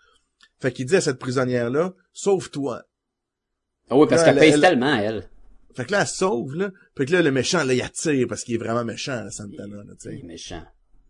Fait 0.60 0.72
qu'il 0.72 0.86
dit 0.86 0.96
à 0.96 1.00
cette 1.00 1.18
prisonnière-là, 1.18 1.94
sauve-toi. 2.12 2.82
Ah 3.88 3.96
oui, 3.96 4.06
parce 4.08 4.24
qu'elle 4.24 4.34
elle- 4.34 4.40
pèse 4.40 4.54
elle- 4.54 4.60
tellement, 4.60 4.94
elle. 4.94 5.28
Fait 5.74 5.84
que 5.84 5.92
là, 5.92 6.00
elle 6.02 6.06
sauve, 6.06 6.54
là. 6.56 6.70
Fait 6.96 7.06
que 7.06 7.12
là, 7.12 7.22
le 7.22 7.30
méchant, 7.30 7.64
là, 7.64 7.72
il 7.72 7.82
attire, 7.82 8.26
parce 8.28 8.42
qu'il 8.44 8.54
est 8.56 8.58
vraiment 8.58 8.84
méchant, 8.84 9.22
là, 9.24 9.30
Santana, 9.30 9.76
là, 9.84 9.94
tu 10.00 10.12
Il 10.12 10.20
est 10.20 10.22
méchant. 10.24 10.62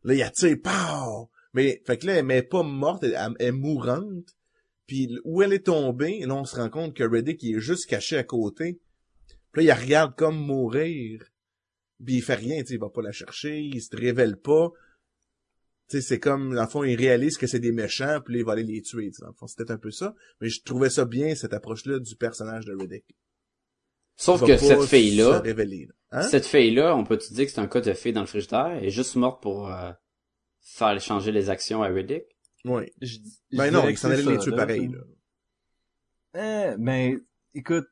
Là, 0.05 0.15
il 0.15 0.23
attire, 0.23 0.57
pow! 0.63 1.31
Mais, 1.55 1.83
fait 1.87 1.97
que 1.99 2.07
là, 2.07 2.15
elle 2.17 2.31
est 2.31 2.43
pas 2.43 2.63
morte, 2.63 3.03
elle, 3.05 3.17
elle 3.39 3.47
est 3.47 3.53
mourante. 3.53 4.37
Puis 4.87 5.09
où 5.25 5.43
elle 5.43 5.53
est 5.53 5.67
tombée, 5.67 6.21
là, 6.27 6.35
on 6.35 6.45
se 6.45 6.57
rend 6.57 6.69
compte 6.71 6.95
que 6.95 7.05
Reddick, 7.05 7.43
il 7.43 7.57
est 7.57 7.61
juste 7.61 7.87
caché 7.87 8.17
à 8.19 8.25
côté. 8.25 8.79
Puis 9.53 9.61
là, 9.61 9.63
il 9.63 9.67
la 9.67 9.75
regarde 9.85 10.17
comme 10.17 10.37
mourir. 10.37 11.25
Puis 12.05 12.15
il 12.17 12.23
fait 12.23 12.35
rien, 12.35 12.61
tu 12.63 12.69
sais, 12.69 12.75
il 12.75 12.81
va 12.81 12.91
pas 12.91 13.03
la 13.03 13.13
chercher, 13.13 13.61
il 13.61 13.81
se 13.81 13.95
révèle 13.95 14.37
pas. 14.37 14.71
Tu 15.89 15.99
sais, 15.99 16.03
c'est 16.03 16.19
comme, 16.19 16.55
dans 16.55 16.63
le 16.63 16.69
fond, 16.69 16.83
il 16.85 16.97
réalise 16.97 17.37
que 17.37 17.47
c'est 17.47 17.61
des 17.61 17.71
méchants, 17.73 18.21
puis 18.25 18.35
là, 18.35 18.41
il 18.41 18.45
va 18.47 18.53
aller 18.53 18.63
les 18.65 18.83
tuer, 18.83 19.09
tu 19.09 19.15
sais, 19.15 19.23
dans 19.23 19.29
le 19.29 19.35
fond, 19.35 19.47
c'était 19.47 19.71
un 19.71 19.79
peu 19.79 19.91
ça. 19.91 20.15
Mais 20.41 20.49
je 20.49 20.63
trouvais 20.63 20.91
ça 20.91 21.05
bien, 21.05 21.35
cette 21.35 21.53
approche-là 21.53 21.99
du 21.99 22.17
personnage 22.17 22.65
de 22.65 22.75
Reddick. 22.75 23.05
Sauf 24.17 24.45
que 24.45 24.57
cette 24.57 24.83
fille-là. 24.83 25.43
Hein? 26.11 26.23
Cette 26.23 26.47
fille-là, 26.47 26.97
on 26.97 27.05
peut-tu 27.05 27.33
dire 27.35 27.47
que 27.47 27.53
c'est 27.53 27.61
un 27.61 27.67
cas 27.67 27.81
de 27.81 27.93
fille 27.95 28.13
dans 28.13 28.21
le 28.21 28.27
frigidaire? 28.27 28.67
Elle 28.79 28.85
est 28.87 28.91
juste 28.91 29.17
morte 29.17 29.43
pour 29.43 29.73
euh, 29.73 29.93
faire 30.61 31.01
changer 31.01 31.33
les 31.33 31.51
actions 31.51 31.83
à 31.83 31.89
Riddick? 31.89 32.25
Oui. 32.65 32.85
Je- 33.01 33.19
je 33.51 33.57
Ben 33.57 33.71
non, 33.71 33.89
il 33.89 33.95
que 33.95 34.01
s'en 34.01 34.09
c'est 34.09 34.15
allait 34.15 34.33
les 34.33 34.39
tuer 34.39 34.55
pareil, 34.55 34.89
là. 34.89 36.73
Eh, 36.75 36.77
mais, 36.79 37.17
écoute, 37.55 37.87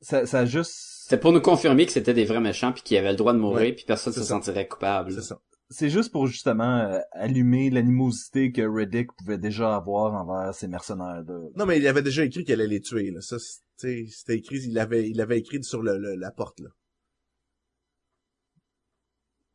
ça, 0.00 0.26
ça 0.26 0.40
a 0.40 0.44
juste... 0.46 0.72
C'était 1.02 1.18
pour 1.20 1.32
nous 1.32 1.40
confirmer 1.40 1.86
que 1.86 1.92
c'était 1.92 2.14
des 2.14 2.24
vrais 2.24 2.40
méchants 2.40 2.72
puis 2.72 2.82
qu'ils 2.82 2.96
avaient 2.96 3.10
le 3.12 3.16
droit 3.16 3.32
de 3.32 3.38
mourir 3.38 3.68
Ouais, 3.68 3.72
puis 3.72 3.84
personne 3.86 4.12
se 4.12 4.20
ça. 4.20 4.26
sentirait 4.26 4.66
coupable. 4.66 5.12
C'est 5.12 5.22
ça. 5.22 5.40
C'est 5.70 5.90
juste 5.90 6.12
pour 6.12 6.26
justement 6.28 6.78
euh, 6.78 7.00
allumer 7.12 7.70
l'animosité 7.70 8.52
que 8.52 8.62
Reddick 8.62 9.12
pouvait 9.14 9.38
déjà 9.38 9.74
avoir 9.76 10.14
envers 10.14 10.54
ces 10.54 10.68
mercenaires-là. 10.68 11.48
Non, 11.56 11.66
mais 11.66 11.78
il 11.78 11.86
avait 11.88 12.02
déjà 12.02 12.24
écrit 12.24 12.44
qu'elle 12.44 12.60
allait 12.60 12.70
les 12.74 12.80
tuer, 12.80 13.10
là. 13.10 13.20
Ça, 13.20 13.38
c'est- 13.38 13.60
tu 13.78 14.06
sais, 14.06 14.06
c'était 14.10 14.36
écrit, 14.38 14.58
il 14.64 14.78
avait, 14.78 15.08
il 15.10 15.20
avait 15.20 15.38
écrit 15.38 15.62
sur 15.64 15.82
le, 15.82 15.98
le- 15.98 16.14
la 16.14 16.30
porte, 16.30 16.60
là. 16.60 16.68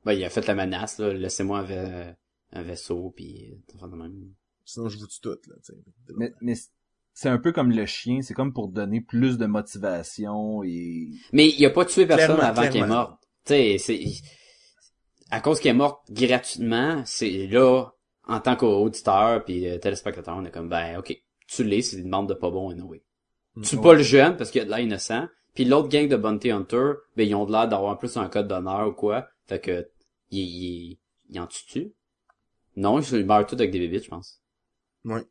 Ben, 0.03 0.13
il 0.13 0.23
a 0.23 0.29
fait 0.29 0.45
la 0.47 0.55
menace, 0.55 0.97
là. 0.99 1.13
Laissez-moi 1.13 1.59
un, 1.69 2.15
un 2.53 2.61
vaisseau 2.63 3.11
puis 3.15 3.51
euh, 3.53 3.75
enfin, 3.75 3.87
de 3.87 3.95
même. 3.95 4.33
Sinon, 4.65 4.89
je 4.89 4.97
vous 4.97 5.07
tue 5.07 5.21
toutes, 5.21 5.47
là, 5.47 5.55
tu 5.65 5.73
sais. 5.73 5.79
Mais, 6.15 6.33
mais 6.41 6.53
c'est 7.13 7.29
un 7.29 7.37
peu 7.37 7.51
comme 7.51 7.71
le 7.71 7.85
chien, 7.85 8.21
c'est 8.21 8.33
comme 8.33 8.53
pour 8.53 8.67
donner 8.69 9.01
plus 9.01 9.37
de 9.37 9.45
motivation 9.45 10.63
et... 10.63 11.09
Mais 11.33 11.49
il 11.49 11.65
a 11.65 11.69
pas 11.69 11.85
tué 11.85 12.05
personne 12.05 12.37
Clairement, 12.37 12.59
avant 12.59 12.69
qu'elle 12.69 12.83
est 12.83 12.87
morte. 12.87 13.21
Tu 13.45 13.53
sais, 13.53 13.77
c'est... 13.77 14.03
À 15.29 15.39
cause 15.41 15.59
qu'elle 15.59 15.71
est 15.71 15.77
morte 15.77 16.01
gratuitement, 16.11 17.01
c'est 17.05 17.47
là, 17.47 17.85
en 18.27 18.39
tant 18.39 18.55
qu'auditeur 18.55 19.43
puis 19.45 19.67
euh, 19.67 19.77
téléspectateur, 19.77 20.35
on 20.37 20.45
est 20.45 20.51
comme, 20.51 20.69
ben, 20.69 20.99
ok, 20.99 21.15
tu 21.47 21.63
l'es, 21.63 21.81
c'est 21.81 21.97
une 21.97 22.09
bande 22.09 22.29
de 22.29 22.33
pas 22.33 22.49
bons, 22.49 22.69
anyway. 22.71 23.03
Tu 23.63 23.75
Ouais. 23.75 23.81
pas 23.81 23.93
le 23.93 24.03
jeune 24.03 24.37
parce 24.37 24.51
qu'il 24.51 24.61
a 24.61 24.65
de 24.65 24.69
l'air 24.69 24.79
innocent. 24.79 25.27
Puis 25.53 25.65
l'autre 25.65 25.89
gang 25.89 26.07
de 26.07 26.15
Bounty 26.15 26.51
Hunter, 26.51 26.93
ben 27.17 27.27
ils 27.27 27.35
ont 27.35 27.45
de 27.45 27.51
l'air 27.51 27.67
d'avoir 27.67 27.97
plus 27.97 28.15
un 28.15 28.29
code 28.29 28.47
d'honneur 28.47 28.87
ou 28.87 28.93
quoi. 28.93 29.27
Fait 29.47 29.59
que 29.59 29.89
il, 30.29 30.39
il, 30.39 30.99
il 31.29 31.39
en 31.41 31.47
tue-tu? 31.47 31.91
Non, 32.77 33.01
ils 33.01 33.25
meurent 33.25 33.45
tous 33.45 33.55
avec 33.55 33.71
des 33.71 33.79
bébites, 33.79 34.05
je 34.05 34.09
pense. 34.09 34.41
Ouais. 35.03 35.23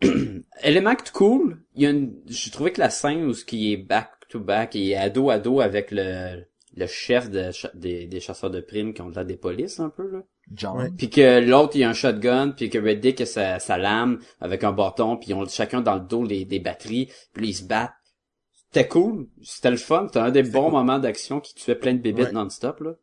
Élément 0.62 0.94
que 0.94 1.10
cool, 1.12 1.62
il 1.74 1.82
y 1.82 1.86
a 1.86 1.90
une, 1.90 2.14
j'ai 2.26 2.50
trouvé 2.50 2.72
que 2.72 2.80
la 2.80 2.90
scène 2.90 3.24
où 3.24 3.34
ce 3.34 3.44
qui 3.44 3.72
est 3.72 3.76
back 3.76 4.10
to 4.28 4.40
back, 4.40 4.74
il 4.74 4.90
est 4.90 4.96
ado 4.96 5.30
à 5.30 5.38
dos 5.38 5.60
avec 5.60 5.90
le, 5.90 6.44
le 6.76 6.86
chef 6.86 7.30
de 7.30 7.50
cha- 7.50 7.70
des, 7.74 8.06
des 8.06 8.20
chasseurs 8.20 8.50
de 8.50 8.60
primes 8.60 8.94
qui 8.94 9.02
ont 9.02 9.08
l'air 9.10 9.24
des 9.24 9.36
polices 9.36 9.80
un 9.80 9.90
peu, 9.90 10.10
là. 10.10 10.22
John. 10.52 10.94
Puis 10.96 11.10
que 11.10 11.40
l'autre, 11.40 11.76
il 11.76 11.84
a 11.84 11.90
un 11.90 11.92
shotgun, 11.94 12.50
puis 12.50 12.70
que 12.70 12.78
Reddick 12.78 13.20
a 13.20 13.26
sa, 13.26 13.58
sa 13.60 13.78
lame 13.78 14.18
avec 14.40 14.64
un 14.64 14.72
bâton, 14.72 15.16
puis 15.16 15.30
ils 15.30 15.34
ont 15.34 15.46
chacun 15.46 15.80
dans 15.80 15.94
le 15.94 16.00
dos 16.00 16.24
les, 16.24 16.44
des 16.44 16.58
batteries, 16.58 17.08
puis 17.32 17.48
ils 17.50 17.54
se 17.54 17.64
battent. 17.64 17.92
C'était 18.72 18.88
cool, 18.88 19.28
c'était 19.42 19.70
le 19.70 19.76
fun, 19.76 20.06
c'était 20.08 20.18
un 20.20 20.30
des 20.30 20.42
bons 20.42 20.64
cool. 20.64 20.72
moments 20.72 20.98
d'action 20.98 21.40
qui 21.40 21.54
tuait 21.54 21.74
plein 21.76 21.94
de 21.94 21.98
bébites 22.00 22.26
Ouais. 22.26 22.32
non-stop, 22.32 22.80
là. 22.80 22.94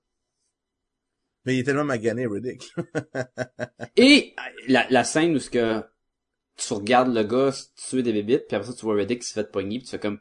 Mais 1.46 1.56
il 1.56 1.60
est 1.60 1.64
tellement 1.64 1.86
magané, 1.86 2.28
Riddick. 2.28 2.64
Et 3.96 4.34
la, 4.68 4.86
la 4.90 5.04
scène 5.06 5.34
où 5.36 5.40
ce 5.40 5.50
que 5.50 5.82
tu 6.58 6.74
regardes 6.74 7.14
le 7.14 7.24
gars 7.24 7.52
tuer 7.76 8.04
des 8.04 8.14
bébites, 8.14 8.48
puis 8.48 8.56
après 8.56 8.68
ça, 8.70 8.78
tu 8.78 8.86
vois 8.86 8.96
Reddick 8.96 9.22
qui 9.22 9.28
se 9.28 9.34
fait 9.34 9.52
pogner, 9.52 9.78
puis 9.78 9.86
tu 9.86 9.92
fais 9.92 10.00
comme, 10.00 10.20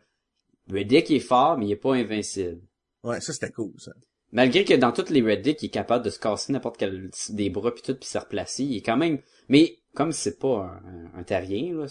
Reddick 0.71 1.11
est 1.11 1.21
fort, 1.21 1.59
mais 1.59 1.67
il 1.67 1.73
est 1.73 1.77
pas 1.77 1.95
invincible. 1.95 2.61
ouais, 3.03 3.21
ça 3.21 3.33
c'était 3.33 3.51
cool, 3.51 3.73
ça. 3.79 3.93
Malgré 4.33 4.65
que 4.65 4.75
dans 4.75 4.93
toutes 4.93 5.11
les 5.11 5.23
Reddick, 5.23 5.63
il 5.63 5.67
est 5.67 5.71
capable 5.71 6.05
de 6.05 6.11
se 6.11 6.19
casser 6.19 6.53
n'importe 6.53 6.77
quel 6.77 7.11
des 7.31 7.49
bras 7.49 7.73
puis 7.73 7.83
tout 7.83 7.95
puis 7.95 8.09
se 8.09 8.19
replacer, 8.19 8.65
il 8.65 8.77
est 8.77 8.83
quand 8.83 8.97
même 8.97 9.21
mais 9.49 9.79
comme 9.95 10.13
c'est 10.13 10.39
pas 10.39 10.83
un, 10.85 11.15
un, 11.15 11.21
un 11.21 11.23
terrien 11.23 11.75
là, 11.75 11.87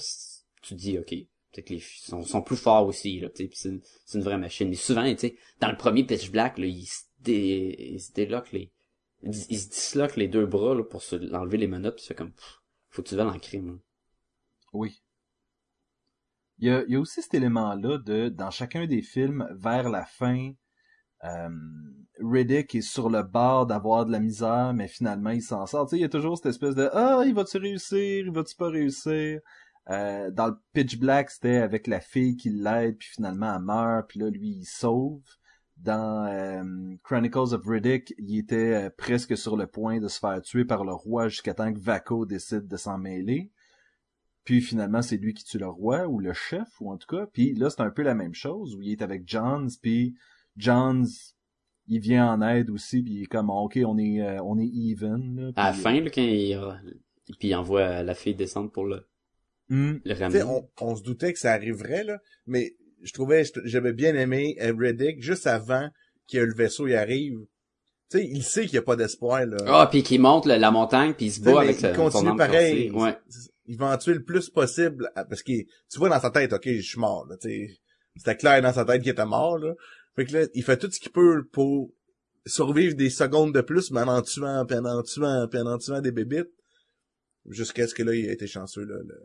tu 0.62 0.76
te 0.76 0.80
dis 0.80 1.00
OK, 1.00 1.10
peut-être 1.10 1.66
que 1.66 1.74
les 1.74 1.80
filles 1.80 2.04
sont, 2.06 2.24
sont 2.24 2.42
plus 2.42 2.58
forts 2.58 2.86
aussi 2.86 3.20
là, 3.20 3.30
tu 3.30 3.50
c'est 3.54 3.70
une, 3.70 3.82
c'est 4.06 4.18
une 4.18 4.24
vraie 4.24 4.38
machine. 4.38 4.72
Et 4.72 4.76
souvent, 4.76 5.10
tu 5.12 5.18
sais, 5.18 5.36
dans 5.62 5.72
le 5.72 5.78
premier 5.78 6.04
Pitch 6.04 6.30
Black 6.30 6.58
là, 6.58 6.66
il 6.66 6.86
se 6.86 7.04
dé, 7.22 7.76
il 7.94 8.02
se 8.02 8.12
déloque 8.12 8.52
les 8.52 8.72
il, 9.24 9.30
il 9.50 9.60
se 9.60 9.70
disloque 9.70 10.18
les 10.18 10.28
deux 10.28 10.46
bras 10.46 10.76
là 10.76 10.84
pour 10.84 11.02
se 11.02 11.16
enlever 11.34 11.58
les 11.58 11.68
menottes, 11.68 11.96
puis 11.96 12.06
c'est 12.06 12.16
comme 12.16 12.32
pff, 12.32 12.62
faut 12.90 13.02
que 13.02 13.08
tu 13.08 13.16
vas 13.16 13.24
dans 13.24 13.34
le 13.34 13.40
crime. 13.40 13.80
Oui. 14.76 15.02
Il 16.58 16.68
y 16.68 16.72
a, 16.72 16.84
il 16.88 16.94
y 16.94 16.96
a 16.96 17.00
aussi 17.00 17.22
cet 17.22 17.34
élément-là 17.34 17.98
de, 17.98 18.30
dans 18.30 18.52
chacun 18.52 18.86
des 18.86 19.02
films, 19.02 19.48
vers 19.52 19.90
la 19.90 20.06
fin, 20.06 20.52
euh, 21.24 21.50
Riddick 22.22 22.76
est 22.76 22.82
sur 22.82 23.10
le 23.10 23.24
bord 23.24 23.66
d'avoir 23.66 24.06
de 24.06 24.12
la 24.12 24.20
misère, 24.20 24.74
mais 24.74 24.88
finalement 24.88 25.32
il 25.32 25.42
s'en 25.42 25.66
sort. 25.66 25.88
Tu 25.88 25.92
sais, 25.92 25.98
il 25.98 26.02
y 26.02 26.06
a 26.06 26.10
toujours 26.10 26.38
cette 26.38 26.48
espèce 26.48 26.76
de 26.76 26.90
Ah, 26.94 27.24
il 27.26 27.34
va-tu 27.34 27.58
réussir, 27.58 28.26
il 28.26 28.32
va-tu 28.32 28.56
pas 28.56 28.70
réussir? 28.70 29.40
Euh, 29.90 30.32
dans 30.32 30.48
le 30.48 30.56
Pitch 30.74 30.98
Black, 30.98 31.30
c'était 31.30 31.58
avec 31.58 31.88
la 31.88 32.00
fille 32.00 32.36
qui 32.38 32.50
l'aide, 32.50 32.98
puis 32.98 33.10
finalement 33.10 33.56
elle 33.56 33.62
meurt, 33.62 34.10
puis 34.10 34.20
là, 34.20 34.30
lui, 34.30 34.50
il 34.50 34.66
sauve. 34.66 35.22
Dans 35.78 36.26
euh, 36.26 36.64
Chronicles 37.04 37.54
of 37.54 37.66
Riddick, 37.66 38.14
il 38.18 38.40
était 38.40 38.86
euh, 38.86 38.90
presque 38.98 39.38
sur 39.38 39.58
le 39.58 39.68
point 39.68 40.00
de 40.00 40.08
se 40.08 40.20
faire 40.20 40.42
tuer 40.42 40.64
par 40.66 40.86
le 40.86 40.94
roi 40.94 41.28
jusqu'à 41.28 41.54
temps 41.54 41.72
que 41.74 41.80
Vaco 41.80 42.26
décide 42.26 42.68
de 42.68 42.78
s'en 42.78 42.98
mêler. 42.98 43.52
Puis 44.46 44.62
finalement, 44.62 45.02
c'est 45.02 45.18
lui 45.18 45.34
qui 45.34 45.44
tue 45.44 45.58
le 45.58 45.68
roi 45.68 46.08
ou 46.08 46.20
le 46.20 46.32
chef, 46.34 46.68
ou 46.80 46.92
en 46.92 46.98
tout 46.98 47.08
cas. 47.08 47.26
Puis 47.34 47.54
là, 47.56 47.70
c'est 47.70 47.82
un 47.82 47.90
peu 47.90 48.04
la 48.04 48.14
même 48.16 48.34
chose, 48.36 48.76
où 48.76 48.82
il 48.82 48.92
est 48.92 49.02
avec 49.02 49.24
Johns, 49.26 49.68
puis 49.82 50.16
Johns, 50.56 51.06
il 51.88 52.00
vient 52.00 52.32
en 52.32 52.42
aide 52.42 52.70
aussi, 52.70 53.02
puis 53.04 53.14
il 53.16 53.24
est 53.24 53.28
comme, 53.28 53.50
OK, 53.50 53.78
on 53.86 53.98
est, 53.98 54.22
euh, 54.22 54.42
on 54.44 54.58
est 54.60 54.68
even. 54.68 55.36
Là, 55.36 55.52
À 55.56 55.68
la 55.68 55.72
puis, 55.74 55.82
fin 55.82 56.00
là 56.02 56.10
quand 56.10 56.22
il 56.22 56.60
puis 57.40 57.48
il 57.50 57.56
envoie 57.56 58.04
la 58.04 58.14
fille 58.14 58.36
descendre 58.36 58.72
pour 58.72 58.86
le, 58.86 59.08
Hum, 59.72 60.00
le 60.06 60.14
ramener. 60.14 60.44
on, 60.44 60.70
on 60.80 60.96
se 60.96 61.02
doutait 61.02 61.34
que 61.34 61.40
ça 61.40 61.52
arriverait, 61.54 62.04
là, 62.04 62.20
mais 62.46 62.76
je 63.02 63.12
trouvais, 63.14 63.44
j'avais 63.64 63.94
bien 63.94 64.14
aimé 64.16 64.56
euh, 64.62 64.74
Riddick 64.78 65.22
juste 65.24 65.48
avant 65.48 65.90
que 66.32 66.38
le 66.38 66.54
vaisseau 66.54 66.86
y 66.88 66.94
arrive. 66.94 67.40
Tu 68.12 68.20
sais, 68.20 68.26
il 68.28 68.44
sait 68.44 68.66
qu'il 68.66 68.74
n'y 68.74 68.78
a 68.78 68.84
pas 68.84 68.96
d'espoir, 68.96 69.44
là. 69.48 69.58
Ah, 69.66 69.88
puis 69.90 70.04
qu'il 70.04 70.22
monte 70.22 70.46
le- 70.46 70.58
la 70.58 70.70
montagne 70.70 71.14
puis 71.16 71.26
il 71.28 71.32
se 71.32 71.42
bat 71.42 71.62
avec 71.62 71.82
il 71.82 71.94
continue 71.96 72.36
pareil. 72.38 72.92
Ouais. 72.92 73.18
Il 73.68 73.78
va 73.78 73.94
en 73.94 73.98
tuer 73.98 74.14
le 74.14 74.24
plus 74.24 74.50
possible, 74.50 75.12
parce 75.16 75.42
que 75.42 75.54
tu 75.54 75.98
vois 75.98 76.10
dans 76.10 76.20
sa 76.20 76.30
tête, 76.30 76.54
ok, 76.54 76.68
je 76.68 76.82
suis 76.82 77.00
mort, 77.00 77.26
là. 77.28 77.36
C'était 77.40 78.38
clair 78.38 78.62
dans 78.62 78.74
sa 78.74 78.86
tête 78.86 79.02
qu'il 79.02 79.12
était 79.12 79.26
mort, 79.26 79.58
là. 79.58 79.74
Fait 80.16 80.26
que 80.26 80.34
là, 80.34 80.48
il 80.54 80.64
fait 80.64 80.78
tout 80.78 80.90
ce 80.90 81.00
qu'il 81.00 81.12
peut 81.12 81.44
pour 81.52 81.92
survivre 82.46 82.96
des 82.96 83.10
secondes 83.10 83.54
de 83.54 83.62
plus, 83.62 83.92
mais 83.92 84.02
en 84.02 84.22
tuant, 84.22 84.66
puis 84.66 84.78
en 84.78 85.02
tuant, 85.04 85.48
puis 85.48 85.60
en 85.60 85.78
tuant 85.78 86.02
des 86.02 86.12
bébites. 86.12 86.52
Jusqu'à 87.48 87.88
ce 87.88 87.94
que 87.94 88.02
là, 88.04 88.14
il 88.16 88.30
a 88.30 88.32
été 88.32 88.48
chanceux, 88.48 88.86
là. 88.86 88.96
Le, 88.98 89.20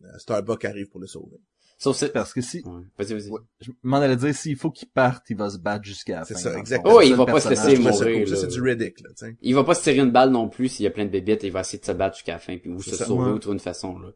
le 0.00 0.18
Starbuck 0.18 0.64
arrive 0.64 0.88
pour 0.88 1.00
le 1.00 1.06
sauver. 1.06 1.38
Sauf 1.80 1.96
c'est 1.96 2.12
Parce 2.12 2.32
que 2.34 2.40
si, 2.40 2.62
Ouais. 2.66 2.82
Vas-y, 2.98 3.14
vas-y. 3.14 3.30
ouais, 3.30 3.40
je 3.60 3.70
m'en 3.84 3.98
allais 3.98 4.16
dire, 4.16 4.34
s'il 4.34 4.56
faut 4.56 4.70
qu'il 4.72 4.88
parte, 4.88 5.30
il 5.30 5.36
va 5.36 5.48
se 5.48 5.58
battre 5.58 5.84
jusqu'à 5.84 6.16
la 6.20 6.24
C'est 6.24 6.34
fin. 6.34 6.40
ça, 6.40 6.48
dans 6.50 6.54
le 6.56 6.60
exactement. 6.60 6.94
Oh, 6.94 6.98
C'est 7.00 7.06
il 7.06 7.10
ça, 7.10 7.16
va 7.16 7.26
pas 7.26 7.40
se 7.40 7.48
laisser 7.50 7.76
ça 7.76 7.80
mourir. 7.82 8.28
Ça, 8.28 8.36
c'est 8.36 8.46
du 8.48 8.60
Riddick, 8.60 9.00
là, 9.00 9.08
tu 9.10 9.26
sais. 9.26 9.36
Il 9.40 9.54
va 9.54 9.62
pas 9.64 9.74
se 9.74 9.82
tirer 9.84 9.98
une 10.00 10.10
balle 10.10 10.30
non 10.30 10.48
plus 10.48 10.68
s'il 10.68 10.84
y 10.84 10.86
a 10.88 10.90
plein 10.90 11.04
de 11.04 11.10
bébites, 11.10 11.44
il 11.44 11.52
va 11.52 11.60
essayer 11.60 11.78
de 11.78 11.84
se 11.84 11.92
battre 11.92 12.16
jusqu'à 12.16 12.32
la 12.32 12.38
fin 12.40 12.58
puis 12.58 12.68
ou 12.70 12.82
C'est 12.82 12.90
se 12.90 12.96
ça. 12.96 13.04
sauver 13.06 13.26
Ouais. 13.26 13.30
ou 13.30 13.38
trouver 13.38 13.54
une 13.54 13.60
façon 13.60 13.96
là. 13.98 14.10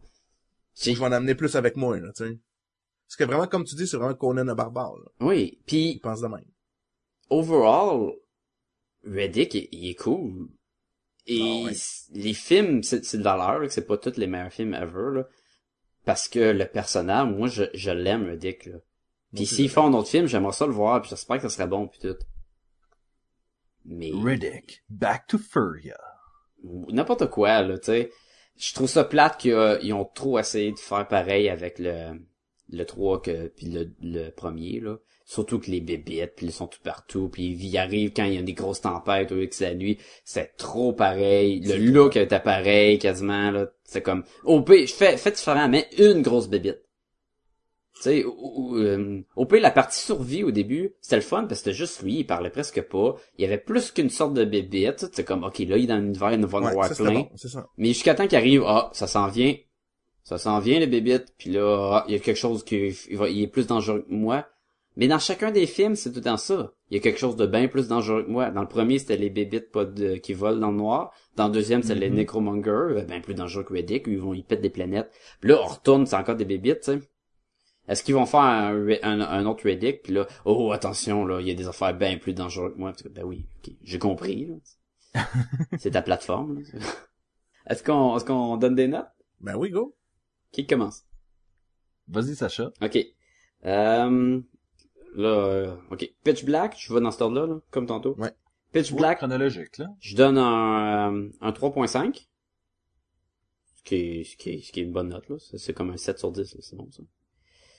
Je 0.74 0.90
vais 0.90 1.00
en 1.04 1.12
amener 1.12 1.34
plus 1.36 1.54
avec 1.54 1.76
moi, 1.76 1.98
là, 2.00 2.12
tu 2.16 2.24
sais. 2.24 2.38
Parce 3.06 3.16
que 3.16 3.24
vraiment, 3.24 3.46
comme 3.46 3.64
tu 3.64 3.76
dis, 3.76 3.86
c'est 3.86 3.96
vraiment 3.96 4.14
Conan 4.14 4.42
le 4.44 4.54
barbare, 4.54 4.94
là. 4.96 5.10
Oui, 5.26 5.58
Il 5.60 5.64
puis 5.64 6.00
pense 6.02 6.20
de 6.20 6.26
même. 6.28 6.44
overall 7.30 8.12
Reddick 9.06 9.54
il, 9.54 9.68
il 9.72 9.90
est 9.90 9.94
cool. 9.94 10.48
Et 11.26 11.40
Ah 11.40 11.66
ouais. 11.66 11.76
les 12.14 12.34
films, 12.34 12.82
c'est 12.82 13.04
c'est 13.04 13.18
de 13.18 13.22
valeur 13.22 13.60
là, 13.60 13.66
que 13.68 13.72
c'est 13.72 13.86
pas 13.86 13.96
tous 13.98 14.16
les 14.16 14.26
meilleurs 14.26 14.52
films 14.52 14.74
ever 14.74 15.14
là, 15.14 15.28
parce 16.04 16.28
que 16.28 16.38
le 16.40 16.66
personnage, 16.66 17.28
moi 17.28 17.48
je, 17.48 17.64
je 17.74 17.90
l'aime 17.90 18.26
Reddick 18.26 18.66
là. 18.66 18.78
Puis 19.34 19.46
s'ils 19.46 19.70
font 19.70 19.86
un 19.86 19.94
autre 19.94 20.08
film, 20.10 20.26
j'aimerais 20.26 20.52
ça 20.52 20.66
le 20.66 20.72
voir, 20.72 21.00
puis 21.00 21.08
j'espère 21.10 21.36
que 21.36 21.42
ça 21.42 21.48
serait 21.48 21.66
bon 21.66 21.88
puis 21.88 22.00
tout. 22.00 22.16
Mais 23.84 24.10
Riddick, 24.12 24.84
back 24.88 25.26
to 25.26 25.38
Furia. 25.38 25.98
n'importe 26.62 27.28
quoi 27.30 27.62
là 27.62 27.78
tu 27.78 27.86
sais 27.86 28.10
je 28.56 28.74
trouve 28.74 28.88
ça 28.88 29.04
plate 29.04 29.38
qu'ils 29.38 29.94
ont 29.94 30.04
trop 30.04 30.38
essayé 30.38 30.70
de 30.72 30.78
faire 30.78 31.08
pareil 31.08 31.48
avec 31.48 31.78
le 31.78 32.20
le 32.68 32.84
3 32.84 33.22
que 33.22 33.48
puis 33.48 33.66
le, 33.66 33.92
le 34.00 34.30
premier 34.30 34.78
là 34.80 34.96
surtout 35.32 35.58
que 35.58 35.70
les 35.70 35.80
bébites 35.80 36.34
puis 36.36 36.46
ils 36.46 36.52
sont 36.52 36.66
tout 36.66 36.80
partout 36.82 37.28
puis 37.28 37.56
ils 37.58 37.78
arrivent 37.78 38.12
quand 38.14 38.24
il 38.24 38.34
y 38.34 38.38
a 38.38 38.42
des 38.42 38.52
grosses 38.52 38.82
tempêtes 38.82 39.32
ou 39.32 39.36
que 39.36 39.54
c'est 39.54 39.70
la 39.70 39.74
nuit 39.74 39.98
c'est 40.24 40.56
trop 40.56 40.92
pareil 40.92 41.60
le 41.60 41.76
look 41.78 42.16
était 42.16 42.38
pareil 42.40 42.98
quasiment 42.98 43.50
là 43.50 43.68
c'est 43.84 44.02
comme 44.02 44.24
au 44.44 44.60
pire 44.62 44.88
fais 44.88 45.16
fais 45.16 45.30
différent 45.30 45.68
mais 45.68 45.88
une 45.98 46.22
grosse 46.22 46.48
bébite 46.48 46.82
tu 47.94 48.08
sais, 48.08 48.24
euh, 48.24 49.20
au 49.36 49.46
pire, 49.46 49.60
la 49.60 49.70
partie 49.70 50.00
survie 50.00 50.42
au 50.42 50.50
début, 50.50 50.96
c'était 51.00 51.16
le 51.16 51.22
fun 51.22 51.42
parce 51.42 51.60
que 51.60 51.66
c'était 51.70 51.72
juste 51.72 52.02
lui, 52.02 52.14
il 52.20 52.26
parlait 52.26 52.50
presque 52.50 52.82
pas. 52.82 53.14
Il 53.38 53.42
y 53.42 53.44
avait 53.44 53.58
plus 53.58 53.92
qu'une 53.92 54.10
sorte 54.10 54.34
de 54.34 54.44
sais, 54.44 55.08
C'est 55.12 55.24
comme, 55.24 55.44
ok, 55.44 55.60
là, 55.60 55.76
il 55.76 55.84
est 55.84 55.86
dans 55.86 55.98
l'univers, 55.98 56.32
il 56.32 56.44
va 56.44 56.58
en 56.58 56.82
c'était 56.88 57.04
plein. 57.04 57.20
bon, 57.20 57.28
ça. 57.36 57.68
Mais 57.76 57.88
jusqu'à 57.88 58.16
temps 58.16 58.26
qu'il 58.26 58.38
arrive, 58.38 58.64
ah, 58.66 58.90
ça 58.92 59.06
s'en 59.06 59.28
vient. 59.28 59.54
Ça 60.24 60.36
s'en 60.38 60.58
vient, 60.58 60.80
les 60.80 60.88
bébites. 60.88 61.32
Puis 61.38 61.50
là, 61.50 61.90
ah, 61.98 62.04
il 62.08 62.14
y 62.14 62.16
a 62.16 62.18
quelque 62.18 62.38
chose 62.38 62.64
qui 62.64 62.88
il, 63.08 63.16
va- 63.16 63.28
il 63.28 63.42
est 63.42 63.46
plus 63.46 63.68
dangereux 63.68 64.04
que 64.08 64.12
moi. 64.12 64.48
Mais 64.96 65.08
dans 65.08 65.18
chacun 65.18 65.50
des 65.50 65.66
films, 65.66 65.96
c'est 65.96 66.10
tout 66.10 66.16
le 66.18 66.24
temps 66.24 66.36
ça. 66.36 66.72
Il 66.90 66.94
y 66.96 67.00
a 67.00 67.02
quelque 67.02 67.18
chose 67.18 67.36
de 67.36 67.46
bien 67.46 67.66
plus 67.68 67.88
dangereux 67.88 68.24
que 68.24 68.30
moi. 68.30 68.50
Dans 68.50 68.60
le 68.60 68.68
premier, 68.68 68.98
c'était 68.98 69.16
les 69.16 69.30
bébites 69.30 69.70
pas 69.70 69.84
de, 69.86 70.16
qui 70.16 70.34
volent 70.34 70.58
dans 70.60 70.70
le 70.70 70.76
noir. 70.76 71.12
Dans 71.36 71.46
le 71.46 71.52
deuxième, 71.52 71.82
c'est 71.82 71.94
les 71.94 72.10
Mhm. 72.10 72.16
Necromongers, 72.16 73.04
bien 73.08 73.20
plus 73.20 73.34
dangereux 73.34 73.64
que 73.64 73.72
Reddick, 73.72 74.06
où 74.06 74.10
ils 74.10 74.18
vont, 74.18 74.34
ils 74.34 74.44
pètent 74.44 74.60
des 74.60 74.68
planètes. 74.70 75.10
Puis 75.40 75.48
là, 75.50 75.60
on 75.62 75.66
retourne, 75.66 76.04
c'est 76.06 76.16
encore 76.16 76.36
des 76.36 76.44
bébites, 76.44 76.80
tu 76.80 76.92
sais. 76.92 77.00
Est-ce 77.88 78.04
qu'ils 78.04 78.14
vont 78.14 78.26
faire 78.26 78.40
un, 78.40 78.74
Re- 78.74 79.00
un, 79.02 79.20
un 79.20 79.46
autre 79.46 79.64
Reddick, 79.64 80.02
puis 80.02 80.12
là, 80.12 80.26
oh, 80.44 80.70
attention, 80.72 81.24
là, 81.24 81.40
il 81.40 81.48
y 81.48 81.50
a 81.50 81.54
des 81.54 81.66
affaires 81.66 81.94
bien 81.94 82.16
plus 82.18 82.34
dangereuses 82.34 82.74
que 82.74 82.78
moi. 82.78 82.90
Parce 82.90 83.02
que, 83.02 83.08
ben 83.08 83.24
oui, 83.24 83.46
j'ai 83.82 83.98
compris, 83.98 84.46
là. 84.46 85.24
c'est 85.78 85.90
ta 85.92 86.02
plateforme, 86.02 86.60
là. 86.60 86.78
Est-ce 87.68 87.82
qu'on, 87.82 88.16
est-ce 88.16 88.24
qu'on 88.24 88.56
donne 88.56 88.74
des 88.74 88.88
notes? 88.88 89.06
Ben 89.40 89.56
oui, 89.56 89.70
go. 89.70 89.96
Qui 90.52 90.66
commence? 90.66 91.04
Vas-y, 92.08 92.34
Sacha. 92.34 92.70
Ok. 92.82 92.98
Euh, 93.64 94.40
là, 95.14 95.28
euh, 95.28 95.76
ok. 95.90 96.10
Pitch 96.24 96.44
Black, 96.44 96.76
je 96.78 96.92
vais 96.92 97.00
dans 97.00 97.10
cet 97.10 97.22
ordre-là, 97.22 97.46
là, 97.46 97.60
comme 97.70 97.86
tantôt. 97.86 98.14
Ouais. 98.18 98.32
Pitch 98.72 98.92
Black, 98.92 99.18
chronologique, 99.18 99.78
là. 99.78 99.86
je 100.00 100.16
donne 100.16 100.38
un, 100.38 101.14
euh, 101.14 101.30
un 101.40 101.52
3.5. 101.52 102.28
Ce 103.76 103.82
qui 103.82 103.94
est, 103.96 104.24
ce 104.24 104.36
qui 104.36 104.50
est, 104.50 104.60
ce 104.62 104.72
qui 104.72 104.80
est 104.80 104.84
une 104.84 104.92
bonne 104.92 105.08
note, 105.08 105.28
là. 105.28 105.36
C'est- 105.38 105.58
C'est 105.58 105.74
comme 105.74 105.90
un 105.90 105.96
7 105.96 106.18
sur 106.18 106.30
10, 106.32 106.54
là. 106.54 106.60
C'est 106.62 106.76
bon, 106.76 106.88
ça. 106.90 107.02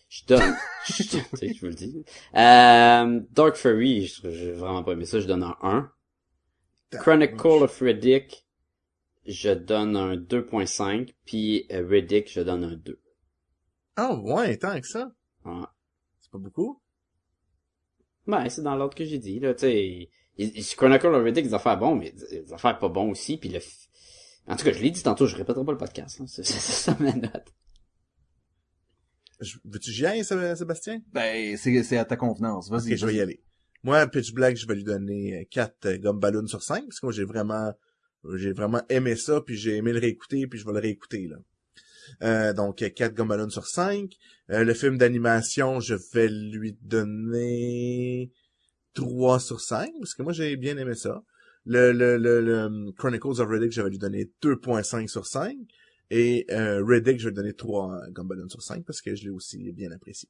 Je 0.10 0.26
donne, 0.26 0.56
je, 0.88 0.94
tu 1.04 1.04
sais, 1.38 1.54
je 1.54 1.60
vous 1.62 1.68
le 1.68 1.74
dis. 1.74 2.06
Euh, 2.36 3.22
Dark 3.32 3.56
Fury, 3.56 4.06
je- 4.06 4.30
j'ai 4.30 4.52
vraiment 4.52 4.84
pas 4.84 4.92
aimé 4.92 5.06
ça, 5.06 5.20
je 5.20 5.28
donne 5.28 5.44
un 5.44 5.58
1. 5.62 5.92
Chronicle 7.00 7.48
of 7.64 7.80
Riddick, 7.80 8.46
je 9.26 9.50
donne 9.52 9.96
un 9.98 10.16
2.5, 10.16 11.16
puis 11.26 11.66
euh, 11.72 11.88
Riddick, 11.88 12.32
je 12.32 12.42
donne 12.42 12.64
un 12.64 12.76
2. 12.76 13.00
Ah, 13.96 14.14
ouais, 14.14 14.58
tant 14.58 14.80
que 14.80 14.86
ça. 14.86 15.12
Ouais. 15.46 15.64
C'est 16.22 16.30
pas 16.32 16.38
beaucoup. 16.38 16.80
Ben, 18.28 18.50
c'est 18.50 18.62
dans 18.62 18.76
l'ordre 18.76 18.96
que 18.96 19.06
j'ai 19.06 19.20
dit, 19.20 19.40
là, 19.40 19.54
tu 19.54 19.62
sais. 19.62 20.76
Chronicle 20.76 21.08
of 21.08 21.24
Riddick, 21.24 21.46
des 21.46 21.54
affaires 21.54 21.78
bons, 21.78 21.96
mais 21.96 22.12
des 22.12 22.52
affaires 22.54 22.80
pas 22.80 22.90
bons 22.90 23.12
aussi, 23.12 23.38
puis 23.38 23.50
le... 23.50 23.60
En 24.48 24.56
tout 24.56 24.66
cas, 24.66 24.74
je 24.74 24.82
l'ai 24.82 24.92
dit 24.92 25.04
tantôt, 25.04 25.26
je 25.26 25.36
répéterai 25.36 25.64
pas 25.64 25.72
le 25.72 25.78
podcast, 25.78 26.20
là. 26.20 26.26
C'est 26.28 26.44
ça 26.44 26.98
ma 27.00 27.14
note. 27.14 27.54
Veux-tu 29.66 29.92
que 29.92 29.96
j'y 29.96 30.24
Sébastien? 30.24 31.02
Ben, 31.12 31.58
c'est, 31.58 31.84
c'est 31.84 31.98
à 31.98 32.06
ta 32.06 32.16
convenance. 32.16 32.70
Vas-y. 32.70 32.94
Ok, 32.94 32.98
je 32.98 33.06
vais 33.06 33.16
y 33.16 33.22
aller. 33.22 33.44
Moi, 33.84 34.08
Pitch 34.08 34.34
Black, 34.34 34.56
je 34.56 34.66
vais 34.66 34.76
lui 34.76 34.86
donner 34.86 35.48
4 35.52 35.98
gomme 35.98 36.20
ballon 36.20 36.48
sur 36.48 36.64
5, 36.64 36.86
parce 36.86 37.02
que 37.02 37.06
moi, 37.06 37.14
j'ai 37.14 37.26
vraiment 37.26 37.74
J'ai 38.36 38.54
vraiment 38.54 38.82
aimé 38.90 39.16
ça, 39.18 39.42
puis 39.42 39.58
j'ai 39.58 39.76
aimé 39.76 39.92
le 39.92 40.00
réécouter, 40.00 40.48
puis 40.48 40.60
je 40.60 40.66
vais 40.66 40.72
le 40.72 40.80
réécouter, 40.80 41.28
là. 41.28 41.38
Euh, 42.22 42.54
donc, 42.54 42.78
4 42.78 43.14
gumballoons 43.14 43.50
sur 43.50 43.66
5. 43.66 44.12
Euh, 44.50 44.64
le 44.64 44.74
film 44.74 44.98
d'animation, 44.98 45.80
je 45.80 45.96
vais 46.14 46.30
lui 46.30 46.78
donner 46.82 48.32
3 48.94 49.40
sur 49.40 49.62
5, 49.62 49.92
parce 50.00 50.14
que 50.14 50.24
moi, 50.24 50.34
j'ai 50.34 50.56
bien 50.56 50.78
aimé 50.78 50.96
ça. 50.96 51.24
Le, 51.66 51.92
le, 51.92 52.18
le, 52.18 52.42
le 52.42 52.58
um, 52.58 52.94
Chronicles 52.98 53.40
of 53.40 53.48
Riddick, 53.50 53.72
je 53.72 53.82
vais 53.82 53.90
lui 53.90 53.98
donner 53.98 54.30
2.5 54.42 55.08
sur 55.08 55.26
5. 55.26 55.56
Et 56.10 56.46
euh, 56.52 56.84
Riddick, 56.86 57.20
je 57.20 57.26
vais 57.26 57.32
lui 57.32 57.36
donner 57.36 57.54
3 57.54 58.10
gumballoons 58.10 58.50
sur 58.50 58.62
5, 58.62 58.86
parce 58.86 59.02
que 59.02 59.16
je 59.16 59.24
l'ai 59.24 59.30
aussi 59.30 59.72
bien 59.72 59.92
apprécié. 59.92 60.30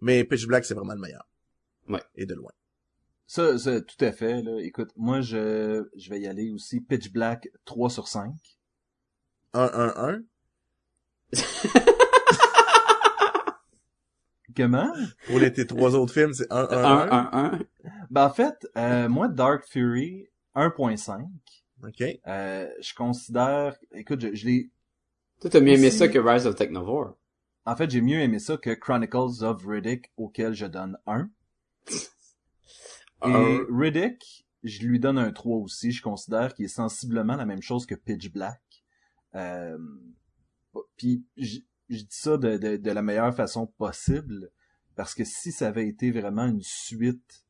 Mais 0.00 0.24
Pitch 0.24 0.46
Black, 0.46 0.64
c'est 0.64 0.74
vraiment 0.74 0.94
le 0.94 1.00
meilleur. 1.00 1.26
Ouais. 1.88 2.02
Et 2.14 2.26
de 2.26 2.34
loin. 2.34 2.52
Ça, 3.26 3.56
ça, 3.58 3.80
tout 3.80 4.04
à 4.04 4.12
fait, 4.12 4.42
là. 4.42 4.58
Écoute, 4.60 4.90
moi, 4.96 5.20
je, 5.20 5.84
je 5.96 6.10
vais 6.10 6.20
y 6.20 6.26
aller 6.26 6.50
aussi. 6.50 6.80
Pitch 6.80 7.10
Black, 7.10 7.48
3 7.64 7.90
sur 7.90 8.08
5. 8.08 8.34
1-1-1. 9.54 10.24
Comment? 14.56 14.92
Pour 15.26 15.38
les 15.40 15.52
tes 15.52 15.66
trois 15.66 15.94
autres 15.96 16.12
films, 16.12 16.32
c'est 16.32 16.48
1-1-1. 16.50 16.74
1, 16.74 17.08
1, 17.10 17.30
1. 17.32 17.58
Ben, 18.10 18.24
en 18.26 18.30
fait, 18.30 18.66
euh, 18.76 19.08
moi, 19.08 19.28
Dark 19.28 19.64
Fury, 19.66 20.28
1.5. 20.54 21.26
OK. 21.82 22.02
Euh, 22.26 22.68
je 22.80 22.94
considère... 22.94 23.76
Écoute, 23.92 24.20
je, 24.20 24.34
je 24.34 24.46
l'ai... 24.46 24.70
Toi, 25.40 25.50
t'as 25.50 25.60
mieux 25.60 25.72
aimé 25.72 25.90
ça 25.90 26.08
que 26.08 26.18
Rise 26.18 26.46
of 26.46 26.54
Technovore. 26.54 27.16
En 27.66 27.76
fait, 27.76 27.90
j'ai 27.90 28.00
mieux 28.00 28.20
aimé 28.20 28.38
ça 28.38 28.56
que 28.56 28.70
Chronicles 28.70 29.42
of 29.42 29.64
Riddick, 29.66 30.12
auquel 30.16 30.54
je 30.54 30.66
donne 30.66 30.98
1. 31.06 31.28
Et 31.90 31.94
Un. 33.22 33.66
Riddick, 33.70 34.46
je 34.62 34.86
lui 34.86 35.00
donne 35.00 35.18
un 35.18 35.32
3 35.32 35.58
aussi. 35.58 35.90
Je 35.92 36.02
considère 36.02 36.54
qu'il 36.54 36.66
est 36.66 36.68
sensiblement 36.68 37.36
la 37.36 37.46
même 37.46 37.62
chose 37.62 37.86
que 37.86 37.94
Pitch 37.94 38.30
Black. 38.30 38.60
Euh, 39.34 39.78
puis 40.96 41.24
je, 41.36 41.58
dis 41.88 42.06
ça 42.10 42.36
de, 42.36 42.56
de, 42.56 42.76
de 42.76 42.90
la 42.90 43.02
meilleure 43.02 43.34
façon 43.34 43.66
possible 43.66 44.50
parce 44.96 45.14
que 45.14 45.24
si 45.24 45.52
ça 45.52 45.68
avait 45.68 45.88
été 45.88 46.10
vraiment 46.10 46.46
une 46.46 46.62
suite 46.62 47.44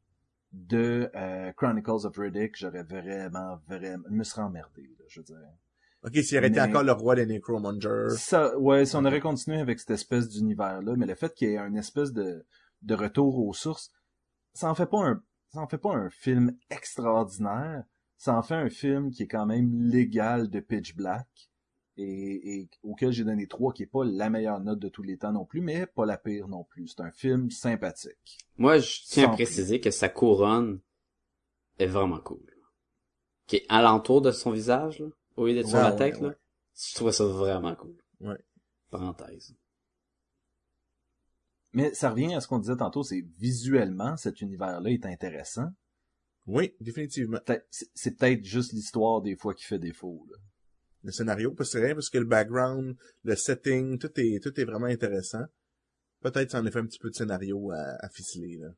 de 0.53 1.11
euh, 1.15 1.53
Chronicles 1.53 2.07
of 2.07 2.17
Riddick, 2.17 2.57
j'aurais 2.57 2.85
vraiment, 2.85 3.59
vraiment, 3.69 4.05
je 4.09 4.15
me 4.15 4.25
serais 4.25 4.43
emmerdé, 4.43 4.83
là, 4.99 5.05
je 5.09 5.21
veux 5.21 5.25
dire. 5.25 5.37
OK, 6.05 6.17
s'il 6.17 6.39
aurait 6.39 6.49
été 6.49 6.61
encore 6.61 6.85
le 6.85 6.93
roi 6.93 7.15
des 7.15 7.27
Necromongers. 7.27 8.11
Ça, 8.17 8.57
ouais, 8.59 8.85
si 8.85 8.95
on 8.95 9.05
aurait 9.05 9.21
continué 9.21 9.59
avec 9.59 9.81
cette 9.81 9.91
espèce 9.91 10.29
d'univers-là, 10.29 10.95
mais 10.97 11.07
le 11.07 11.15
fait 11.15 11.33
qu'il 11.35 11.49
y 11.49 11.53
ait 11.53 11.59
un 11.59 11.75
espèce 11.75 12.13
de, 12.13 12.45
de 12.83 12.95
retour 12.95 13.39
aux 13.39 13.55
sources, 13.55 13.91
ça 14.53 14.71
en 14.71 14.75
fait 14.75 14.87
pas 14.87 14.99
un, 14.99 15.23
ça 15.49 15.61
en 15.61 15.67
fait 15.67 15.79
pas 15.79 15.95
un 15.95 16.11
film 16.11 16.57
extraordinaire. 16.71 17.85
Ça 18.19 18.37
en 18.37 18.43
fait 18.43 18.55
un 18.55 18.69
film 18.69 19.11
qui 19.11 19.25
est 19.25 19.29
quand 19.29 19.47
même 19.47 19.73
légal 19.83 20.51
de 20.51 20.61
Pitch 20.61 20.95
Black 20.95 21.27
et, 21.97 22.61
et 22.61 22.69
auquel 22.83 23.13
j'ai 23.13 23.25
donné 23.25 23.47
trois, 23.47 23.73
qui 23.73 23.85
est 23.85 23.87
pas 23.87 24.05
la 24.05 24.31
meilleure 24.31 24.61
note 24.61 24.79
de 24.79 24.89
tous 24.89 25.03
les 25.03 25.17
temps 25.17 25.33
non 25.33 25.45
plus, 25.45 25.61
mais 25.61 25.87
pas 25.87 26.07
la 26.07 26.17
pire 26.19 26.49
non 26.49 26.65
plus. 26.65 26.89
C'est 26.89 27.01
un 27.03 27.11
film 27.11 27.51
sympathique. 27.51 28.39
Moi, 28.57 28.79
je 28.79 29.01
tiens 29.05 29.25
Sans 29.27 29.31
à 29.33 29.35
préciser 29.35 29.81
que 29.81 29.91
sa 29.91 30.09
couronne 30.09 30.81
est 31.79 31.87
vraiment 31.87 32.21
cool. 32.21 32.41
Qui 33.47 33.57
est 33.57 33.67
alentour 33.69 34.23
de 34.23 34.31
son 34.31 34.51
visage, 34.51 35.01
là, 35.01 35.07
au 35.37 35.47
lieu 35.47 35.55
d'être 35.55 35.69
sur 35.69 35.77
Ouais, 35.77 35.83
la 35.83 35.91
ouais, 35.93 35.97
tête, 35.97 36.21
ouais. 36.21 36.29
là. 36.29 36.35
Je 36.77 36.95
trouvais 36.95 37.13
ça 37.13 37.25
vraiment 37.25 37.75
cool. 37.77 37.97
Ouais. 38.21 38.39
Parenthèse. 38.91 39.55
Mais 41.73 41.93
ça 41.93 42.11
revient 42.11 42.35
à 42.35 42.41
ce 42.41 42.47
qu'on 42.49 42.59
disait 42.61 42.77
tantôt, 42.77 43.03
c'est 43.03 43.25
visuellement, 43.39 44.17
cet 44.17 44.41
univers-là 44.41 44.91
est 44.91 45.07
intéressant. 45.07 45.69
Oui, 46.47 46.75
définitivement. 46.81 47.39
C'est 47.71 48.17
peut-être 48.17 48.45
juste 48.45 48.73
l'histoire 48.73 49.23
des 49.23 49.35
fois 49.37 49.55
qui 49.55 49.65
fait 49.65 49.79
défaut. 49.79 50.27
Là. 50.31 50.37
Le 51.05 51.13
scénario, 51.13 51.53
parce 51.53 51.71
que 51.71 51.79
c'est 51.79 51.85
rien, 51.85 51.95
parce 51.95 52.11
que 52.11 52.19
le 52.19 52.25
background, 52.25 52.97
le 53.25 53.37
setting, 53.37 53.99
tout 53.99 54.11
est, 54.17 54.43
tout 54.43 54.59
est 54.59 54.65
vraiment 54.65 54.87
intéressant. 54.87 55.45
Peut-être 56.21 56.51
ça 56.51 56.61
en 56.61 56.67
effet 56.67 56.79
un 56.79 56.87
petit 56.87 56.99
peu 56.99 57.11
de 57.11 57.15
scénario 57.15 57.71
à, 57.71 57.97
à 58.01 58.09
ficeler, 58.09 58.57
là. 58.57 58.69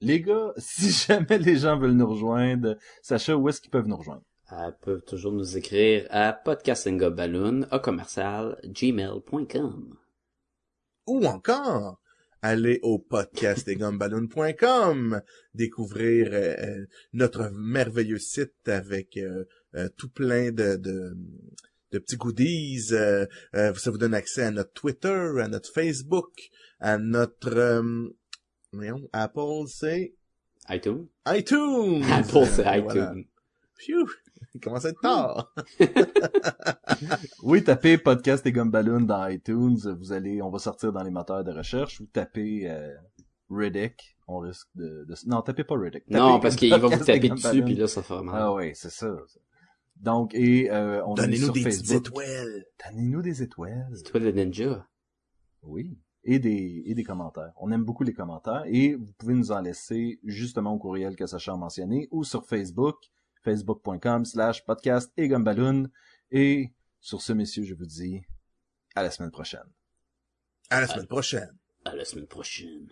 Les 0.00 0.20
gars, 0.20 0.52
si 0.58 0.90
jamais 0.90 1.38
les 1.38 1.56
gens 1.58 1.78
veulent 1.78 1.92
nous 1.92 2.10
rejoindre, 2.10 2.76
sachez 3.02 3.34
où 3.34 3.48
est-ce 3.48 3.60
qu'ils 3.60 3.70
peuvent 3.70 3.86
nous 3.86 3.96
rejoindre. 3.96 4.24
Elles 4.50 4.76
peuvent 4.82 5.04
toujours 5.04 5.32
nous 5.32 5.56
écrire 5.56 6.06
à 6.10 6.32
podcastingobaloon, 6.32 7.62
à 7.70 7.78
commercial, 7.78 8.58
gmail.com. 8.64 9.96
Ou 11.06 11.26
encore, 11.26 12.01
aller 12.42 12.80
au 12.82 12.98
podcastetgumballoon.com, 12.98 15.22
découvrir 15.54 16.28
euh, 16.32 16.54
euh, 16.58 16.86
notre 17.12 17.50
merveilleux 17.54 18.18
site 18.18 18.68
avec 18.68 19.16
euh, 19.16 19.44
euh, 19.76 19.88
tout 19.96 20.08
plein 20.10 20.50
de, 20.50 20.76
de, 20.76 21.16
de 21.92 21.98
petits 21.98 22.16
goodies. 22.16 22.88
euh, 22.92 23.26
euh, 23.54 23.72
ça 23.74 23.90
vous 23.90 23.98
donne 23.98 24.14
accès 24.14 24.42
à 24.42 24.50
notre 24.50 24.72
Twitter, 24.72 25.30
à 25.40 25.48
notre 25.48 25.72
Facebook, 25.72 26.32
à 26.80 26.98
notre... 26.98 27.56
euh, 27.56 28.08
voyons, 28.72 29.08
Apple, 29.12 29.66
c'est 29.68 30.14
iTunes? 30.68 31.06
iTunes! 31.28 32.02
Apple, 32.10 32.46
c'est 32.46 32.62
iTunes. 32.62 32.82
voilà. 32.84 33.14
Phew! 33.78 34.06
Il 34.54 34.60
commence 34.60 34.84
à 34.84 34.90
être 34.90 35.00
tard. 35.00 35.54
Oui, 37.42 37.64
tapez 37.64 37.98
Podcast 37.98 38.46
et 38.46 38.52
Gumballoon 38.52 39.00
dans 39.00 39.26
iTunes, 39.26 39.78
vous 39.98 40.12
allez, 40.12 40.40
on 40.42 40.50
va 40.50 40.58
sortir 40.58 40.92
dans 40.92 41.02
les 41.02 41.10
moteurs 41.10 41.42
de 41.42 41.50
recherche, 41.50 42.00
ou 42.00 42.06
tapez 42.06 42.70
euh, 42.70 42.94
Riddick, 43.50 44.16
on 44.28 44.38
risque 44.38 44.68
de, 44.74 45.04
de... 45.08 45.14
Non, 45.26 45.42
tapez 45.42 45.64
pas 45.64 45.76
Riddick. 45.76 46.08
Non, 46.08 46.38
parce 46.38 46.54
qu'il 46.56 46.70
va 46.70 46.78
vous 46.78 46.88
taper 47.04 47.28
dessus, 47.28 47.62
puis 47.62 47.74
là, 47.74 47.88
ça 47.88 48.02
fera 48.02 48.22
mal. 48.22 48.34
Ah 48.38 48.52
oui, 48.54 48.70
c'est 48.74 48.90
ça. 48.90 49.08
Donc, 49.96 50.34
et 50.34 50.70
euh, 50.70 51.04
on 51.06 51.14
est 51.14 51.22
Donnez-nous 51.22 51.44
sur 51.44 51.52
des 51.52 51.62
Facebook. 51.62 52.08
étoiles. 52.08 52.64
Donnez-nous 52.88 53.22
des 53.22 53.42
étoiles. 53.42 54.02
Toi 54.04 54.20
le 54.20 54.32
ninja. 54.32 54.86
Oui. 55.62 55.96
Et 56.24 56.38
des, 56.38 56.82
et 56.86 56.94
des 56.94 57.04
commentaires. 57.04 57.52
On 57.56 57.70
aime 57.72 57.84
beaucoup 57.84 58.04
les 58.04 58.12
commentaires. 58.12 58.62
Et 58.66 58.94
vous 58.94 59.12
pouvez 59.18 59.34
nous 59.34 59.50
en 59.52 59.60
laisser 59.60 60.20
justement 60.24 60.74
au 60.74 60.78
courriel 60.78 61.16
que 61.16 61.26
Sacha 61.26 61.52
a 61.52 61.56
mentionné 61.56 62.08
ou 62.10 62.24
sur 62.24 62.44
Facebook, 62.46 62.96
facebook.com 63.44 64.24
slash 64.24 64.64
podcast 64.64 65.12
et 65.16 65.28
gumballoon. 65.28 65.88
Et 66.30 66.72
sur 67.00 67.20
ce, 67.22 67.32
messieurs, 67.32 67.64
je 67.64 67.74
vous 67.74 67.86
dis 67.86 68.22
à 68.94 69.02
la 69.02 69.10
semaine 69.10 69.30
prochaine. 69.30 69.68
À 70.70 70.80
la 70.80 70.86
semaine 70.86 71.06
prochaine. 71.06 71.58
À 71.84 71.94
la 71.94 72.04
semaine 72.04 72.26
prochaine. 72.26 72.88